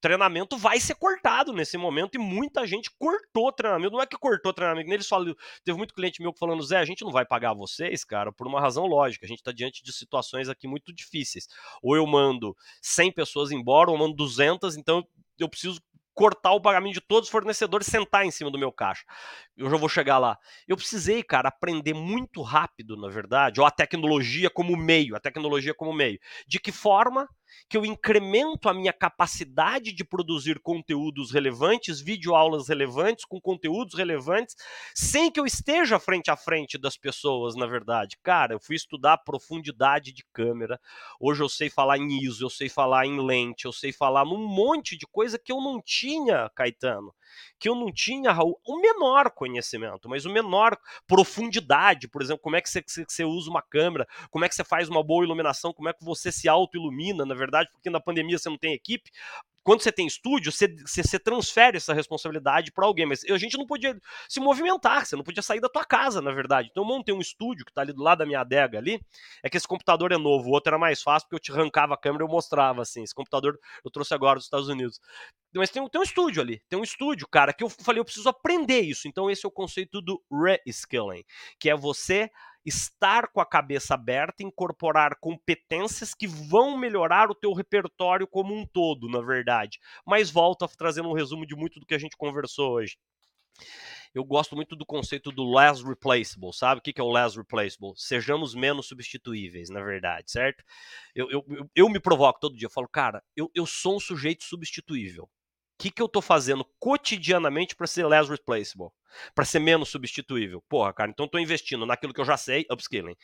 treinamento 0.00 0.56
vai 0.56 0.80
ser 0.80 0.96
cortado 0.96 1.52
nesse 1.52 1.76
momento 1.76 2.16
e 2.16 2.18
muita 2.18 2.66
gente 2.66 2.90
cortou 2.98 3.52
treinamento. 3.52 3.92
Não 3.92 4.02
é 4.02 4.06
que 4.06 4.18
cortou 4.18 4.52
treinamento, 4.52 4.90
eles 4.90 5.06
falam, 5.06 5.34
teve 5.64 5.78
muito 5.78 5.94
cliente 5.94 6.20
meu 6.20 6.32
falando, 6.32 6.62
Zé, 6.62 6.78
a 6.78 6.84
gente 6.84 7.04
não 7.04 7.12
vai 7.12 7.24
pagar 7.24 7.54
vocês, 7.54 8.04
cara, 8.04 8.32
por 8.32 8.46
uma 8.46 8.60
razão 8.60 8.86
lógica. 8.86 9.24
A 9.24 9.28
gente 9.28 9.42
tá 9.42 9.52
diante 9.52 9.84
de 9.84 9.92
situações 9.92 10.48
aqui 10.48 10.66
muito 10.66 10.92
difíceis. 10.92 11.46
Ou 11.82 11.94
eu 11.96 12.06
mando 12.06 12.56
100 12.82 13.12
pessoas 13.12 13.52
embora, 13.52 13.90
ou 13.90 13.96
eu 13.96 14.00
mando 14.00 14.16
200, 14.16 14.76
então 14.76 15.06
eu 15.38 15.48
preciso 15.48 15.80
cortar 16.16 16.52
o 16.52 16.60
pagamento 16.60 16.94
de 16.94 17.00
todos 17.02 17.28
os 17.28 17.30
fornecedores, 17.30 17.86
sentar 17.86 18.24
em 18.24 18.30
cima 18.30 18.50
do 18.50 18.58
meu 18.58 18.72
caixa. 18.72 19.04
Eu 19.54 19.68
já 19.68 19.76
vou 19.76 19.88
chegar 19.88 20.16
lá. 20.16 20.38
Eu 20.66 20.74
precisei, 20.74 21.22
cara, 21.22 21.50
aprender 21.50 21.92
muito 21.92 22.40
rápido, 22.40 22.96
na 22.96 23.08
verdade, 23.08 23.60
ou 23.60 23.66
a 23.66 23.70
tecnologia 23.70 24.48
como 24.48 24.74
meio, 24.76 25.14
a 25.14 25.20
tecnologia 25.20 25.74
como 25.74 25.92
meio. 25.92 26.18
De 26.48 26.58
que 26.58 26.72
forma 26.72 27.28
que 27.68 27.76
eu 27.76 27.84
incremento 27.84 28.68
a 28.68 28.74
minha 28.74 28.92
capacidade 28.92 29.92
de 29.92 30.04
produzir 30.04 30.60
conteúdos 30.60 31.32
relevantes, 31.32 32.00
videoaulas 32.00 32.68
relevantes, 32.68 33.24
com 33.24 33.40
conteúdos 33.40 33.94
relevantes, 33.94 34.54
sem 34.94 35.30
que 35.30 35.40
eu 35.40 35.46
esteja 35.46 35.98
frente 35.98 36.30
a 36.30 36.36
frente 36.36 36.78
das 36.78 36.96
pessoas, 36.96 37.54
na 37.56 37.66
verdade. 37.66 38.16
Cara, 38.22 38.54
eu 38.54 38.60
fui 38.60 38.76
estudar 38.76 39.18
profundidade 39.18 40.12
de 40.12 40.24
câmera. 40.32 40.80
Hoje 41.20 41.42
eu 41.42 41.48
sei 41.48 41.68
falar 41.70 41.98
em 41.98 42.22
ISO, 42.22 42.44
eu 42.44 42.50
sei 42.50 42.68
falar 42.68 43.06
em 43.06 43.20
lente, 43.20 43.64
eu 43.64 43.72
sei 43.72 43.92
falar 43.92 44.24
num 44.24 44.46
monte 44.46 44.96
de 44.96 45.06
coisa 45.06 45.38
que 45.38 45.52
eu 45.52 45.60
não 45.60 45.80
tinha, 45.82 46.50
Caetano 46.54 47.14
que 47.58 47.68
eu 47.68 47.74
não 47.74 47.92
tinha, 47.92 48.32
Raul, 48.32 48.60
o 48.66 48.80
menor 48.80 49.30
conhecimento, 49.30 50.08
mas 50.08 50.24
o 50.24 50.32
menor 50.32 50.76
profundidade, 51.06 52.08
por 52.08 52.22
exemplo, 52.22 52.42
como 52.42 52.56
é 52.56 52.60
que 52.60 52.68
você, 52.68 52.82
você 52.86 53.24
usa 53.24 53.50
uma 53.50 53.62
câmera, 53.62 54.06
como 54.30 54.44
é 54.44 54.48
que 54.48 54.54
você 54.54 54.64
faz 54.64 54.88
uma 54.88 55.02
boa 55.02 55.24
iluminação, 55.24 55.72
como 55.72 55.88
é 55.88 55.92
que 55.92 56.04
você 56.04 56.30
se 56.32 56.48
auto-ilumina, 56.48 57.24
na 57.24 57.34
verdade, 57.34 57.70
porque 57.72 57.90
na 57.90 58.00
pandemia 58.00 58.38
você 58.38 58.48
não 58.48 58.58
tem 58.58 58.72
equipe, 58.72 59.10
quando 59.66 59.82
você 59.82 59.90
tem 59.90 60.06
estúdio, 60.06 60.52
você, 60.52 60.68
você, 60.68 61.02
você 61.02 61.18
transfere 61.18 61.76
essa 61.76 61.92
responsabilidade 61.92 62.70
para 62.70 62.86
alguém, 62.86 63.04
mas 63.04 63.24
a 63.24 63.36
gente 63.36 63.58
não 63.58 63.66
podia 63.66 64.00
se 64.28 64.38
movimentar, 64.38 65.04
você 65.04 65.16
não 65.16 65.24
podia 65.24 65.42
sair 65.42 65.58
da 65.58 65.68
tua 65.68 65.84
casa, 65.84 66.22
na 66.22 66.30
verdade. 66.30 66.68
Então 66.70 66.84
eu 66.84 66.88
montei 66.88 67.12
um 67.12 67.20
estúdio 67.20 67.64
que 67.64 67.72
está 67.72 67.80
ali 67.80 67.92
do 67.92 68.00
lado 68.00 68.18
da 68.18 68.26
minha 68.26 68.42
adega 68.42 68.78
ali, 68.78 69.00
é 69.42 69.50
que 69.50 69.56
esse 69.56 69.66
computador 69.66 70.12
é 70.12 70.16
novo, 70.16 70.50
o 70.50 70.52
outro 70.52 70.70
era 70.70 70.78
mais 70.78 71.02
fácil 71.02 71.26
porque 71.26 71.34
eu 71.34 71.40
te 71.40 71.50
arrancava 71.50 71.94
a 71.94 71.96
câmera 71.96 72.22
e 72.22 72.26
eu 72.26 72.30
mostrava, 72.30 72.82
assim, 72.82 73.02
esse 73.02 73.12
computador 73.12 73.58
eu 73.84 73.90
trouxe 73.90 74.14
agora 74.14 74.36
dos 74.36 74.44
Estados 74.44 74.68
Unidos. 74.68 75.00
Mas 75.52 75.68
tem, 75.68 75.84
tem 75.88 76.00
um 76.00 76.04
estúdio 76.04 76.40
ali, 76.40 76.62
tem 76.68 76.78
um 76.78 76.84
estúdio, 76.84 77.26
cara, 77.26 77.52
que 77.52 77.64
eu 77.64 77.68
falei, 77.68 77.98
eu 77.98 78.04
preciso 78.04 78.28
aprender 78.28 78.82
isso. 78.82 79.08
Então 79.08 79.28
esse 79.28 79.44
é 79.44 79.48
o 79.48 79.50
conceito 79.50 80.00
do 80.00 80.22
reskilling, 80.30 81.24
que 81.58 81.68
é 81.68 81.74
você 81.74 82.30
estar 82.66 83.28
com 83.28 83.40
a 83.40 83.46
cabeça 83.46 83.94
aberta, 83.94 84.42
incorporar 84.42 85.16
competências 85.20 86.12
que 86.12 86.26
vão 86.26 86.76
melhorar 86.76 87.30
o 87.30 87.34
teu 87.34 87.52
repertório 87.52 88.26
como 88.26 88.52
um 88.52 88.66
todo, 88.66 89.08
na 89.08 89.20
verdade. 89.20 89.78
Mas 90.04 90.30
volta 90.30 90.66
trazendo 90.68 91.08
um 91.08 91.14
resumo 91.14 91.46
de 91.46 91.54
muito 91.54 91.78
do 91.78 91.86
que 91.86 91.94
a 91.94 91.98
gente 91.98 92.16
conversou 92.16 92.72
hoje. 92.72 92.98
Eu 94.12 94.24
gosto 94.24 94.56
muito 94.56 94.74
do 94.74 94.84
conceito 94.84 95.30
do 95.30 95.44
less 95.44 95.82
replaceable, 95.82 96.52
sabe? 96.52 96.78
O 96.78 96.82
que 96.82 97.00
é 97.00 97.04
o 97.04 97.12
less 97.12 97.36
replaceable? 97.36 97.92
Sejamos 97.96 98.54
menos 98.54 98.88
substituíveis, 98.88 99.68
na 99.68 99.82
verdade, 99.82 100.30
certo? 100.30 100.64
Eu, 101.14 101.30
eu, 101.30 101.44
eu, 101.48 101.70
eu 101.74 101.88
me 101.88 102.00
provoco 102.00 102.40
todo 102.40 102.56
dia, 102.56 102.66
eu 102.66 102.70
falo, 102.70 102.88
cara, 102.88 103.22
eu, 103.36 103.50
eu 103.54 103.66
sou 103.66 103.96
um 103.96 104.00
sujeito 104.00 104.44
substituível 104.44 105.28
que, 105.78 105.90
que 105.90 106.02
eu 106.02 106.08
tô 106.08 106.22
fazendo 106.22 106.64
cotidianamente 106.78 107.76
para 107.76 107.86
ser 107.86 108.06
less 108.06 108.30
replaceable? 108.30 108.90
Para 109.34 109.44
ser 109.44 109.60
menos 109.60 109.88
substituível? 109.88 110.62
Porra, 110.68 110.92
cara, 110.92 111.10
então 111.10 111.26
estou 111.26 111.40
investindo 111.40 111.86
naquilo 111.86 112.12
que 112.12 112.20
eu 112.20 112.24
já 112.24 112.36
sei, 112.36 112.66
upskilling. 112.70 113.16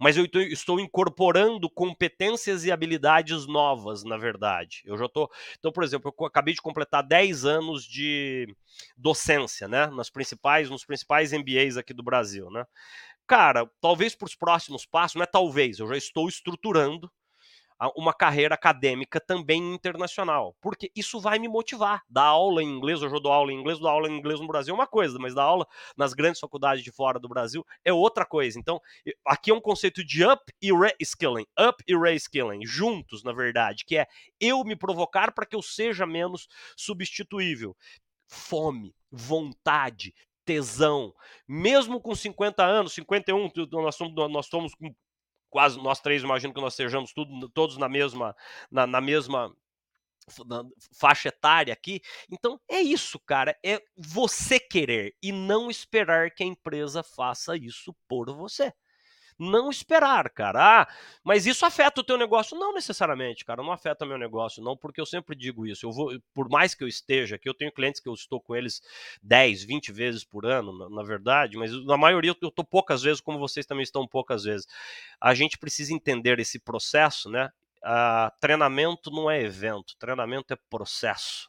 Mas 0.00 0.16
eu 0.16 0.28
tô, 0.28 0.40
estou 0.40 0.78
incorporando 0.78 1.70
competências 1.70 2.64
e 2.64 2.72
habilidades 2.72 3.46
novas, 3.46 4.04
na 4.04 4.16
verdade. 4.16 4.82
Eu 4.84 4.98
já 4.98 5.06
estou. 5.06 5.30
Então, 5.58 5.72
por 5.72 5.84
exemplo, 5.84 6.14
eu 6.18 6.26
acabei 6.26 6.54
de 6.54 6.60
completar 6.60 7.02
10 7.02 7.44
anos 7.44 7.84
de 7.84 8.54
docência, 8.96 9.66
né? 9.68 9.86
Nas 9.86 10.10
principais, 10.10 10.68
nos 10.68 10.84
principais 10.84 11.32
MBAs 11.32 11.76
aqui 11.76 11.94
do 11.94 12.02
Brasil, 12.02 12.50
né? 12.50 12.64
Cara, 13.26 13.70
talvez 13.80 14.14
para 14.14 14.26
os 14.26 14.34
próximos 14.34 14.86
passos, 14.86 15.16
não 15.16 15.22
é 15.22 15.26
talvez, 15.26 15.78
eu 15.78 15.86
já 15.86 15.96
estou 15.96 16.28
estruturando 16.28 17.10
uma 17.94 18.12
carreira 18.12 18.54
acadêmica 18.54 19.20
também 19.20 19.74
internacional, 19.74 20.56
porque 20.60 20.90
isso 20.94 21.20
vai 21.20 21.38
me 21.38 21.48
motivar. 21.48 22.02
Dar 22.08 22.24
aula 22.24 22.62
em 22.62 22.66
inglês, 22.66 23.02
eu 23.02 23.08
já 23.08 23.18
dou 23.18 23.32
aula 23.32 23.52
em 23.52 23.58
inglês, 23.58 23.78
dar 23.78 23.90
aula 23.90 24.08
em 24.08 24.16
inglês 24.16 24.40
no 24.40 24.46
Brasil 24.46 24.72
é 24.72 24.76
uma 24.76 24.86
coisa, 24.86 25.18
mas 25.18 25.34
dar 25.34 25.44
aula 25.44 25.66
nas 25.96 26.12
grandes 26.12 26.40
faculdades 26.40 26.82
de 26.82 26.90
fora 26.90 27.18
do 27.18 27.28
Brasil 27.28 27.64
é 27.84 27.92
outra 27.92 28.24
coisa. 28.24 28.58
Então, 28.58 28.80
aqui 29.24 29.50
é 29.50 29.54
um 29.54 29.60
conceito 29.60 30.04
de 30.04 30.24
up 30.24 30.42
e 30.60 30.72
reskilling, 30.72 31.46
up 31.58 31.82
e 31.86 31.96
reskilling, 31.96 32.66
juntos, 32.66 33.22
na 33.22 33.32
verdade, 33.32 33.84
que 33.84 33.96
é 33.96 34.06
eu 34.40 34.64
me 34.64 34.74
provocar 34.74 35.32
para 35.32 35.46
que 35.46 35.54
eu 35.54 35.62
seja 35.62 36.06
menos 36.06 36.48
substituível. 36.76 37.76
Fome, 38.26 38.94
vontade, 39.10 40.12
tesão. 40.44 41.14
Mesmo 41.46 42.00
com 42.00 42.14
50 42.14 42.64
anos, 42.64 42.94
51, 42.94 43.50
nós 43.70 43.94
somos, 43.94 44.14
nós 44.30 44.46
somos 44.46 44.74
com 44.74 44.94
quase 45.50 45.78
nós 45.78 46.00
três, 46.00 46.22
imagino 46.22 46.54
que 46.54 46.60
nós 46.60 46.74
sejamos 46.74 47.12
tudo, 47.12 47.48
todos 47.50 47.76
na 47.76 47.88
mesma, 47.88 48.34
na, 48.70 48.86
na 48.86 49.00
mesma 49.00 49.54
faixa 50.92 51.28
etária 51.28 51.72
aqui. 51.72 52.00
Então 52.30 52.60
é 52.68 52.80
isso, 52.80 53.18
cara. 53.20 53.56
É 53.64 53.80
você 53.96 54.60
querer 54.60 55.14
e 55.22 55.32
não 55.32 55.70
esperar 55.70 56.30
que 56.30 56.42
a 56.42 56.46
empresa 56.46 57.02
faça 57.02 57.56
isso 57.56 57.94
por 58.06 58.34
você 58.34 58.72
não 59.38 59.70
esperar, 59.70 60.28
cara. 60.30 60.82
Ah, 60.82 60.88
mas 61.22 61.46
isso 61.46 61.64
afeta 61.64 62.00
o 62.00 62.04
teu 62.04 62.18
negócio? 62.18 62.58
Não 62.58 62.72
necessariamente, 62.74 63.44
cara, 63.44 63.62
não 63.62 63.72
afeta 63.72 64.04
meu 64.04 64.18
negócio, 64.18 64.62
não, 64.62 64.76
porque 64.76 65.00
eu 65.00 65.06
sempre 65.06 65.36
digo 65.36 65.66
isso. 65.66 65.86
Eu 65.86 65.92
vou, 65.92 66.10
por 66.34 66.48
mais 66.48 66.74
que 66.74 66.82
eu 66.82 66.88
esteja 66.88 67.36
aqui, 67.36 67.48
eu 67.48 67.54
tenho 67.54 67.72
clientes 67.72 68.00
que 68.00 68.08
eu 68.08 68.14
estou 68.14 68.40
com 68.40 68.56
eles 68.56 68.82
10, 69.22 69.64
20 69.64 69.92
vezes 69.92 70.24
por 70.24 70.44
ano, 70.44 70.76
na, 70.76 70.88
na 70.88 71.02
verdade, 71.02 71.56
mas 71.56 71.72
na 71.84 71.96
maioria 71.96 72.34
eu 72.40 72.48
estou 72.48 72.64
poucas 72.64 73.02
vezes, 73.02 73.20
como 73.20 73.38
vocês 73.38 73.66
também 73.66 73.82
estão 73.84 74.06
poucas 74.06 74.44
vezes. 74.44 74.66
A 75.20 75.34
gente 75.34 75.58
precisa 75.58 75.92
entender 75.92 76.38
esse 76.40 76.58
processo, 76.58 77.30
né? 77.30 77.50
Uh, 77.84 78.30
treinamento 78.40 79.10
não 79.10 79.30
é 79.30 79.40
evento, 79.40 79.94
treinamento 79.98 80.52
é 80.52 80.56
processo. 80.68 81.48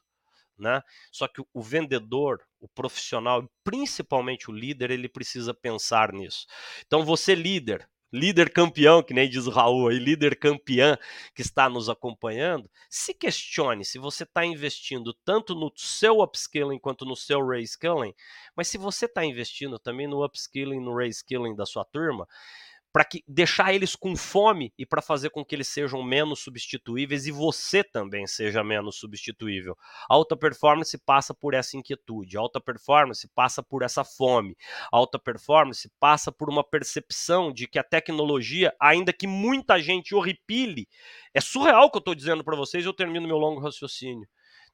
Né? 0.60 0.82
Só 1.12 1.28
que 1.28 1.41
o 1.53 1.62
vendedor, 1.62 2.41
o 2.60 2.68
profissional, 2.68 3.49
principalmente 3.64 4.49
o 4.49 4.53
líder, 4.53 4.91
ele 4.91 5.07
precisa 5.07 5.53
pensar 5.53 6.12
nisso. 6.12 6.45
Então, 6.86 7.03
você 7.03 7.34
líder, 7.34 7.88
líder 8.12 8.51
campeão, 8.51 9.03
que 9.03 9.14
nem 9.14 9.30
diz 9.30 9.45
o 9.45 9.51
Raul 9.51 9.88
aí, 9.88 9.99
líder 9.99 10.38
campeã 10.38 10.97
que 11.34 11.41
está 11.41 11.70
nos 11.70 11.89
acompanhando, 11.89 12.70
se 12.89 13.14
questione 13.14 13.86
se 13.86 13.99
você 13.99 14.24
está 14.24 14.45
investindo 14.45 15.14
tanto 15.24 15.53
no 15.55 15.72
seu 15.76 16.20
upskilling 16.20 16.80
quanto 16.80 17.05
no 17.05 17.16
seu 17.16 17.45
reskilling, 17.45 18.14
mas 18.55 18.68
se 18.68 18.78
você 18.78 19.05
está 19.05 19.24
investindo 19.24 19.80
também 19.80 20.07
no 20.07 20.26
upskilling, 20.26 20.80
no 20.80 20.95
reskilling 20.95 21.55
da 21.55 21.66
sua 21.66 21.86
turma, 21.86 22.28
para 22.92 23.08
deixar 23.28 23.74
eles 23.74 23.96
com 23.96 24.16
fome 24.16 24.74
e 24.78 24.86
para 24.86 25.02
fazer 25.02 25.30
com 25.30 25.46
que 25.46 25.56
eles 25.56 25.68
sejam 25.68 26.02
menos 26.02 26.40
substituíveis 26.40 27.28
e 27.28 27.32
você 27.32 27.84
também 27.84 28.26
seja 28.26 28.64
menos 28.64 28.98
substituível. 28.98 29.78
Alta 30.10 30.36
performance 30.36 30.98
passa 30.98 31.34
por 31.34 31.54
essa 31.54 31.78
inquietude, 31.78 32.38
alta 32.38 32.60
performance 32.60 33.28
passa 33.36 33.62
por 33.62 33.84
essa 33.84 34.04
fome, 34.04 34.56
alta 34.92 35.20
performance 35.20 35.90
passa 36.00 36.32
por 36.32 36.50
uma 36.50 36.64
percepção 36.64 37.54
de 37.54 37.68
que 37.68 37.78
a 37.78 37.84
tecnologia, 37.84 38.74
ainda 38.80 39.14
que 39.14 39.28
muita 39.28 39.80
gente 39.80 40.16
horripile, 40.16 40.88
é 41.34 41.42
surreal 41.42 41.86
o 41.86 41.92
que 41.92 41.98
eu 41.98 42.00
estou 42.00 42.16
dizendo 42.16 42.44
para 42.44 42.56
vocês, 42.56 42.86
eu 42.86 42.94
termino 42.94 43.28
meu 43.28 43.38
longo 43.38 43.62
raciocínio. 43.62 44.28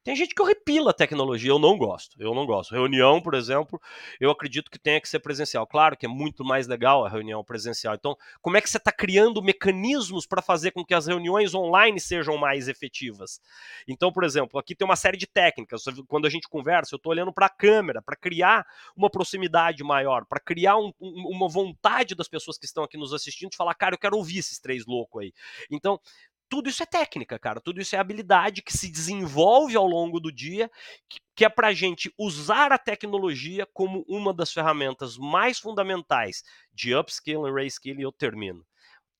Tem 0.06 0.14
gente 0.14 0.36
que 0.36 0.40
horripila 0.40 0.92
a 0.92 0.94
tecnologia, 0.94 1.50
eu 1.50 1.58
não 1.58 1.76
gosto. 1.76 2.14
Eu 2.22 2.32
não 2.32 2.46
gosto. 2.46 2.72
Reunião, 2.72 3.20
por 3.20 3.34
exemplo, 3.34 3.82
eu 4.20 4.30
acredito 4.30 4.70
que 4.70 4.78
tenha 4.78 5.00
que 5.00 5.08
ser 5.08 5.18
presencial. 5.18 5.66
Claro 5.66 5.96
que 5.96 6.06
é 6.06 6.08
muito 6.08 6.44
mais 6.44 6.68
legal 6.68 7.04
a 7.04 7.08
reunião 7.08 7.42
presencial. 7.42 7.92
Então, 7.96 8.16
como 8.40 8.56
é 8.56 8.60
que 8.60 8.70
você 8.70 8.76
está 8.76 8.92
criando 8.92 9.42
mecanismos 9.42 10.24
para 10.24 10.40
fazer 10.40 10.70
com 10.70 10.84
que 10.84 10.94
as 10.94 11.08
reuniões 11.08 11.56
online 11.56 11.98
sejam 11.98 12.36
mais 12.36 12.68
efetivas? 12.68 13.40
Então, 13.88 14.12
por 14.12 14.22
exemplo, 14.22 14.60
aqui 14.60 14.76
tem 14.76 14.86
uma 14.86 14.94
série 14.94 15.16
de 15.16 15.26
técnicas. 15.26 15.82
Quando 16.06 16.26
a 16.26 16.30
gente 16.30 16.48
conversa, 16.48 16.94
eu 16.94 16.98
estou 16.98 17.10
olhando 17.10 17.32
para 17.32 17.46
a 17.46 17.50
câmera, 17.50 18.00
para 18.00 18.14
criar 18.14 18.64
uma 18.96 19.10
proximidade 19.10 19.82
maior, 19.82 20.24
para 20.24 20.38
criar 20.38 20.76
um, 20.76 20.92
uma 21.00 21.48
vontade 21.48 22.14
das 22.14 22.28
pessoas 22.28 22.56
que 22.56 22.64
estão 22.64 22.84
aqui 22.84 22.96
nos 22.96 23.12
assistindo 23.12 23.50
de 23.50 23.56
falar, 23.56 23.74
cara, 23.74 23.96
eu 23.96 23.98
quero 23.98 24.16
ouvir 24.16 24.38
esses 24.38 24.60
três 24.60 24.86
loucos 24.86 25.24
aí. 25.24 25.32
Então, 25.68 26.00
tudo 26.48 26.68
isso 26.68 26.82
é 26.82 26.86
técnica, 26.86 27.38
cara. 27.38 27.60
Tudo 27.60 27.80
isso 27.80 27.94
é 27.96 27.98
habilidade 27.98 28.62
que 28.62 28.76
se 28.76 28.90
desenvolve 28.90 29.76
ao 29.76 29.86
longo 29.86 30.20
do 30.20 30.32
dia, 30.32 30.70
que, 31.34 31.44
é 31.44 31.48
para 31.48 31.72
gente 31.72 32.12
usar 32.18 32.72
a 32.72 32.78
tecnologia 32.78 33.66
como 33.72 34.04
uma 34.08 34.32
das 34.32 34.52
ferramentas 34.52 35.16
mais 35.16 35.58
fundamentais 35.58 36.42
de 36.72 36.94
upskill 36.94 37.46
e 37.46 37.52
reskill. 37.52 37.98
E 37.98 38.02
eu 38.02 38.12
termino. 38.12 38.64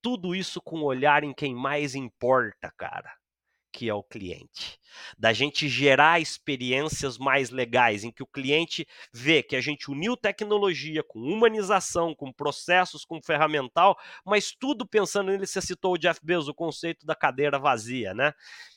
Tudo 0.02 0.34
isso 0.34 0.60
com 0.62 0.82
olhar 0.82 1.24
em 1.24 1.34
quem 1.34 1.54
mais 1.54 1.94
importa, 1.94 2.72
cara 2.76 3.12
que 3.76 3.90
é 3.90 3.94
o 3.94 4.02
cliente. 4.02 4.80
Da 5.18 5.34
gente 5.34 5.68
gerar 5.68 6.18
experiências 6.18 7.18
mais 7.18 7.50
legais, 7.50 8.04
em 8.04 8.10
que 8.10 8.22
o 8.22 8.26
cliente 8.26 8.88
vê 9.12 9.42
que 9.42 9.54
a 9.54 9.60
gente 9.60 9.90
uniu 9.90 10.16
tecnologia 10.16 11.02
com 11.02 11.18
humanização, 11.18 12.14
com 12.14 12.32
processos, 12.32 13.04
com 13.04 13.20
ferramental, 13.20 13.94
mas 14.24 14.50
tudo 14.50 14.86
pensando 14.86 15.30
nele. 15.30 15.46
Você 15.46 15.60
citou 15.60 15.92
o 15.92 15.98
Jeff 15.98 16.18
Bezos, 16.24 16.48
o 16.48 16.54
conceito 16.54 17.04
da 17.04 17.14
cadeira 17.14 17.58
vazia, 17.58 18.14
né? 18.14 18.32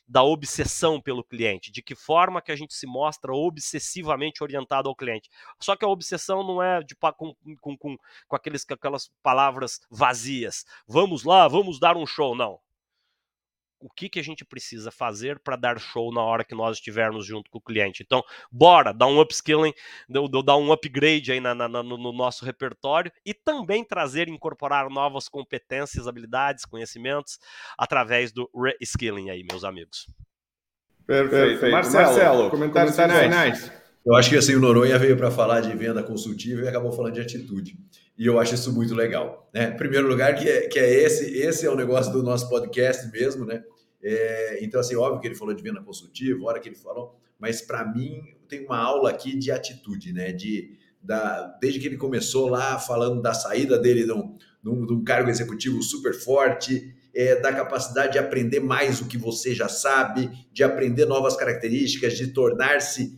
Da 0.05 0.21
obsessão 0.21 0.99
pelo 0.99 1.23
cliente, 1.23 1.71
de 1.71 1.81
que 1.81 1.95
forma 1.95 2.41
que 2.41 2.51
a 2.51 2.55
gente 2.57 2.73
se 2.73 2.85
mostra 2.85 3.31
obsessivamente 3.31 4.43
orientado 4.43 4.89
ao 4.89 4.95
cliente. 4.95 5.29
Só 5.61 5.77
que 5.77 5.85
a 5.85 5.87
obsessão 5.87 6.43
não 6.43 6.61
é 6.61 6.83
de, 6.83 6.93
com, 6.93 7.33
com, 7.61 7.77
com, 7.77 7.97
com 8.27 8.35
aqueles, 8.35 8.65
aquelas 8.69 9.09
palavras 9.23 9.79
vazias. 9.89 10.65
Vamos 10.85 11.23
lá, 11.23 11.47
vamos 11.47 11.79
dar 11.79 11.95
um 11.95 12.05
show. 12.05 12.35
Não 12.35 12.59
o 13.79 13.89
que, 13.89 14.09
que 14.09 14.19
a 14.19 14.23
gente 14.23 14.43
precisa 14.43 14.91
fazer 14.91 15.39
para 15.39 15.55
dar 15.55 15.79
show 15.79 16.13
na 16.13 16.21
hora 16.21 16.43
que 16.43 16.53
nós 16.53 16.77
estivermos 16.77 17.25
junto 17.25 17.49
com 17.49 17.57
o 17.57 17.61
cliente. 17.61 18.03
Então, 18.03 18.23
bora, 18.51 18.93
dar 18.93 19.07
um 19.07 19.19
upskilling, 19.19 19.73
dar 20.07 20.57
um 20.57 20.71
upgrade 20.71 21.31
aí 21.31 21.39
na, 21.39 21.55
na, 21.55 21.67
no, 21.67 21.97
no 21.97 22.11
nosso 22.11 22.45
repertório 22.45 23.11
e 23.25 23.33
também 23.33 23.83
trazer, 23.83 24.27
incorporar 24.27 24.89
novas 24.89 25.29
competências, 25.29 26.07
habilidades, 26.07 26.65
conhecimentos 26.65 27.39
através 27.77 28.31
do 28.31 28.49
reskilling 28.53 29.29
aí, 29.29 29.43
meus 29.49 29.63
amigos. 29.63 30.07
Perfeito. 31.05 31.31
Perfeito. 31.31 31.71
Marcelo, 31.71 32.05
Marcelo 32.05 32.49
comentários, 32.49 32.95
comentários 32.95 33.23
finais. 33.23 33.71
Eu 34.05 34.15
acho 34.15 34.29
que 34.29 34.37
assim, 34.37 34.55
o 34.55 34.59
Noronha 34.59 34.97
veio 34.97 35.17
para 35.17 35.31
falar 35.31 35.61
de 35.61 35.75
venda 35.75 36.03
consultiva 36.03 36.61
e 36.61 36.67
acabou 36.67 36.91
falando 36.91 37.15
de 37.15 37.21
atitude. 37.21 37.77
E 38.19 38.25
eu 38.25 38.37
acho 38.37 38.53
isso 38.53 38.73
muito 38.73 38.93
legal. 38.93 39.49
Né? 39.53 39.69
Em 39.69 39.77
primeiro 39.77 40.05
lugar, 40.05 40.35
que 40.35 40.47
é, 40.47 40.67
que 40.67 40.77
é 40.77 41.03
esse, 41.05 41.37
esse 41.37 41.65
é 41.65 41.69
o 41.69 41.75
negócio 41.75 42.11
do 42.11 42.21
nosso 42.21 42.49
podcast 42.49 43.09
mesmo, 43.13 43.45
né? 43.45 43.63
É, 44.03 44.59
então, 44.61 44.81
assim, 44.81 44.93
óbvio 44.97 45.21
que 45.21 45.27
ele 45.27 45.35
falou 45.35 45.53
de 45.53 45.63
venda 45.63 45.81
consultiva, 45.81 46.45
hora 46.45 46.59
que 46.59 46.67
ele 46.67 46.75
falou, 46.75 47.17
mas 47.39 47.61
para 47.61 47.85
mim 47.85 48.21
tem 48.49 48.65
uma 48.65 48.77
aula 48.77 49.09
aqui 49.09 49.37
de 49.37 49.51
atitude, 49.51 50.11
né? 50.11 50.33
De, 50.33 50.77
da, 51.01 51.57
desde 51.61 51.79
que 51.79 51.87
ele 51.87 51.95
começou 51.95 52.49
lá 52.49 52.77
falando 52.77 53.21
da 53.21 53.33
saída 53.33 53.79
dele 53.79 54.03
de 54.03 54.11
um, 54.11 54.35
de 54.85 54.93
um, 54.93 55.01
cargo 55.01 55.29
executivo 55.29 55.81
super 55.81 56.13
forte, 56.13 56.93
é, 57.15 57.39
da 57.39 57.53
capacidade 57.53 58.13
de 58.13 58.19
aprender 58.19 58.59
mais 58.59 58.99
o 58.99 59.07
que 59.07 59.17
você 59.17 59.55
já 59.55 59.69
sabe, 59.69 60.29
de 60.51 60.61
aprender 60.61 61.05
novas 61.05 61.37
características, 61.37 62.17
de 62.17 62.27
tornar-se 62.27 63.17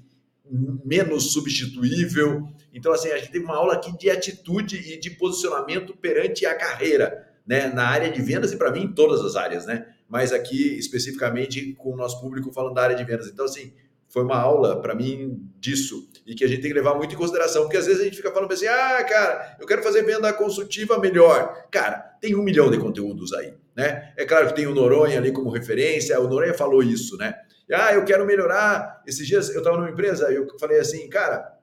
menos 0.84 1.32
substituível. 1.34 2.48
Então, 2.74 2.92
assim, 2.92 3.10
a 3.10 3.18
gente 3.18 3.32
teve 3.32 3.46
uma 3.46 3.56
aula 3.56 3.74
aqui 3.74 3.96
de 3.98 4.10
atitude 4.10 4.78
e 4.78 5.00
de 5.00 5.12
posicionamento 5.12 5.96
perante 5.96 6.46
a 6.46 6.56
carreira, 6.56 7.28
né? 7.46 7.68
Na 7.68 7.88
área 7.88 8.12
de 8.12 8.22
vendas 8.22 8.52
e 8.52 8.58
para 8.58 8.72
mim 8.72 8.84
em 8.84 8.94
todas 8.94 9.22
as 9.22 9.36
áreas, 9.36 9.66
né? 9.66 9.88
Mas 10.08 10.32
aqui 10.32 10.78
especificamente 10.78 11.74
com 11.74 11.94
o 11.94 11.98
nosso 11.98 12.20
público 12.20 12.52
falando 12.52 12.76
da 12.76 12.84
área 12.84 12.96
de 12.96 13.04
vendas. 13.04 13.28
Então, 13.28 13.46
assim, 13.46 13.74
foi 14.12 14.24
uma 14.24 14.38
aula 14.38 14.82
para 14.82 14.94
mim 14.94 15.42
disso 15.58 16.10
e 16.28 16.36
que 16.36 16.44
a 16.44 16.48
gente 16.48 16.62
tem 16.62 16.70
que 16.70 16.78
levar 16.78 16.96
muito 16.96 17.16
em 17.16 17.18
consideração, 17.18 17.64
porque 17.64 17.78
às 17.78 17.86
vezes 17.86 18.02
a 18.02 18.04
gente 18.04 18.18
fica 18.18 18.32
falando 18.32 18.52
assim, 18.52 18.68
ah, 18.68 19.04
cara, 19.06 19.58
eu 19.60 19.66
quero 19.66 19.82
fazer 19.82 20.04
venda 20.04 20.32
consultiva 20.34 21.00
melhor. 21.00 21.68
Cara, 21.72 21.96
tem 22.20 22.36
um 22.36 22.44
milhão 22.44 22.70
de 22.70 22.78
conteúdos 22.78 23.32
aí, 23.34 23.54
né? 23.76 24.14
É 24.18 24.26
claro 24.26 24.48
que 24.48 24.56
tem 24.56 24.68
o 24.68 24.76
Noronha 24.76 25.18
ali 25.18 25.32
como 25.32 25.50
referência, 25.50 26.20
o 26.20 26.28
Noronha 26.28 26.54
falou 26.54 26.84
isso, 26.84 27.18
né? 27.18 27.34
Ah, 27.74 27.94
eu 27.94 28.04
quero 28.06 28.26
melhorar. 28.26 29.02
Esses 29.06 29.26
dias 29.26 29.50
eu 29.50 29.60
estava 29.60 29.78
numa 29.78 29.90
empresa, 29.90 30.32
eu 30.32 30.48
falei 30.60 30.80
assim, 30.80 31.10
cara, 31.10 31.58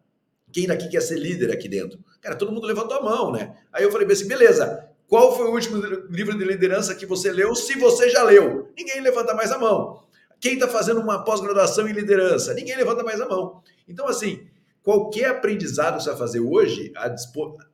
quem 0.53 0.66
daqui 0.66 0.89
quer 0.89 1.03
ser 1.03 1.19
líder 1.19 1.53
aqui 1.53 1.69
dentro? 1.69 1.99
Cara, 2.20 2.35
todo 2.35 2.53
mundo 2.53 2.66
levantou 2.66 2.97
a 2.97 3.03
mão, 3.03 3.33
né? 3.33 3.57
Aí 3.73 3.85
eu 3.85 3.93
falei 3.93 4.07
assim, 4.11 4.27
beleza, 4.27 4.89
qual 5.07 5.37
foi 5.37 5.47
o 5.47 5.53
último 5.53 5.77
livro 6.11 6.37
de 6.37 6.45
liderança 6.45 6.95
que 6.95 7.07
você 7.07 7.31
leu, 7.31 7.55
se 7.55 7.79
você 7.79 8.11
já 8.11 8.23
leu? 8.23 8.73
Ninguém 8.77 9.01
levanta 9.01 9.35
mais 9.35 9.51
a 9.53 9.59
mão. 9.59 10.03
Quem 10.41 10.55
está 10.55 10.69
fazendo 10.69 11.01
uma 11.01 11.25
pós-graduação 11.25 11.89
em 11.89 11.93
liderança? 11.93 12.55
Ninguém 12.55 12.77
levanta 12.77 13.03
mais 13.03 13.20
a 13.20 13.29
mão. 13.29 13.62
Então, 13.89 14.07
assim, 14.07 14.47
qualquer 14.83 15.31
aprendizado 15.31 15.97
que 15.97 16.05
você 16.05 16.11
vai 16.11 16.19
fazer 16.19 16.41
hoje, 16.41 16.93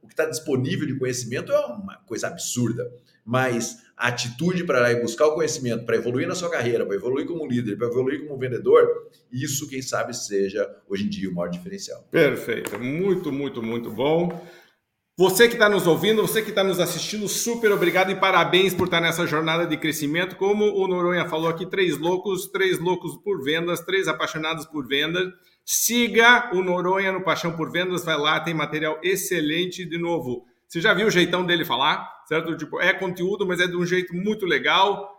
o 0.02 0.06
que 0.06 0.12
está 0.12 0.24
disponível 0.24 0.86
de 0.86 0.98
conhecimento 0.98 1.52
é 1.52 1.58
uma 1.66 1.98
coisa 2.06 2.28
absurda. 2.28 2.90
Mas 3.24 3.83
atitude 3.96 4.64
para 4.64 4.90
ir 4.92 5.00
buscar 5.00 5.26
o 5.26 5.34
conhecimento, 5.34 5.84
para 5.84 5.96
evoluir 5.96 6.26
na 6.26 6.34
sua 6.34 6.50
carreira, 6.50 6.84
para 6.84 6.96
evoluir 6.96 7.26
como 7.26 7.46
líder, 7.46 7.76
para 7.76 7.86
evoluir 7.86 8.26
como 8.26 8.38
vendedor, 8.38 8.88
isso, 9.30 9.68
quem 9.68 9.82
sabe, 9.82 10.14
seja 10.14 10.68
hoje 10.88 11.04
em 11.04 11.08
dia 11.08 11.30
o 11.30 11.34
maior 11.34 11.48
diferencial. 11.48 12.02
Perfeito. 12.10 12.78
Muito, 12.78 13.32
muito, 13.32 13.62
muito 13.62 13.90
bom. 13.90 14.44
Você 15.16 15.46
que 15.46 15.54
está 15.54 15.68
nos 15.68 15.86
ouvindo, 15.86 16.22
você 16.22 16.42
que 16.42 16.50
está 16.50 16.64
nos 16.64 16.80
assistindo, 16.80 17.28
super 17.28 17.70
obrigado 17.70 18.10
e 18.10 18.16
parabéns 18.16 18.74
por 18.74 18.86
estar 18.86 19.00
tá 19.00 19.06
nessa 19.06 19.24
jornada 19.26 19.64
de 19.64 19.76
crescimento. 19.76 20.34
Como 20.34 20.64
o 20.64 20.88
Noronha 20.88 21.28
falou 21.28 21.48
aqui, 21.48 21.64
três 21.64 21.96
loucos, 21.96 22.48
três 22.48 22.80
loucos 22.80 23.16
por 23.22 23.40
vendas, 23.44 23.80
três 23.80 24.08
apaixonados 24.08 24.66
por 24.66 24.88
vendas. 24.88 25.32
Siga 25.64 26.50
o 26.52 26.62
Noronha 26.62 27.12
no 27.12 27.22
Paixão 27.22 27.56
por 27.56 27.70
Vendas, 27.70 28.04
vai 28.04 28.18
lá, 28.18 28.40
tem 28.40 28.52
material 28.52 28.98
excelente. 29.02 29.88
De 29.88 29.96
novo, 29.96 30.44
você 30.68 30.80
já 30.80 30.92
viu 30.92 31.06
o 31.06 31.10
jeitão 31.10 31.46
dele 31.46 31.64
falar, 31.64 32.10
certo? 32.26 32.56
Tipo, 32.56 32.80
é 32.80 32.92
conteúdo, 32.92 33.46
mas 33.46 33.60
é 33.60 33.66
de 33.66 33.76
um 33.76 33.86
jeito 33.86 34.14
muito 34.14 34.46
legal 34.46 35.14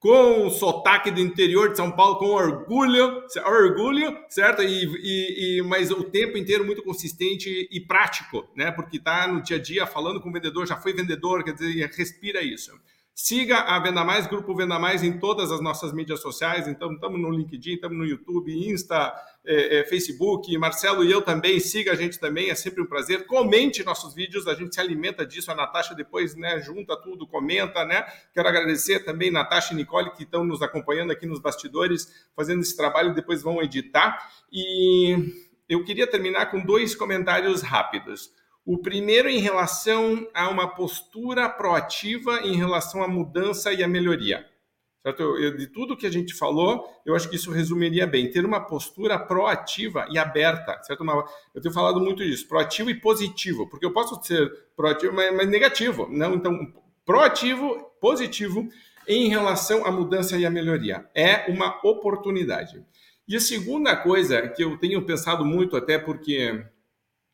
com 0.00 0.46
o 0.46 0.50
sotaque 0.50 1.10
do 1.10 1.20
interior 1.20 1.70
de 1.70 1.76
São 1.76 1.90
Paulo, 1.90 2.16
com 2.16 2.30
orgulho, 2.30 3.22
orgulho, 3.44 4.16
certo? 4.30 4.62
E, 4.62 4.84
e, 4.84 5.58
e, 5.58 5.62
mas 5.62 5.90
o 5.90 6.02
tempo 6.02 6.38
inteiro 6.38 6.64
muito 6.64 6.82
consistente 6.82 7.68
e 7.70 7.80
prático, 7.80 8.48
né? 8.56 8.70
Porque 8.72 8.98
tá 8.98 9.28
no 9.28 9.42
dia 9.42 9.58
a 9.58 9.60
dia 9.60 9.86
falando 9.86 10.18
com 10.20 10.30
o 10.30 10.32
vendedor, 10.32 10.66
já 10.66 10.76
foi 10.76 10.94
vendedor, 10.94 11.44
quer 11.44 11.52
dizer, 11.52 11.90
respira 11.94 12.42
isso. 12.42 12.72
Siga 13.14 13.58
a 13.58 13.78
Venda 13.78 14.02
Mais, 14.02 14.26
Grupo 14.26 14.54
Venda 14.54 14.78
Mais 14.78 15.02
em 15.02 15.18
todas 15.18 15.52
as 15.52 15.60
nossas 15.60 15.92
mídias 15.92 16.22
sociais. 16.22 16.66
Então, 16.66 16.94
estamos 16.94 17.20
no 17.20 17.30
LinkedIn, 17.30 17.74
estamos 17.74 17.98
no 17.98 18.06
YouTube, 18.06 18.50
Insta, 18.50 19.12
é, 19.44 19.80
é, 19.80 19.84
Facebook. 19.84 20.56
Marcelo 20.58 21.04
e 21.04 21.10
eu 21.10 21.22
também. 21.22 21.58
Siga 21.60 21.92
a 21.92 21.94
gente 21.94 22.18
também, 22.18 22.50
é 22.50 22.54
sempre 22.54 22.82
um 22.82 22.86
prazer. 22.86 23.26
Comente 23.26 23.84
nossos 23.84 24.14
vídeos, 24.14 24.46
a 24.46 24.54
gente 24.54 24.74
se 24.74 24.80
alimenta 24.80 25.24
disso. 25.24 25.50
A 25.50 25.54
Natasha 25.54 25.94
depois 25.94 26.36
né, 26.36 26.60
junta 26.60 26.96
tudo, 26.96 27.26
comenta, 27.26 27.84
né? 27.84 28.04
Quero 28.34 28.48
agradecer 28.48 29.00
também 29.00 29.30
Natasha 29.30 29.72
e 29.72 29.76
Nicole 29.76 30.12
que 30.12 30.24
estão 30.24 30.44
nos 30.44 30.62
acompanhando 30.62 31.10
aqui 31.10 31.26
nos 31.26 31.40
bastidores, 31.40 32.28
fazendo 32.36 32.60
esse 32.60 32.76
trabalho, 32.76 33.14
depois 33.14 33.42
vão 33.42 33.62
editar. 33.62 34.30
E 34.52 35.16
eu 35.68 35.84
queria 35.84 36.06
terminar 36.06 36.50
com 36.50 36.60
dois 36.60 36.94
comentários 36.94 37.62
rápidos. 37.62 38.32
O 38.64 38.78
primeiro 38.78 39.28
em 39.28 39.38
relação 39.38 40.28
a 40.34 40.48
uma 40.48 40.68
postura 40.68 41.48
proativa 41.48 42.40
em 42.40 42.56
relação 42.56 43.02
à 43.02 43.08
mudança 43.08 43.72
e 43.72 43.82
à 43.82 43.88
melhoria. 43.88 44.49
Certo? 45.02 45.22
Eu, 45.22 45.56
de 45.56 45.66
tudo 45.66 45.96
que 45.96 46.06
a 46.06 46.10
gente 46.10 46.34
falou, 46.34 46.86
eu 47.06 47.14
acho 47.14 47.28
que 47.28 47.36
isso 47.36 47.50
resumiria 47.50 48.06
bem. 48.06 48.30
Ter 48.30 48.44
uma 48.44 48.60
postura 48.60 49.18
proativa 49.18 50.06
e 50.10 50.18
aberta. 50.18 50.82
Certo? 50.82 51.02
Uma, 51.02 51.24
eu 51.54 51.60
tenho 51.60 51.72
falado 51.72 52.00
muito 52.00 52.22
disso, 52.22 52.46
proativo 52.46 52.90
e 52.90 52.94
positivo, 52.94 53.66
porque 53.68 53.86
eu 53.86 53.92
posso 53.92 54.22
ser 54.22 54.50
proativo, 54.76 55.14
mas, 55.14 55.34
mas 55.34 55.48
negativo. 55.48 56.06
Não, 56.10 56.34
então, 56.34 56.72
proativo, 57.04 57.82
positivo 58.00 58.68
em 59.08 59.28
relação 59.28 59.86
à 59.86 59.90
mudança 59.90 60.36
e 60.36 60.44
à 60.44 60.50
melhoria. 60.50 61.08
É 61.14 61.50
uma 61.50 61.80
oportunidade. 61.82 62.84
E 63.26 63.36
a 63.36 63.40
segunda 63.40 63.96
coisa 63.96 64.48
que 64.48 64.62
eu 64.62 64.76
tenho 64.76 65.04
pensado 65.06 65.44
muito, 65.44 65.76
até 65.76 65.98
porque 65.98 66.62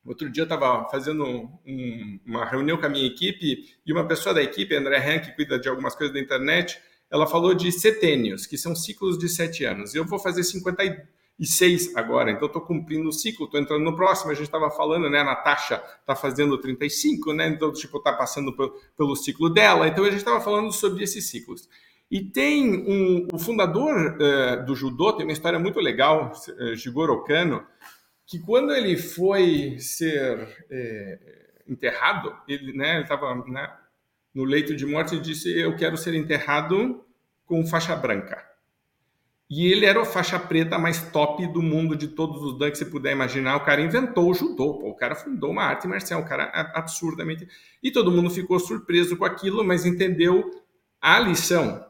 Outro 0.07 0.31
dia 0.31 0.43
eu 0.43 0.45
estava 0.45 0.89
fazendo 0.89 1.25
um, 1.25 2.21
uma 2.25 2.45
reunião 2.45 2.79
com 2.79 2.87
a 2.87 2.89
minha 2.89 3.05
equipe 3.05 3.77
e 3.85 3.93
uma 3.93 4.07
pessoa 4.07 4.33
da 4.33 4.41
equipe, 4.41 4.77
André 4.77 4.99
Han, 4.99 5.19
que 5.19 5.33
cuida 5.33 5.59
de 5.59 5.69
algumas 5.69 5.97
coisas 5.97 6.15
da 6.15 6.21
internet, 6.21 6.81
ela 7.11 7.27
falou 7.27 7.55
de 7.55 7.71
setênios, 7.71 8.47
que 8.47 8.59
são 8.59 8.75
ciclos 8.75 9.19
de 9.19 9.29
sete 9.29 9.65
anos. 9.65 9.95
Eu 9.95 10.05
vou 10.05 10.19
fazer 10.19 10.43
56 10.43 11.97
agora, 11.97 12.31
então 12.31 12.47
estou 12.47 12.63
cumprindo 12.63 13.09
o 13.09 13.13
ciclo, 13.13 13.47
estou 13.47 13.61
entrando 13.61 13.85
no 13.85 13.95
próximo. 13.95 14.31
A 14.31 14.35
gente 14.35 14.47
estava 14.47 14.71
falando, 14.71 15.09
né? 15.09 15.21
A 15.21 15.25
Natasha 15.25 15.83
está 16.01 16.17
fazendo 16.17 16.59
35, 16.59 17.33
né? 17.33 17.49
Então, 17.49 17.73
tipo, 17.73 17.99
está 17.99 18.13
passando 18.13 18.55
pelo, 18.97 19.17
ciclo 19.17 19.49
dela. 19.49 19.87
Então, 19.87 20.05
a 20.05 20.11
gente 20.11 20.19
estava 20.19 20.41
falando 20.41 20.73
sobre 20.73 21.05
esses 21.05 21.29
ciclos. 21.31 21.69
E 22.11 22.21
tem 22.23 22.73
um, 22.89 23.27
o 23.33 23.39
fundador 23.39 24.17
uh, 24.17 24.65
do 24.65 24.75
judô, 24.77 25.13
tem 25.13 25.27
uma 25.27 25.33
história 25.33 25.59
muito 25.59 25.81
legal, 25.81 26.33
uh, 26.33 26.77
Jigoro 26.77 27.25
Kano, 27.25 27.65
que 28.27 28.39
quando 28.41 28.73
ele 28.73 28.97
foi 28.97 29.79
ser 29.79 30.67
é, 30.69 31.19
enterrado, 31.69 32.37
ele 32.49 32.73
né, 32.73 33.01
estava 33.03 33.35
né, 33.47 33.73
no 34.37 34.45
leito 34.45 34.77
de 34.77 34.85
morte 34.85 35.17
e 35.17 35.19
disse: 35.19 35.51
Eu 35.59 35.75
quero 35.75 35.97
ser 35.97 36.15
enterrado 36.15 37.03
com 37.47 37.67
faixa 37.67 37.97
branca. 37.97 38.45
E 39.49 39.73
ele 39.73 39.87
era 39.87 40.03
a 40.03 40.05
faixa 40.05 40.39
preta 40.39 40.79
mais 40.79 41.11
top 41.11 41.47
do 41.47 41.63
mundo 41.63 41.97
de 41.97 42.09
todos 42.09 42.43
os 42.43 42.59
dan 42.59 42.71
que 42.71 42.77
você 42.77 42.85
puder 42.85 43.13
imaginar. 43.13 43.57
O 43.57 43.65
cara 43.65 43.81
inventou 43.81 44.29
o 44.31 44.35
judô, 44.35 44.75
pô. 44.75 44.91
o 44.91 44.95
cara 44.95 45.15
fundou 45.15 45.53
uma 45.53 45.63
arte 45.63 45.89
marcial, 45.89 46.21
o 46.21 46.27
cara 46.27 46.51
absurdamente. 46.75 47.49
E 47.83 47.91
todo 47.91 48.13
mundo 48.13 48.29
ficou 48.29 48.61
surpreso 48.61 49.17
com 49.17 49.25
aquilo, 49.25 49.65
mas 49.65 49.87
entendeu 49.87 50.51
a 51.01 51.19
lição 51.19 51.87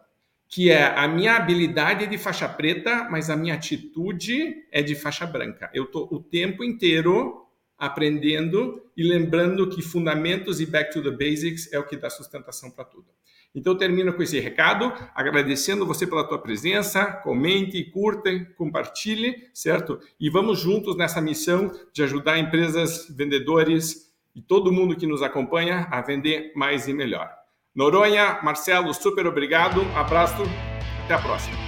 que 0.49 0.71
é 0.71 0.85
a 0.85 1.09
minha 1.09 1.35
habilidade 1.35 2.05
é 2.05 2.07
de 2.07 2.17
faixa 2.17 2.49
preta, 2.49 3.09
mas 3.11 3.29
a 3.29 3.37
minha 3.37 3.55
atitude 3.55 4.65
é 4.71 4.81
de 4.81 4.95
faixa 4.95 5.27
branca. 5.27 5.69
Eu 5.75 5.85
estou 5.85 6.07
o 6.13 6.23
tempo 6.23 6.63
inteiro 6.63 7.46
aprendendo 7.79 8.83
e 8.97 9.03
lembrando 9.03 9.69
que 9.69 9.83
fundamentos 9.83 10.61
e 10.61 10.67
back 10.67 10.93
to 10.93 11.03
the 11.03 11.11
basics 11.11 11.73
é 11.73 11.79
o 11.79 11.87
que 11.87 11.97
dá 11.97 12.09
sustentação 12.09 12.71
para 12.71 12.85
tudo. 12.85 13.07
Então 13.55 13.73
eu 13.73 13.79
termino 13.79 14.13
com 14.13 14.23
esse 14.23 14.39
recado, 14.39 14.93
agradecendo 15.15 15.87
você 15.87 16.07
pela 16.07 16.25
tua 16.25 16.39
presença, 16.39 17.07
comente, 17.07 17.83
curta, 17.85 18.31
compartilhe, 18.57 19.49
certo? 19.55 19.99
E 20.21 20.29
vamos 20.29 20.61
juntos 20.61 20.95
nessa 20.97 21.23
missão 21.23 21.73
de 21.93 22.03
ajudar 22.03 22.39
empresas, 22.39 23.07
vendedores 23.09 24.13
e 24.35 24.43
todo 24.43 24.71
mundo 24.71 24.95
que 24.95 25.07
nos 25.07 25.23
acompanha 25.23 25.89
a 25.91 26.03
vender 26.03 26.53
mais 26.55 26.87
e 26.87 26.93
melhor. 26.93 27.31
Noronha, 27.75 28.41
Marcelo, 28.43 28.93
super 28.93 29.27
obrigado. 29.27 29.81
Abraço. 29.95 30.43
Até 31.05 31.15
a 31.15 31.19
próxima. 31.19 31.66